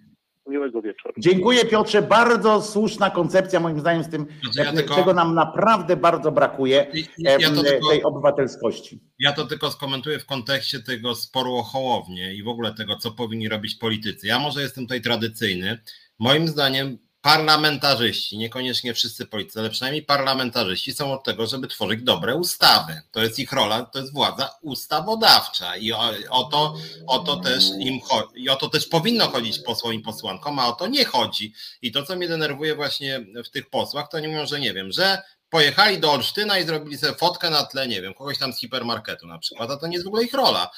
Miłego 0.48 0.82
wieczoru. 0.82 1.14
Dziękuję 1.18 1.64
Piotrze, 1.64 2.02
bardzo 2.02 2.62
słuszna 2.62 3.10
koncepcja 3.10 3.60
moim 3.60 3.80
zdaniem 3.80 4.04
z 4.04 4.08
tym, 4.10 4.26
ja 4.56 4.72
tylko- 4.72 4.94
czego 4.94 5.14
nam 5.14 5.34
naprawdę 5.34 5.96
bardzo 5.96 6.32
brakuje, 6.32 6.86
Ja 7.18 7.36
em, 7.36 7.54
tylko, 7.64 7.88
tej 7.90 8.02
obywatelskości. 8.02 9.00
ja 9.20 9.32
to 9.32 9.46
tylko 9.46 9.70
skomentuję 9.70 10.18
w 10.18 10.26
kontekście 10.26 10.78
tego 10.82 11.14
sporu 11.14 11.56
o 11.56 11.62
Hołownię 11.62 12.34
i 12.34 12.42
w 12.42 12.48
ogóle 12.48 12.74
tego, 12.74 12.96
co 12.96 13.10
powinni 13.10 13.48
robić 13.48 13.74
politycy. 13.74 14.26
Ja 14.26 14.38
może 14.38 14.60
jestem 14.62 14.84
tutaj 14.84 15.00
tradycyjny. 15.00 15.78
Moim 16.18 16.48
zdaniem 16.48 16.98
parlamentarzyści, 17.26 18.38
niekoniecznie 18.38 18.94
wszyscy 18.94 19.26
politycy, 19.26 19.60
ale 19.60 19.70
przynajmniej 19.70 20.02
parlamentarzyści 20.02 20.92
są 20.92 21.12
od 21.12 21.24
tego, 21.24 21.46
żeby 21.46 21.68
tworzyć 21.68 22.02
dobre 22.02 22.36
ustawy. 22.36 23.00
To 23.10 23.22
jest 23.22 23.38
ich 23.38 23.52
rola, 23.52 23.84
to 23.84 23.98
jest 23.98 24.12
władza 24.12 24.50
ustawodawcza 24.62 25.76
i 25.76 25.92
o, 25.92 26.12
o, 26.30 26.44
to, 26.44 26.74
o 27.06 27.18
to 27.18 27.36
też 27.36 27.64
im 27.78 28.00
i 28.34 28.48
o 28.48 28.56
to 28.56 28.68
też 28.68 28.86
powinno 28.86 29.28
chodzić 29.28 29.58
posłom 29.58 29.94
i 29.94 30.00
posłankom, 30.00 30.58
a 30.58 30.66
o 30.66 30.72
to 30.72 30.86
nie 30.86 31.04
chodzi. 31.04 31.54
I 31.82 31.92
to, 31.92 32.02
co 32.02 32.16
mnie 32.16 32.28
denerwuje 32.28 32.74
właśnie 32.74 33.26
w 33.44 33.50
tych 33.50 33.70
posłach, 33.70 34.08
to 34.10 34.16
oni 34.16 34.28
mówią, 34.28 34.46
że 34.46 34.60
nie 34.60 34.74
wiem, 34.74 34.92
że 34.92 35.22
pojechali 35.50 36.00
do 36.00 36.12
Olsztyna 36.12 36.58
i 36.58 36.66
zrobili 36.66 36.98
sobie 36.98 37.14
fotkę 37.14 37.50
na 37.50 37.66
tle, 37.66 37.88
nie 37.88 38.02
wiem, 38.02 38.14
kogoś 38.14 38.38
tam 38.38 38.52
z 38.52 38.60
hipermarketu 38.60 39.26
na 39.26 39.38
przykład, 39.38 39.70
a 39.70 39.76
to 39.76 39.86
nie 39.86 39.92
jest 39.92 40.04
w 40.04 40.08
ogóle 40.08 40.24
ich 40.24 40.34
rola. 40.34 40.70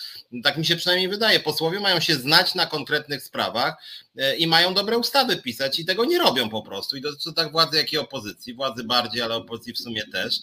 Tak 0.44 0.56
mi 0.56 0.66
się 0.66 0.76
przynajmniej 0.76 1.08
wydaje. 1.08 1.40
Posłowie 1.40 1.80
mają 1.80 2.00
się 2.00 2.14
znać 2.14 2.54
na 2.54 2.66
konkretnych 2.66 3.22
sprawach 3.22 3.74
i 4.38 4.46
mają 4.46 4.74
dobre 4.74 4.98
ustawy 4.98 5.36
pisać 5.36 5.80
i 5.80 5.84
tego 5.84 6.04
nie 6.04 6.18
robią 6.18 6.50
po 6.50 6.62
prostu. 6.62 6.96
I 6.96 7.00
dotyczy 7.00 7.32
tak 7.32 7.52
władzy, 7.52 7.76
jak 7.76 7.92
i 7.92 7.98
opozycji. 7.98 8.54
Władzy 8.54 8.84
bardziej, 8.84 9.22
ale 9.22 9.34
opozycji 9.34 9.72
w 9.72 9.78
sumie 9.78 10.02
też. 10.12 10.34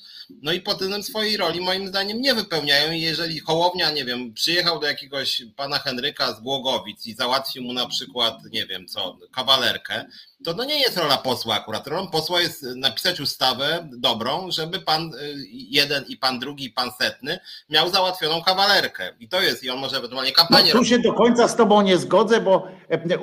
No 0.42 0.52
i 0.52 0.62
pod 0.62 0.80
tym 0.80 1.04
swojej 1.04 1.38
roli 1.38 1.62
moim 1.62 1.88
zdaniem 1.88 2.22
nie 2.22 2.34
wypełniają 2.36 2.92
i 2.92 3.02
jeżeli 3.02 3.40
Hołownia, 3.40 3.92
nie 3.92 4.06
wiem, 4.06 4.34
przyjechał 4.34 4.80
do 4.80 4.88
jakiegoś 4.88 5.44
pana 5.56 5.80
Henryka 5.80 6.34
z 6.34 6.42
Głogowic 6.42 7.08
i 7.08 7.14
załatwił 7.14 7.64
mu 7.64 7.74
na 7.74 7.88
przykład, 7.88 8.38
nie 8.52 8.66
wiem 8.66 8.88
co, 8.88 9.18
kawalerkę, 9.36 10.06
to 10.46 10.54
no 10.54 10.64
nie 10.64 10.80
jest 10.80 10.98
rola 10.98 11.18
posła 11.18 11.56
akurat. 11.56 11.88
Rolą 11.88 12.08
posła 12.08 12.42
jest 12.42 12.64
napisać 12.76 13.20
ustawę 13.20 13.90
dobrą, 13.98 14.52
żeby 14.52 14.80
pan 14.80 15.14
y, 15.14 15.36
jeden 15.52 16.04
i 16.08 16.18
pan 16.18 16.40
drugi 16.40 16.66
i 16.66 16.70
pan 16.70 16.92
setny 17.02 17.40
miał 17.70 17.90
załatwioną 17.90 18.44
kawalerkę. 18.44 19.14
I 19.20 19.30
to 19.30 19.42
jest, 19.42 19.64
i 19.64 19.70
on 19.70 19.80
może 19.80 19.98
ewentualnie 19.98 20.32
No, 20.32 20.36
kampanię 20.36 20.72
tu 20.72 20.78
robić. 20.78 20.90
się 20.90 21.00
do 21.00 21.14
końca 21.14 21.48
z 21.48 21.56
tobą 21.56 21.82
nie 21.82 21.98
zgodzę, 21.98 22.42
bo 22.42 22.68
e, 22.90 23.20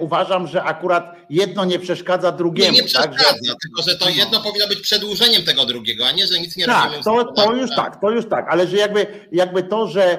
że 0.47 0.63
akurat 0.63 1.17
jedno 1.31 1.65
nie 1.65 1.79
przeszkadza 1.79 2.31
Nie, 2.31 2.37
drugiemu. 2.37 2.73
nie 2.73 2.79
tak, 2.79 2.87
przeszkadza, 2.89 3.19
że- 3.47 3.55
tylko 3.63 3.83
że 3.83 3.97
to 3.97 4.09
jedno 4.11 4.41
powinno 4.43 4.69
być 4.69 4.81
przedłużeniem 4.81 5.43
tego 5.43 5.67
drugiego, 5.67 6.07
a 6.07 6.13
nie, 6.13 6.27
że 6.27 6.41
nic 6.41 6.57
nie 6.57 6.67
Tak, 6.67 6.85
robimy. 6.85 7.05
to, 7.05 7.25
to 7.33 7.53
już 7.53 7.71
tak, 7.77 8.01
to 8.01 8.11
już 8.11 8.29
tak, 8.29 8.47
ale 8.51 8.67
że 8.67 8.77
jakby, 8.77 9.07
jakby 9.33 9.63
to, 9.63 9.89
że, 9.89 10.19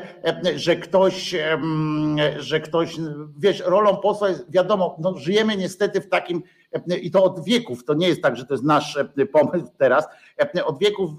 że 0.55 0.75
ktoś, 0.75 1.35
że 2.37 2.59
ktoś, 2.59 2.95
wiesz, 3.37 3.63
rolą 3.65 3.97
posła 3.97 4.29
jest, 4.29 4.45
wiadomo, 4.51 4.95
no 4.99 5.17
żyjemy 5.17 5.57
niestety 5.57 6.01
w 6.01 6.09
takim, 6.09 6.43
i 7.01 7.11
to 7.11 7.23
od 7.23 7.45
wieków, 7.45 7.85
to 7.85 7.93
nie 7.93 8.07
jest 8.07 8.21
tak, 8.21 8.37
że 8.37 8.45
to 8.45 8.53
jest 8.53 8.63
nasz 8.63 8.97
pomysł 9.33 9.65
teraz, 9.77 10.05
od 10.65 10.80
wieków 10.80 11.11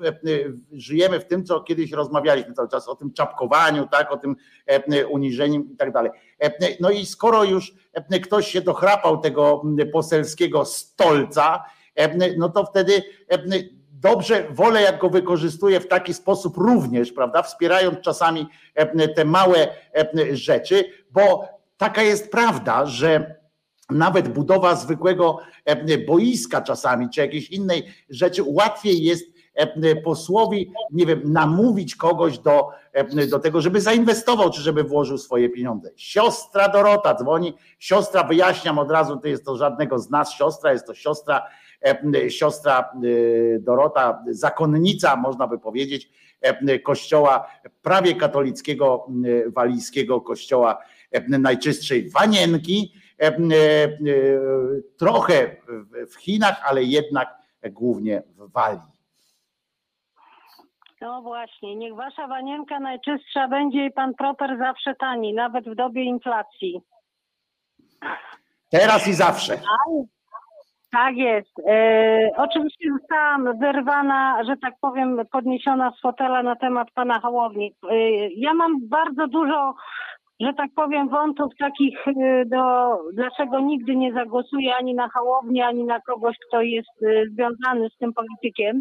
żyjemy 0.72 1.20
w 1.20 1.24
tym, 1.24 1.44
co 1.44 1.60
kiedyś 1.60 1.92
rozmawialiśmy 1.92 2.54
cały 2.54 2.68
czas, 2.68 2.88
o 2.88 2.96
tym 2.96 3.12
czapkowaniu, 3.12 3.88
tak, 3.92 4.12
o 4.12 4.16
tym 4.16 4.36
uniżeniu 5.10 5.60
i 5.60 5.76
tak 5.76 5.92
dalej. 5.92 6.10
No 6.80 6.90
i 6.90 7.06
skoro 7.06 7.44
już 7.44 7.74
ktoś 8.22 8.48
się 8.48 8.60
dochrapał 8.60 9.20
tego 9.20 9.62
poselskiego 9.92 10.64
stolca, 10.64 11.64
no 12.36 12.48
to 12.48 12.64
wtedy 12.64 13.02
dobrze, 13.92 14.46
wolę 14.50 14.82
jak 14.82 14.98
go 14.98 15.10
wykorzystuje 15.10 15.80
w 15.80 15.88
taki 15.88 16.14
sposób 16.14 16.56
również, 16.56 17.12
prawda, 17.12 17.42
wspierając 17.42 18.00
czasami 18.00 18.46
te 19.16 19.24
małe 19.24 19.68
rzeczy, 20.32 20.84
bo 21.10 21.48
taka 21.76 22.02
jest 22.02 22.30
prawda, 22.30 22.86
że 22.86 23.34
nawet 23.90 24.28
budowa 24.28 24.74
zwykłego 24.74 25.38
e, 25.64 25.98
boiska 25.98 26.60
czasami, 26.62 27.10
czy 27.10 27.20
jakiejś 27.20 27.50
innej 27.50 27.84
rzeczy, 28.10 28.42
łatwiej 28.46 29.02
jest 29.02 29.24
e, 29.54 29.96
posłowi, 29.96 30.72
nie 30.90 31.06
wiem, 31.06 31.20
namówić 31.24 31.96
kogoś 31.96 32.38
do, 32.38 32.68
e, 32.92 33.26
do 33.26 33.38
tego, 33.38 33.60
żeby 33.60 33.80
zainwestował, 33.80 34.50
czy 34.50 34.60
żeby 34.60 34.84
włożył 34.84 35.18
swoje 35.18 35.48
pieniądze. 35.50 35.90
Siostra 35.96 36.68
Dorota 36.68 37.14
dzwoni, 37.14 37.54
siostra, 37.78 38.24
wyjaśniam 38.24 38.78
od 38.78 38.90
razu, 38.90 39.16
to 39.16 39.28
jest 39.28 39.44
to 39.44 39.56
żadnego 39.56 39.98
z 39.98 40.10
nas 40.10 40.32
siostra, 40.32 40.72
jest 40.72 40.86
to 40.86 40.94
siostra, 40.94 41.42
siostra 42.28 42.92
Dorota, 43.60 44.24
zakonnica, 44.30 45.16
można 45.16 45.46
by 45.46 45.58
powiedzieć, 45.58 46.10
kościoła 46.82 47.50
prawie 47.82 48.14
katolickiego, 48.14 49.06
walijskiego 49.46 50.20
kościoła 50.20 50.78
najczystszej 51.28 52.10
Wanienki, 52.10 52.92
trochę 54.98 55.56
w- 56.08 56.14
Chinach, 56.20 56.62
ale 56.66 56.82
jednak 56.82 57.34
głównie 57.70 58.22
w 58.36 58.52
Walii. 58.52 58.94
No 61.00 61.22
właśnie, 61.22 61.76
niech 61.76 61.94
wasza 61.94 62.26
wanienka 62.26 62.80
najczystsza 62.80 63.48
będzie 63.48 63.86
i 63.86 63.90
pan 63.92 64.14
proper 64.14 64.58
zawsze 64.58 64.94
tani, 64.94 65.34
nawet 65.34 65.68
w 65.68 65.74
dobie 65.74 66.02
inflacji. 66.04 66.80
Teraz 68.70 69.08
i 69.08 69.14
zawsze. 69.14 69.58
Tak 70.92 71.16
jest. 71.16 71.52
E, 71.68 72.30
oczywiście 72.36 72.88
zostałam 73.00 73.58
wyrwana, 73.58 74.44
że 74.44 74.56
tak 74.56 74.74
powiem, 74.80 75.20
podniesiona 75.32 75.92
z 75.98 76.00
fotela 76.00 76.42
na 76.42 76.56
temat 76.56 76.90
pana 76.90 77.20
Hołowni. 77.20 77.74
E, 77.90 77.96
ja 78.28 78.54
mam 78.54 78.88
bardzo 78.88 79.26
dużo 79.28 79.74
że 80.40 80.54
tak 80.54 80.70
powiem, 80.76 81.08
wątów 81.08 81.52
takich 81.58 82.08
y, 82.08 82.44
do, 82.46 82.98
dlaczego 83.12 83.60
nigdy 83.60 83.96
nie 83.96 84.12
zagłosuję 84.12 84.76
ani 84.76 84.94
na 84.94 85.08
Hołownię, 85.08 85.66
ani 85.66 85.84
na 85.84 86.00
kogoś, 86.00 86.36
kto 86.48 86.62
jest 86.62 87.02
y, 87.02 87.24
związany 87.30 87.88
z 87.90 87.96
tym 87.96 88.12
politykiem. 88.12 88.80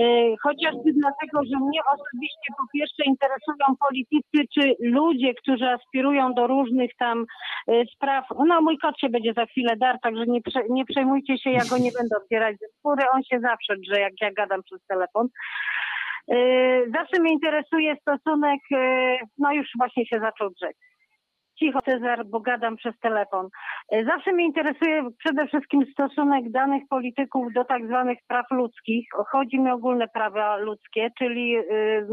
Y, 0.00 0.34
Chociażby 0.42 0.92
dlatego, 0.92 1.44
że 1.44 1.56
mnie 1.66 1.80
osobiście 1.94 2.48
po 2.58 2.64
pierwsze 2.72 3.02
interesują 3.06 3.76
politycy 3.88 4.38
czy 4.54 4.74
ludzie, 4.80 5.34
którzy 5.34 5.68
aspirują 5.68 6.34
do 6.34 6.46
różnych 6.46 6.90
tam 6.98 7.24
spraw. 7.94 8.24
No 8.46 8.60
mój 8.60 8.78
kot 8.78 8.98
się 8.98 9.08
będzie 9.08 9.32
za 9.32 9.46
chwilę 9.46 9.76
dar, 9.76 9.96
także 10.02 10.26
nie, 10.26 10.42
prze, 10.42 10.60
nie 10.70 10.84
przejmujcie 10.84 11.38
się, 11.38 11.50
ja 11.50 11.64
go 11.70 11.78
nie 11.78 11.90
będę 11.98 12.16
otwierać 12.16 12.56
ze 12.58 12.66
skóry, 12.78 13.02
on 13.14 13.22
się 13.22 13.40
zawsze 13.40 13.76
drze, 13.76 14.00
jak 14.00 14.12
ja 14.20 14.32
gadam 14.32 14.62
przez 14.62 14.80
telefon. 14.86 15.28
Y, 16.30 16.90
Zawsze 16.94 17.20
mnie 17.20 17.32
interesuje 17.32 17.96
stosunek, 18.00 18.60
y, 18.72 19.18
no 19.38 19.52
już 19.52 19.68
właśnie 19.78 20.06
się 20.06 20.20
zaczął 20.20 20.50
drzeć. 20.50 20.76
Cicho 21.58 21.82
Cezar, 21.82 22.26
bo 22.26 22.40
gadam 22.40 22.76
przez 22.76 22.98
telefon. 22.98 23.48
Y, 23.94 24.04
Zawsze 24.04 24.32
mnie 24.32 24.44
interesuje 24.44 25.02
przede 25.18 25.46
wszystkim 25.46 25.86
stosunek 25.92 26.50
danych 26.50 26.82
polityków 26.90 27.52
do 27.52 27.64
tak 27.64 27.86
zwanych 27.86 28.18
praw 28.28 28.46
ludzkich. 28.50 29.08
Chodzi 29.30 29.60
mi 29.60 29.70
o 29.70 29.74
ogólne 29.74 30.08
prawa 30.08 30.56
ludzkie, 30.56 31.10
czyli 31.18 31.56
y, 31.58 32.06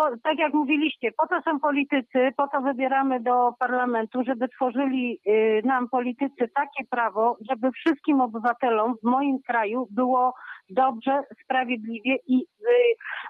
po, 0.00 0.16
tak 0.22 0.38
jak 0.38 0.54
mówiliście, 0.54 1.12
po 1.12 1.26
to 1.26 1.42
są 1.42 1.60
politycy, 1.60 2.32
po 2.36 2.48
to 2.48 2.60
wybieramy 2.60 3.20
do 3.20 3.52
parlamentu, 3.58 4.24
żeby 4.26 4.48
tworzyli 4.48 5.20
y, 5.26 5.62
nam 5.64 5.88
politycy 5.88 6.48
takie 6.54 6.84
prawo, 6.90 7.36
żeby 7.50 7.72
wszystkim 7.72 8.20
obywatelom 8.20 8.94
w 9.02 9.06
moim 9.06 9.38
kraju 9.42 9.88
było 9.90 10.34
dobrze, 10.70 11.22
sprawiedliwie 11.44 12.16
i 12.26 12.36
y, 12.36 12.74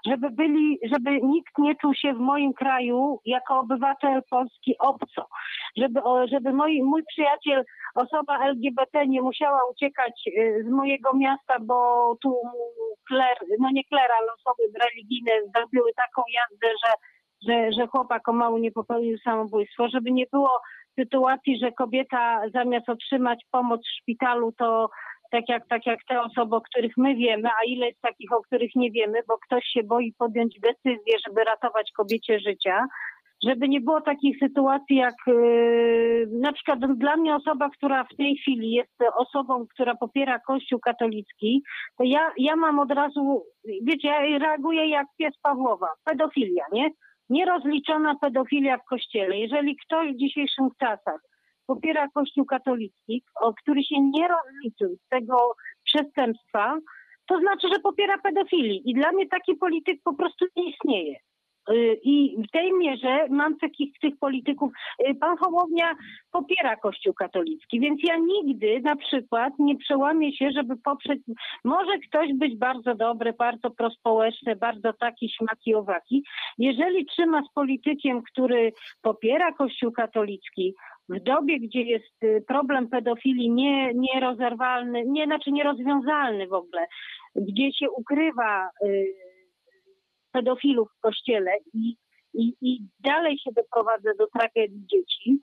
żeby 0.07 0.29
byli, 0.29 0.79
żeby 0.93 1.21
nikt 1.21 1.57
nie 1.57 1.75
czuł 1.75 1.93
się 1.93 2.13
w 2.13 2.19
moim 2.19 2.53
kraju 2.53 3.19
jako 3.25 3.59
obywatel 3.59 4.21
Polski 4.29 4.75
obco. 4.79 5.27
Żeby, 5.77 6.03
o, 6.03 6.27
żeby 6.27 6.53
moi, 6.53 6.83
mój 6.83 7.03
przyjaciel, 7.03 7.63
osoba 7.95 8.45
LGBT 8.45 9.07
nie 9.07 9.21
musiała 9.21 9.59
uciekać 9.71 10.21
y, 10.27 10.63
z 10.67 10.71
mojego 10.71 11.13
miasta, 11.13 11.55
bo 11.61 12.15
tu 12.21 12.35
kler, 13.07 13.37
no 13.59 13.69
nie 13.73 13.83
kler, 13.83 14.09
ale 14.19 14.27
osoby 14.33 14.63
religijne 14.85 15.31
zrobiły 15.55 15.91
taką 15.93 16.21
jazdę, 16.37 16.60
że, 16.67 16.93
że, 17.47 17.71
że 17.71 17.87
chłopak 17.87 18.29
o 18.29 18.33
mało 18.33 18.59
nie 18.59 18.71
popełnił 18.71 19.17
samobójstwo, 19.17 19.87
żeby 19.89 20.11
nie 20.11 20.25
było 20.31 20.61
sytuacji, 20.99 21.59
że 21.59 21.71
kobieta 21.71 22.41
zamiast 22.53 22.89
otrzymać 22.89 23.43
pomoc 23.51 23.81
w 23.81 24.01
szpitalu, 24.01 24.51
to 24.51 24.89
tak 25.31 25.49
jak, 25.49 25.67
tak 25.67 25.85
jak 25.85 25.99
te 26.07 26.21
osoby, 26.21 26.55
o 26.55 26.61
których 26.61 26.97
my 26.97 27.15
wiemy, 27.15 27.49
a 27.49 27.65
ile 27.65 27.87
jest 27.87 28.01
takich, 28.01 28.31
o 28.31 28.41
których 28.41 28.75
nie 28.75 28.91
wiemy, 28.91 29.19
bo 29.27 29.37
ktoś 29.37 29.63
się 29.65 29.83
boi 29.83 30.13
podjąć 30.17 30.59
decyzję, 30.59 31.17
żeby 31.27 31.43
ratować 31.43 31.91
kobiecie 31.91 32.39
życia, 32.39 32.85
żeby 33.43 33.69
nie 33.69 33.81
było 33.81 34.01
takich 34.01 34.37
sytuacji 34.39 34.95
jak 34.95 35.15
yy, 35.27 36.27
na 36.31 36.53
przykład 36.53 36.79
dla 36.79 37.17
mnie 37.17 37.35
osoba, 37.35 37.69
która 37.69 38.03
w 38.03 38.15
tej 38.15 38.37
chwili 38.37 38.71
jest 38.71 38.93
osobą, 39.15 39.65
która 39.73 39.95
popiera 39.95 40.39
Kościół 40.39 40.79
katolicki, 40.79 41.63
to 41.97 42.03
ja, 42.03 42.31
ja 42.37 42.55
mam 42.55 42.79
od 42.79 42.91
razu, 42.91 43.43
wiecie, 43.83 44.07
ja 44.07 44.37
reaguję 44.39 44.89
jak 44.89 45.07
pies 45.17 45.33
Pawłowa, 45.41 45.87
pedofilia, 46.03 46.65
nie? 46.71 46.89
Nierozliczona 47.29 48.15
pedofilia 48.21 48.77
w 48.77 48.85
kościele. 48.85 49.37
Jeżeli 49.37 49.77
ktoś 49.77 50.13
w 50.13 50.17
dzisiejszych 50.17 50.77
czasach 50.79 51.21
popiera 51.67 52.07
Kościół 52.13 52.45
katolicki, 52.45 53.23
który 53.61 53.83
się 53.83 53.95
nie 54.01 54.27
rozliczył 54.27 54.95
z 55.05 55.07
tego 55.09 55.55
przestępstwa, 55.83 56.77
to 57.27 57.39
znaczy, 57.39 57.67
że 57.73 57.79
popiera 57.79 58.17
pedofilii. 58.17 58.89
I 58.89 58.93
dla 58.93 59.11
mnie 59.11 59.27
taki 59.27 59.55
polityk 59.55 59.99
po 60.03 60.13
prostu 60.13 60.45
nie 60.55 60.69
istnieje. 60.69 61.15
Y, 61.69 61.99
I 62.03 62.43
w 62.47 62.51
tej 62.51 62.73
mierze 62.73 63.27
mam 63.29 63.57
takich 63.57 63.99
tych 63.99 64.17
polityków. 64.17 64.71
y, 65.09 65.15
Pan 65.15 65.37
Hołownia 65.37 65.95
popiera 66.31 66.75
Kościół 66.75 67.13
katolicki, 67.13 67.79
więc 67.79 67.99
ja 68.03 68.17
nigdy 68.17 68.81
na 68.83 68.95
przykład 68.95 69.53
nie 69.59 69.77
przełamię 69.77 70.35
się, 70.35 70.51
żeby 70.51 70.77
poprzeć. 70.77 71.19
Może 71.63 71.99
ktoś 72.07 72.33
być 72.33 72.55
bardzo 72.57 72.95
dobry, 72.95 73.33
bardzo 73.33 73.71
prospołeczny, 73.71 74.55
bardzo 74.55 74.93
taki 74.93 75.29
śmaki 75.29 75.75
owaki. 75.75 76.23
Jeżeli 76.57 77.05
trzyma 77.05 77.43
z 77.43 77.53
politykiem, 77.53 78.21
który 78.21 78.73
popiera 79.01 79.51
Kościół 79.51 79.91
katolicki, 79.91 80.75
w 81.09 81.19
dobie, 81.19 81.59
gdzie 81.59 81.81
jest 81.81 82.23
y, 82.23 82.43
problem 82.47 82.87
pedofilii 82.87 83.49
nie, 83.49 83.93
nierozerwalny, 83.93 85.03
nie, 85.05 85.25
znaczy 85.25 85.51
nierozwiązalny 85.51 86.47
w 86.47 86.53
ogóle, 86.53 86.87
gdzie 87.35 87.73
się 87.73 87.89
ukrywa 87.89 88.69
y, 88.85 89.30
pedofilów 90.31 90.89
w 90.97 91.01
kościele 91.01 91.51
i, 91.73 91.95
i, 92.33 92.53
i 92.61 92.87
dalej 92.99 93.39
się 93.39 93.51
doprowadza 93.51 94.09
do 94.19 94.27
tragedii 94.27 94.85
dzieci, 94.91 95.39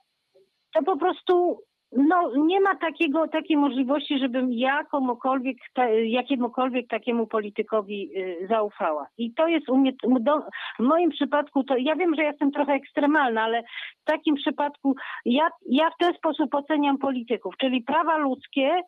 to 0.74 0.82
po 0.82 0.96
prostu 0.96 1.62
no, 1.92 2.32
nie 2.36 2.60
ma 2.60 2.74
takiego, 2.76 3.28
takiej 3.28 3.56
możliwości, 3.56 4.18
żebym 4.18 4.52
ja 4.52 4.84
komukolwiek, 4.84 5.56
ta, 5.74 5.88
jakiemukolwiek 5.88 6.88
takiemu 6.88 7.26
politykowi 7.26 8.10
y, 8.16 8.46
zaufała. 8.50 9.06
I 9.18 9.34
to 9.34 9.46
jest 9.46 9.68
u 9.68 9.76
mnie, 9.76 9.92
do, 10.20 10.42
w 10.78 10.82
moim 10.82 11.10
przypadku, 11.10 11.64
to 11.64 11.76
ja 11.76 11.96
wiem, 11.96 12.14
że 12.14 12.22
jestem 12.22 12.52
trochę 12.52 12.72
ekstremalna, 12.72 13.42
ale 13.42 13.62
w 14.02 14.04
takim 14.04 14.34
przypadku 14.34 14.94
ja, 15.24 15.48
ja 15.70 15.90
w 15.90 15.98
ten 15.98 16.14
sposób 16.14 16.54
oceniam 16.54 16.98
polityków, 16.98 17.54
czyli 17.56 17.82
prawa 17.82 18.16
ludzkie, 18.16 18.82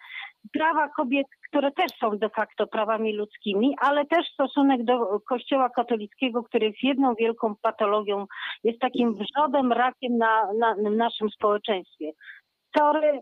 prawa 0.53 0.89
kobiet, 0.89 1.27
które 1.49 1.73
też 1.73 1.93
są 2.01 2.19
de 2.19 2.29
facto 2.29 2.67
prawami 2.67 3.13
ludzkimi, 3.13 3.77
ale 3.81 4.07
też 4.07 4.27
stosunek 4.33 4.85
do 4.85 5.21
Kościoła 5.21 5.71
katolickiego, 5.71 6.43
który 6.43 6.67
jest 6.67 6.83
jedną 6.83 7.15
wielką 7.15 7.55
patologią, 7.63 8.27
jest 8.65 8.81
takim 8.81 9.15
wrzodem, 9.15 9.73
rakiem 9.73 10.19
na, 10.19 10.53
na, 10.59 10.75
na 10.75 10.91
naszym 10.91 11.31
społeczeństwie. 11.31 12.13
Sorry, 12.79 13.21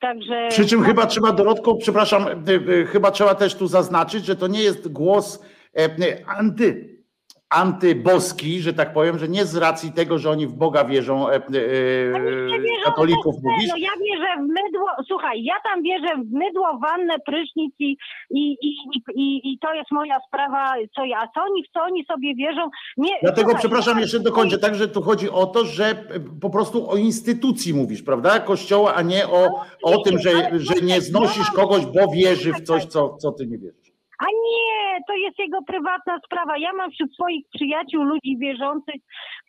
także... 0.00 0.48
Przy 0.50 0.66
czym 0.66 0.82
chyba 0.82 1.06
trzeba, 1.06 1.32
Dorotko, 1.32 1.74
przepraszam, 1.74 2.26
y, 2.48 2.52
y, 2.52 2.86
chyba 2.86 3.10
trzeba 3.10 3.34
też 3.34 3.54
tu 3.54 3.66
zaznaczyć, 3.66 4.24
że 4.24 4.36
to 4.36 4.46
nie 4.46 4.62
jest 4.62 4.92
głos 4.92 5.44
e, 5.74 5.84
y, 5.84 6.26
anty, 6.26 6.99
antyboski, 7.50 8.60
że 8.60 8.72
tak 8.72 8.92
powiem, 8.92 9.18
że 9.18 9.28
nie 9.28 9.44
z 9.44 9.56
racji 9.56 9.92
tego, 9.92 10.18
że 10.18 10.30
oni 10.30 10.46
w 10.46 10.54
Boga 10.54 10.84
wierzą, 10.84 11.28
e, 11.28 11.34
e, 11.34 11.38
Ja 11.40 12.18
nie 12.18 12.60
wierzę 12.60 12.82
katolików 12.84 13.34
w 13.40 13.42
mówisz, 13.44 13.68
No 13.68 13.76
ja 13.76 13.90
wierzę 14.00 14.36
w 14.36 14.40
mydło, 14.48 14.88
słuchaj, 15.06 15.44
ja 15.44 15.54
tam 15.64 15.82
wierzę 15.82 16.14
w 16.24 16.32
mydło, 16.32 16.78
wannę, 16.78 17.14
prysznic 17.26 17.74
i, 17.78 17.96
i, 18.30 18.52
i, 18.52 19.02
i, 19.14 19.52
i 19.52 19.58
to 19.58 19.74
jest 19.74 19.90
moja 19.90 20.18
sprawa, 20.28 20.74
co 20.94 21.04
ja, 21.04 21.28
co 21.34 21.40
oni, 21.42 21.64
w 21.64 21.72
co 21.72 21.80
oni 21.82 22.04
sobie 22.04 22.34
wierzą, 22.34 22.70
nie... 22.96 23.10
Dlatego, 23.22 23.48
słuchaj, 23.48 23.60
przepraszam, 23.60 23.94
ja- 23.94 24.00
jeszcze 24.02 24.20
dokończę. 24.20 24.58
Także 24.58 24.88
tu 24.88 25.02
chodzi 25.02 25.30
o 25.30 25.46
to, 25.46 25.64
że 25.64 25.84
e, 25.84 25.94
po 26.40 26.50
prostu 26.50 26.90
o 26.90 26.96
instytucji 26.96 27.74
mówisz, 27.74 28.02
prawda? 28.02 28.40
Kościoła, 28.40 28.94
a 28.94 29.02
nie 29.02 29.26
o, 29.28 29.64
o 29.82 29.98
tym, 29.98 30.18
że, 30.18 30.30
że 30.58 30.74
nie 30.82 31.00
znosisz 31.00 31.50
kogoś, 31.50 31.86
bo 31.86 32.12
wierzy 32.14 32.52
w 32.52 32.62
coś, 32.62 32.84
co, 32.86 33.16
co 33.16 33.32
ty 33.32 33.46
nie 33.46 33.58
wierzysz. 33.58 33.79
A 34.20 34.24
nie, 34.24 35.00
to 35.06 35.14
jest 35.14 35.38
jego 35.38 35.62
prywatna 35.62 36.18
sprawa. 36.26 36.58
Ja 36.58 36.72
mam 36.72 36.90
wśród 36.90 37.14
swoich 37.14 37.44
przyjaciół 37.54 38.02
ludzi 38.02 38.38
wierzących, 38.38 39.00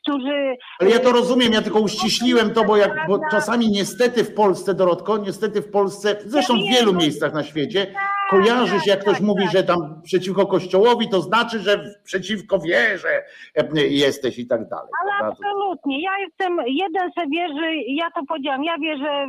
którzy... 0.02 0.56
Ale 0.80 0.89
ja 0.89 0.99
to 0.99 1.11
rozumiem, 1.11 1.53
ja 1.53 1.61
tylko 1.61 1.80
uściśliłem 1.80 2.53
to, 2.53 2.64
bo, 2.64 2.77
jak, 2.77 3.07
bo 3.07 3.19
czasami 3.31 3.68
niestety 3.72 4.23
w 4.23 4.34
Polsce, 4.34 4.73
Dorotko, 4.73 5.18
niestety 5.18 5.61
w 5.61 5.72
Polsce, 5.72 6.18
zresztą 6.26 6.53
w 6.53 6.73
wielu 6.73 6.93
miejscach 6.93 7.34
na 7.34 7.43
świecie, 7.43 7.93
kojarzy 8.30 8.80
się, 8.80 8.91
jak 8.91 9.02
ktoś 9.02 9.18
tak, 9.18 9.27
mówi, 9.27 9.43
tak. 9.43 9.52
że 9.52 9.64
tam 9.64 10.02
przeciwko 10.03 10.48
Kościołowi, 10.48 11.10
to 11.10 11.22
znaczy, 11.22 11.60
że 11.60 11.84
przeciwko 12.03 12.60
wierze 12.60 13.23
e, 13.56 13.88
jesteś 13.88 14.39
i 14.39 14.48
tak 14.48 14.69
dalej. 14.69 14.91
Ale 15.02 15.31
absolutnie. 15.31 16.02
Ja 16.02 16.19
jestem, 16.19 16.57
jeden 16.68 17.11
se 17.11 17.27
wierzy, 17.27 17.76
ja 17.88 18.11
to 18.15 18.22
powiedziałam, 18.27 18.64
ja 18.64 18.77
wierzę 18.77 19.27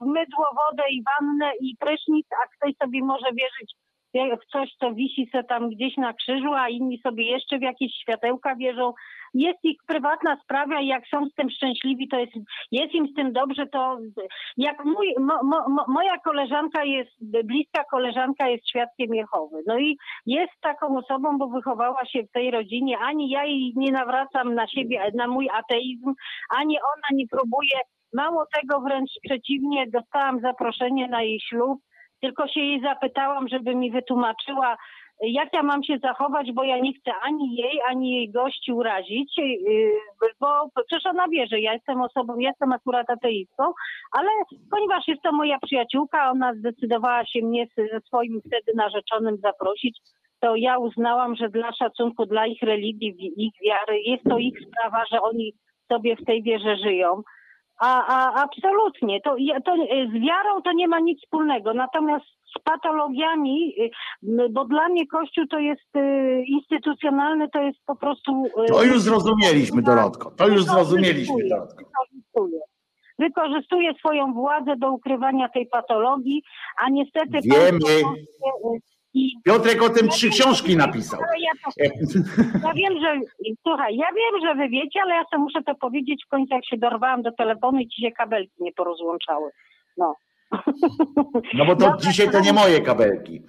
w 0.00 0.06
mydło, 0.06 0.46
wodę 0.60 0.82
i 0.90 1.02
wannę 1.10 1.52
i 1.60 1.76
prysznic, 1.80 2.26
a 2.44 2.48
ktoś 2.56 2.76
sobie 2.82 3.00
może 3.04 3.26
wierzyć 3.32 3.74
w 4.14 4.52
coś, 4.52 4.74
co 4.80 4.94
wisi 4.94 5.28
se 5.32 5.44
tam 5.44 5.70
gdzieś 5.70 5.96
na 5.96 6.12
krzyżu, 6.12 6.54
a 6.54 6.68
inni 6.68 6.98
sobie 6.98 7.30
jeszcze 7.30 7.58
w 7.58 7.62
jakieś 7.62 7.92
światełka 7.94 8.56
wierzą. 8.56 8.92
Jest 9.34 9.58
ich 9.64 9.76
prywatna 9.86 10.36
sprawa 10.42 10.80
i 10.80 10.86
jak 10.86 11.08
są 11.08 11.26
z 11.26 11.34
tym 11.34 11.50
szczęśliwi, 11.50 12.08
to 12.08 12.18
jest, 12.18 12.32
jest 12.72 12.94
im 12.94 13.08
z 13.08 13.14
tym 13.14 13.32
dobrze, 13.32 13.66
to 13.66 13.98
jak 14.56 14.84
mój, 14.84 15.14
mo, 15.20 15.42
mo, 15.42 15.68
mo- 15.68 15.84
moja 15.88 16.18
koleżanka 16.18 16.84
jest, 16.84 17.10
bliska 17.44 17.84
koleżanka 17.84 18.48
jest 18.48 18.68
świadkiem 18.68 19.14
Jehowy. 19.14 19.62
No 19.66 19.78
i 19.78 19.96
jest 20.26 20.52
taką 20.60 20.98
osobą, 20.98 21.38
bo 21.38 21.48
wychowała 21.48 22.06
się 22.06 22.22
w 22.22 22.32
tej 22.32 22.50
rodzinie, 22.50 22.98
ani 22.98 23.30
ja 23.30 23.44
jej 23.44 23.72
nie 23.76 23.92
nawracam 23.92 24.54
na 24.54 24.66
siebie, 24.66 25.10
na 25.14 25.26
mój 25.26 25.48
ateizm, 25.50 26.14
ani 26.56 26.78
ona 26.78 27.08
nie 27.12 27.26
próbuje. 27.26 27.78
Mało 28.12 28.44
tego, 28.60 28.80
wręcz 28.80 29.10
przeciwnie, 29.24 29.86
dostałam 29.86 30.40
zaproszenie 30.40 31.08
na 31.08 31.22
jej 31.22 31.40
ślub, 31.40 31.78
tylko 32.20 32.48
się 32.48 32.60
jej 32.60 32.80
zapytałam, 32.80 33.48
żeby 33.48 33.74
mi 33.74 33.90
wytłumaczyła, 33.90 34.76
jak 35.20 35.52
ja 35.52 35.62
mam 35.62 35.84
się 35.84 35.98
zachować, 35.98 36.52
bo 36.52 36.64
ja 36.64 36.78
nie 36.78 36.92
chcę 36.92 37.10
ani 37.22 37.56
jej, 37.56 37.80
ani 37.88 38.16
jej 38.16 38.30
gości 38.30 38.72
urazić, 38.72 39.38
yy, 39.38 39.92
bo 40.40 40.68
przecież 40.74 41.06
ona 41.06 41.28
wie, 41.28 41.46
że 41.46 41.60
ja 41.60 41.72
jestem 41.72 42.00
osobą, 42.00 42.38
jestem 42.38 42.72
akurat 42.72 43.10
ateistką, 43.10 43.72
ale 44.12 44.28
ponieważ 44.70 45.08
jest 45.08 45.22
to 45.22 45.32
moja 45.32 45.58
przyjaciółka, 45.58 46.30
ona 46.30 46.54
zdecydowała 46.54 47.26
się 47.26 47.40
mnie 47.42 47.66
ze 47.76 48.00
swoim 48.00 48.40
wtedy 48.46 48.72
narzeczonym 48.76 49.36
zaprosić, 49.36 49.98
to 50.40 50.56
ja 50.56 50.78
uznałam, 50.78 51.36
że 51.36 51.48
dla 51.48 51.72
szacunku 51.72 52.26
dla 52.26 52.46
ich 52.46 52.62
religii, 52.62 53.32
ich 53.36 53.52
wiary, 53.64 54.00
jest 54.00 54.24
to 54.24 54.38
ich 54.38 54.54
sprawa, 54.68 55.04
że 55.12 55.20
oni 55.22 55.52
sobie 55.92 56.16
w 56.16 56.24
tej 56.24 56.42
wierze 56.42 56.76
żyją. 56.76 57.22
A, 57.78 58.06
a 58.06 58.42
absolutnie, 58.42 59.20
to, 59.20 59.36
to 59.64 59.76
z 60.10 60.12
wiarą 60.12 60.62
to 60.64 60.72
nie 60.72 60.88
ma 60.88 61.00
nic 61.00 61.22
wspólnego. 61.22 61.74
Natomiast 61.74 62.24
z 62.26 62.62
patologiami, 62.64 63.74
y, 64.22 64.48
bo 64.50 64.64
dla 64.64 64.88
mnie 64.88 65.06
Kościół 65.06 65.46
to 65.46 65.58
jest 65.58 65.96
y, 65.96 66.44
instytucjonalny, 66.46 67.48
to 67.48 67.62
jest 67.62 67.78
po 67.86 67.96
prostu. 67.96 68.44
To 68.68 68.84
już 68.84 69.00
zrozumieliśmy, 69.00 69.82
Dorotko. 69.82 70.30
To 70.30 70.48
już 70.48 70.64
zrozumieliśmy, 70.64 71.48
Dorotko. 71.48 71.84
Wykorzystuje. 71.84 72.60
Wykorzystuje 73.18 73.94
swoją 73.94 74.32
władzę 74.32 74.76
do 74.76 74.90
ukrywania 74.90 75.48
tej 75.48 75.66
patologii, 75.66 76.42
a 76.84 76.88
niestety. 76.90 77.38
Wiemy. 77.44 77.78
Piotrek 79.44 79.82
o 79.82 79.88
tym 79.88 80.08
trzy 80.08 80.30
książki 80.30 80.76
napisał. 80.76 81.20
Ja, 81.20 81.52
to, 81.64 81.70
ja, 82.68 82.74
wiem, 82.74 83.00
że 83.00 83.20
słuchaj, 83.62 83.96
ja 83.96 84.06
wiem, 84.06 84.40
że 84.42 84.54
wy 84.54 84.68
wiecie, 84.68 85.00
ale 85.02 85.14
ja 85.14 85.24
sobie 85.30 85.42
muszę 85.42 85.62
to 85.62 85.74
powiedzieć 85.74 86.22
w 86.26 86.28
końcu, 86.28 86.54
jak 86.54 86.66
się 86.66 86.76
dorwałam 86.76 87.22
do 87.22 87.32
telefonu 87.32 87.78
i 87.78 87.88
ci 87.88 88.02
się 88.02 88.12
kabelki 88.12 88.54
nie 88.60 88.72
porozłączały. 88.72 89.50
No. 89.96 90.14
No 91.54 91.66
bo 91.66 91.76
to 91.76 91.96
dzisiaj 92.00 92.30
to 92.30 92.40
nie 92.40 92.52
moje 92.52 92.80
kabelki. 92.80 93.42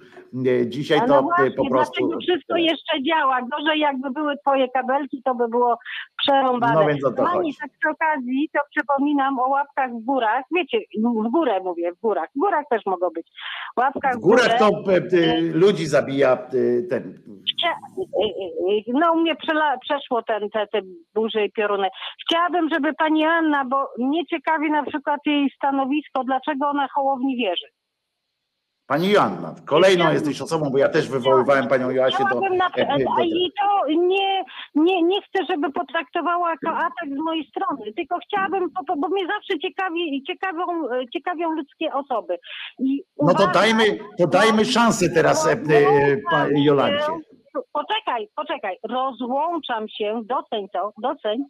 Dzisiaj 0.66 1.00
to 1.00 1.06
no 1.06 1.22
właśnie, 1.22 1.50
po 1.50 1.68
prostu. 1.70 2.10
Wszystko 2.20 2.56
jeszcze 2.56 3.02
działa. 3.02 3.40
Gorzej 3.42 3.80
jakby 3.80 4.10
były 4.10 4.34
twoje 4.38 4.68
kabelki, 4.68 5.22
to 5.24 5.34
by 5.34 5.48
było 5.48 5.78
przerąbane. 6.22 6.74
No 6.74 6.86
więc 6.86 7.04
o 7.04 7.12
to 7.12 7.22
Pani, 7.22 7.54
tak 7.60 7.70
przy 7.80 7.88
okazji, 7.88 8.48
to 8.52 8.60
przypominam 8.70 9.38
o 9.38 9.48
łapkach 9.48 9.90
w 9.90 10.04
górach. 10.04 10.44
Wiecie, 10.56 10.78
w 10.98 11.30
górę 11.30 11.60
mówię, 11.64 11.92
w 11.92 12.00
górach. 12.00 12.28
W 12.36 12.38
górach 12.38 12.64
też 12.70 12.82
mogą 12.86 13.10
być. 13.10 13.26
Łapkach 13.76 14.16
w 14.16 14.20
górach 14.20 14.58
to 14.58 14.68
e, 14.68 15.40
ludzi 15.40 15.86
zabija 15.86 16.36
ten. 16.90 17.22
No 18.86 19.12
u 19.12 19.20
mnie 19.20 19.36
przeszło 19.80 20.22
ten, 20.22 20.50
te, 20.50 20.66
te 20.66 20.80
burze 21.14 21.44
i 21.44 21.52
pioruny. 21.52 21.88
Chciałabym, 22.22 22.68
żeby 22.72 22.94
pani 22.94 23.24
Anna, 23.24 23.64
bo 23.64 23.88
mnie 23.98 24.26
ciekawi 24.26 24.70
na 24.70 24.82
przykład 24.82 25.20
jej 25.26 25.50
stanowisko, 25.56 26.24
dlaczego 26.24 26.68
ona 26.68 26.88
Hołowni 26.94 27.36
wierzy. 27.36 27.66
Pani 28.90 29.10
Joanna, 29.10 29.54
kolejną 29.66 30.12
jesteś 30.12 30.42
osobą, 30.42 30.70
bo 30.70 30.78
ja 30.78 30.88
też 30.88 31.08
wywoływałem 31.08 31.68
panią 31.68 31.90
Joasię 31.90 32.24
do... 32.32 32.40
Na, 32.40 32.70
do... 32.70 33.22
I 33.24 33.52
to 33.60 33.86
nie, 33.88 34.44
nie, 34.74 35.02
nie 35.02 35.22
chcę, 35.22 35.44
żeby 35.48 35.72
potraktowała 35.72 36.50
jako 36.50 36.70
atak 36.76 37.08
z 37.16 37.18
mojej 37.24 37.44
strony, 37.44 37.92
tylko 37.92 38.18
chciałabym, 38.18 38.68
bo, 38.86 39.08
mnie 39.08 39.26
zawsze 39.26 39.58
ciekawi, 39.58 40.22
ciekawią, 40.26 40.66
ciekawią 41.12 41.50
ludzkie 41.50 41.92
osoby. 41.92 42.38
I 42.78 43.02
no 43.22 43.34
to 43.34 43.46
dajmy, 43.46 43.84
to 44.18 44.26
dajmy 44.26 44.64
szansę 44.64 45.08
teraz 45.14 45.46
e, 45.46 45.52
e, 45.52 46.16
Jolancie. 46.54 47.12
Poczekaj, 47.72 48.28
poczekaj, 48.36 48.76
rozłączam 48.88 49.88
się, 49.88 50.22
doceń 50.24 50.68
to, 50.72 50.92
doceń, 51.02 51.44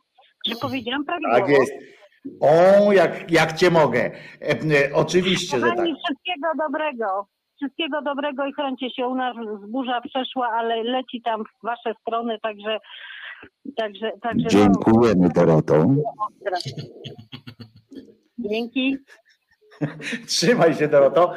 że 0.46 0.54
powiedziałam 0.56 1.04
prawidłowo. 1.04 1.40
Tak 1.40 1.48
jest. 1.48 1.99
O, 2.40 2.92
jak, 2.92 3.30
jak 3.30 3.52
cię 3.52 3.70
mogę. 3.70 4.10
E, 4.40 4.50
e, 4.50 4.94
oczywiście, 4.94 5.60
Kochani, 5.60 5.76
że 5.76 5.76
tak. 5.76 5.86
Wszystkiego 6.04 6.48
dobrego. 6.58 7.26
Wszystkiego 7.56 8.02
dobrego 8.02 8.46
i 8.46 8.52
chroncie 8.52 8.90
się 8.90 9.06
u 9.06 9.14
nas 9.14 9.36
zburza 9.66 10.00
przeszła, 10.00 10.48
ale 10.48 10.82
leci 10.82 11.22
tam 11.22 11.44
w 11.44 11.66
wasze 11.66 11.94
strony, 12.02 12.38
także 12.42 12.78
Także, 13.76 14.12
także 14.22 14.44
no. 14.44 14.50
Dziękujemy 14.50 15.28
Doroto. 15.28 15.86
Dzięki. 18.38 18.96
Trzymaj 20.26 20.74
się, 20.74 20.88
Doroto. 20.88 21.32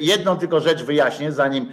Jedną 0.00 0.38
tylko 0.38 0.60
rzecz 0.60 0.82
wyjaśnię, 0.82 1.32
zanim, 1.32 1.72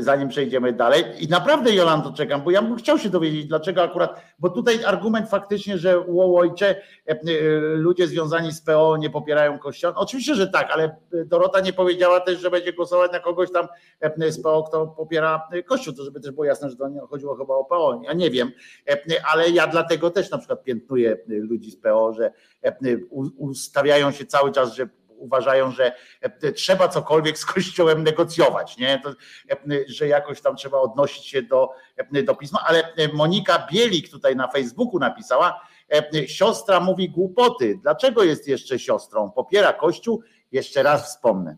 zanim 0.00 0.28
przejdziemy 0.28 0.72
dalej. 0.72 1.04
I 1.18 1.28
naprawdę, 1.28 1.72
Jolando, 1.72 2.12
czekam, 2.12 2.42
bo 2.42 2.50
ja 2.50 2.62
bym 2.62 2.76
chciał 2.76 2.98
się 2.98 3.10
dowiedzieć, 3.10 3.46
dlaczego 3.46 3.82
akurat, 3.82 4.22
bo 4.38 4.50
tutaj 4.50 4.84
argument 4.84 5.30
faktycznie, 5.30 5.78
że 5.78 6.00
Łołojcze, 6.00 6.76
e, 7.06 7.18
ludzie 7.74 8.06
związani 8.06 8.52
z 8.52 8.60
PO 8.60 8.96
nie 8.96 9.10
popierają 9.10 9.58
Kościoła. 9.58 9.94
Oczywiście, 9.96 10.34
że 10.34 10.46
tak, 10.46 10.70
ale 10.70 10.96
Dorota 11.26 11.60
nie 11.60 11.72
powiedziała 11.72 12.20
też, 12.20 12.40
że 12.40 12.50
będzie 12.50 12.72
głosować 12.72 13.12
na 13.12 13.20
kogoś 13.20 13.52
tam 13.52 13.68
z 14.28 14.42
PO, 14.42 14.62
kto 14.62 14.86
popiera 14.86 15.48
Kościół, 15.66 15.94
to 15.94 16.04
żeby 16.04 16.20
też 16.20 16.30
było 16.30 16.44
jasne, 16.44 16.70
że 16.70 16.76
to 16.76 16.88
nie 16.88 17.00
chodziło 17.00 17.36
chyba 17.36 17.54
o 17.54 17.64
PO. 17.64 18.00
Ja 18.04 18.12
nie 18.12 18.30
wiem, 18.30 18.52
ale 19.32 19.50
ja 19.50 19.66
dlatego 19.66 20.10
też 20.10 20.30
na 20.30 20.38
przykład 20.38 20.62
piętnuję 20.62 21.16
ludzi 21.26 21.70
z 21.70 21.76
PO, 21.76 22.12
że 22.14 22.32
ustawiają 23.36 24.10
się 24.10 24.26
cały 24.26 24.52
czas, 24.52 24.74
że 24.74 24.88
uważają, 25.18 25.70
że 25.70 25.92
e, 26.20 26.52
trzeba 26.52 26.88
cokolwiek 26.88 27.38
z 27.38 27.46
Kościołem 27.46 28.02
negocjować, 28.04 28.76
nie? 28.76 29.00
To, 29.04 29.10
e, 29.10 29.54
że 29.86 30.08
jakoś 30.08 30.40
tam 30.40 30.56
trzeba 30.56 30.78
odnosić 30.78 31.26
się 31.26 31.42
do, 31.42 31.70
e, 31.96 32.22
do 32.22 32.34
pisma, 32.34 32.64
ale 32.66 32.92
Monika 33.12 33.66
Bielik 33.72 34.10
tutaj 34.10 34.36
na 34.36 34.48
Facebooku 34.48 34.98
napisała, 34.98 35.60
siostra 36.26 36.80
mówi 36.80 37.10
głupoty. 37.10 37.78
Dlaczego 37.82 38.24
jest 38.24 38.48
jeszcze 38.48 38.78
siostrą? 38.78 39.30
Popiera 39.30 39.72
Kościół? 39.72 40.22
Jeszcze 40.52 40.82
raz 40.82 41.06
wspomnę. 41.06 41.56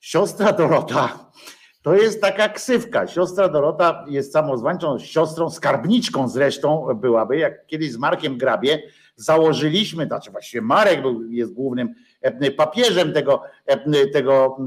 Siostra 0.00 0.52
Dorota 0.52 1.30
to 1.86 1.94
jest 1.94 2.20
taka 2.20 2.48
ksywka. 2.48 3.06
Siostra 3.06 3.48
Dorota 3.48 4.04
jest 4.08 4.32
samozwańczą 4.32 4.98
siostrą, 4.98 5.50
skarbniczką 5.50 6.28
zresztą 6.28 6.86
byłaby, 6.94 7.38
jak 7.38 7.66
kiedyś 7.66 7.92
z 7.92 7.96
Markiem 7.96 8.38
Grabie 8.38 8.82
założyliśmy, 9.16 10.06
znaczy 10.06 10.30
właściwie 10.30 10.62
Marek 10.62 11.02
był, 11.02 11.30
jest 11.30 11.52
głównym 11.52 11.94
papieżem 12.56 13.12
tego, 13.12 13.42
e, 13.66 14.06
tego 14.06 14.58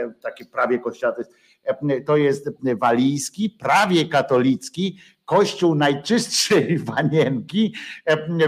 e, 0.00 0.12
taki 0.22 0.46
prawie 0.46 0.78
kościoła, 0.78 1.12
to 1.12 1.20
jest, 1.20 1.32
to 2.06 2.16
jest 2.16 2.50
walijski, 2.80 3.50
prawie 3.50 4.08
katolicki, 4.08 4.98
kościół 5.24 5.74
najczystszej 5.74 6.78
wanienki 6.94 7.74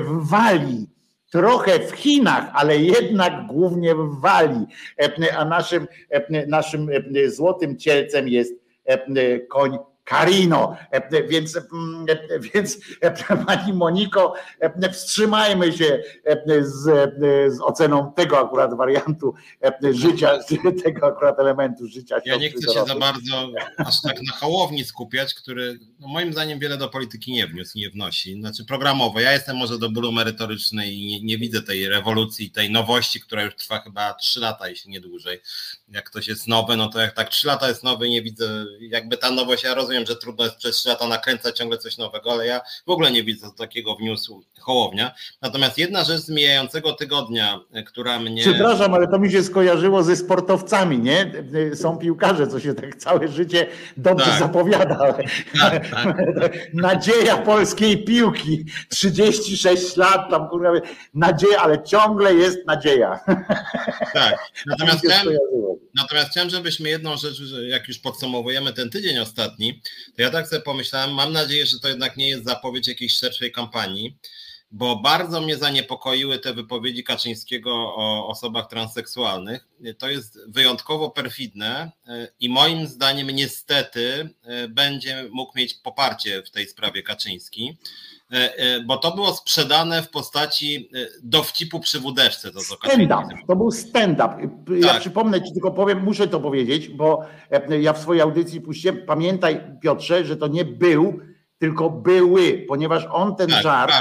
w 0.00 0.28
Walii 0.30 0.96
trochę 1.30 1.78
w 1.78 1.90
Chinach, 1.90 2.50
ale 2.52 2.78
jednak 2.78 3.46
głównie 3.46 3.94
w 3.94 4.20
Walii. 4.20 4.66
A 5.38 5.44
naszym, 5.44 5.86
naszym 6.46 6.88
złotym 7.26 7.78
cielcem 7.78 8.28
jest 8.28 8.54
koń 9.48 9.78
Karino. 10.06 10.76
E, 10.90 11.28
więc, 11.28 11.56
e, 11.56 11.60
więc 12.54 12.78
e, 13.00 13.36
pani 13.36 13.72
Moniko, 13.72 14.34
wstrzymajmy 14.92 15.72
się 15.72 16.02
z, 16.60 17.14
z 17.54 17.60
oceną 17.60 18.12
tego 18.12 18.38
akurat 18.38 18.76
wariantu 18.76 19.34
życia, 19.92 20.38
tego 20.84 21.06
akurat 21.06 21.38
elementu 21.38 21.88
życia. 21.88 22.16
Ja 22.24 22.36
nie 22.36 22.50
chcę 22.50 22.74
się 22.74 22.84
za 22.86 22.94
bardzo 22.94 23.48
aż 23.76 24.02
tak 24.02 24.16
na 24.22 24.32
Hołowni 24.32 24.84
skupiać, 24.84 25.34
który 25.34 25.78
no 26.00 26.08
moim 26.08 26.32
zdaniem 26.32 26.58
wiele 26.58 26.76
do 26.76 26.88
polityki 26.88 27.32
nie 27.32 27.46
wniósł, 27.46 27.78
nie 27.78 27.90
wnosi. 27.90 28.40
Znaczy 28.40 28.64
programowo. 28.64 29.20
Ja 29.20 29.32
jestem 29.32 29.56
może 29.56 29.78
do 29.78 29.90
bólu 29.90 30.12
merytorycznej 30.12 30.94
i 30.94 31.06
nie, 31.06 31.22
nie 31.22 31.38
widzę 31.38 31.62
tej 31.62 31.88
rewolucji, 31.88 32.50
tej 32.50 32.70
nowości, 32.70 33.20
która 33.20 33.42
już 33.42 33.56
trwa 33.56 33.80
chyba 33.80 34.14
3 34.14 34.40
lata, 34.40 34.68
jeśli 34.68 34.90
nie 34.90 35.00
dłużej. 35.00 35.40
Jak 35.88 36.04
ktoś 36.04 36.28
jest 36.28 36.48
nowy, 36.48 36.76
no 36.76 36.88
to 36.88 37.00
jak 37.00 37.12
tak 37.12 37.28
3 37.28 37.46
lata 37.46 37.68
jest 37.68 37.84
nowy, 37.84 38.08
nie 38.08 38.22
widzę, 38.22 38.64
jakby 38.80 39.16
ta 39.16 39.30
nowość, 39.30 39.64
ja 39.64 39.74
rozumiem, 39.74 40.06
że 40.06 40.16
trudno 40.16 40.44
jest 40.44 40.56
przez 40.56 40.76
3 40.76 40.88
lata 40.88 41.06
nakręcać 41.06 41.58
ciągle 41.58 41.78
coś 41.78 41.98
nowego, 41.98 42.32
ale 42.32 42.46
ja 42.46 42.60
w 42.86 42.90
ogóle 42.90 43.10
nie 43.10 43.24
widzę 43.24 43.50
takiego 43.58 43.96
wniósł 43.96 44.42
Hołownia. 44.60 45.14
Natomiast 45.42 45.78
jedna 45.78 46.04
rzecz 46.04 46.20
z 46.20 46.28
mijającego 46.28 46.92
tygodnia, 46.92 47.60
która 47.86 48.18
mnie... 48.18 48.42
Przepraszam, 48.42 48.94
ale 48.94 49.08
to 49.08 49.18
mi 49.18 49.32
się 49.32 49.42
skojarzyło 49.42 50.02
ze 50.02 50.16
sportowcami, 50.16 50.98
nie? 50.98 51.32
Są 51.74 51.98
piłkarze, 51.98 52.46
co 52.46 52.60
się 52.60 52.74
tak 52.74 52.96
całe 52.96 53.28
życie 53.28 53.66
dobrze 53.96 54.26
tak. 54.26 54.38
zapowiada. 54.38 55.12
Tak, 55.60 55.88
tak. 55.90 56.16
Nadzieja 56.74 57.36
polskiej 57.36 58.04
piłki. 58.04 58.64
36 58.88 59.96
lat, 59.96 60.30
tam 60.30 60.48
kurwa, 60.48 60.72
nadzieja, 61.14 61.60
ale 61.60 61.84
ciągle 61.84 62.34
jest 62.34 62.66
nadzieja. 62.66 63.20
Tak. 64.12 64.38
Natomiast 64.66 65.04
natomiast 65.94 66.30
chciałem, 66.30 66.50
żebyśmy 66.50 66.88
jedną 66.88 67.16
rzecz, 67.16 67.42
jak 67.68 67.88
już 67.88 67.98
podsumowujemy 67.98 68.72
ten 68.72 68.90
tydzień 68.90 69.18
ostatni, 69.18 69.80
to 70.16 70.22
ja 70.22 70.30
tak 70.30 70.48
sobie 70.48 70.62
pomyślałem, 70.62 71.14
mam 71.14 71.32
nadzieję, 71.32 71.66
że 71.66 71.80
to 71.80 71.88
jednak 71.88 72.16
nie 72.16 72.28
jest 72.28 72.44
zapowiedź 72.44 72.88
jakiejś 72.88 73.18
szerszej 73.18 73.52
kampanii, 73.52 74.16
bo 74.70 74.96
bardzo 74.96 75.40
mnie 75.40 75.56
zaniepokoiły 75.56 76.38
te 76.38 76.54
wypowiedzi 76.54 77.04
Kaczyńskiego 77.04 77.72
o 77.74 78.28
osobach 78.28 78.68
transseksualnych. 78.68 79.68
To 79.98 80.10
jest 80.10 80.38
wyjątkowo 80.48 81.10
perfidne 81.10 81.92
e, 82.06 82.28
i 82.40 82.48
moim 82.48 82.86
zdaniem 82.86 83.30
niestety 83.30 84.28
e, 84.42 84.68
będzie 84.68 85.28
mógł 85.32 85.58
mieć 85.58 85.74
poparcie 85.74 86.42
w 86.42 86.50
tej 86.50 86.68
sprawie 86.68 87.02
Kaczyński. 87.02 87.76
E, 88.30 88.80
bo 88.80 88.96
to 88.96 89.14
było 89.14 89.34
sprzedane 89.34 90.02
w 90.02 90.10
postaci 90.10 90.90
dowcipu 91.22 91.80
przy 91.80 92.00
wódeczce. 92.00 92.50
To, 92.50 92.60
stand-up, 92.60 93.28
to 93.48 93.56
był 93.56 93.70
stand-up. 93.70 94.48
Ja 94.80 94.88
tak. 94.88 95.00
przypomnę 95.00 95.42
ci, 95.42 95.52
tylko 95.52 95.70
powiem, 95.70 96.04
muszę 96.04 96.28
to 96.28 96.40
powiedzieć, 96.40 96.88
bo 96.88 97.24
ja 97.80 97.92
w 97.92 97.98
swojej 97.98 98.22
audycji 98.22 98.60
puściłem, 98.60 98.98
pamiętaj 99.06 99.60
Piotrze, 99.80 100.24
że 100.24 100.36
to 100.36 100.48
nie 100.48 100.64
był 100.64 101.20
tylko 101.58 101.90
były, 101.90 102.64
ponieważ 102.68 103.06
on 103.12 103.36
ten 103.36 103.48
tak, 103.50 103.62
żart 103.62 103.92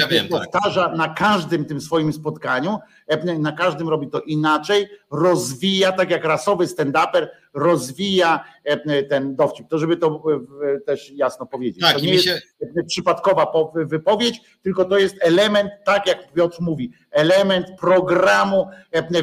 ja 0.00 0.06
wiem, 0.06 0.28
tak. 0.28 0.40
powtarza 0.40 0.88
tak. 0.88 0.96
na 0.96 1.08
każdym 1.08 1.64
tym 1.64 1.80
swoim 1.80 2.12
spotkaniu, 2.12 2.78
na 3.38 3.52
każdym 3.52 3.88
robi 3.88 4.10
to 4.10 4.20
inaczej, 4.20 4.88
rozwija, 5.10 5.92
tak 5.92 6.10
jak 6.10 6.24
rasowy 6.24 6.66
stand-uper 6.66 7.26
rozwija 7.54 8.44
ten 9.08 9.36
dowcip. 9.36 9.68
To 9.68 9.78
żeby 9.78 9.96
to 9.96 10.22
też 10.86 11.10
jasno 11.10 11.46
powiedzieć. 11.46 11.80
Tak, 11.80 11.96
to 11.96 12.04
nie 12.04 12.14
jest 12.14 12.28
przypadkowa 12.86 13.52
wypowiedź, 13.74 14.40
tylko 14.62 14.84
to 14.84 14.98
jest 14.98 15.16
element, 15.20 15.70
tak 15.84 16.06
jak 16.06 16.32
Piotr 16.32 16.56
mówi, 16.60 16.92
element 17.10 17.66
programu 17.80 18.66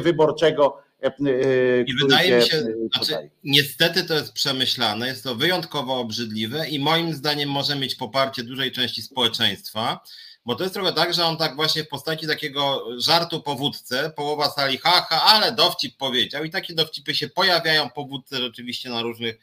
wyborczego 0.02 0.82
E, 1.02 1.06
e, 1.06 1.82
I 1.82 1.94
wydaje 2.02 2.36
mi 2.36 2.42
się, 2.42 2.56
e, 2.56 2.64
znaczy, 2.94 3.30
niestety 3.44 4.04
to 4.04 4.14
jest 4.14 4.32
przemyślane, 4.32 5.08
jest 5.08 5.24
to 5.24 5.34
wyjątkowo 5.34 6.00
obrzydliwe 6.00 6.68
i 6.68 6.78
moim 6.78 7.14
zdaniem 7.14 7.50
może 7.50 7.76
mieć 7.76 7.94
poparcie 7.94 8.42
dużej 8.42 8.72
części 8.72 9.02
społeczeństwa, 9.02 10.00
bo 10.46 10.54
to 10.54 10.62
jest 10.62 10.74
trochę 10.74 10.92
tak, 10.92 11.14
że 11.14 11.24
on 11.24 11.36
tak 11.36 11.56
właśnie 11.56 11.84
w 11.84 11.88
postaci 11.88 12.26
takiego 12.26 12.86
żartu 12.98 13.42
po 13.42 13.54
wódce, 13.54 14.12
połowa 14.16 14.50
sali 14.50 14.78
haha, 14.78 15.22
ale 15.22 15.52
dowcip 15.52 15.96
powiedział 15.96 16.44
i 16.44 16.50
takie 16.50 16.74
dowcipy 16.74 17.14
się 17.14 17.28
pojawiają 17.28 17.90
po 17.90 18.04
wódce 18.04 18.36
rzeczywiście 18.36 18.90
na 18.90 19.02
różnych 19.02 19.38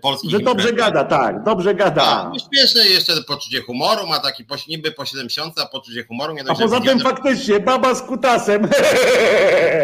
polskich 0.00 0.30
Że 0.30 0.40
dobrze 0.40 0.72
gada, 0.72 1.04
tak, 1.04 1.44
dobrze 1.44 1.74
gada. 1.74 2.04
Tak, 2.04 2.32
śmieszne 2.48 2.86
jeszcze 2.86 3.22
poczucie 3.22 3.62
humoru, 3.62 4.06
ma 4.06 4.20
taki 4.20 4.44
niby 4.68 4.92
po 4.92 5.06
70, 5.06 5.58
a 5.58 5.66
poczucie 5.66 6.04
humoru. 6.04 6.34
Nie 6.34 6.50
a 6.50 6.54
poza 6.54 6.80
tym 6.80 7.00
faktycznie, 7.00 7.60
baba 7.60 7.94
z 7.94 8.02
kutasem. 8.02 8.68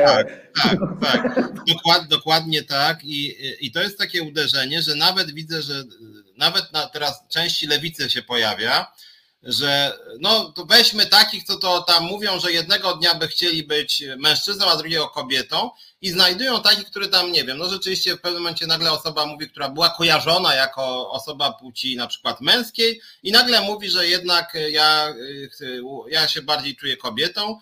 Tak, 0.05 0.27
tak, 0.63 0.79
tak. 1.03 1.53
Dokład, 1.69 2.09
dokładnie 2.09 2.63
tak 2.63 3.05
I, 3.05 3.35
i 3.67 3.73
to 3.73 3.83
jest 3.83 3.99
takie 3.99 4.23
uderzenie, 4.23 4.83
że 4.83 4.95
nawet 4.95 5.31
widzę, 5.31 5.63
że 5.63 5.85
nawet 6.37 6.73
na 6.73 6.87
teraz 6.87 7.25
części 7.29 7.67
lewicy 7.67 8.11
się 8.11 8.23
pojawia, 8.23 8.93
że 9.43 9.99
no 10.21 10.53
to 10.53 10.65
weźmy 10.65 11.07
takich, 11.07 11.45
co 11.45 11.57
to 11.57 11.83
tam 11.83 12.05
mówią, 12.05 12.41
że 12.41 12.53
jednego 12.53 12.95
dnia 12.95 13.15
by 13.15 13.29
chcieli 13.29 13.63
być 13.63 14.05
mężczyzną, 14.19 14.67
a 14.67 14.77
drugiego 14.77 15.09
kobietą 15.09 15.71
i 16.03 16.11
znajdują 16.11 16.63
takich, 16.63 16.87
który 16.87 17.09
tam, 17.09 17.33
nie 17.33 17.45
wiem, 17.45 17.59
no 17.59 17.69
rzeczywiście 17.69 18.17
w 18.17 18.21
pewnym 18.21 18.43
momencie 18.43 18.67
nagle 18.67 18.93
osoba 18.93 19.27
mówi, 19.27 19.51
która 19.51 19.69
była 19.69 19.91
kojarzona 19.91 20.55
jako 20.55 21.11
osoba 21.11 21.53
płci 21.53 21.97
na 21.97 22.07
przykład 22.07 22.41
męskiej 22.41 23.01
i 23.23 23.33
nagle 23.33 23.61
mówi, 23.61 23.91
że 23.91 24.07
jednak 24.07 24.59
ja, 24.71 25.15
ja 26.09 26.29
się 26.29 26.43
bardziej 26.43 26.77
czuję 26.77 26.97
kobietą 26.97 27.59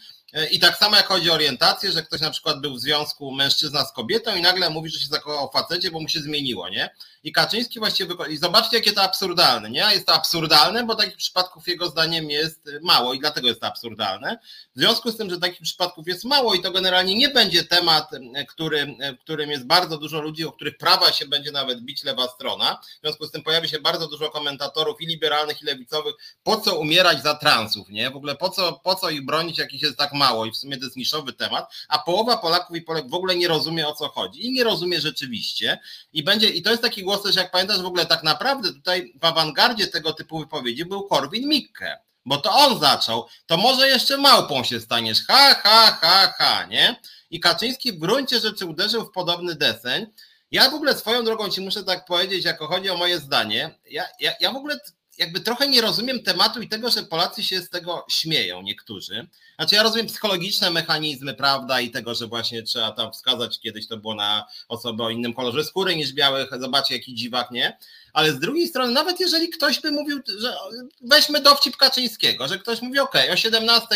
i 0.51 0.61
tak 0.61 0.77
samo 0.77 0.97
jak 0.97 1.07
chodzi 1.07 1.31
o 1.31 1.35
orientację, 1.35 1.93
że 1.93 2.03
ktoś 2.03 2.21
na 2.21 2.31
przykład 2.31 2.61
był 2.61 2.75
w 2.75 2.81
związku 2.81 3.33
mężczyzna 3.33 3.85
z 3.85 3.93
kobietą 3.93 4.37
i 4.37 4.41
nagle 4.41 4.71
mówi, 4.71 4.91
że 4.91 5.01
się 5.01 5.07
zakochał 5.09 5.49
w 5.49 5.53
facecie, 5.53 5.91
bo 5.91 6.01
mu 6.01 6.09
się 6.09 6.21
zmieniło, 6.21 6.69
nie? 6.69 6.95
I 7.23 7.33
Kaczyński 7.33 7.79
właściwie 7.79 8.15
I 8.31 8.37
zobaczcie, 8.37 8.77
jakie 8.77 8.93
to 8.93 9.03
absurdalne, 9.03 9.71
nie? 9.71 9.87
Jest 9.93 10.07
to 10.07 10.15
absurdalne, 10.15 10.85
bo 10.85 10.95
takich 10.95 11.17
przypadków 11.17 11.69
jego 11.69 11.89
zdaniem 11.89 12.31
jest 12.31 12.71
mało 12.83 13.15
i 13.15 13.19
dlatego 13.19 13.49
jest 13.49 13.61
to 13.61 13.67
absurdalne. 13.67 14.39
W 14.77 14.79
związku 14.79 15.11
z 15.11 15.17
tym, 15.17 15.31
że 15.31 15.39
takich 15.39 15.61
przypadków 15.61 16.09
jest 16.09 16.25
mało 16.25 16.55
i 16.55 16.63
to 16.63 16.71
generalnie 16.71 17.15
nie 17.15 17.29
będzie 17.29 17.65
temat, 17.65 18.11
który, 18.49 18.97
którym 19.21 19.51
jest 19.51 19.67
bardzo 19.67 19.99
dużo 19.99 20.21
ludzi, 20.21 20.45
o 20.45 20.53
których 20.53 20.79
prawa 20.79 21.13
się 21.13 21.27
będzie 21.27 21.53
nawet 21.53 21.81
bić 21.81 22.05
lewa 22.05 22.29
strona. 22.29 22.81
W 22.99 23.01
związku 23.01 23.27
z 23.27 23.31
tym 23.31 23.43
pojawi 23.43 23.69
się 23.69 23.81
bardzo 23.81 24.09
dużo 24.09 24.31
komentatorów 24.31 25.01
i 25.01 25.07
liberalnych, 25.07 25.63
i 25.63 25.65
lewicowych. 25.65 26.15
Po 26.43 26.61
co 26.61 26.79
umierać 26.79 27.23
za 27.23 27.35
transów, 27.35 27.89
nie? 27.89 28.11
W 28.11 28.17
ogóle 28.17 28.37
po 28.37 28.49
co, 28.51 28.73
po 28.73 28.95
co 28.95 29.11
ich 29.11 29.27
bronić, 29.27 29.59
jakich 29.59 29.83
jest 29.83 29.97
tak 29.97 30.13
mało 30.21 30.47
i 30.47 30.53
w 30.53 30.57
sumie 30.57 30.77
to 30.77 30.85
jest 30.85 30.97
niszowy 30.97 31.33
temat, 31.33 31.73
a 31.89 31.99
połowa 31.99 32.37
Polaków 32.37 32.77
i 32.77 32.83
Polek 32.83 33.09
w 33.11 33.15
ogóle 33.15 33.37
nie 33.37 33.49
rozumie 33.49 33.89
o 33.89 33.95
co 33.95 34.09
chodzi 34.09 34.47
i 34.47 34.53
nie 34.53 34.65
rozumie 34.65 35.01
rzeczywiście. 35.01 35.79
I 36.13 36.23
będzie, 36.23 36.49
i 36.49 36.63
to 36.63 36.71
jest 36.71 36.83
taki 36.83 37.03
głos 37.03 37.23
też, 37.23 37.37
jak 37.37 37.51
pamiętasz, 37.51 37.83
w 37.83 37.87
ogóle 37.87 38.07
tak 38.07 38.23
naprawdę 38.23 38.73
tutaj 38.73 39.13
w 39.21 39.25
awangardzie 39.25 39.87
tego 39.87 40.13
typu 40.13 40.39
wypowiedzi 40.39 40.85
był 40.85 41.03
Korwin 41.03 41.49
Mikke, 41.49 41.99
bo 42.27 42.37
to 42.37 42.53
on 42.53 42.81
zaczął, 42.81 43.27
to 43.47 43.57
może 43.57 43.89
jeszcze 43.89 44.17
małpą 44.17 44.65
się 44.65 44.81
staniesz, 44.81 45.27
ha, 45.27 45.55
ha, 45.55 45.99
ha, 46.01 46.35
ha, 46.39 46.67
nie? 46.67 47.01
I 47.31 47.41
Kaczyński 47.41 47.93
w 47.93 47.99
gruncie 47.99 48.41
rzeczy 48.41 48.67
uderzył 48.67 49.05
w 49.05 49.13
podobny 49.13 49.55
deseń. 49.55 50.07
Ja 50.51 50.71
w 50.71 50.75
ogóle 50.75 50.97
swoją 50.97 51.25
drogą 51.25 51.49
ci 51.49 51.61
muszę 51.61 51.85
tak 51.85 52.05
powiedzieć, 52.05 52.45
jako 52.45 52.67
chodzi 52.67 52.91
o 52.91 52.97
moje 52.97 53.19
zdanie, 53.19 53.79
ja, 53.91 54.05
ja, 54.21 54.33
ja 54.41 54.53
w 54.53 54.57
ogóle 54.57 54.81
jakby 55.21 55.41
trochę 55.41 55.69
nie 55.69 55.81
rozumiem 55.81 56.23
tematu 56.23 56.63
i 56.63 56.69
tego, 56.69 56.91
że 56.91 57.03
Polacy 57.03 57.43
się 57.45 57.61
z 57.61 57.71
tego 57.71 58.07
śmieją, 58.11 58.63
niektórzy. 58.63 59.27
Znaczy 59.57 59.75
ja 59.75 59.83
rozumiem 59.83 60.07
psychologiczne 60.07 60.71
mechanizmy, 60.71 61.35
prawda, 61.35 61.81
i 61.81 61.91
tego, 61.91 62.15
że 62.15 62.27
właśnie 62.27 62.63
trzeba 62.63 62.93
tam 62.93 63.13
wskazać, 63.13 63.61
kiedyś 63.61 63.89
to 63.89 63.97
było 63.97 64.15
na 64.15 64.47
osobę 64.69 65.05
o 65.05 65.11
innym 65.11 65.35
kolorze 65.35 65.65
skóry 65.65 65.97
niż 65.97 66.13
białych, 66.13 66.51
zobaczcie 66.61 66.95
jaki 66.95 67.15
dziwak, 67.15 67.51
nie? 67.51 67.79
Ale 68.13 68.33
z 68.33 68.39
drugiej 68.39 68.69
strony, 68.69 68.93
nawet 68.93 69.21
jeżeli 69.21 69.49
ktoś 69.49 69.81
by 69.81 69.93
mówił, 69.93 70.21
że 70.39 70.57
weźmy 71.01 71.41
dowcip 71.41 71.77
Kaczyńskiego, 71.77 72.49
że 72.49 72.59
ktoś 72.59 72.83
mówi, 72.83 72.99
ok, 72.99 73.15
o 73.33 73.37
17, 73.37 73.87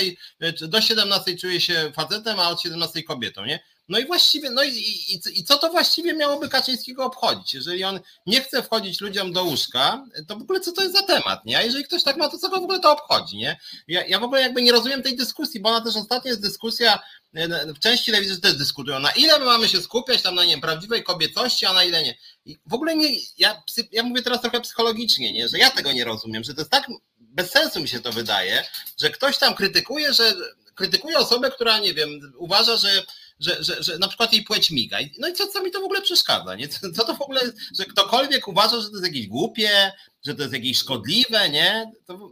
do 0.61 0.81
17 0.81 1.37
czuje 1.37 1.61
się 1.61 1.93
facetem, 1.95 2.41
a 2.41 2.49
od 2.51 2.63
17 2.63 3.03
kobietą, 3.03 3.45
nie? 3.45 3.61
No 3.89 3.98
i 3.98 4.06
właściwie, 4.06 4.51
no 4.51 4.62
i, 4.62 4.69
i, 4.69 5.20
i, 5.40 5.44
co 5.44 5.59
to 5.59 5.70
właściwie 5.70 6.15
miałoby 6.15 6.48
Kaczyńskiego 6.48 7.05
obchodzić? 7.05 7.55
Jeżeli 7.55 7.85
on 7.85 8.01
nie 8.27 8.40
chce 8.40 8.62
wchodzić 8.62 9.01
ludziom 9.01 9.32
do 9.32 9.44
łóżka, 9.44 10.05
to 10.28 10.36
w 10.36 10.43
ogóle 10.43 10.61
co 10.61 10.73
to 10.73 10.82
jest 10.82 10.94
za 10.94 11.02
temat, 11.02 11.44
nie? 11.44 11.59
A 11.59 11.62
jeżeli 11.62 11.85
ktoś 11.85 12.02
tak 12.02 12.16
ma, 12.16 12.28
to 12.28 12.39
co 12.39 12.48
go 12.48 12.61
w 12.61 12.65
ogóle 12.65 12.81
to 12.81 12.93
obchodzi, 12.93 13.36
nie? 13.36 13.61
Ja, 13.89 14.06
ja 14.06 14.19
w 14.19 14.23
ogóle 14.23 14.40
jakby 14.40 14.62
nie 14.62 14.73
rozumiem 14.73 15.02
tej 15.02 15.16
dyskusji, 15.16 15.61
bo 15.61 15.69
ona 15.69 15.81
też 15.81 15.97
ostatnio 15.97 16.28
jest 16.28 16.43
dyskusja, 16.43 16.98
e, 17.35 17.73
w 17.74 17.78
części 17.78 18.11
lewicy 18.11 18.40
też 18.40 18.55
dyskutują, 18.55 18.98
na 18.98 19.11
ile 19.11 19.39
my 19.39 19.44
mamy 19.44 19.69
się 19.69 19.81
skupiać 19.82 20.23
tam 20.23 20.35
na 20.35 20.44
nie 20.44 20.51
wiem, 20.51 20.61
prawdziwej 20.61 21.05
kobiecości, 21.05 21.66
a 21.66 21.73
na 21.73 21.85
ile 21.85 22.02
nie. 22.02 22.15
I 22.44 22.56
w 22.66 22.74
ogóle 22.74 22.97
nie, 22.97 23.09
ja, 23.39 23.62
ja 23.93 24.02
mówię 24.02 24.23
teraz 24.23 24.40
trochę 24.40 24.61
psychologicznie, 24.61 25.32
nie? 25.32 25.48
Że 25.48 25.59
ja 25.59 25.70
tego 25.70 25.93
nie 25.93 26.05
rozumiem, 26.05 26.44
że 26.44 26.55
to 26.55 26.61
jest 26.61 26.70
tak, 26.70 26.86
bez 27.19 27.51
sensu 27.51 27.81
mi 27.81 27.89
się 27.89 28.01
to 28.01 28.12
wydaje, 28.12 28.65
że 29.01 29.11
ktoś 29.11 29.39
tam 29.39 29.55
krytykuje, 29.55 30.12
że 30.12 30.35
krytykuje 30.74 31.19
osobę, 31.19 31.51
która, 31.51 31.78
nie 31.78 31.94
wiem, 31.94 32.32
uważa, 32.36 32.77
że 32.77 33.02
że, 33.40 33.65
że, 33.65 33.82
że 33.82 33.98
na 33.98 34.09
przykład 34.09 34.32
jej 34.32 34.44
płeć 34.44 34.70
miga. 34.70 34.98
No 35.19 35.28
i 35.28 35.32
co, 35.32 35.47
co 35.47 35.62
mi 35.62 35.70
to 35.70 35.81
w 35.81 35.85
ogóle 35.85 36.02
przeszkadza? 36.02 36.55
Nie? 36.55 36.69
Co 36.69 37.05
to 37.05 37.15
w 37.15 37.23
ogóle, 37.23 37.40
że 37.78 37.85
ktokolwiek 37.85 38.48
uważa, 38.48 38.81
że 38.81 38.89
to 38.89 38.93
jest 38.93 39.06
jakieś 39.06 39.27
głupie, 39.27 39.93
że 40.27 40.35
to 40.35 40.43
jest 40.43 40.55
jakieś 40.55 40.78
szkodliwe, 40.78 41.51
nie? 41.51 41.93
To, 42.06 42.31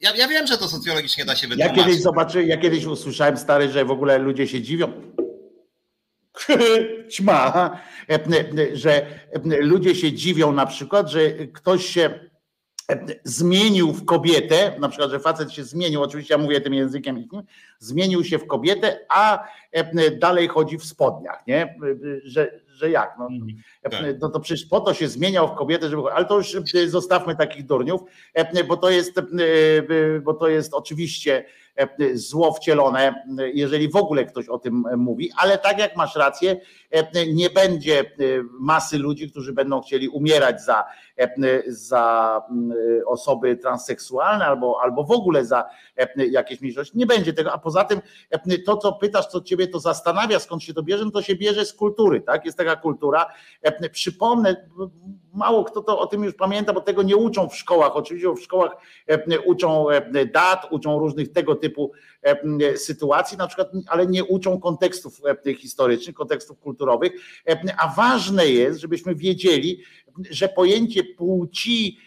ja, 0.00 0.16
ja 0.16 0.28
wiem, 0.28 0.46
że 0.46 0.58
to 0.58 0.68
socjologicznie 0.68 1.24
da 1.24 1.36
się 1.36 1.48
wytłumaczyć. 1.48 1.78
Ja 1.78 1.84
kiedyś 1.84 2.02
zobaczyłem, 2.02 2.48
ja 2.48 2.56
kiedyś 2.56 2.84
usłyszałem 2.84 3.36
stary, 3.36 3.70
że 3.70 3.84
w 3.84 3.90
ogóle 3.90 4.18
ludzie 4.18 4.48
się 4.48 4.62
dziwią. 4.62 5.12
Ćma, 7.12 7.78
że 8.72 9.06
ludzie 9.60 9.94
się 9.94 10.12
dziwią 10.12 10.52
na 10.52 10.66
przykład, 10.66 11.10
że 11.10 11.30
ktoś 11.30 11.86
się 11.86 12.30
zmienił 13.24 13.92
w 13.92 14.04
kobietę, 14.04 14.76
na 14.80 14.88
przykład, 14.88 15.10
że 15.10 15.20
facet 15.20 15.52
się 15.52 15.64
zmienił, 15.64 16.02
oczywiście 16.02 16.34
ja 16.34 16.38
mówię 16.38 16.60
tym 16.60 16.74
językiem, 16.74 17.28
zmienił 17.78 18.24
się 18.24 18.38
w 18.38 18.46
kobietę, 18.46 18.98
a 19.08 19.48
e, 19.72 20.10
dalej 20.10 20.48
chodzi 20.48 20.78
w 20.78 20.84
spodniach, 20.84 21.46
nie? 21.46 21.78
Że, 22.24 22.60
że 22.74 22.90
jak? 22.90 23.14
No, 23.18 23.26
mhm. 23.26 23.62
tak. 23.82 23.92
no 24.20 24.28
to 24.28 24.40
przecież 24.40 24.66
po 24.66 24.80
to 24.80 24.94
się 24.94 25.08
zmieniał 25.08 25.48
w 25.48 25.54
kobietę, 25.54 25.88
żeby. 25.88 26.02
Ale 26.02 26.24
to 26.24 26.36
już 26.36 26.54
e, 26.54 26.88
zostawmy 26.88 27.36
takich 27.36 27.66
durniów, 27.66 28.00
e, 28.34 28.64
bo 28.64 28.76
to 28.76 28.90
jest, 28.90 29.20
bo 30.22 30.34
to 30.34 30.48
jest 30.48 30.74
oczywiście 30.74 31.44
zło 32.14 32.52
wcielone, 32.52 33.24
jeżeli 33.54 33.88
w 33.88 33.96
ogóle 33.96 34.24
ktoś 34.24 34.48
o 34.48 34.58
tym 34.58 34.84
mówi, 34.96 35.30
ale 35.36 35.58
tak 35.58 35.78
jak 35.78 35.96
masz 35.96 36.16
rację, 36.16 36.60
nie 37.32 37.50
będzie 37.50 38.04
masy 38.60 38.98
ludzi, 38.98 39.30
którzy 39.30 39.52
będą 39.52 39.80
chcieli 39.80 40.08
umierać 40.08 40.62
za, 40.62 40.84
za 41.66 42.40
osoby 43.06 43.56
transseksualne 43.56 44.46
albo, 44.46 44.78
albo 44.82 45.04
w 45.04 45.10
ogóle 45.10 45.44
za 45.46 45.64
jakieś 46.16 46.60
mniejszości. 46.60 46.98
Nie 46.98 47.06
będzie 47.06 47.32
tego, 47.32 47.52
a 47.52 47.58
poza 47.58 47.84
tym 47.84 48.00
to, 48.66 48.76
co 48.76 48.92
pytasz, 48.92 49.26
co 49.26 49.40
ciebie 49.40 49.68
to 49.68 49.80
zastanawia, 49.80 50.38
skąd 50.38 50.62
się 50.62 50.74
to 50.74 50.82
bierze, 50.82 51.04
no 51.04 51.10
to 51.10 51.22
się 51.22 51.36
bierze 51.36 51.64
z 51.64 51.72
kultury, 51.72 52.20
tak? 52.20 52.44
Jest 52.44 52.58
taka 52.58 52.76
kultura. 52.76 53.26
Przypomnę, 53.92 54.68
mało 55.32 55.64
kto 55.64 55.82
to 55.82 55.98
o 55.98 56.06
tym 56.06 56.24
już 56.24 56.34
pamięta, 56.34 56.72
bo 56.72 56.80
tego 56.80 57.02
nie 57.02 57.16
uczą 57.16 57.48
w 57.48 57.56
szkołach. 57.56 57.96
Oczywiście 57.96 58.34
w 58.34 58.42
szkołach 58.42 58.76
uczą 59.44 59.86
dat, 60.32 60.66
uczą 60.70 60.98
różnych 60.98 61.32
tego 61.32 61.54
typu 61.54 61.92
sytuacji, 62.76 63.38
na 63.38 63.46
przykład, 63.46 63.68
ale 63.86 64.06
nie 64.06 64.24
uczą 64.24 64.60
kontekstów 64.60 65.20
historycznych, 65.58 66.16
kontekstów 66.16 66.58
kulturowych. 66.58 67.12
A 67.78 67.88
ważne 67.88 68.46
jest, 68.46 68.80
żebyśmy 68.80 69.14
wiedzieli, 69.14 69.82
że 70.30 70.48
pojęcie 70.48 71.04
płci 71.04 71.98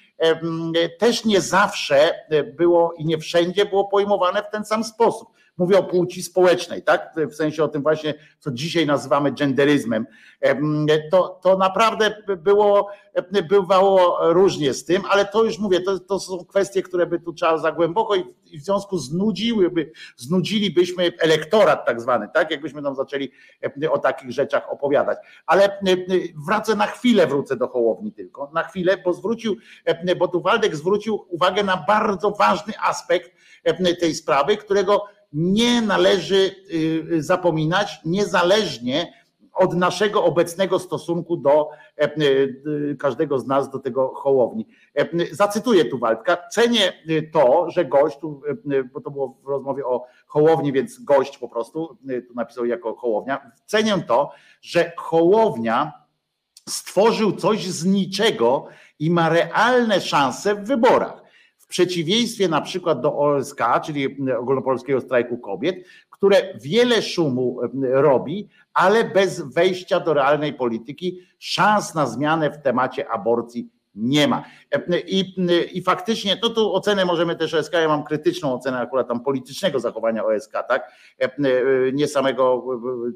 też 0.99 1.25
nie 1.25 1.41
zawsze 1.41 2.13
było 2.57 2.93
i 2.93 3.05
nie 3.05 3.17
wszędzie 3.17 3.65
było 3.65 3.87
pojmowane 3.87 4.43
w 4.43 4.49
ten 4.51 4.65
sam 4.65 4.83
sposób. 4.83 5.27
Mówię 5.57 5.79
o 5.79 5.83
płci 5.83 6.23
społecznej, 6.23 6.83
tak? 6.83 7.15
W 7.31 7.35
sensie 7.35 7.63
o 7.63 7.67
tym 7.67 7.83
właśnie, 7.83 8.13
co 8.39 8.51
dzisiaj 8.51 8.85
nazywamy 8.85 9.31
genderyzmem. 9.31 10.05
To, 11.11 11.39
to 11.43 11.57
naprawdę 11.57 12.23
było, 12.37 12.89
bywało 13.49 14.17
różnie 14.33 14.73
z 14.73 14.85
tym, 14.85 15.03
ale 15.09 15.25
to 15.25 15.43
już 15.43 15.59
mówię, 15.59 15.81
to, 15.81 15.99
to 15.99 16.19
są 16.19 16.45
kwestie, 16.45 16.81
które 16.81 17.05
by 17.05 17.19
tu 17.19 17.33
trzeba 17.33 17.57
za 17.57 17.71
głęboko 17.71 18.15
i, 18.15 18.23
w 18.59 18.63
związku 18.63 18.97
znudziłyby, 18.97 19.91
znudzilibyśmy 20.17 21.11
elektorat 21.19 21.85
tak 21.85 22.01
zwany, 22.01 22.27
tak? 22.33 22.51
Jakbyśmy 22.51 22.83
tam 22.83 22.95
zaczęli 22.95 23.31
o 23.91 23.97
takich 23.97 24.31
rzeczach 24.31 24.71
opowiadać. 24.71 25.17
Ale 25.45 25.79
wracę 26.47 26.75
na 26.75 26.87
chwilę, 26.87 27.27
wrócę 27.27 27.55
do 27.55 27.67
Hołowni 27.67 28.11
tylko, 28.11 28.51
na 28.53 28.63
chwilę, 28.63 28.97
bo 28.97 29.13
zwrócił, 29.13 29.55
bo 30.17 30.27
tu 30.27 30.41
Waldek 30.41 30.75
zwrócił 30.75 31.25
uwagę 31.29 31.63
na 31.63 31.77
bardzo 31.87 32.31
ważny 32.31 32.73
aspekt 32.81 33.31
tej 33.99 34.15
sprawy, 34.15 34.57
którego 34.57 35.05
nie 35.33 35.81
należy 35.81 36.55
y, 36.73 37.23
zapominać, 37.23 37.99
niezależnie 38.05 39.13
od 39.55 39.73
naszego 39.73 40.23
obecnego 40.23 40.79
stosunku 40.79 41.37
do 41.37 41.69
każdego 42.99 43.39
z 43.39 43.47
nas, 43.47 43.69
do 43.69 43.79
tego 43.79 44.13
Hołowni. 44.15 44.67
Zacytuję 45.31 45.85
tu 45.85 45.99
Waldka. 45.99 46.37
Cenię 46.51 46.93
to, 47.33 47.71
że 47.71 47.85
gość, 47.85 48.17
tu, 48.17 48.41
bo 48.93 49.01
to 49.01 49.11
było 49.11 49.37
w 49.43 49.47
rozmowie 49.47 49.85
o 49.85 50.05
Hołowni, 50.27 50.73
więc 50.73 51.03
gość 51.03 51.37
po 51.37 51.49
prostu, 51.49 51.97
tu 52.27 52.33
napisał 52.35 52.65
jako 52.65 52.95
Hołownia. 52.95 53.51
Cenię 53.65 54.03
to, 54.07 54.31
że 54.61 54.91
Hołownia 54.97 55.93
stworzył 56.69 57.31
coś 57.31 57.67
z 57.67 57.85
niczego 57.85 58.67
i 58.99 59.11
ma 59.11 59.29
realne 59.29 60.01
szanse 60.01 60.55
w 60.55 60.67
wyborach. 60.67 61.24
W 61.65 61.67
przeciwieństwie 61.67 62.47
na 62.47 62.61
przykład 62.61 63.01
do 63.01 63.17
OSK, 63.17 63.61
czyli 63.83 64.17
Ogólnopolskiego 64.39 65.01
Strajku 65.01 65.37
Kobiet, 65.37 65.85
które 66.09 66.59
wiele 66.61 67.01
szumu 67.01 67.59
robi, 67.83 68.49
ale 68.73 69.03
bez 69.03 69.41
wejścia 69.53 69.99
do 69.99 70.13
realnej 70.13 70.53
polityki 70.53 71.19
szans 71.39 71.95
na 71.95 72.05
zmianę 72.05 72.51
w 72.51 72.61
temacie 72.61 73.09
aborcji 73.09 73.69
nie 73.95 74.27
ma. 74.27 74.43
I, 75.07 75.35
I 75.71 75.81
faktycznie, 75.81 76.37
no 76.43 76.49
tu 76.49 76.73
ocenę 76.73 77.05
możemy 77.05 77.35
też 77.35 77.53
OSK, 77.53 77.73
ja 77.73 77.87
mam 77.87 78.03
krytyczną 78.03 78.53
ocenę 78.53 78.79
akurat 78.79 79.07
tam 79.07 79.23
politycznego 79.23 79.79
zachowania 79.79 80.25
OSK, 80.25 80.51
tak? 80.67 80.91
Nie 81.93 82.07
samego 82.07 82.65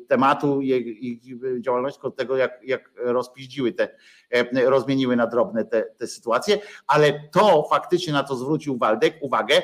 tematu 0.08 0.62
ich 0.62 1.22
działalności, 1.62 2.02
tylko 2.02 2.18
tego, 2.18 2.38
jak, 2.38 2.60
jak 2.64 2.92
rozpiździły 2.96 3.72
te, 3.72 3.90
rozmieniły 4.66 5.16
na 5.16 5.28
drobne 5.28 5.66
te, 5.66 5.82
te 5.82 6.08
sytuacje, 6.08 6.58
ale 6.88 7.30
to 7.32 7.68
faktycznie 7.70 8.14
na 8.14 8.24
to 8.24 8.36
zwrócił 8.36 8.78
Waldek 8.78 9.18
uwagę, 9.22 9.62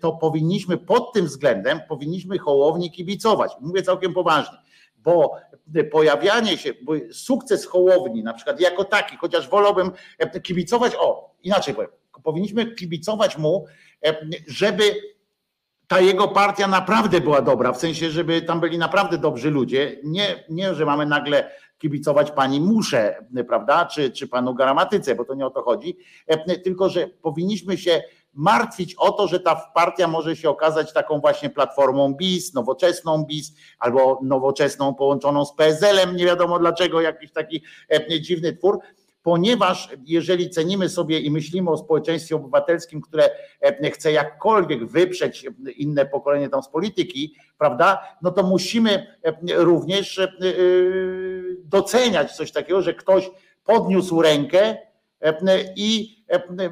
to 0.00 0.12
powinniśmy 0.12 0.78
pod 0.78 1.12
tym 1.12 1.26
względem, 1.26 1.80
powinniśmy 1.88 2.38
Hołowni 2.38 2.90
kibicować. 2.90 3.52
Mówię 3.60 3.82
całkiem 3.82 4.14
poważnie 4.14 4.64
bo 5.04 5.36
pojawianie 5.90 6.58
się, 6.58 6.72
sukces 7.12 7.66
Hołowni 7.66 8.22
na 8.22 8.34
przykład 8.34 8.60
jako 8.60 8.84
taki, 8.84 9.16
chociaż 9.16 9.48
wolałbym 9.48 9.90
e, 10.18 10.40
kibicować, 10.40 10.92
o 10.98 11.34
inaczej 11.42 11.74
powiem, 11.74 11.90
powinniśmy 12.22 12.74
kibicować 12.74 13.38
mu, 13.38 13.66
e, 14.06 14.16
żeby 14.46 14.82
ta 15.88 16.00
jego 16.00 16.28
partia 16.28 16.68
naprawdę 16.68 17.20
była 17.20 17.42
dobra, 17.42 17.72
w 17.72 17.78
sensie, 17.78 18.10
żeby 18.10 18.42
tam 18.42 18.60
byli 18.60 18.78
naprawdę 18.78 19.18
dobrzy 19.18 19.50
ludzie, 19.50 19.96
nie, 20.04 20.44
nie 20.48 20.74
że 20.74 20.86
mamy 20.86 21.06
nagle 21.06 21.50
kibicować 21.78 22.30
pani 22.30 22.60
Musze, 22.60 23.26
prawda, 23.48 23.86
czy, 23.86 24.10
czy 24.10 24.28
panu 24.28 24.54
Gramatyce, 24.54 25.14
bo 25.14 25.24
to 25.24 25.34
nie 25.34 25.46
o 25.46 25.50
to 25.50 25.62
chodzi, 25.62 25.96
e, 26.26 26.58
tylko 26.58 26.88
że 26.88 27.06
powinniśmy 27.06 27.78
się 27.78 28.02
martwić 28.34 28.94
o 28.94 29.12
to, 29.12 29.28
że 29.28 29.40
ta 29.40 29.56
partia 29.74 30.08
może 30.08 30.36
się 30.36 30.50
okazać 30.50 30.92
taką 30.92 31.20
właśnie 31.20 31.50
platformą 31.50 32.14
BIS, 32.14 32.54
nowoczesną 32.54 33.24
BIS, 33.24 33.52
albo 33.78 34.20
nowoczesną 34.22 34.94
połączoną 34.94 35.44
z 35.44 35.54
PSL-em, 35.54 36.16
nie 36.16 36.24
wiadomo 36.24 36.58
dlaczego, 36.58 37.00
jakiś 37.00 37.32
taki 37.32 37.62
e, 37.90 38.20
dziwny 38.20 38.52
twór, 38.52 38.78
ponieważ 39.22 39.88
jeżeli 40.04 40.50
cenimy 40.50 40.88
sobie 40.88 41.20
i 41.20 41.30
myślimy 41.30 41.70
o 41.70 41.76
społeczeństwie 41.76 42.36
obywatelskim, 42.36 43.00
które 43.00 43.30
e, 43.60 43.90
chce 43.90 44.12
jakkolwiek 44.12 44.86
wyprzeć 44.86 45.46
inne 45.76 46.06
pokolenie 46.06 46.48
tam 46.48 46.62
z 46.62 46.68
polityki, 46.68 47.34
prawda, 47.58 48.16
no 48.22 48.30
to 48.30 48.42
musimy 48.42 49.06
e, 49.22 49.34
również 49.54 50.20
doceniać 51.64 52.36
coś 52.36 52.52
takiego, 52.52 52.82
że 52.82 52.94
ktoś 52.94 53.30
podniósł 53.64 54.22
rękę 54.22 54.76
i 55.76 56.16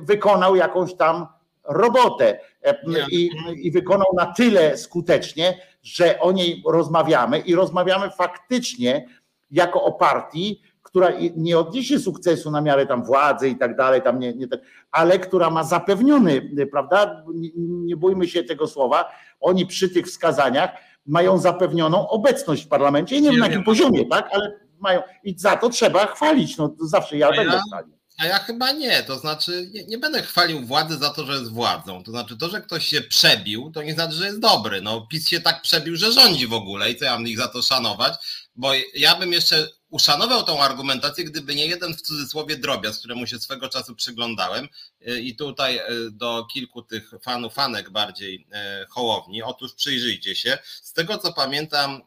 wykonał 0.01 0.57
jakąś 0.57 0.95
tam 0.95 1.27
robotę 1.65 2.39
e, 2.63 2.77
i, 3.11 3.31
i 3.55 3.71
wykonał 3.71 4.07
na 4.17 4.27
tyle 4.27 4.77
skutecznie, 4.77 5.59
że 5.83 6.21
o 6.21 6.33
niej 6.33 6.63
rozmawiamy 6.67 7.39
i 7.39 7.55
rozmawiamy 7.55 8.11
faktycznie 8.11 9.07
jako 9.51 9.83
o 9.83 9.93
partii, 9.93 10.63
która 10.83 11.09
nie 11.37 11.59
odniesie 11.59 11.99
sukcesu 11.99 12.51
na 12.51 12.61
miarę 12.61 12.87
tam 12.87 13.05
władzy 13.05 13.49
i 13.49 13.57
tak 13.57 13.77
dalej, 13.77 14.03
tam 14.03 14.19
nie, 14.19 14.35
nie 14.35 14.47
ale 14.91 15.19
która 15.19 15.51
ma 15.51 15.65
zapewniony, 15.65 16.51
prawda? 16.71 17.25
Nie, 17.35 17.51
nie 17.57 17.97
bójmy 17.97 18.29
się 18.29 18.45
tego 18.45 18.67
słowa, 18.67 19.13
oni 19.41 19.67
przy 19.67 19.89
tych 19.89 20.07
wskazaniach 20.07 20.71
mają 21.07 21.39
zapewnioną 21.39 22.09
obecność 22.09 22.65
w 22.65 22.69
parlamencie. 22.69 23.21
Nie 23.21 23.31
wiem 23.31 23.41
na 23.41 23.47
jakim 23.47 23.65
poziomie, 23.65 24.07
tak, 24.07 24.29
ale 24.33 24.61
mają 24.79 25.03
i 25.25 25.39
za 25.39 25.57
to 25.57 25.69
trzeba 25.69 26.07
chwalić. 26.07 26.57
No 26.57 26.75
zawsze 26.81 27.17
ja 27.17 27.31
będę 27.31 27.61
chwalił. 27.69 28.02
A 28.19 28.27
ja 28.27 28.39
chyba 28.39 28.73
nie, 28.73 29.03
to 29.03 29.19
znaczy 29.19 29.71
nie, 29.73 29.85
nie, 29.85 29.99
będę 29.99 30.23
chwalił 30.23 30.67
władzy 30.67 30.99
za 30.99 31.11
to, 31.11 31.27
że 31.27 31.33
jest 31.33 31.51
władzą. 31.51 32.05
To 32.05 32.11
znaczy 32.11 32.37
to, 32.37 32.51
że 32.51 32.61
ktoś 32.61 32.87
się 32.87 33.01
przebił, 33.01 33.71
to 33.75 33.83
nie 33.83 33.95
znaczy, 33.95 34.15
że 34.15 34.27
jest 34.27 34.41
dobry. 34.41 34.81
No 34.83 35.07
PiS 35.07 35.29
się 35.29 35.41
tak 35.41 35.63
przebił, 35.63 35.97
że 35.97 36.13
rządzi 36.13 36.47
w 36.47 36.53
ogóle 36.53 36.91
i 36.91 36.97
co 36.97 37.05
ja 37.05 37.13
mam 37.13 37.29
ich 37.29 37.39
za 37.39 37.49
to 37.49 37.63
szanować, 37.63 38.15
bo 38.57 38.73
ja 38.95 39.17
bym 39.17 39.33
jeszcze 39.33 39.69
uszanował 39.93 40.43
tą 40.43 40.63
argumentację, 40.63 41.25
gdyby 41.25 41.55
nie 41.55 41.67
jeden 41.67 41.95
w 41.95 42.03
cudzysłowie 42.03 42.57
drobiazg, 42.57 42.99
któremu 42.99 43.27
się 43.27 43.39
swego 43.39 43.69
czasu 43.69 43.95
przyglądałem 43.95 44.69
y, 45.09 45.21
i 45.21 45.37
tutaj 45.37 45.79
y, 45.79 46.11
do 46.11 46.47
kilku 46.53 46.83
tych 46.83 47.11
fanów, 47.23 47.55
fanek 47.55 47.91
bardziej 47.91 48.47
y, 48.83 48.87
Hołowni. 48.87 49.43
Otóż 49.43 49.75
przyjrzyjcie 49.75 50.37
się. 50.37 50.59
Z 50.83 50.93
tego 50.93 51.19
co 51.19 51.33
pamiętam, 51.33 52.03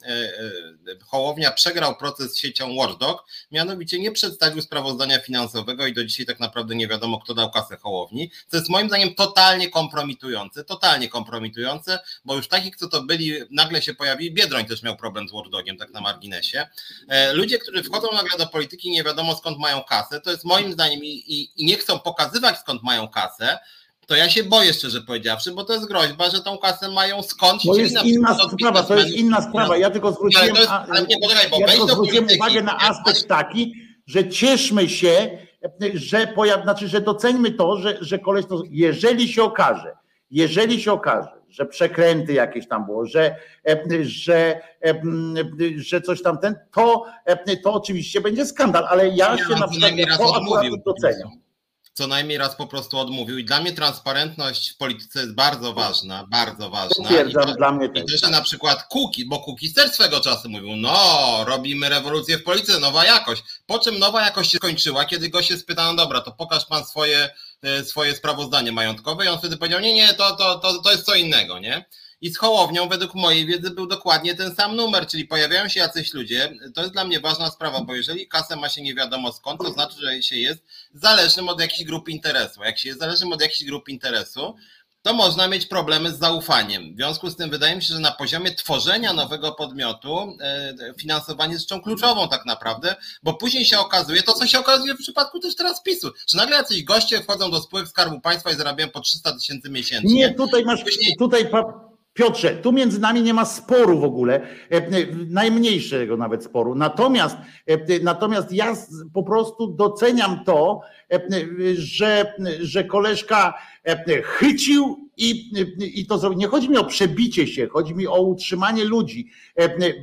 Hołownia 1.05 1.51
przegrał 1.51 1.95
proces 1.95 2.33
z 2.33 2.37
siecią 2.37 2.75
Watchdog, 2.75 3.25
mianowicie 3.51 3.99
nie 3.99 4.11
przedstawił 4.11 4.61
sprawozdania 4.61 5.19
finansowego 5.19 5.87
i 5.87 5.93
do 5.93 6.05
dzisiaj 6.05 6.25
tak 6.25 6.39
naprawdę 6.39 6.75
nie 6.75 6.87
wiadomo, 6.87 7.19
kto 7.19 7.33
dał 7.33 7.51
kasę 7.51 7.77
Hołowni, 7.77 8.31
co 8.47 8.57
jest 8.57 8.69
moim 8.69 8.87
zdaniem 8.87 9.15
totalnie 9.15 9.69
kompromitujące, 9.69 10.63
totalnie 10.63 11.09
kompromitujące, 11.09 11.99
bo 12.25 12.35
już 12.35 12.47
takich, 12.47 12.75
co 12.75 12.87
to 12.87 13.03
byli, 13.03 13.33
nagle 13.51 13.81
się 13.81 13.93
pojawili, 13.93 14.33
Biedroń 14.33 14.65
też 14.65 14.83
miał 14.83 14.97
problem 14.97 15.29
z 15.29 15.31
Watchdogiem, 15.31 15.77
tak 15.77 15.91
na 15.91 16.01
marginesie. 16.01 16.67
E, 17.07 17.33
ludzie, 17.33 17.59
którzy 17.59 17.74
którzy 17.74 17.74
wchodzą 17.83 18.07
nagle 18.13 18.37
do 18.37 18.47
polityki 18.47 18.91
nie 18.91 19.03
wiadomo 19.03 19.35
skąd 19.35 19.59
mają 19.59 19.83
kasę, 19.83 20.21
to 20.21 20.31
jest 20.31 20.45
moim 20.45 20.73
zdaniem 20.73 21.03
i, 21.03 21.07
i, 21.07 21.61
i 21.61 21.65
nie 21.65 21.77
chcą 21.77 21.99
pokazywać 21.99 22.59
skąd 22.59 22.83
mają 22.83 23.07
kasę, 23.07 23.59
to 24.07 24.15
ja 24.15 24.29
się 24.29 24.43
boję 24.43 24.73
szczerze 24.73 25.01
powiedziawszy, 25.01 25.51
bo 25.51 25.63
to 25.63 25.73
jest 25.73 25.87
groźba, 25.87 26.29
że 26.29 26.41
tą 26.41 26.57
kasę 26.57 26.91
mają 26.91 27.23
skąd. 27.23 27.61
To 27.63 27.75
jest 27.75 28.03
inna 28.03 28.37
sprawa, 28.49 28.83
to 28.83 28.95
jest 28.95 29.09
inna 29.09 29.41
sprawa. 29.41 29.77
Ja 29.77 29.89
tylko 29.89 30.11
zwróciłem, 30.11 30.55
jest, 30.55 30.69
nie, 31.09 31.17
poczekaj, 31.21 31.49
bo 31.49 31.59
ja 31.59 31.67
tylko 31.67 31.87
zwróciłem 31.87 32.27
uwagę 32.35 32.61
na 32.61 32.77
aspekt 32.77 33.27
taki, 33.27 33.73
że 34.07 34.29
cieszmy 34.29 34.89
się, 34.89 35.37
że 35.93 36.27
pojaw, 36.27 36.63
znaczy, 36.63 36.87
że 36.87 37.01
doceńmy 37.01 37.51
to, 37.51 37.77
że, 37.77 37.97
że 38.01 38.19
koleś 38.19 38.45
to, 38.45 38.61
jeżeli 38.69 39.33
się 39.33 39.43
okaże, 39.43 39.97
jeżeli 40.31 40.81
się 40.81 40.91
okaże, 40.91 41.29
że 41.55 41.65
przekręty 41.65 42.33
jakieś 42.33 42.67
tam 42.67 42.85
było, 42.85 43.05
że, 43.05 43.35
e, 43.67 43.83
że, 44.01 44.61
e, 44.85 45.01
że 45.77 46.01
coś 46.01 46.21
tam 46.21 46.37
ten, 46.37 46.55
to, 46.73 47.05
e, 47.25 47.57
to 47.57 47.73
oczywiście 47.73 48.21
będzie 48.21 48.45
skandal, 48.45 48.85
ale 48.89 49.07
ja 49.09 49.37
się 49.37 49.55
na 49.59 49.67
przykład 49.67 50.17
to 50.17 50.35
akurat 50.35 50.65
doceniam 50.85 51.44
co 51.95 52.07
najmniej 52.07 52.37
raz 52.37 52.55
po 52.55 52.67
prostu 52.67 52.99
odmówił. 52.99 53.37
I 53.37 53.45
dla 53.45 53.59
mnie 53.61 53.73
transparentność 53.73 54.71
w 54.71 54.77
polityce 54.77 55.19
jest 55.19 55.35
bardzo 55.35 55.73
ważna, 55.73 56.27
bardzo 56.27 56.69
ważna. 56.69 57.03
Potwierdzam, 57.03 57.49
I, 57.49 57.53
dla 57.53 57.71
mnie 57.71 57.89
też. 57.89 58.03
I 58.03 58.05
też, 58.05 58.21
że 58.21 58.29
na 58.29 58.41
przykład 58.41 58.83
Kuki, 58.83 59.25
bo 59.25 59.39
Kuki 59.39 59.73
też 59.73 59.91
swego 59.91 60.19
czasu 60.19 60.49
mówił, 60.49 60.75
no 60.75 60.95
robimy 61.47 61.89
rewolucję 61.89 62.37
w 62.37 62.43
polityce, 62.43 62.79
nowa 62.79 63.05
jakość. 63.05 63.43
Po 63.65 63.79
czym 63.79 63.99
nowa 63.99 64.25
jakość 64.25 64.51
się 64.51 64.57
skończyła, 64.57 65.05
kiedy 65.05 65.29
go 65.29 65.41
się 65.41 65.57
spytano, 65.57 65.95
dobra, 65.95 66.21
to 66.21 66.31
pokaż 66.31 66.65
pan 66.65 66.85
swoje, 66.85 67.29
swoje 67.83 68.15
sprawozdanie 68.15 68.71
majątkowe 68.71 69.25
i 69.25 69.27
on 69.27 69.39
wtedy 69.39 69.57
powiedział, 69.57 69.79
nie, 69.79 69.93
nie, 69.93 70.13
to, 70.13 70.35
to, 70.35 70.59
to, 70.59 70.81
to 70.81 70.91
jest 70.91 71.05
co 71.05 71.15
innego, 71.15 71.59
nie? 71.59 71.85
I 72.21 72.29
z 72.29 72.37
Hołownią 72.37 72.89
według 72.89 73.15
mojej 73.15 73.45
wiedzy 73.45 73.71
był 73.71 73.87
dokładnie 73.87 74.35
ten 74.35 74.55
sam 74.55 74.75
numer, 74.75 75.07
czyli 75.07 75.25
pojawiają 75.25 75.69
się 75.69 75.79
jacyś 75.79 76.13
ludzie. 76.13 76.53
To 76.75 76.81
jest 76.81 76.93
dla 76.93 77.03
mnie 77.03 77.19
ważna 77.19 77.51
sprawa, 77.51 77.81
bo 77.81 77.95
jeżeli 77.95 78.27
kasę 78.27 78.55
ma 78.55 78.69
się 78.69 78.81
nie 78.81 78.95
wiadomo 78.95 79.31
skąd, 79.33 79.61
to 79.61 79.71
znaczy, 79.71 79.95
że 80.01 80.23
się 80.23 80.35
jest 80.35 80.63
zależnym 80.93 81.49
od 81.49 81.61
jakiejś 81.61 81.83
grupy 81.83 82.11
interesu. 82.11 82.63
Jak 82.63 82.79
się 82.79 82.89
jest 82.89 82.99
zależnym 82.99 83.33
od 83.33 83.41
jakiejś 83.41 83.65
grupy 83.65 83.91
interesu, 83.91 84.55
to 85.05 85.13
można 85.13 85.47
mieć 85.47 85.65
problemy 85.65 86.11
z 86.11 86.19
zaufaniem. 86.19 86.93
W 86.93 86.95
związku 86.95 87.29
z 87.29 87.35
tym 87.35 87.49
wydaje 87.49 87.75
mi 87.75 87.81
się, 87.81 87.93
że 87.93 87.99
na 87.99 88.11
poziomie 88.11 88.51
tworzenia 88.51 89.13
nowego 89.13 89.51
podmiotu 89.51 90.37
e, 90.41 90.93
finansowanie 90.99 91.53
jest 91.53 91.69
rzeczą 91.69 91.81
kluczową 91.81 92.29
tak 92.29 92.45
naprawdę, 92.45 92.95
bo 93.23 93.33
później 93.33 93.65
się 93.65 93.79
okazuje, 93.79 94.23
to 94.23 94.33
co 94.33 94.47
się 94.47 94.59
okazuje 94.59 94.93
w 94.93 94.97
przypadku 94.97 95.39
też 95.39 95.55
teraz 95.55 95.83
PiSu, 95.83 96.11
że 96.27 96.37
nagle 96.37 96.55
jacyś 96.55 96.83
goście 96.83 97.23
wchodzą 97.23 97.51
do 97.51 97.61
spółek 97.61 97.87
Skarbu 97.87 98.21
Państwa 98.21 98.51
i 98.51 98.55
zarabiają 98.55 98.89
po 98.89 98.99
300 98.99 99.33
tysięcy 99.33 99.69
miesięcznie. 99.69 100.13
Nie, 100.13 100.33
tutaj 100.33 100.65
masz, 100.65 100.83
później... 100.83 101.15
tutaj 101.19 101.49
Piotrze, 102.15 102.55
tu 102.55 102.71
między 102.71 102.99
nami 102.99 103.21
nie 103.21 103.33
ma 103.33 103.45
sporu 103.45 103.99
w 103.99 104.03
ogóle, 104.03 104.41
e, 104.71 104.75
e, 104.75 104.81
najmniejszego 105.29 106.17
nawet 106.17 106.43
sporu. 106.43 106.75
Natomiast, 106.75 107.37
e, 107.67 107.99
natomiast 108.03 108.51
ja 108.51 108.73
po 109.13 109.23
prostu 109.23 109.67
doceniam 109.67 110.43
to, 110.43 110.81
że, 111.75 112.33
że 112.61 112.83
koleżka 112.83 113.53
chycił 114.23 115.09
i, 115.17 115.51
i 115.99 116.05
to 116.05 116.17
zrobić. 116.17 116.39
Nie 116.39 116.47
chodzi 116.47 116.69
mi 116.69 116.77
o 116.77 116.85
przebicie 116.85 117.47
się, 117.47 117.67
chodzi 117.67 117.95
mi 117.95 118.07
o 118.07 118.21
utrzymanie 118.21 118.83
ludzi, 118.83 119.29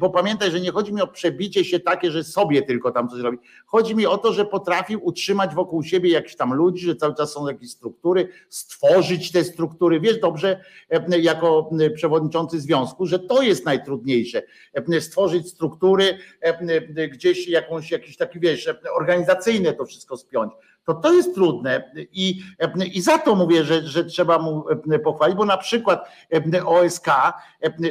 bo 0.00 0.10
pamiętaj, 0.10 0.50
że 0.50 0.60
nie 0.60 0.70
chodzi 0.70 0.92
mi 0.92 1.00
o 1.00 1.06
przebicie 1.06 1.64
się 1.64 1.80
takie, 1.80 2.10
że 2.10 2.24
sobie 2.24 2.62
tylko 2.62 2.90
tam 2.90 3.08
coś 3.08 3.20
robi. 3.20 3.38
Chodzi 3.66 3.94
mi 3.94 4.06
o 4.06 4.18
to, 4.18 4.32
że 4.32 4.44
potrafił 4.44 5.04
utrzymać 5.04 5.54
wokół 5.54 5.82
siebie 5.82 6.10
jakichś 6.10 6.36
tam 6.36 6.54
ludzi, 6.54 6.86
że 6.86 6.96
cały 6.96 7.14
czas 7.14 7.32
są 7.32 7.48
jakieś 7.48 7.70
struktury, 7.70 8.28
stworzyć 8.48 9.32
te 9.32 9.44
struktury. 9.44 10.00
Wiesz 10.00 10.20
dobrze, 10.20 10.64
jako 11.20 11.70
przewodniczący 11.94 12.60
związku, 12.60 13.06
że 13.06 13.18
to 13.18 13.42
jest 13.42 13.64
najtrudniejsze. 13.64 14.42
Stworzyć 15.00 15.48
struktury, 15.48 16.18
gdzieś 17.12 17.48
jakąś, 17.48 17.90
jakiś 17.90 18.16
taki, 18.16 18.40
wiesz, 18.40 18.68
organizacyjne 18.98 19.72
to 19.72 19.84
wszystko 19.84 20.16
spiąć 20.16 20.52
to 20.86 20.94
to 20.94 21.12
jest 21.12 21.34
trudne 21.34 21.92
i, 22.12 22.42
i 22.92 23.02
za 23.02 23.18
to 23.18 23.34
mówię, 23.34 23.64
że, 23.64 23.82
że 23.82 24.04
trzeba 24.04 24.38
mu 24.38 24.64
pochwalić, 25.04 25.36
bo 25.36 25.44
na 25.44 25.56
przykład 25.56 26.08
OSK 26.64 27.06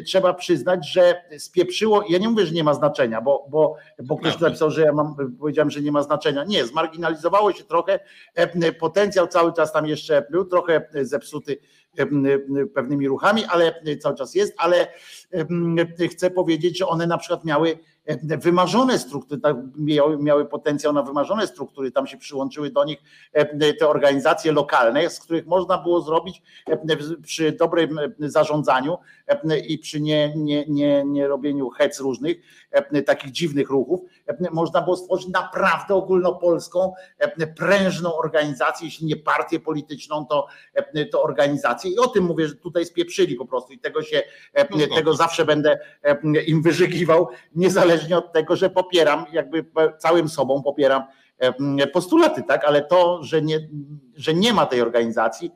trzeba 0.06 0.34
przyznać, 0.34 0.92
że 0.92 1.24
spieprzyło, 1.38 2.04
ja 2.10 2.18
nie 2.18 2.30
mówię, 2.30 2.46
że 2.46 2.54
nie 2.54 2.64
ma 2.64 2.74
znaczenia, 2.74 3.22
bo, 3.22 3.48
bo, 3.50 3.76
bo 4.04 4.18
ktoś 4.18 4.40
napisał, 4.40 4.72
że 4.72 4.82
ja 4.82 4.94
mam, 4.94 5.16
powiedziałem, 5.40 5.72
że 5.72 5.82
nie 5.82 5.92
ma 5.92 6.04
znaczenia. 6.04 6.44
Nie, 6.44 6.66
zmarginalizowało 6.66 7.54
się 7.54 7.64
trochę, 7.64 8.00
potencjał 8.80 9.28
cały 9.28 9.54
czas 9.54 9.74
tam 9.74 9.88
jeszcze 9.88 10.26
był, 10.32 10.46
trochę 10.46 10.88
zepsuty 11.02 11.58
pewnymi 12.76 13.08
ruchami, 13.08 13.46
ale 13.46 13.82
cały 14.00 14.16
czas 14.16 14.36
jest, 14.36 14.54
ale 14.58 14.88
chcę 16.12 16.32
powiedzieć, 16.32 16.78
że 16.78 16.88
one 16.88 17.08
na 17.08 17.18
przykład 17.18 17.46
miały 17.46 17.80
wymarzone 18.24 19.00
struktury, 19.00 19.42
tak, 19.42 19.58
miały, 20.20 20.46
potencjał 20.46 20.94
na 20.94 21.04
wymarzone 21.04 21.48
struktury, 21.48 21.92
tam 21.92 22.08
się 22.08 22.18
przyłączyły 22.18 22.70
do 22.70 22.84
nich 22.84 22.98
e, 23.34 23.74
te 23.74 23.88
organizacje 23.88 24.52
lokalne, 24.52 25.10
z 25.10 25.20
których 25.20 25.46
można 25.46 25.78
było 25.78 26.02
zrobić 26.02 26.42
e, 26.68 26.78
przy 27.22 27.52
dobrym 27.52 28.00
zarządzaniu 28.20 28.98
e, 29.28 29.60
i 29.60 29.78
przy 29.78 30.02
nie, 30.02 30.34
nie, 30.36 30.66
nie, 30.68 31.04
nie 31.06 31.28
robieniu 31.28 31.70
hec 31.70 32.00
różnych, 32.00 32.38
takich 33.06 33.32
dziwnych 33.32 33.70
ruchów, 33.70 34.02
można 34.52 34.82
było 34.82 34.98
stworzyć 34.98 35.28
naprawdę 35.28 35.96
ogólnopolską, 35.96 36.94
prężną 37.58 38.16
organizację, 38.16 38.88
jeśli 38.88 39.08
nie 39.08 39.16
partię 39.16 39.60
polityczną, 39.60 40.26
to, 40.26 40.48
to 41.12 41.24
organizację. 41.24 41.92
I 41.92 41.98
o 41.98 42.08
tym 42.08 42.24
mówię, 42.24 42.48
że 42.48 42.56
tutaj 42.56 42.86
spieprzyli 42.86 43.36
po 43.36 43.46
prostu 43.46 43.74
i 43.74 43.80
tego 43.80 44.04
się, 44.04 44.24
no 44.72 44.96
tego 44.96 45.14
zawsze 45.14 45.46
będę 45.46 45.80
im 46.48 46.62
wyżygiwał, 46.62 47.28
niezależnie 47.56 48.18
od 48.18 48.34
tego, 48.34 48.56
że 48.56 48.70
popieram, 48.70 49.26
jakby 49.32 49.66
całym 49.98 50.30
sobą 50.30 50.64
popieram 50.64 51.04
postulaty, 51.94 52.44
tak, 52.44 52.66
ale 52.66 52.82
to, 52.82 53.24
że 53.24 53.42
nie, 53.42 53.60
że 54.16 54.34
nie 54.34 54.54
ma 54.54 54.66
tej 54.66 54.82
organizacji, 54.82 55.52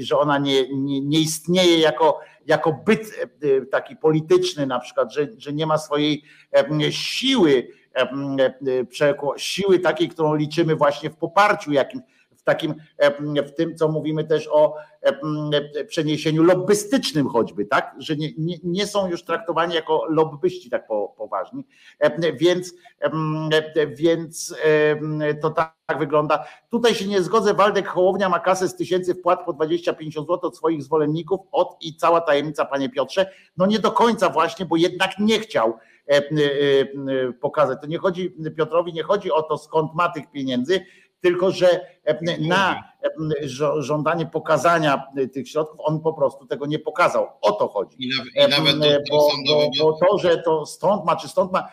że 0.00 0.18
ona 0.18 0.38
nie, 0.38 0.68
nie, 0.68 1.00
nie 1.00 1.20
istnieje 1.20 1.78
jako, 1.78 2.20
jako 2.46 2.72
byt 2.86 3.28
taki 3.70 3.96
polityczny 3.96 4.66
na 4.66 4.80
przykład, 4.80 5.12
że, 5.14 5.28
że 5.38 5.52
nie 5.52 5.66
ma 5.66 5.78
swojej 5.78 6.22
siły, 6.90 7.68
siły 9.36 9.78
takiej, 9.78 10.08
którą 10.08 10.34
liczymy 10.34 10.76
właśnie 10.76 11.10
w 11.10 11.16
poparciu 11.16 11.72
jakimś, 11.72 12.02
takim, 12.44 12.74
w 13.46 13.50
tym, 13.50 13.76
co 13.76 13.88
mówimy 13.88 14.24
też 14.24 14.48
o 14.52 14.74
przeniesieniu 15.88 16.42
lobbystycznym 16.42 17.28
choćby, 17.28 17.66
tak? 17.66 17.94
Że 17.98 18.16
nie, 18.16 18.28
nie, 18.38 18.56
nie 18.64 18.86
są 18.86 19.10
już 19.10 19.24
traktowani 19.24 19.74
jako 19.74 20.06
lobbyści 20.08 20.70
tak 20.70 20.88
poważni. 21.16 21.64
Więc, 22.34 22.74
więc 23.88 24.56
to 25.42 25.50
tak 25.50 25.98
wygląda. 25.98 26.44
Tutaj 26.70 26.94
się 26.94 27.08
nie 27.08 27.22
zgodzę, 27.22 27.54
Waldek 27.54 27.88
Hołownia 27.88 28.28
ma 28.28 28.40
kasę 28.40 28.68
z 28.68 28.76
tysięcy 28.76 29.14
wpłat 29.14 29.44
po 29.44 29.52
20-50 29.52 30.10
zł 30.12 30.38
od 30.42 30.56
swoich 30.56 30.82
zwolenników, 30.82 31.40
od 31.52 31.76
i 31.80 31.96
cała 31.96 32.20
tajemnica, 32.20 32.64
panie 32.64 32.88
Piotrze. 32.88 33.30
No 33.56 33.66
nie 33.66 33.78
do 33.78 33.92
końca 33.92 34.30
właśnie, 34.30 34.66
bo 34.66 34.76
jednak 34.76 35.18
nie 35.18 35.40
chciał 35.40 35.78
pokazać. 37.40 37.80
To 37.80 37.86
nie 37.86 37.98
chodzi, 37.98 38.34
Piotrowi 38.56 38.92
nie 38.92 39.02
chodzi 39.02 39.32
o 39.32 39.42
to, 39.42 39.58
skąd 39.58 39.94
ma 39.94 40.08
tych 40.08 40.30
pieniędzy, 40.30 40.80
tylko 41.24 41.50
że 41.50 41.80
na 42.40 42.84
żądanie 43.78 44.26
pokazania 44.26 45.02
tych 45.32 45.48
środków 45.48 45.80
on 45.82 46.00
po 46.00 46.12
prostu 46.12 46.46
tego 46.46 46.66
nie 46.66 46.78
pokazał. 46.78 47.28
O 47.40 47.52
to 47.52 47.68
chodzi. 47.68 47.96
I 47.98 48.10
nawet, 48.48 48.76
bo, 49.10 49.30
bo, 49.46 49.70
bo 49.78 49.92
to, 49.92 50.18
że 50.18 50.38
to 50.38 50.66
stąd 50.66 51.04
ma, 51.04 51.16
czy 51.16 51.28
stąd 51.28 51.52
ma, 51.52 51.68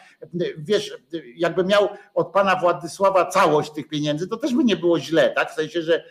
wiesz, 0.57 0.97
jakby 1.35 1.63
miał 1.63 1.89
od 2.13 2.31
pana 2.31 2.55
Władysława 2.55 3.25
całość 3.25 3.71
tych 3.71 3.87
pieniędzy, 3.87 4.27
to 4.27 4.37
też 4.37 4.53
by 4.53 4.63
nie 4.63 4.77
było 4.77 4.99
źle, 4.99 5.29
tak? 5.29 5.51
W 5.51 5.55
sensie, 5.55 5.81
że 5.81 6.03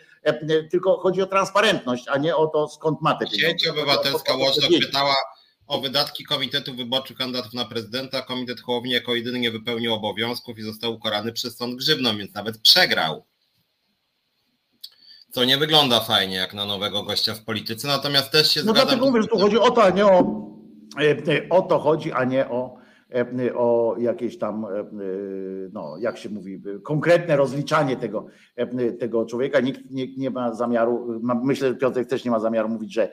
tylko 0.71 0.97
chodzi 0.97 1.21
o 1.21 1.25
transparentność, 1.25 2.07
a 2.07 2.17
nie 2.17 2.35
o 2.35 2.47
to, 2.47 2.67
skąd 2.67 3.01
ma 3.01 3.15
te 3.15 3.25
pieniądze. 3.25 3.59
Sieć 3.59 3.67
Obywatelska 3.67 4.37
Watchdog 4.37 4.69
pytała, 4.81 5.15
o 5.67 5.81
wydatki 5.81 6.23
Komitetu 6.23 6.75
Wyborczych 6.75 7.17
Kandydatów 7.17 7.53
na 7.53 7.65
Prezydenta. 7.65 8.21
Komitet 8.21 8.61
Hołowni 8.61 8.91
jako 8.91 9.15
jedyny 9.15 9.39
nie 9.39 9.51
wypełnił 9.51 9.93
obowiązków 9.93 10.59
i 10.59 10.61
został 10.61 10.93
ukarany 10.93 11.31
przez 11.31 11.57
sąd 11.57 11.75
grzywną, 11.75 12.17
więc 12.17 12.33
nawet 12.33 12.57
przegrał. 12.57 13.25
Co 15.31 15.45
nie 15.45 15.57
wygląda 15.57 15.99
fajnie 15.99 16.35
jak 16.35 16.53
na 16.53 16.65
nowego 16.65 17.03
gościa 17.03 17.33
w 17.33 17.43
polityce, 17.43 17.87
natomiast 17.87 18.31
też 18.31 18.51
się 18.51 18.59
no 18.59 18.63
zgadzam. 18.63 18.75
No 18.75 18.85
dlatego 18.85 19.05
mówię, 19.05 19.21
że 19.21 19.27
tu 19.27 19.39
chodzi 19.39 19.57
o 19.57 19.71
to, 19.71 19.83
a 19.83 19.89
nie 19.89 20.05
o, 20.05 20.47
e, 21.01 21.49
o 21.49 21.61
to 21.61 21.79
chodzi, 21.79 22.11
a 22.11 22.23
nie 22.23 22.49
o 22.49 22.81
E, 23.15 23.55
o 23.55 23.95
jakieś 23.99 24.37
tam, 24.37 24.65
e, 24.65 24.85
no 25.73 25.97
jak 25.97 26.17
się 26.17 26.29
mówi, 26.29 26.61
konkretne 26.83 27.35
rozliczanie 27.35 27.97
tego, 27.97 28.25
e, 28.55 28.91
tego 28.91 29.25
człowieka. 29.25 29.59
Nikt 29.59 29.91
nie, 29.91 30.15
nie 30.17 30.29
ma 30.29 30.53
zamiaru, 30.53 31.21
myślę, 31.43 31.67
że 31.67 31.75
Piotrek 31.75 32.07
też 32.07 32.25
nie 32.25 32.31
ma 32.31 32.39
zamiaru 32.39 32.69
mówić, 32.69 32.93
że 32.93 33.11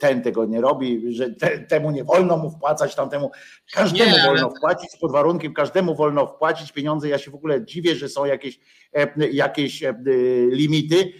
ten 0.00 0.22
tego 0.22 0.44
nie 0.44 0.60
robi, 0.60 1.14
że 1.14 1.30
te, 1.30 1.58
temu 1.58 1.90
nie 1.90 2.04
wolno 2.04 2.36
mu 2.36 2.50
wpłacać, 2.50 2.94
tamtemu 2.94 3.30
każdemu 3.72 4.10
nie, 4.10 4.22
wolno 4.22 4.46
ale... 4.46 4.56
wpłacić 4.56 4.90
pod 5.00 5.12
warunkiem, 5.12 5.54
każdemu 5.54 5.94
wolno 5.94 6.26
wpłacić 6.26 6.72
pieniądze. 6.72 7.08
Ja 7.08 7.18
się 7.18 7.30
w 7.30 7.34
ogóle 7.34 7.64
dziwię, 7.64 7.94
że 7.94 8.08
są 8.08 8.24
jakieś, 8.24 8.60
jakieś 9.32 9.82
limity, 10.50 11.12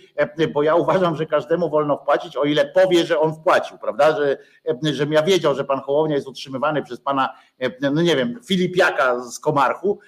bo 0.52 0.62
ja 0.62 0.74
uważam, 0.74 1.16
że 1.16 1.26
każdemu 1.26 1.70
wolno 1.70 1.96
wpłacić, 1.96 2.36
o 2.36 2.44
ile 2.44 2.66
powie, 2.66 3.06
że 3.06 3.20
on 3.20 3.34
wpłacił, 3.34 3.78
prawda, 3.78 4.16
że, 4.16 4.38
że 4.92 5.06
ja 5.10 5.22
wiedział, 5.22 5.54
że 5.54 5.64
pan 5.64 5.80
Hołownia 5.80 6.14
jest 6.14 6.28
utrzymywany 6.28 6.82
przez 6.82 7.00
pana 7.00 7.28
no 7.80 8.02
nie 8.02 8.16
wiem, 8.16 8.40
Filipiaka 8.46 9.20
z 9.20 9.38
Komarchu, 9.38 9.98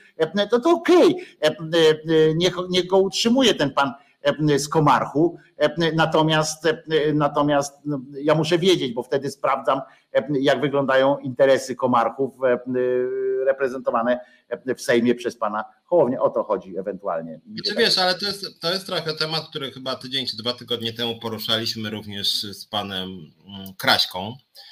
to 0.51 0.61
to 0.61 0.71
okej, 0.71 1.27
okay. 1.43 2.35
niech, 2.37 2.57
niech 2.71 2.87
go 2.87 2.99
utrzymuje 2.99 3.55
ten 3.55 3.71
pan 3.71 3.93
z 4.57 4.69
Komarchu. 4.69 5.39
Natomiast, 5.95 6.69
natomiast 7.15 7.79
no, 7.85 8.01
ja 8.23 8.35
muszę 8.35 8.59
wiedzieć, 8.59 8.93
bo 8.93 9.03
wtedy 9.03 9.31
sprawdzam, 9.31 9.81
jak 10.41 10.61
wyglądają 10.61 11.19
interesy 11.19 11.75
Komarchów 11.75 12.35
reprezentowane 13.47 14.21
w 14.77 14.83
Sejmie 14.83 15.15
przez 15.15 15.37
pana 15.39 15.65
Hołownię. 15.85 16.21
O 16.21 16.31
to 16.31 16.45
chodzi 16.45 16.79
ewentualnie. 16.79 17.41
Czy 17.65 17.71
znaczy, 17.71 17.87
wiesz, 17.87 17.99
ale 17.99 18.15
to 18.15 18.27
jest, 18.27 18.61
to 18.61 18.73
jest 18.73 18.87
trochę 18.87 19.15
temat, 19.15 19.49
który 19.51 19.73
chyba 19.73 19.97
tydzień 19.97 20.27
czy 20.27 20.37
dwa 20.37 20.53
tygodnie 20.53 20.93
temu 20.93 21.19
poruszaliśmy 21.21 21.91
również 21.91 22.43
z 22.43 22.67
panem 22.67 23.09
mm, 23.47 23.75
Kraśką 23.79 24.33
E, 24.33 24.66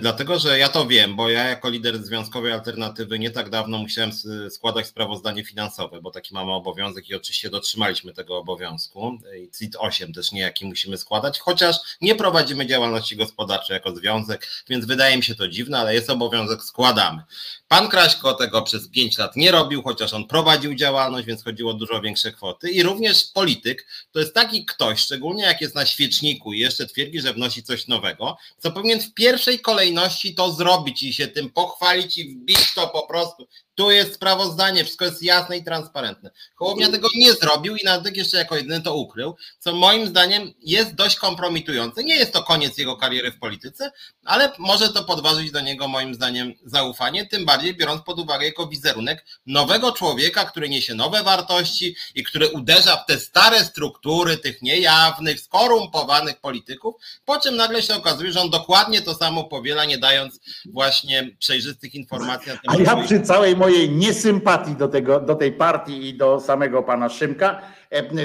dlatego, 0.00 0.38
że 0.38 0.58
ja 0.58 0.68
to 0.68 0.86
wiem, 0.86 1.16
bo 1.16 1.30
ja 1.30 1.48
jako 1.48 1.70
lider 1.70 2.04
Związkowej 2.04 2.52
Alternatywy 2.52 3.18
nie 3.18 3.30
tak 3.30 3.50
dawno 3.50 3.78
musiałem 3.78 4.10
składać 4.50 4.86
sprawozdanie 4.86 5.44
finansowe, 5.44 6.00
bo 6.00 6.10
taki 6.10 6.34
mamy 6.34 6.52
obowiązek 6.52 7.08
i 7.08 7.14
oczywiście 7.14 7.50
dotrzymaliśmy 7.50 8.12
tego 8.12 8.38
obowiązku. 8.38 9.18
I 9.38 9.50
CIT 9.58 9.76
8 9.78 10.12
też 10.12 10.32
niejaki 10.32 10.66
musimy 10.66 10.98
składać, 10.98 11.38
chociaż 11.38 11.76
nie 12.00 12.14
prowadzimy 12.14 12.66
działalności 12.66 13.16
gospodarczej 13.16 13.74
jako 13.74 13.96
związek, 13.96 14.48
więc 14.68 14.84
wydaje 14.84 15.16
mi 15.16 15.22
się 15.22 15.34
to 15.34 15.48
dziwne, 15.48 15.78
ale 15.78 15.94
jest 15.94 16.10
obowiązek, 16.10 16.62
składamy. 16.62 17.22
Pan 17.68 17.88
Kraśko 17.88 18.34
tego 18.34 18.62
przez 18.62 18.88
5 18.88 19.18
lat 19.18 19.36
nie 19.36 19.50
robił, 19.50 19.82
chociaż 19.82 20.14
on 20.14 20.26
prowadził 20.26 20.74
działalność, 20.74 21.26
więc 21.26 21.44
chodziło 21.44 21.70
o 21.70 21.74
dużo 21.74 22.00
większe 22.00 22.32
kwoty. 22.32 22.70
I 22.70 22.82
również 22.82 23.24
polityk 23.34 23.86
to 24.12 24.20
jest 24.20 24.34
taki 24.34 24.64
ktoś, 24.64 25.00
szczególnie 25.00 25.42
jak 25.42 25.60
jest 25.60 25.74
na 25.74 25.86
świeczniku 25.86 26.52
i 26.52 26.58
jeszcze 26.58 26.86
twierdzi, 26.86 27.20
że 27.20 27.34
wnosi 27.34 27.62
coś 27.62 27.86
nowego, 27.86 28.36
co 28.58 28.70
powinien 28.70 29.00
w 29.00 29.14
pierwszej 29.14 29.59
kolejności 29.60 30.34
to 30.34 30.52
zrobić 30.52 31.02
i 31.02 31.14
się 31.14 31.28
tym 31.28 31.50
pochwalić 31.50 32.18
i 32.18 32.34
wbić 32.34 32.74
to 32.74 32.88
po 32.88 33.06
prostu 33.06 33.48
tu 33.80 33.90
jest 33.90 34.14
sprawozdanie, 34.14 34.84
wszystko 34.84 35.04
jest 35.04 35.22
jasne 35.22 35.56
i 35.56 35.64
transparentne. 35.64 36.30
Hołownia 36.56 36.90
tego 36.90 37.08
nie 37.14 37.32
zrobił 37.32 37.76
i 37.76 37.84
nawet 37.84 38.16
jeszcze 38.16 38.36
jako 38.36 38.56
jedyny 38.56 38.80
to 38.80 38.94
ukrył, 38.94 39.36
co 39.58 39.72
moim 39.72 40.06
zdaniem 40.06 40.52
jest 40.60 40.94
dość 40.94 41.16
kompromitujące. 41.16 42.04
Nie 42.04 42.14
jest 42.14 42.32
to 42.32 42.42
koniec 42.42 42.78
jego 42.78 42.96
kariery 42.96 43.32
w 43.32 43.38
polityce, 43.38 43.92
ale 44.24 44.52
może 44.58 44.88
to 44.88 45.04
podważyć 45.04 45.50
do 45.50 45.60
niego 45.60 45.88
moim 45.88 46.14
zdaniem 46.14 46.54
zaufanie, 46.64 47.26
tym 47.26 47.44
bardziej 47.44 47.74
biorąc 47.76 48.02
pod 48.02 48.18
uwagę 48.18 48.44
jego 48.44 48.66
wizerunek 48.66 49.26
nowego 49.46 49.92
człowieka, 49.92 50.44
który 50.44 50.68
niesie 50.68 50.94
nowe 50.94 51.22
wartości 51.22 51.96
i 52.14 52.24
który 52.24 52.48
uderza 52.48 52.96
w 52.96 53.06
te 53.06 53.18
stare 53.18 53.64
struktury 53.64 54.36
tych 54.36 54.62
niejawnych, 54.62 55.40
skorumpowanych 55.40 56.40
polityków, 56.40 56.94
po 57.24 57.40
czym 57.40 57.56
nagle 57.56 57.82
się 57.82 57.94
okazuje, 57.94 58.32
że 58.32 58.40
on 58.40 58.50
dokładnie 58.50 59.02
to 59.02 59.14
samo 59.14 59.44
powiela, 59.44 59.84
nie 59.84 59.98
dając 59.98 60.40
właśnie 60.66 61.36
przejrzystych 61.38 61.94
informacji 61.94 62.52
na 62.52 62.58
temat. 62.58 62.88
A 62.88 62.96
ja 62.96 63.06
przy 63.06 63.20
całej 63.20 63.56
mojej 63.56 63.69
mojej 63.70 63.90
niesympatii 63.90 64.76
do, 64.76 64.88
tego, 64.88 65.20
do 65.20 65.34
tej 65.34 65.52
partii 65.52 66.08
i 66.08 66.14
do 66.14 66.40
samego 66.40 66.82
pana 66.82 67.08
Szymka, 67.08 67.60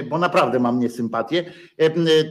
bo 0.09 0.17
naprawdę 0.17 0.59
mam 0.59 0.79
niesympatię, 0.79 1.53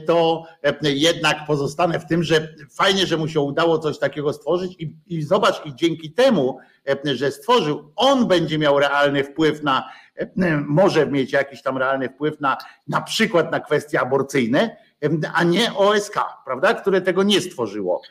to 0.07 0.43
jednak 0.81 1.37
pozostanę 1.47 1.99
w 1.99 2.05
tym, 2.05 2.23
że 2.23 2.55
fajnie, 2.71 3.05
że 3.05 3.17
mu 3.17 3.27
się 3.27 3.39
udało 3.39 3.79
coś 3.79 3.99
takiego 3.99 4.33
stworzyć 4.33 4.75
i, 4.79 4.95
i 5.07 5.23
zobacz, 5.23 5.65
i 5.65 5.75
dzięki 5.75 6.11
temu, 6.11 6.57
że 7.05 7.31
stworzył, 7.31 7.91
on 7.95 8.27
będzie 8.27 8.57
miał 8.57 8.79
realny 8.79 9.23
wpływ 9.23 9.63
na, 9.63 9.89
może 10.67 11.07
mieć 11.07 11.31
jakiś 11.33 11.61
tam 11.61 11.77
realny 11.77 12.09
wpływ 12.09 12.39
na 12.39 12.57
na 12.87 13.01
przykład 13.01 13.51
na 13.51 13.59
kwestie 13.59 14.01
aborcyjne, 14.01 14.77
a 15.33 15.43
nie 15.43 15.73
OSK, 15.73 16.19
prawda, 16.45 16.73
które 16.73 17.01
tego 17.01 17.23
nie 17.23 17.41
stworzyło 17.41 18.01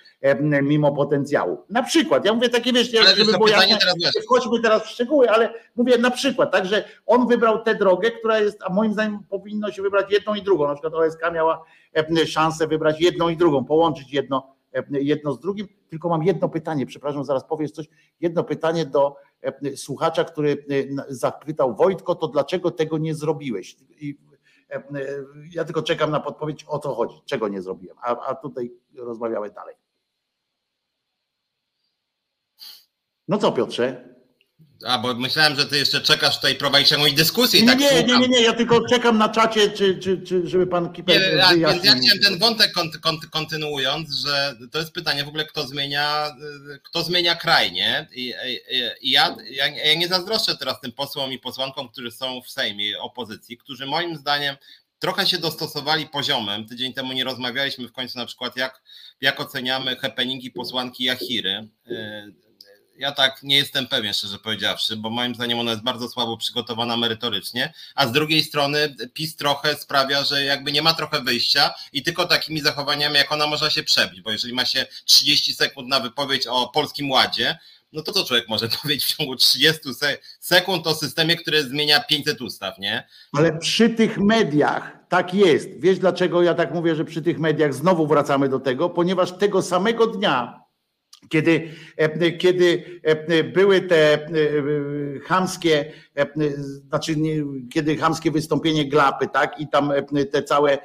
mimo 0.63 0.93
potencjału. 0.93 1.65
Na 1.71 1.83
przykład, 1.83 2.25
ja 2.25 2.35
mówię 2.35 2.49
takie, 2.49 2.73
wiesz, 2.73 2.95
ale 3.01 3.17
żeby 3.17 3.33
było 3.33 3.49
jasne, 3.49 3.79
wchodźmy 4.25 4.61
teraz 4.61 4.83
w 4.83 4.89
szczegóły, 4.89 5.31
ale 5.31 5.55
mówię 5.77 5.99
na 5.99 6.11
przykład, 6.11 6.53
tak, 6.53 6.67
że 6.67 6.85
on 7.07 7.29
wybrał 7.29 7.63
tę 7.63 7.75
drogę, 7.75 8.11
która 8.11 8.41
jest, 8.41 8.59
a 8.63 8.73
moim 8.73 8.93
zdaniem 8.93 9.19
powinno 9.29 9.73
się 9.73 9.83
wybrać 9.83 10.13
jedną 10.13 10.35
i 10.35 10.43
drugą, 10.43 10.69
na 10.69 10.75
przykład 10.75 10.95
OSK 10.95 11.21
miała 11.33 11.65
szansę 12.27 12.67
wybrać 12.67 13.01
jedną 13.01 13.29
i 13.29 13.37
drugą, 13.37 13.65
połączyć 13.65 14.13
jedno, 14.13 14.55
jedno 14.91 15.33
z 15.33 15.41
drugim, 15.41 15.69
tylko 15.89 16.09
mam 16.09 16.23
jedno 16.23 16.49
pytanie, 16.49 16.87
przepraszam, 16.87 17.25
zaraz 17.25 17.45
powiesz 17.45 17.71
coś, 17.71 17.87
jedno 18.21 18.45
pytanie 18.45 18.87
do 18.87 19.17
słuchacza, 19.77 20.25
który 20.25 20.65
zapytał 21.09 21.77
Wojtko, 21.77 22.15
to 22.15 22.29
dlaczego 22.29 22.71
tego 22.71 22.99
nie 22.99 23.15
zrobiłeś? 23.15 23.77
I 24.01 24.17
ja 25.51 25.65
tylko 25.65 25.83
czekam 25.83 26.11
na 26.11 26.21
podpowiedź, 26.21 26.65
o 26.69 26.79
co 26.79 26.95
chodzi, 26.95 27.23
czego 27.25 27.49
nie 27.49 27.63
zrobiłem, 27.63 27.97
a, 28.01 28.27
a 28.27 28.35
tutaj 28.35 28.73
rozmawiamy 28.97 29.51
dalej. 29.51 29.77
No 33.29 33.39
co 33.39 33.53
Piotrze? 33.53 34.14
A, 34.87 34.99
bo 34.99 35.15
myślałem, 35.15 35.57
że 35.57 35.67
ty 35.67 35.79
jeszcze 35.79 36.01
czekasz 36.01 36.37
tutaj, 36.37 36.55
prowadzić 36.55 36.91
jakąś 36.91 37.13
dyskusję. 37.13 37.63
Nie, 37.63 37.69
tak 37.69 37.79
nie, 37.79 38.05
nie, 38.05 38.19
nie, 38.19 38.29
nie, 38.29 38.43
ja 38.43 38.53
tylko 38.53 38.89
czekam 38.89 39.19
na 39.19 39.29
czacie, 39.29 39.71
czy, 39.71 39.99
czy, 39.99 40.23
czy 40.23 40.49
żeby 40.49 40.67
pan 40.67 40.93
Kiper 40.93 41.21
nie, 41.21 41.39
ja, 41.39 41.73
Więc 41.73 41.85
ja 41.85 41.95
chciałem 41.95 42.23
ten 42.25 42.39
wątek 42.39 42.73
kontynuując, 43.31 44.15
że 44.15 44.57
to 44.73 44.79
jest 44.79 44.93
pytanie 44.93 45.25
w 45.25 45.29
ogóle, 45.29 45.45
kto 45.45 45.67
zmienia, 45.67 46.37
kto 46.83 47.03
zmienia 47.03 47.35
kraj, 47.35 47.73
nie? 47.73 48.09
I, 48.13 48.35
i, 48.71 49.09
i 49.09 49.11
ja, 49.11 49.37
ja, 49.51 49.69
ja 49.69 49.95
nie 49.95 50.09
zazdroszczę 50.09 50.57
teraz 50.57 50.81
tym 50.81 50.93
posłom 50.93 51.33
i 51.33 51.39
posłankom, 51.39 51.89
którzy 51.89 52.11
są 52.11 52.43
w 52.43 52.51
Sejmie 52.51 53.01
opozycji, 53.01 53.57
którzy 53.57 53.87
moim 53.87 54.17
zdaniem 54.17 54.57
trochę 54.99 55.27
się 55.27 55.39
dostosowali 55.39 56.07
poziomem. 56.07 56.69
Tydzień 56.69 56.93
temu 56.93 57.13
nie 57.13 57.25
rozmawialiśmy 57.25 57.89
w 57.89 57.93
końcu 57.93 58.19
na 58.19 58.27
przykład, 58.27 58.57
jak, 58.57 58.83
jak 59.21 59.41
oceniamy 59.41 59.97
happeningi 59.97 60.51
posłanki 60.51 61.05
Jachiry 61.05 61.69
ja 62.99 63.13
tak 63.13 63.43
nie 63.43 63.57
jestem 63.57 63.87
pewien, 63.87 64.15
szczerze 64.15 64.39
powiedziawszy, 64.39 64.97
bo 64.97 65.11
moim 65.11 65.35
zdaniem 65.35 65.59
ona 65.59 65.71
jest 65.71 65.83
bardzo 65.83 66.09
słabo 66.09 66.37
przygotowana 66.37 66.97
merytorycznie, 66.97 67.75
a 67.95 68.07
z 68.07 68.13
drugiej 68.13 68.45
strony 68.45 68.97
PiS 69.13 69.37
trochę 69.37 69.77
sprawia, 69.77 70.25
że 70.25 70.45
jakby 70.45 70.73
nie 70.73 70.83
ma 70.83 70.95
trochę 70.95 71.21
wyjścia 71.21 71.75
i 71.93 72.03
tylko 72.03 72.25
takimi 72.27 72.61
zachowaniami, 72.61 73.17
jak 73.17 73.33
ona 73.33 73.47
można 73.47 73.71
się 73.71 73.83
przebić, 73.83 74.21
bo 74.21 74.31
jeżeli 74.31 74.55
ma 74.55 74.65
się 74.65 74.87
30 75.05 75.55
sekund 75.55 75.89
na 75.89 76.01
wypowiedź 76.01 76.47
o 76.47 76.69
Polskim 76.69 77.11
Ładzie, 77.11 77.59
no 77.93 78.03
to 78.03 78.13
co 78.13 78.25
człowiek 78.25 78.49
może 78.49 78.69
powiedzieć 78.83 79.05
w 79.05 79.17
ciągu 79.17 79.37
30 79.37 79.81
sekund 80.41 80.87
o 80.87 80.95
systemie, 80.95 81.37
który 81.37 81.63
zmienia 81.63 82.01
500 82.01 82.41
ustaw, 82.41 82.79
nie? 82.79 83.09
Ale 83.33 83.59
przy 83.59 83.91
tych 83.91 84.19
mediach 84.19 84.93
tak 85.09 85.35
jest. 85.35 85.69
Wiesz 85.79 85.99
dlaczego 85.99 86.43
ja 86.43 86.55
tak 86.55 86.75
mówię, 86.75 86.95
że 86.95 87.05
przy 87.05 87.23
tych 87.23 87.39
mediach 87.39 87.75
znowu 87.75 88.07
wracamy 88.07 88.49
do 88.49 88.61
tego? 88.61 88.91
Ponieważ 88.91 89.33
tego 89.33 89.63
samego 89.63 90.07
dnia 90.07 90.64
kiedy, 91.29 91.69
e, 91.97 92.33
kiedy 92.33 93.01
e, 93.03 93.45
były 93.45 93.81
te 93.81 94.15
e, 94.15 94.29
chamskie, 95.25 95.93
znaczy 96.89 97.15
kiedy 97.73 97.97
chamskie 97.97 98.31
wystąpienie 98.31 98.89
Glapy, 98.89 99.29
tak, 99.29 99.61
i 99.61 99.69
tam 99.69 99.93
te 100.33 100.43
całe 100.43 100.79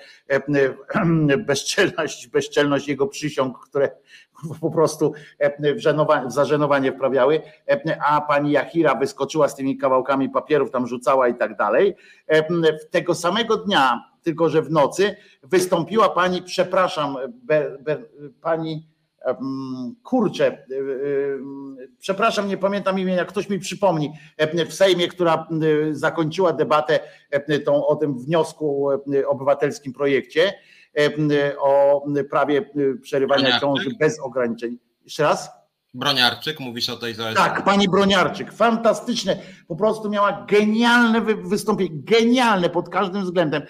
bezczelność, 1.48 2.28
bezczelność 2.28 2.88
jego 2.88 3.08
przysiąg, 3.08 3.60
które 3.60 3.90
po 4.62 4.72
prostu 4.72 5.14
w 5.76 6.32
zażenowanie 6.32 6.92
wprawiały, 6.92 7.42
a 8.08 8.22
pani 8.22 8.52
Jachira 8.52 8.96
wyskoczyła 8.96 9.48
z 9.48 9.56
tymi 9.56 9.78
kawałkami 9.78 10.30
papierów, 10.30 10.72
tam 10.72 10.88
rzucała 10.88 11.28
i 11.28 11.36
tak 11.36 11.58
dalej. 11.58 11.96
Tego 12.92 13.16
samego 13.16 13.58
dnia, 13.58 14.04
tylko 14.22 14.50
że 14.50 14.62
w 14.62 14.72
nocy, 14.72 15.16
wystąpiła 15.44 16.10
pani, 16.10 16.42
przepraszam, 16.42 17.18
ber, 17.44 17.84
ber, 17.84 18.10
pani 18.42 18.89
kurczę, 20.04 20.66
przepraszam, 22.00 22.48
nie 22.48 22.58
pamiętam 22.58 23.00
imienia, 23.00 23.26
ktoś 23.26 23.50
mi 23.50 23.60
przypomni, 23.60 24.14
w 24.68 24.74
Sejmie, 24.74 25.08
która 25.08 25.48
zakończyła 25.92 26.54
debatę 26.54 27.00
tą, 27.66 27.88
o 27.88 27.96
tym 27.96 28.20
wniosku 28.20 28.90
obywatelskim 29.28 29.94
projekcie 29.94 30.54
o 31.60 32.04
prawie 32.30 32.70
przerywania 33.02 33.60
ciąży 33.60 33.90
bez 34.00 34.20
ograniczeń. 34.20 34.78
Jeszcze 35.04 35.24
raz? 35.24 35.59
Broniarczyk, 35.94 36.60
mówisz 36.60 36.90
o 36.90 36.98
tej 36.98 37.14
zależności. 37.14 37.54
Tak, 37.54 37.66
pani 37.66 37.90
Broniarczyk, 37.90 38.54
fantastyczne, 38.54 39.38
po 39.68 39.76
prostu 39.76 40.10
miała 40.10 40.46
genialne 40.50 41.22
wystąpienie, 41.22 41.90
genialne 41.94 42.70
pod 42.70 42.90
każdym 42.90 43.24
względem. 43.24 43.62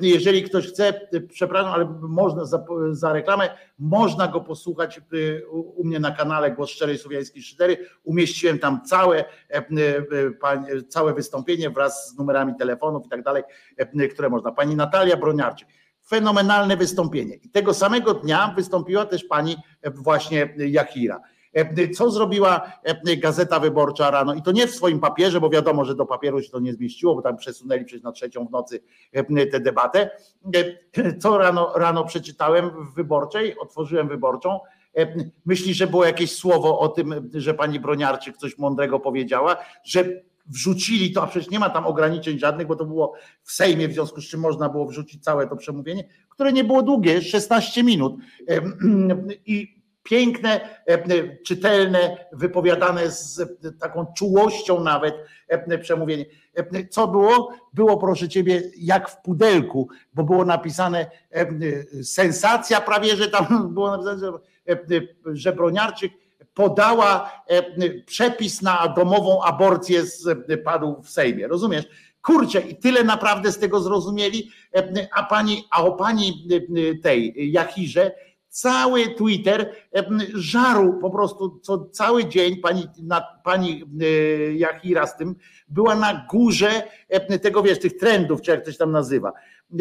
Jeżeli 0.00 0.42
ktoś 0.42 0.68
chce, 0.68 1.08
przepraszam, 1.28 1.72
ale 1.72 1.84
można 2.00 2.44
za, 2.44 2.64
za 2.90 3.12
reklamę, 3.12 3.50
można 3.78 4.28
go 4.28 4.40
posłuchać 4.40 5.00
y, 5.14 5.42
u 5.50 5.84
mnie 5.84 6.00
na 6.00 6.10
kanale 6.10 6.50
Głos 6.50 6.70
Szczerej 6.70 6.98
Słowiańskiej 6.98 7.42
4. 7.42 7.76
Umieściłem 8.04 8.58
tam 8.58 8.84
całe, 8.84 9.24
całe 10.88 11.14
wystąpienie 11.14 11.70
wraz 11.70 12.08
z 12.08 12.18
numerami 12.18 12.52
telefonów 12.58 13.06
i 13.06 13.08
tak 13.08 13.22
dalej, 13.22 13.42
które 14.10 14.28
można. 14.28 14.52
Pani 14.52 14.76
Natalia 14.76 15.16
Broniarczyk 15.16 15.68
fenomenalne 16.06 16.76
wystąpienie. 16.76 17.34
I 17.34 17.50
tego 17.50 17.74
samego 17.74 18.14
dnia 18.14 18.52
wystąpiła 18.56 19.06
też 19.06 19.24
pani 19.24 19.56
właśnie 19.94 20.54
Jachira. 20.56 21.20
E, 21.52 21.88
co 21.88 22.10
zrobiła 22.10 22.72
e, 22.82 23.16
Gazeta 23.16 23.60
Wyborcza 23.60 24.10
rano? 24.10 24.34
I 24.34 24.42
to 24.42 24.52
nie 24.52 24.66
w 24.66 24.74
swoim 24.74 25.00
papierze, 25.00 25.40
bo 25.40 25.50
wiadomo, 25.50 25.84
że 25.84 25.94
do 25.94 26.06
papieru 26.06 26.42
się 26.42 26.50
to 26.50 26.60
nie 26.60 26.72
zmieściło, 26.72 27.14
bo 27.14 27.22
tam 27.22 27.36
przesunęli 27.36 27.84
przecież 27.84 28.02
na 28.02 28.12
trzecią 28.12 28.46
w 28.46 28.50
nocy 28.50 28.80
e, 29.12 29.46
tę 29.46 29.60
debatę. 29.60 30.10
Co 31.20 31.38
rano, 31.38 31.72
rano 31.76 32.04
przeczytałem 32.04 32.70
w 32.70 32.94
wyborczej, 32.94 33.58
otworzyłem 33.58 34.08
wyborczą. 34.08 34.60
Myśli, 35.46 35.74
że 35.74 35.86
było 35.86 36.04
jakieś 36.04 36.32
słowo 36.32 36.78
o 36.78 36.88
tym, 36.88 37.30
że 37.34 37.54
pani 37.54 37.80
Broniarczyk 37.80 38.36
coś 38.36 38.58
mądrego 38.58 39.00
powiedziała, 39.00 39.56
że 39.84 40.04
wrzucili 40.46 41.12
to, 41.12 41.22
a 41.22 41.26
przecież 41.26 41.50
nie 41.50 41.58
ma 41.58 41.70
tam 41.70 41.86
ograniczeń 41.86 42.38
żadnych, 42.38 42.66
bo 42.66 42.76
to 42.76 42.84
było 42.84 43.14
w 43.42 43.52
Sejmie, 43.52 43.88
w 43.88 43.92
związku 43.92 44.20
z 44.20 44.28
czym 44.28 44.40
można 44.40 44.68
było 44.68 44.86
wrzucić 44.86 45.24
całe 45.24 45.46
to 45.46 45.56
przemówienie, 45.56 46.04
które 46.28 46.52
nie 46.52 46.64
było 46.64 46.82
długie, 46.82 47.22
16 47.22 47.82
minut. 47.82 48.16
I 49.46 49.81
piękne, 50.02 50.60
e, 50.86 51.36
czytelne, 51.36 52.26
wypowiadane 52.32 53.10
z 53.10 53.40
taką 53.80 54.06
czułością 54.16 54.80
nawet 54.80 55.14
e, 55.48 55.78
przemówienie. 55.78 56.24
E, 56.54 56.86
co 56.88 57.08
było? 57.08 57.52
Było, 57.72 57.96
proszę 57.98 58.28
ciebie, 58.28 58.62
jak 58.76 59.10
w 59.10 59.22
pudelku, 59.22 59.88
bo 60.14 60.24
było 60.24 60.44
napisane 60.44 61.10
sensacja 62.02 62.80
prawie, 62.80 63.16
że 63.16 63.28
tam 63.28 63.46
było 63.74 63.90
napisane, 63.90 64.38
że 65.32 65.52
Broniarczyk 65.52 66.12
podała 66.54 67.32
przepis 68.06 68.62
na 68.62 68.88
domową 68.96 69.42
aborcję 69.42 70.02
padł 70.64 71.02
w 71.02 71.10
Sejmie. 71.10 71.48
Rozumiesz? 71.48 71.84
Kurczę, 72.22 72.60
i 72.60 72.76
tyle 72.76 73.04
naprawdę 73.04 73.52
z 73.52 73.58
tego 73.58 73.80
zrozumieli, 73.80 74.50
a 75.12 75.22
pani, 75.22 75.64
a 75.70 75.84
o 75.84 75.92
pani 75.92 76.48
tej 77.02 77.52
Jachirze 77.52 78.12
cały 78.52 79.14
Twitter 79.14 79.72
żarł 80.34 80.98
po 80.98 81.10
prostu 81.10 81.60
co 81.62 81.84
cały 81.84 82.24
dzień 82.24 82.56
pani, 82.56 82.88
na, 83.02 83.20
pani 83.44 83.84
e, 84.00 84.04
Jachira 84.54 85.06
z 85.06 85.16
tym 85.16 85.34
była 85.68 85.94
na 85.94 86.26
górze 86.30 86.82
tego, 87.42 87.62
wiesz, 87.62 87.78
tych 87.78 87.96
trendów, 87.96 88.42
czy 88.42 88.50
jak 88.50 88.64
to 88.64 88.72
się 88.72 88.78
tam 88.78 88.92
nazywa, 88.92 89.32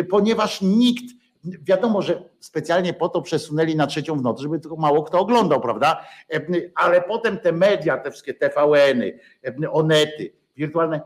ponieważ 0.09 0.61
nikt, 0.61 1.03
wiadomo, 1.43 2.01
że 2.01 2.23
specjalnie 2.39 2.93
po 2.93 3.09
to 3.09 3.21
przesunęli 3.21 3.75
na 3.75 3.87
trzecią 3.87 4.17
w 4.17 4.21
nocy, 4.21 4.43
żeby 4.43 4.59
tylko 4.59 4.75
mało 4.75 5.03
kto 5.03 5.19
oglądał, 5.19 5.61
prawda, 5.61 6.05
ale 6.75 7.01
potem 7.01 7.37
te 7.37 7.51
media, 7.51 7.97
te 7.97 8.11
wszystkie 8.11 8.33
TVN-y, 8.33 9.19
Onety, 9.71 10.33
wirtualne, 10.57 11.01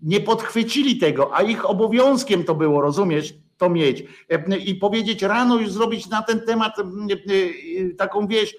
nie 0.00 0.20
podchwycili 0.20 0.98
tego, 0.98 1.36
a 1.36 1.42
ich 1.42 1.70
obowiązkiem 1.70 2.44
to 2.44 2.54
było, 2.54 2.80
rozumiesz, 2.80 3.34
to 3.60 3.70
mieć 3.70 4.04
i 4.66 4.74
powiedzieć 4.74 5.22
rano 5.22 5.58
już 5.58 5.72
zrobić 5.72 6.08
na 6.08 6.22
ten 6.22 6.40
temat 6.40 6.76
taką 7.98 8.26
wieś, 8.26 8.56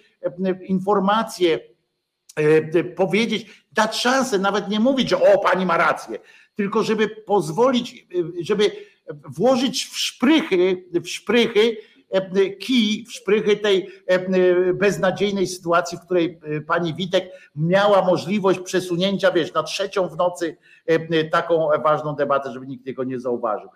informację, 0.67 1.59
powiedzieć, 2.95 3.63
dać 3.71 4.01
szansę, 4.01 4.39
nawet 4.39 4.69
nie 4.69 4.79
mówić, 4.79 5.09
że 5.09 5.33
o, 5.33 5.39
pani 5.39 5.65
ma 5.65 5.77
rację, 5.77 6.19
tylko 6.55 6.83
żeby 6.83 7.07
pozwolić, 7.07 8.07
żeby 8.41 8.71
włożyć 9.37 9.85
w 9.85 9.97
szprychy, 9.97 10.85
w 11.03 11.09
szprychy 11.09 11.77
kij 12.59 13.05
w 13.05 13.13
szprychy 13.13 13.57
tej 13.57 13.89
beznadziejnej 14.73 15.47
sytuacji, 15.47 15.97
w 15.97 16.01
której 16.01 16.39
pani 16.67 16.93
Witek 16.93 17.31
miała 17.55 18.05
możliwość 18.05 18.59
przesunięcia, 18.59 19.31
wiesz, 19.31 19.53
na 19.53 19.63
trzecią 19.63 20.07
w 20.07 20.17
nocy 20.17 20.57
taką 21.31 21.69
ważną 21.83 22.15
debatę, 22.15 22.51
żeby 22.51 22.67
nikt 22.67 22.85
tego 22.85 23.03
nie 23.03 23.19
zauważył. 23.19 23.69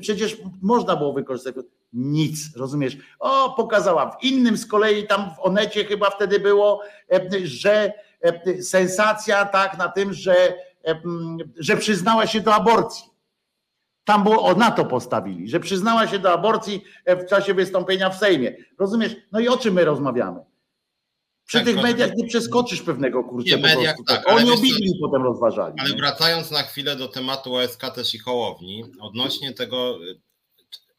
Przecież 0.00 0.36
można 0.62 0.96
było 0.96 1.12
wykorzystać 1.12 1.54
nic, 1.92 2.56
rozumiesz? 2.56 2.96
O, 3.18 3.54
pokazała. 3.56 4.10
W 4.10 4.24
innym 4.24 4.56
z 4.56 4.66
kolei 4.66 5.06
tam 5.06 5.30
w 5.34 5.46
Onecie 5.46 5.84
chyba 5.84 6.10
wtedy 6.10 6.40
było, 6.40 6.82
że 7.44 7.92
sensacja 8.60 9.44
tak 9.44 9.78
na 9.78 9.88
tym, 9.88 10.12
że, 10.12 10.54
że 11.58 11.76
przyznała 11.76 12.26
się 12.26 12.40
do 12.40 12.54
aborcji. 12.54 13.04
Tam 14.04 14.24
było 14.24 14.42
o 14.42 14.54
na 14.54 14.70
to 14.70 14.84
postawili, 14.84 15.48
że 15.48 15.60
przyznała 15.60 16.06
się 16.06 16.18
do 16.18 16.32
aborcji 16.32 16.84
w 17.06 17.26
czasie 17.26 17.54
wystąpienia 17.54 18.10
w 18.10 18.16
Sejmie. 18.18 18.56
Rozumiesz? 18.78 19.16
No 19.32 19.40
i 19.40 19.48
o 19.48 19.56
czym 19.56 19.74
my 19.74 19.84
rozmawiamy? 19.84 20.40
Przy 21.46 21.58
tak, 21.58 21.66
tych 21.66 21.76
mediach 21.76 22.16
nie 22.16 22.26
przeskoczysz 22.26 22.82
pewnego 22.82 23.24
kurczę. 23.24 23.56
Nie, 23.56 23.62
mediach, 23.62 23.96
tak, 24.06 24.28
Oni 24.28 24.50
obili 24.50 24.98
potem 25.00 25.22
rozważali. 25.22 25.74
Ale 25.78 25.90
nie? 25.90 25.96
wracając 25.96 26.50
na 26.50 26.62
chwilę 26.62 26.96
do 26.96 27.08
tematu 27.08 27.54
OSK 27.54 27.94
też 27.94 28.14
i 28.14 28.18
Hołowni, 28.18 28.84
odnośnie 29.00 29.52
tego, 29.52 29.98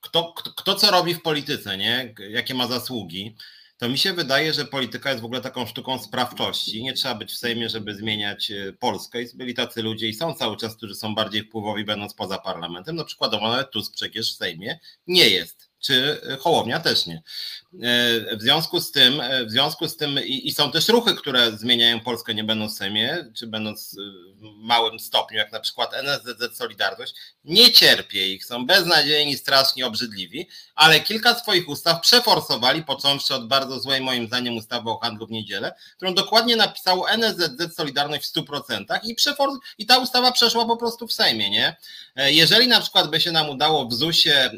kto, 0.01 0.33
kto, 0.33 0.51
kto 0.51 0.75
co 0.75 0.91
robi 0.91 1.13
w 1.13 1.21
polityce, 1.21 1.77
nie? 1.77 2.13
jakie 2.29 2.53
ma 2.53 2.67
zasługi, 2.67 3.35
to 3.77 3.89
mi 3.89 3.97
się 3.97 4.13
wydaje, 4.13 4.53
że 4.53 4.65
polityka 4.65 5.09
jest 5.09 5.21
w 5.21 5.25
ogóle 5.25 5.41
taką 5.41 5.65
sztuką 5.65 5.99
sprawczości. 5.99 6.83
Nie 6.83 6.93
trzeba 6.93 7.15
być 7.15 7.31
w 7.31 7.37
Sejmie, 7.37 7.69
żeby 7.69 7.95
zmieniać 7.95 8.51
e, 8.51 8.73
Polskę. 8.73 9.21
I 9.21 9.37
byli 9.37 9.53
tacy 9.53 9.83
ludzie 9.83 10.07
i 10.07 10.13
są 10.13 10.33
cały 10.33 10.57
czas, 10.57 10.77
którzy 10.77 10.95
są 10.95 11.15
bardziej 11.15 11.43
wpływowi, 11.43 11.85
będąc 11.85 12.13
poza 12.13 12.37
parlamentem. 12.37 12.95
No 12.95 13.05
przykładowo 13.05 13.49
nawet 13.49 13.71
Tusk 13.71 13.93
przecież 13.93 14.33
w 14.33 14.37
Sejmie 14.37 14.79
nie 15.07 15.29
jest 15.29 15.66
czy 15.87 16.21
Hołownia 16.39 16.79
też 16.79 17.05
nie. 17.05 17.23
E, 17.73 18.37
w 18.37 18.41
związku 18.41 18.81
z 18.81 18.91
tym, 18.91 19.21
e, 19.21 19.45
w 19.45 19.51
związku 19.51 19.87
z 19.87 19.97
tym 19.97 20.19
i, 20.25 20.47
i, 20.47 20.53
są 20.53 20.71
też 20.71 20.87
ruchy, 20.87 21.15
które 21.15 21.51
zmieniają 21.51 21.99
Polskę 21.99 22.33
nie 22.33 22.43
będąc 22.43 22.73
w 22.73 22.77
Sejmie, 22.77 23.25
czy 23.37 23.47
będąc 23.47 23.95
w 24.35 24.41
małym 24.57 24.99
stopniu, 24.99 25.37
jak 25.37 25.51
na 25.51 25.59
przykład 25.59 25.93
NSZZ 25.93 26.57
Solidarność, 26.57 27.13
nie 27.45 27.71
cierpię 27.71 28.33
ich, 28.33 28.45
są 28.45 28.65
beznadziejni, 28.65 29.37
strasznie 29.37 29.87
obrzydliwi, 29.87 30.47
ale 30.75 30.99
kilka 30.99 31.35
swoich 31.35 31.69
ustaw 31.69 32.01
przeforsowali, 32.01 32.83
począwszy 32.83 33.35
od 33.35 33.47
bardzo 33.47 33.79
złej 33.79 34.01
moim 34.01 34.27
zdaniem 34.27 34.57
ustawy 34.57 34.89
o 34.89 34.97
handlu 34.97 35.27
w 35.27 35.31
niedzielę, 35.31 35.73
którą 35.95 36.13
dokładnie 36.13 36.55
napisało 36.55 37.09
NSZZ 37.09 37.75
Solidarność 37.75 38.27
w 38.27 38.33
100% 38.33 38.99
i, 39.03 39.15
przefors 39.15 39.53
i 39.77 39.85
ta 39.85 39.97
ustawa 39.97 40.31
przeszła 40.31 40.65
po 40.65 40.77
prostu 40.77 41.07
w 41.07 41.13
Sejmie, 41.13 41.49
nie? 41.49 41.75
E, 42.15 42.33
jeżeli 42.33 42.67
na 42.67 42.81
przykład 42.81 43.09
by 43.09 43.21
się 43.21 43.31
nam 43.31 43.49
udało 43.49 43.87
w 43.87 43.93
ZUS-ie 43.93 44.51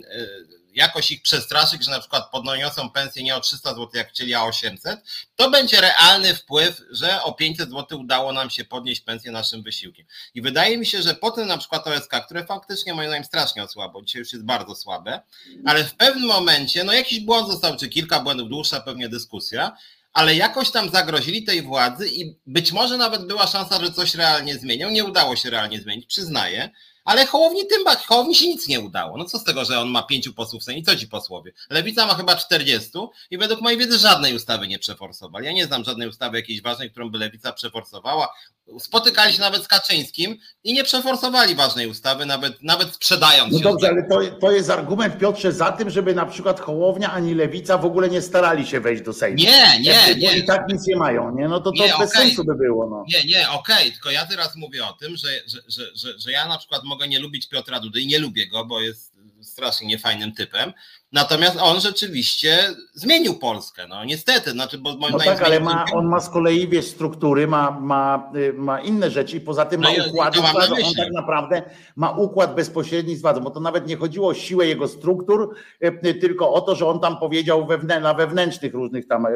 jakoś 0.80 1.12
ich 1.12 1.22
przestraszyć, 1.22 1.86
że 1.86 1.92
na 1.92 2.00
przykład 2.00 2.32
podniosą 2.32 2.90
pensję 2.90 3.24
nie 3.24 3.36
o 3.36 3.40
300 3.40 3.70
zł, 3.70 3.90
jak 3.94 4.10
chcieli, 4.10 4.34
a 4.34 4.44
800, 4.44 5.00
to 5.36 5.50
będzie 5.50 5.82
realny 5.82 6.36
wpływ, 6.36 6.82
że 6.92 7.24
o 7.24 7.34
500 7.34 7.70
zł 7.70 8.00
udało 8.00 8.34
nam 8.34 8.50
się 8.50 8.66
podnieść 8.66 9.02
pensję 9.02 9.32
naszym 9.32 9.64
wysiłkiem. 9.64 10.06
I 10.36 10.42
wydaje 10.42 10.78
mi 10.78 10.86
się, 10.86 11.02
że 11.02 11.16
potem 11.16 11.48
na 11.48 11.58
przykład 11.58 11.88
OSK, 11.88 12.12
które 12.26 12.46
faktycznie 12.46 12.94
moim 12.94 13.10
zdaniem 13.10 13.26
strasznie 13.26 13.64
osłabo, 13.64 14.02
dzisiaj 14.02 14.20
już 14.20 14.34
jest 14.34 14.46
bardzo 14.46 14.76
słabe, 14.76 15.22
ale 15.66 15.84
w 15.84 15.96
pewnym 15.96 16.28
momencie, 16.28 16.84
no 16.84 16.94
jakiś 16.94 17.20
błąd 17.20 17.48
został, 17.48 17.78
czy 17.78 17.90
kilka 17.90 18.20
błędów, 18.20 18.50
dłuższa 18.50 18.82
pewnie 18.82 19.10
dyskusja, 19.10 19.78
ale 20.14 20.36
jakoś 20.36 20.72
tam 20.72 20.90
zagrozili 20.90 21.44
tej 21.44 21.62
władzy 21.62 22.10
i 22.10 22.36
być 22.48 22.72
może 22.72 22.98
nawet 22.98 23.28
była 23.28 23.48
szansa, 23.48 23.80
że 23.86 23.92
coś 23.92 24.16
realnie 24.16 24.58
zmienią. 24.58 24.90
Nie 24.90 25.06
udało 25.06 25.36
się 25.36 25.50
realnie 25.50 25.82
zmienić, 25.82 26.06
przyznaję, 26.06 26.70
ale 27.10 27.26
Hołowni 27.26 27.68
tym 27.68 27.84
bardziej, 27.84 28.06
Hołowni 28.06 28.36
się 28.36 28.48
nic 28.48 28.68
nie 28.68 28.80
udało. 28.80 29.18
No 29.18 29.26
co 29.26 29.40
z 29.40 29.44
tego, 29.44 29.66
że 29.66 29.80
on 29.80 29.90
ma 29.90 30.04
pięciu 30.04 30.34
posłów 30.34 30.62
w 30.62 30.66
Sejmie? 30.66 30.84
Co 30.84 30.96
ci 30.96 31.08
posłowie? 31.08 31.52
Lewica 31.70 32.06
ma 32.06 32.16
chyba 32.16 32.36
40 32.36 32.90
i 33.32 33.38
według 33.38 33.62
mojej 33.62 33.80
wiedzy 33.80 33.98
żadnej 33.98 34.36
ustawy 34.36 34.68
nie 34.68 34.80
przeforsowali. 34.80 35.46
Ja 35.46 35.52
nie 35.52 35.66
znam 35.66 35.84
żadnej 35.84 36.08
ustawy 36.08 36.38
jakiejś 36.38 36.62
ważnej, 36.62 36.92
którą 36.92 37.10
by 37.10 37.18
Lewica 37.18 37.54
przeforsowała. 37.54 38.34
Spotykali 38.80 39.34
się 39.34 39.40
nawet 39.40 39.64
z 39.64 39.68
Kaczyńskim 39.68 40.38
i 40.64 40.74
nie 40.74 40.84
przeforsowali 40.84 41.56
ważnej 41.56 41.88
ustawy, 41.88 42.26
nawet, 42.26 42.64
nawet 42.64 42.96
sprzedając 42.96 43.54
no. 43.54 43.60
No 43.60 43.72
dobrze, 43.72 43.88
ale 43.88 44.04
to, 44.10 44.40
to 44.40 44.52
jest 44.52 44.70
argument, 44.70 45.18
Piotrze, 45.18 45.52
za 45.52 45.72
tym, 45.72 45.90
żeby 45.90 46.16
na 46.16 46.26
przykład 46.26 46.60
Hołownia 46.60 47.12
ani 47.12 47.36
Lewica 47.36 47.78
w 47.78 47.86
ogóle 47.86 48.10
nie 48.10 48.22
starali 48.22 48.68
się 48.68 48.80
wejść 48.80 49.04
do 49.04 49.14
Sejmu. 49.14 49.38
Nie, 49.38 49.80
nie, 49.80 50.16
nie. 50.18 50.38
I 50.38 50.46
tak 50.46 50.68
nic 50.70 50.88
nie 50.88 50.96
mają, 50.96 51.36
nie? 51.36 51.48
No 51.48 51.60
to 51.60 51.72
to 51.72 51.84
nie, 51.84 51.94
bez 52.00 52.12
okay. 52.12 52.22
sensu 52.22 52.44
by 52.44 52.56
było. 52.56 52.90
No. 52.90 53.04
Nie, 53.08 53.24
nie, 53.24 53.50
okej, 53.50 53.76
okay. 53.76 53.92
tylko 53.92 54.12
ja 54.12 54.26
teraz 54.26 54.56
mówię 54.56 54.86
o 54.86 54.94
tym, 54.94 55.18
że, 55.18 55.28
że, 55.48 55.60
że, 55.68 55.84
że, 55.96 56.20
że 56.20 56.32
ja 56.32 56.48
na 56.48 56.58
przykład 56.58 56.84
mogę 56.84 57.08
nie 57.08 57.20
lubić 57.20 57.50
Piotra 57.50 57.80
Dudy 57.80 58.02
i 58.02 58.08
nie 58.08 58.20
lubię 58.20 58.48
go, 58.48 58.66
bo 58.66 58.82
jest 58.82 59.20
strasznie 59.42 59.88
niefajnym 59.88 60.34
typem, 60.34 60.74
Natomiast 61.12 61.58
on 61.62 61.80
rzeczywiście 61.80 62.60
zmienił 62.94 63.40
Polskę, 63.40 63.88
no 63.88 64.06
niestety, 64.06 64.52
znaczy, 64.52 64.78
bo 64.78 64.96
moim 64.96 65.14
no 65.14 65.20
tak, 65.20 65.42
ale 65.42 65.60
ma, 65.60 65.86
on 65.94 66.08
ma 66.08 66.20
z 66.20 66.30
kolei 66.30 66.68
wiesz, 66.68 66.86
struktury, 66.86 67.48
ma, 67.48 67.72
ma, 67.72 68.32
y, 68.36 68.54
ma 68.54 68.82
inne 68.82 69.12
rzeczy 69.12 69.38
i 69.38 69.42
poza 69.42 69.66
tym 69.66 69.82
no 69.82 69.90
ma 69.90 70.06
układ, 70.10 70.38
on 70.38 70.94
tak 70.98 71.12
naprawdę 71.14 71.62
ma 71.96 72.12
układ 72.12 72.56
bezpośredni 72.56 73.16
z 73.16 73.22
władzą, 73.22 73.42
bo 73.42 73.50
to 73.52 73.60
nawet 73.60 73.88
nie 73.88 73.98
chodziło 73.98 74.28
o 74.28 74.34
siłę 74.34 74.68
jego 74.68 74.88
struktur, 74.88 75.56
y, 75.84 76.00
y, 76.06 76.14
tylko 76.14 76.54
o 76.54 76.62
to, 76.62 76.76
że 76.76 76.88
on 76.88 77.00
tam 77.00 77.18
powiedział 77.18 77.68
wewnę, 77.68 78.00
na 78.00 78.14
wewnętrznych 78.14 78.74
różnych 78.74 79.08
tam 79.08 79.28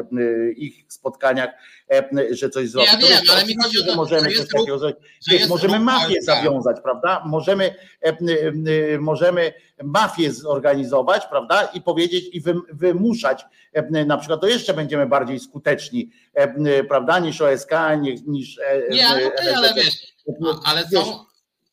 ich 0.56 0.84
spotkaniach, 0.88 1.50
że 2.30 2.50
coś 2.50 2.68
zrobił. 2.68 2.92
Ja 2.92 2.98
wiem, 2.98 3.20
ale 3.32 3.44
mi 3.44 3.54
chodzi 3.62 3.78
o 3.78 3.82
to, 3.82 3.90
że 3.90 3.96
możemy 3.96 4.30
że 4.30 4.36
coś 4.36 4.48
takiego 4.48 4.78
zrobić. 4.78 4.98
Możemy 5.48 5.80
mafię 5.80 6.14
tak. 6.14 6.22
zawiązać, 6.22 6.76
prawda? 6.82 7.22
Możemy, 7.26 7.74
możemy 8.98 9.52
mafię 9.82 10.32
zorganizować, 10.32 11.26
prawda? 11.26 11.63
I 11.74 11.80
powiedzieć 11.80 12.24
i 12.32 12.42
wymuszać, 12.72 13.44
e, 13.72 14.04
na 14.04 14.18
przykład 14.18 14.40
to 14.40 14.46
jeszcze 14.46 14.74
będziemy 14.74 15.06
bardziej 15.06 15.40
skuteczni, 15.40 16.10
e, 16.34 16.84
prawda, 16.84 17.18
niż 17.18 17.40
OSK, 17.40 17.70
niż. 18.26 18.58
E, 18.58 18.88
nie, 18.90 19.08
ale, 19.08 19.26
okay, 19.26 19.56
ale 19.56 19.74
wiesz, 19.74 19.94
ale 20.64 20.88
są. 20.88 21.24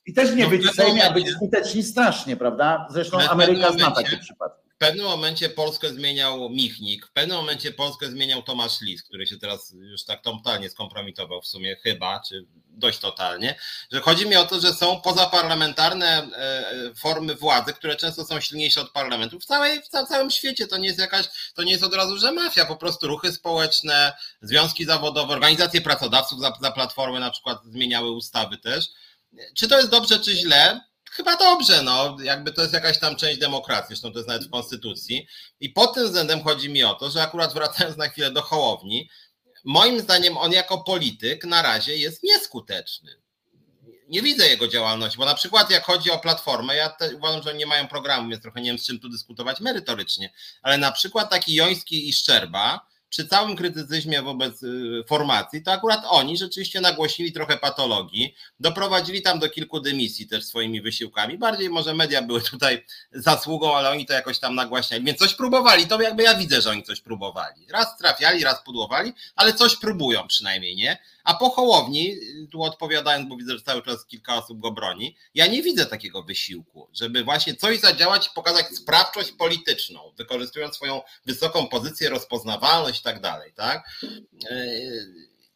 I 0.05 0.13
też 0.13 0.35
nie 0.35 0.43
no, 0.43 0.49
być 0.49 0.67
w 0.67 0.75
Sejmie, 0.75 1.09
a 1.09 1.13
być 1.13 1.29
skuteczni 1.29 1.83
strasznie, 1.83 2.37
prawda? 2.37 2.87
Zresztą 2.91 3.19
Ameryka 3.19 3.71
zna 3.71 3.91
takie 3.91 4.17
przypadki. 4.17 4.69
W 4.69 4.77
pewnym 4.77 5.05
momencie 5.05 5.49
Polskę 5.49 5.89
zmieniał 5.89 6.49
Michnik, 6.49 7.07
w 7.07 7.11
pewnym 7.11 7.37
momencie 7.37 7.71
Polskę 7.71 8.07
zmieniał 8.07 8.41
Tomasz 8.41 8.81
Lis, 8.81 9.03
który 9.03 9.27
się 9.27 9.37
teraz 9.37 9.73
już 9.79 10.05
tak 10.05 10.21
totalnie 10.21 10.69
skompromitował 10.69 11.41
w 11.41 11.47
sumie 11.47 11.75
chyba, 11.75 12.21
czy 12.29 12.45
dość 12.73 12.99
totalnie, 12.99 13.55
że 13.91 14.01
chodzi 14.01 14.27
mi 14.27 14.35
o 14.35 14.45
to, 14.45 14.59
że 14.59 14.73
są 14.73 15.01
pozaparlamentarne 15.01 16.07
e, 16.07 16.37
e, 16.37 16.95
formy 16.95 17.35
władzy, 17.35 17.73
które 17.73 17.95
często 17.95 18.25
są 18.25 18.39
silniejsze 18.39 18.81
od 18.81 18.91
parlamentu. 18.91 19.39
W, 19.39 19.45
całej, 19.45 19.81
w 19.81 19.87
całym 20.07 20.31
świecie 20.31 20.67
to 20.67 20.77
nie 20.77 20.87
jest 20.87 20.99
jakaś, 20.99 21.25
to 21.53 21.63
nie 21.63 21.71
jest 21.71 21.83
od 21.83 21.93
razu, 21.93 22.17
że 22.17 22.31
mafia, 22.31 22.65
po 22.65 22.75
prostu 22.75 23.07
ruchy 23.07 23.33
społeczne, 23.33 24.13
związki 24.41 24.85
zawodowe, 24.85 25.33
organizacje 25.33 25.81
pracodawców 25.81 26.39
za, 26.39 26.53
za 26.61 26.73
na 27.19 27.31
przykład 27.31 27.63
zmieniały 27.65 28.11
ustawy 28.11 28.57
też. 28.57 28.85
Czy 29.55 29.67
to 29.67 29.77
jest 29.77 29.89
dobrze, 29.89 30.19
czy 30.19 30.35
źle? 30.35 30.81
Chyba 31.11 31.35
dobrze, 31.35 31.83
no, 31.83 32.17
jakby 32.23 32.51
to 32.51 32.61
jest 32.61 32.73
jakaś 32.73 32.99
tam 32.99 33.15
część 33.15 33.39
demokracji, 33.39 33.87
zresztą 33.87 34.11
to 34.11 34.19
jest 34.19 34.27
nawet 34.27 34.47
w 34.47 34.49
konstytucji. 34.49 35.27
I 35.59 35.69
pod 35.69 35.93
tym 35.93 36.05
względem 36.05 36.43
chodzi 36.43 36.69
mi 36.69 36.83
o 36.83 36.93
to, 36.93 37.09
że 37.09 37.23
akurat 37.23 37.53
wracając 37.53 37.97
na 37.97 38.09
chwilę 38.09 38.31
do 38.31 38.41
Hołowni, 38.41 39.09
moim 39.63 39.99
zdaniem 39.99 40.37
on 40.37 40.51
jako 40.51 40.77
polityk 40.77 41.45
na 41.45 41.61
razie 41.61 41.97
jest 41.97 42.23
nieskuteczny. 42.23 43.21
Nie 44.07 44.21
widzę 44.21 44.47
jego 44.47 44.67
działalności, 44.67 45.17
bo 45.17 45.25
na 45.25 45.35
przykład 45.35 45.69
jak 45.69 45.83
chodzi 45.83 46.11
o 46.11 46.19
platformę, 46.19 46.75
ja 46.75 46.97
uważam, 47.15 47.43
że 47.43 47.49
oni 47.49 47.59
nie 47.59 47.65
mają 47.65 47.87
programu, 47.87 48.29
więc 48.29 48.41
trochę 48.41 48.61
nie 48.61 48.69
wiem 48.69 48.79
z 48.79 48.85
czym 48.85 48.99
tu 48.99 49.09
dyskutować 49.09 49.59
merytorycznie, 49.59 50.33
ale 50.61 50.77
na 50.77 50.91
przykład 50.91 51.29
taki 51.29 51.53
Joński 51.53 52.09
i 52.09 52.13
Szczerba, 52.13 52.90
przy 53.11 53.27
całym 53.27 53.55
krytycyzmie 53.55 54.21
wobec 54.21 54.63
y, 54.63 55.03
formacji, 55.07 55.63
to 55.63 55.71
akurat 55.71 56.01
oni 56.05 56.37
rzeczywiście 56.37 56.81
nagłośnili 56.81 57.31
trochę 57.31 57.57
patologii, 57.57 58.35
doprowadzili 58.59 59.21
tam 59.21 59.39
do 59.39 59.49
kilku 59.49 59.79
dymisji 59.79 60.27
też 60.27 60.45
swoimi 60.45 60.81
wysiłkami. 60.81 61.37
Bardziej 61.37 61.69
może 61.69 61.93
media 61.93 62.21
były 62.21 62.41
tutaj 62.41 62.85
zasługą, 63.11 63.75
ale 63.75 63.89
oni 63.89 64.05
to 64.05 64.13
jakoś 64.13 64.39
tam 64.39 64.55
nagłaśniali. 64.55 65.03
Więc 65.03 65.19
coś 65.19 65.33
próbowali, 65.33 65.87
to 65.87 66.01
jakby 66.01 66.23
ja 66.23 66.35
widzę, 66.35 66.61
że 66.61 66.69
oni 66.69 66.83
coś 66.83 67.01
próbowali. 67.01 67.67
Raz 67.69 67.97
trafiali, 67.97 68.43
raz 68.43 68.63
pudłowali, 68.63 69.13
ale 69.35 69.53
coś 69.53 69.75
próbują 69.75 70.27
przynajmniej, 70.27 70.75
nie? 70.75 70.97
A 71.23 71.33
po 71.33 71.49
Hołowni, 71.49 72.15
tu 72.51 72.63
odpowiadając, 72.63 73.29
bo 73.29 73.37
widzę, 73.37 73.57
że 73.57 73.63
cały 73.63 73.81
czas 73.81 74.05
kilka 74.05 74.35
osób 74.35 74.59
go 74.59 74.71
broni, 74.71 75.15
ja 75.35 75.47
nie 75.47 75.63
widzę 75.63 75.85
takiego 75.85 76.23
wysiłku, 76.23 76.89
żeby 76.93 77.23
właśnie 77.23 77.55
coś 77.55 77.79
zadziałać 77.79 78.27
i 78.27 78.29
pokazać 78.35 78.65
sprawczość 78.67 79.31
polityczną, 79.31 79.99
wykorzystując 80.17 80.75
swoją 80.75 81.01
wysoką 81.25 81.67
pozycję, 81.67 82.09
rozpoznawalność 82.09 82.99
i 82.99 83.03
tak 83.03 83.21
dalej, 83.21 83.53
tak? 83.55 83.83
E, 84.49 84.65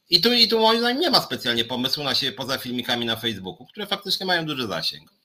I 0.09 0.21
tu, 0.21 0.33
I 0.33 0.47
tu 0.47 0.59
moim 0.59 0.79
zdaniem 0.79 1.01
nie 1.01 1.09
ma 1.09 1.21
specjalnie 1.21 1.65
pomysłu 1.65 2.03
na 2.03 2.15
siebie 2.15 2.31
poza 2.31 2.57
filmikami 2.57 3.05
na 3.05 3.15
Facebooku, 3.15 3.65
które 3.65 3.87
faktycznie 3.87 4.25
mają 4.25 4.45
duży 4.45 4.67
zasięg. 4.67 5.15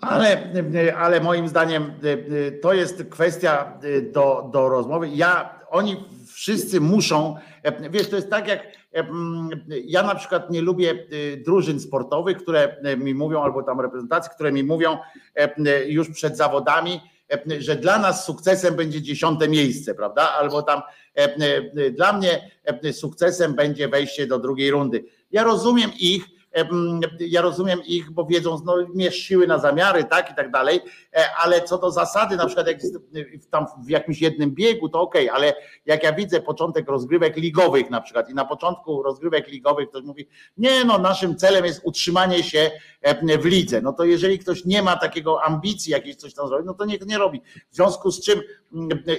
Ale, 0.00 0.52
ale 0.96 1.20
moim 1.20 1.48
zdaniem 1.48 2.00
to 2.62 2.72
jest 2.72 3.04
kwestia 3.10 3.80
do, 4.12 4.50
do 4.52 4.68
rozmowy. 4.68 5.08
Ja, 5.08 5.57
oni 5.70 5.96
wszyscy 6.26 6.80
muszą, 6.80 7.36
e, 7.62 7.90
wiesz, 7.90 8.08
to 8.08 8.16
jest 8.16 8.30
tak 8.30 8.48
jak 8.48 8.66
e, 8.94 9.06
ja 9.84 10.02
na 10.02 10.14
przykład 10.14 10.50
nie 10.50 10.62
lubię 10.62 10.90
e, 10.90 11.36
drużyn 11.36 11.80
sportowych, 11.80 12.36
które 12.36 12.76
mi 12.96 13.14
mówią, 13.14 13.42
albo 13.42 13.62
tam 13.62 13.80
reprezentacji, 13.80 14.32
które 14.34 14.52
mi 14.52 14.64
mówią 14.64 14.98
już 15.86 16.10
przed 16.10 16.36
zawodami, 16.36 17.00
że 17.58 17.76
dla 17.76 17.98
nas 17.98 18.24
sukcesem 18.24 18.76
będzie 18.76 19.02
dziesiąte 19.02 19.48
miejsce, 19.48 19.94
prawda? 19.94 20.32
Albo 20.32 20.62
tam 20.62 20.82
dla 21.92 22.12
mnie 22.12 22.50
sukcesem 22.92 23.54
będzie 23.54 23.88
wejście 23.88 24.26
do 24.26 24.38
drugiej 24.38 24.70
rundy. 24.70 25.04
Ja 25.30 25.44
rozumiem 25.44 25.90
ich, 26.00 26.24
ja 27.20 27.42
rozumiem 27.42 27.80
ich, 27.86 28.10
bo 28.10 28.24
wiedzą, 28.24 28.58
no 28.64 28.76
mierz 28.94 29.16
siły 29.16 29.46
na 29.46 29.58
zamiary, 29.58 30.04
tak 30.04 30.30
i 30.30 30.34
tak 30.34 30.50
dalej, 30.50 30.80
e, 31.16 31.24
ale 31.36 31.62
co 31.62 31.78
do 31.78 31.90
zasady, 31.90 32.36
na 32.36 32.46
przykład 32.46 32.66
jak 32.66 32.78
tam 33.50 33.66
w 33.84 33.90
jakimś 33.90 34.20
jednym 34.20 34.50
biegu, 34.50 34.88
to 34.88 35.00
okej, 35.00 35.30
okay, 35.30 35.36
ale 35.36 35.54
jak 35.86 36.02
ja 36.02 36.12
widzę 36.12 36.40
początek 36.40 36.88
rozgrywek 36.88 37.36
ligowych 37.36 37.90
na 37.90 38.00
przykład 38.00 38.30
i 38.30 38.34
na 38.34 38.44
początku 38.44 39.02
rozgrywek 39.02 39.48
ligowych 39.48 39.88
ktoś 39.88 40.04
mówi, 40.04 40.28
nie 40.56 40.84
no, 40.84 40.98
naszym 40.98 41.36
celem 41.36 41.64
jest 41.64 41.80
utrzymanie 41.84 42.42
się 42.42 42.70
w 43.40 43.44
lidze, 43.44 43.80
no 43.80 43.92
to 43.92 44.04
jeżeli 44.04 44.38
ktoś 44.38 44.64
nie 44.64 44.82
ma 44.82 44.96
takiego 44.96 45.44
ambicji 45.44 45.92
jakiejś 45.92 46.16
coś 46.16 46.34
tam 46.34 46.48
zrobić, 46.48 46.66
no 46.66 46.74
to 46.74 46.84
niech 46.84 47.06
nie 47.06 47.18
robi. 47.18 47.40
W 47.70 47.74
związku 47.74 48.10
z 48.10 48.24
czym 48.24 48.40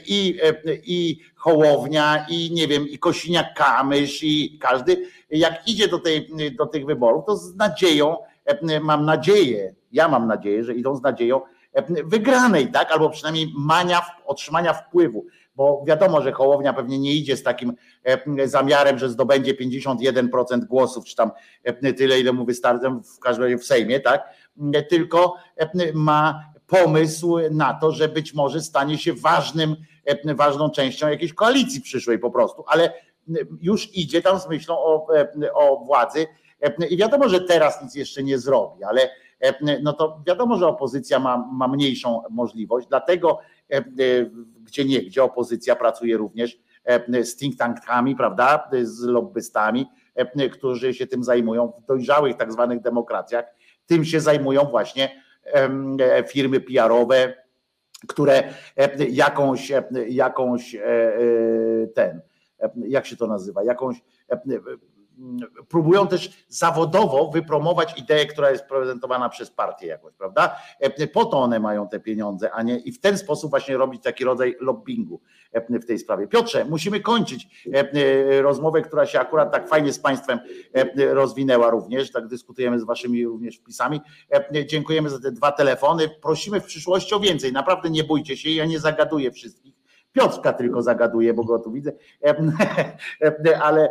i, 0.05 0.39
i 0.83 1.19
Hołownia, 1.35 2.25
i 2.29 2.51
nie 2.51 2.67
wiem, 2.67 2.87
i 2.87 2.99
Kosiniak-Kamysz, 2.99 4.19
i 4.23 4.59
każdy, 4.59 5.07
jak 5.31 5.67
idzie 5.67 5.87
do, 5.87 5.99
tej, 5.99 6.29
do 6.57 6.65
tych 6.65 6.85
wyborów, 6.85 7.25
to 7.25 7.37
z 7.37 7.55
nadzieją, 7.55 8.17
mam 8.81 9.05
nadzieję, 9.05 9.75
ja 9.91 10.07
mam 10.07 10.27
nadzieję, 10.27 10.63
że 10.63 10.73
idą 10.73 10.95
z 10.95 11.01
nadzieją 11.01 11.41
wygranej, 12.05 12.71
tak, 12.71 12.91
albo 12.91 13.09
przynajmniej 13.09 13.53
mania, 13.57 14.01
otrzymania 14.25 14.73
wpływu, 14.73 15.25
bo 15.55 15.83
wiadomo, 15.87 16.21
że 16.21 16.31
Hołownia 16.31 16.73
pewnie 16.73 16.99
nie 16.99 17.13
idzie 17.13 17.37
z 17.37 17.43
takim 17.43 17.73
zamiarem, 18.45 18.99
że 18.99 19.09
zdobędzie 19.09 19.53
51% 19.53 20.59
głosów, 20.59 21.05
czy 21.05 21.15
tam 21.15 21.31
tyle, 21.97 22.19
ile 22.19 22.33
mu 22.33 22.45
wystarczy 22.45 22.87
w 23.15 23.19
każdym 23.19 23.43
razie 23.43 23.57
w 23.57 23.65
Sejmie, 23.65 23.99
tak, 23.99 24.29
tylko 24.89 25.35
ma 25.93 26.45
pomysł 26.67 27.37
na 27.51 27.73
to, 27.73 27.91
że 27.91 28.07
być 28.07 28.33
może 28.33 28.61
stanie 28.61 28.97
się 28.97 29.13
ważnym, 29.13 29.75
ważną 30.35 30.69
częścią 30.69 31.07
jakiejś 31.07 31.33
koalicji 31.33 31.81
przyszłej 31.81 32.19
po 32.19 32.31
prostu, 32.31 32.63
ale 32.67 32.93
już 33.61 33.97
idzie 33.97 34.21
tam 34.21 34.39
z 34.39 34.49
myślą 34.49 34.77
o, 34.77 35.07
o 35.53 35.85
władzy. 35.85 36.27
I 36.89 36.97
wiadomo, 36.97 37.29
że 37.29 37.41
teraz 37.41 37.83
nic 37.83 37.95
jeszcze 37.95 38.23
nie 38.23 38.37
zrobi, 38.37 38.83
ale 38.83 39.09
no 39.83 39.93
to 39.93 40.21
wiadomo, 40.27 40.57
że 40.57 40.67
opozycja 40.67 41.19
ma, 41.19 41.37
ma 41.51 41.67
mniejszą 41.67 42.21
możliwość, 42.29 42.87
dlatego 42.87 43.39
gdzie 44.63 44.85
nie, 44.85 45.01
gdzie 45.01 45.23
opozycja 45.23 45.75
pracuje 45.75 46.17
również 46.17 46.59
z 47.23 47.35
think 47.35 47.57
tankami, 47.57 48.15
prawda, 48.15 48.69
z 48.83 49.03
lobbystami, 49.03 49.85
którzy 50.51 50.93
się 50.93 51.07
tym 51.07 51.23
zajmują 51.23 51.73
w 51.83 51.85
dojrzałych 51.85 52.37
tak 52.37 52.51
zwanych 52.51 52.81
demokracjach, 52.81 53.45
tym 53.85 54.05
się 54.05 54.19
zajmują 54.19 54.63
właśnie 54.63 55.21
firmy 56.27 56.59
PR-owe, 56.59 57.33
które 58.07 58.43
jakąś, 59.09 59.71
jakąś 60.07 60.75
ten, 61.95 62.21
jak 62.87 63.05
się 63.05 63.17
to 63.17 63.27
nazywa, 63.27 63.63
jakąś 63.63 64.03
próbują 65.69 66.07
też 66.07 66.45
zawodowo 66.47 67.31
wypromować 67.31 67.99
ideę, 67.99 68.25
która 68.25 68.51
jest 68.51 68.65
prezentowana 68.65 69.29
przez 69.29 69.51
partię 69.51 69.87
jakoś, 69.87 70.13
prawda? 70.13 70.55
Po 71.13 71.25
to 71.25 71.37
one 71.37 71.59
mają 71.59 71.87
te 71.87 71.99
pieniądze, 71.99 72.51
a 72.51 72.63
nie 72.63 72.77
i 72.77 72.91
w 72.91 72.99
ten 72.99 73.17
sposób 73.17 73.49
właśnie 73.49 73.77
robić 73.77 74.03
taki 74.03 74.23
rodzaj 74.23 74.55
lobbingu 74.59 75.21
w 75.69 75.85
tej 75.85 75.99
sprawie. 75.99 76.27
Piotrze, 76.27 76.65
musimy 76.65 76.99
kończyć 76.99 77.67
rozmowę, 78.41 78.81
która 78.81 79.05
się 79.05 79.19
akurat 79.19 79.51
tak 79.51 79.69
fajnie 79.69 79.93
z 79.93 79.99
Państwem 79.99 80.39
rozwinęła 80.97 81.69
również, 81.69 82.11
tak 82.11 82.27
dyskutujemy 82.27 82.79
z 82.79 82.83
Waszymi 82.83 83.25
również 83.25 83.57
wpisami. 83.57 84.01
Dziękujemy 84.65 85.09
za 85.09 85.19
te 85.19 85.31
dwa 85.31 85.51
telefony. 85.51 86.09
Prosimy 86.21 86.61
w 86.61 86.65
przyszłości 86.65 87.15
o 87.15 87.19
więcej. 87.19 87.53
Naprawdę 87.53 87.89
nie 87.89 88.03
bójcie 88.03 88.37
się, 88.37 88.49
ja 88.49 88.65
nie 88.65 88.79
zagaduję 88.79 89.31
wszystkich 89.31 89.78
Piotrka 90.11 90.53
tylko 90.53 90.81
zagaduje, 90.81 91.33
bo 91.33 91.43
go 91.43 91.59
tu 91.59 91.71
widzę, 91.71 91.91
ale 93.61 93.89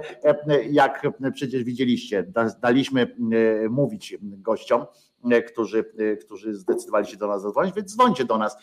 jak 0.70 1.07
przecież 1.35 1.65
widzieliście, 1.65 2.32
daliśmy 2.61 3.03
e, 3.03 3.69
mówić 3.69 4.19
gościom, 4.23 4.86
e, 5.31 5.43
którzy, 5.43 5.85
e, 5.99 6.16
którzy 6.16 6.55
zdecydowali 6.55 7.07
się 7.07 7.16
do 7.16 7.27
nas 7.27 7.43
zadzwonić, 7.43 7.74
więc 7.74 7.95
dzwońcie 7.95 8.24
do 8.24 8.39
nas, 8.39 8.57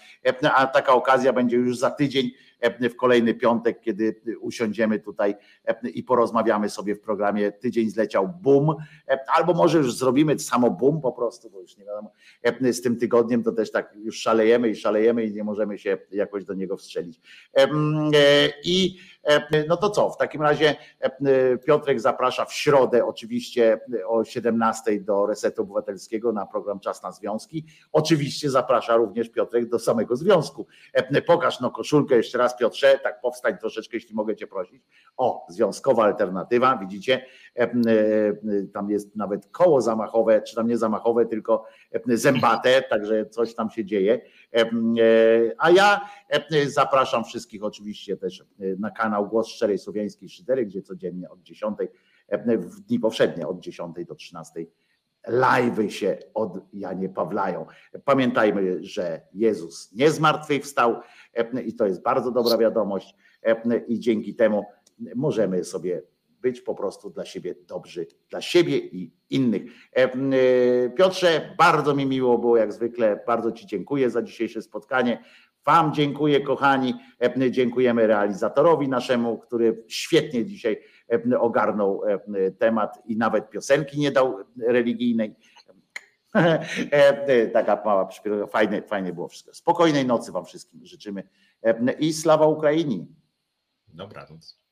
a 0.56 0.68
taka 0.68 0.94
okazja 0.94 1.34
będzie 1.34 1.58
już 1.58 1.78
za 1.78 1.90
tydzień 1.90 2.32
w 2.90 2.96
kolejny 2.96 3.34
piątek, 3.34 3.82
kiedy 3.82 4.22
usiądziemy 4.40 5.00
tutaj 5.00 5.36
i 5.94 6.04
porozmawiamy 6.04 6.70
sobie 6.70 6.96
w 6.96 7.00
programie 7.00 7.52
Tydzień 7.52 7.90
zleciał 7.90 8.30
boom, 8.42 8.76
albo 9.36 9.54
może 9.54 9.78
już 9.78 9.98
zrobimy 9.98 10.40
samo 10.40 10.72
boom 10.72 11.02
po 11.02 11.12
prostu, 11.12 11.50
bo 11.50 11.62
już 11.62 11.78
nie 11.78 11.86
wiadomo, 11.86 12.12
z 12.72 12.82
tym 12.82 12.98
tygodniem 12.98 13.44
to 13.44 13.52
też 13.52 13.72
tak 13.72 13.94
już 13.96 14.20
szalejemy 14.20 14.70
i 14.70 14.76
szalejemy 14.76 15.26
i 15.26 15.34
nie 15.34 15.44
możemy 15.44 15.78
się 15.78 15.98
jakoś 16.12 16.46
do 16.46 16.54
niego 16.54 16.78
wstrzelić. 16.78 17.22
I 18.64 18.98
no 19.70 19.78
to 19.78 19.90
co, 19.90 20.10
w 20.10 20.18
takim 20.18 20.42
razie 20.42 20.76
Piotrek 21.66 22.00
zaprasza 22.00 22.46
w 22.46 22.54
środę 22.54 23.06
oczywiście 23.06 23.80
o 24.08 24.24
17 24.24 25.00
do 25.00 25.26
Resetu 25.26 25.62
Obywatelskiego 25.62 26.32
na 26.32 26.46
program 26.46 26.80
Czas 26.80 27.04
na 27.04 27.12
Związki. 27.12 27.66
Oczywiście 27.92 28.50
zaprasza 28.50 28.96
również 28.96 29.30
Piotrek 29.30 29.70
do 29.70 29.80
samego 29.80 30.16
związku. 30.16 30.68
Pokaż 31.28 31.60
no 31.60 31.72
koszulkę 31.72 32.16
jeszcze 32.16 32.38
raz 32.38 32.58
Piotrze, 32.58 33.00
tak 33.04 33.22
powstań 33.22 33.58
troszeczkę, 33.58 33.98
jeśli 33.98 34.16
mogę 34.16 34.36
cię 34.36 34.48
prosić. 34.48 34.84
O, 35.18 35.46
związkowa 35.50 36.04
alternatywa, 36.04 36.78
widzicie, 36.78 37.26
tam 38.74 38.90
jest 38.90 39.16
nawet 39.16 39.48
koło 39.48 39.82
zamachowe, 39.82 40.42
czy 40.42 40.56
tam 40.56 40.68
nie 40.68 40.78
zamachowe, 40.78 41.26
tylko 41.26 41.66
zębate, 42.06 42.82
także 42.82 43.26
coś 43.26 43.56
tam 43.56 43.70
się 43.70 43.86
dzieje. 43.86 44.22
A 45.58 45.72
ja 45.72 46.10
zapraszam 46.68 47.24
wszystkich 47.24 47.64
oczywiście 47.64 48.18
też 48.18 48.44
na 48.80 48.92
kanał 48.92 49.30
Głos 49.30 49.48
Szczerej 49.48 49.78
Słowiańskiej 49.78 50.30
Szydery, 50.30 50.66
gdzie 50.66 50.82
codziennie 50.82 51.30
od 51.30 51.42
10 51.42 51.78
w 52.60 52.80
dni 52.80 53.00
powszednie 53.00 53.48
od 53.48 53.60
10 53.60 53.96
do 54.08 54.16
13 54.16 54.66
live'y 55.28 55.88
się 55.90 56.18
od 56.34 56.60
Janie 56.74 57.10
Pawlają. 57.10 57.66
Pamiętajmy, 58.06 58.84
że 58.84 59.22
Jezus 59.34 59.92
nie 59.94 60.12
zmartwychwstał 60.12 60.96
i 61.66 61.76
to 61.76 61.86
jest 61.86 62.02
bardzo 62.02 62.32
dobra 62.32 62.58
wiadomość 62.58 63.16
i 63.88 64.00
dzięki 64.00 64.36
temu 64.36 64.66
możemy 65.16 65.64
sobie 65.64 66.02
być 66.46 66.62
po 66.62 66.76
prostu 66.76 67.10
dla 67.10 67.26
siebie 67.26 67.56
dobrzy, 67.68 68.08
dla 68.30 68.42
siebie 68.42 68.78
i 68.78 69.14
innych. 69.30 69.64
Piotrze, 70.96 71.56
bardzo 71.58 71.96
mi 71.96 72.06
miło 72.06 72.38
było 72.38 72.58
jak 72.58 72.74
zwykle, 72.74 73.24
bardzo 73.28 73.52
Ci 73.52 73.68
dziękuję 73.68 74.10
za 74.10 74.22
dzisiejsze 74.22 74.62
spotkanie. 74.62 75.24
Wam 75.66 75.94
dziękuję, 75.94 76.42
kochani. 76.42 76.94
Dziękujemy 77.50 78.08
realizatorowi 78.08 78.88
naszemu, 78.88 79.38
który 79.38 79.84
świetnie 79.88 80.46
dzisiaj 80.46 80.82
ogarnął 81.40 82.02
temat 82.60 83.02
i 83.06 83.18
nawet 83.18 83.50
piosenki 83.50 84.00
nie 84.00 84.12
dał 84.12 84.38
religijnej. 84.68 85.36
Taka 87.54 87.82
mała 87.86 88.06
przyśpiewa, 88.06 88.48
fajnie, 88.48 88.82
fajnie 88.82 89.14
było 89.14 89.28
wszystko. 89.28 89.54
Spokojnej 89.54 90.06
nocy 90.06 90.32
Wam 90.32 90.46
wszystkim 90.46 90.86
życzymy 90.86 91.24
i 92.00 92.14
sława 92.14 92.48
Ukrainii. 92.48 93.08
Dobranoc. 93.88 94.65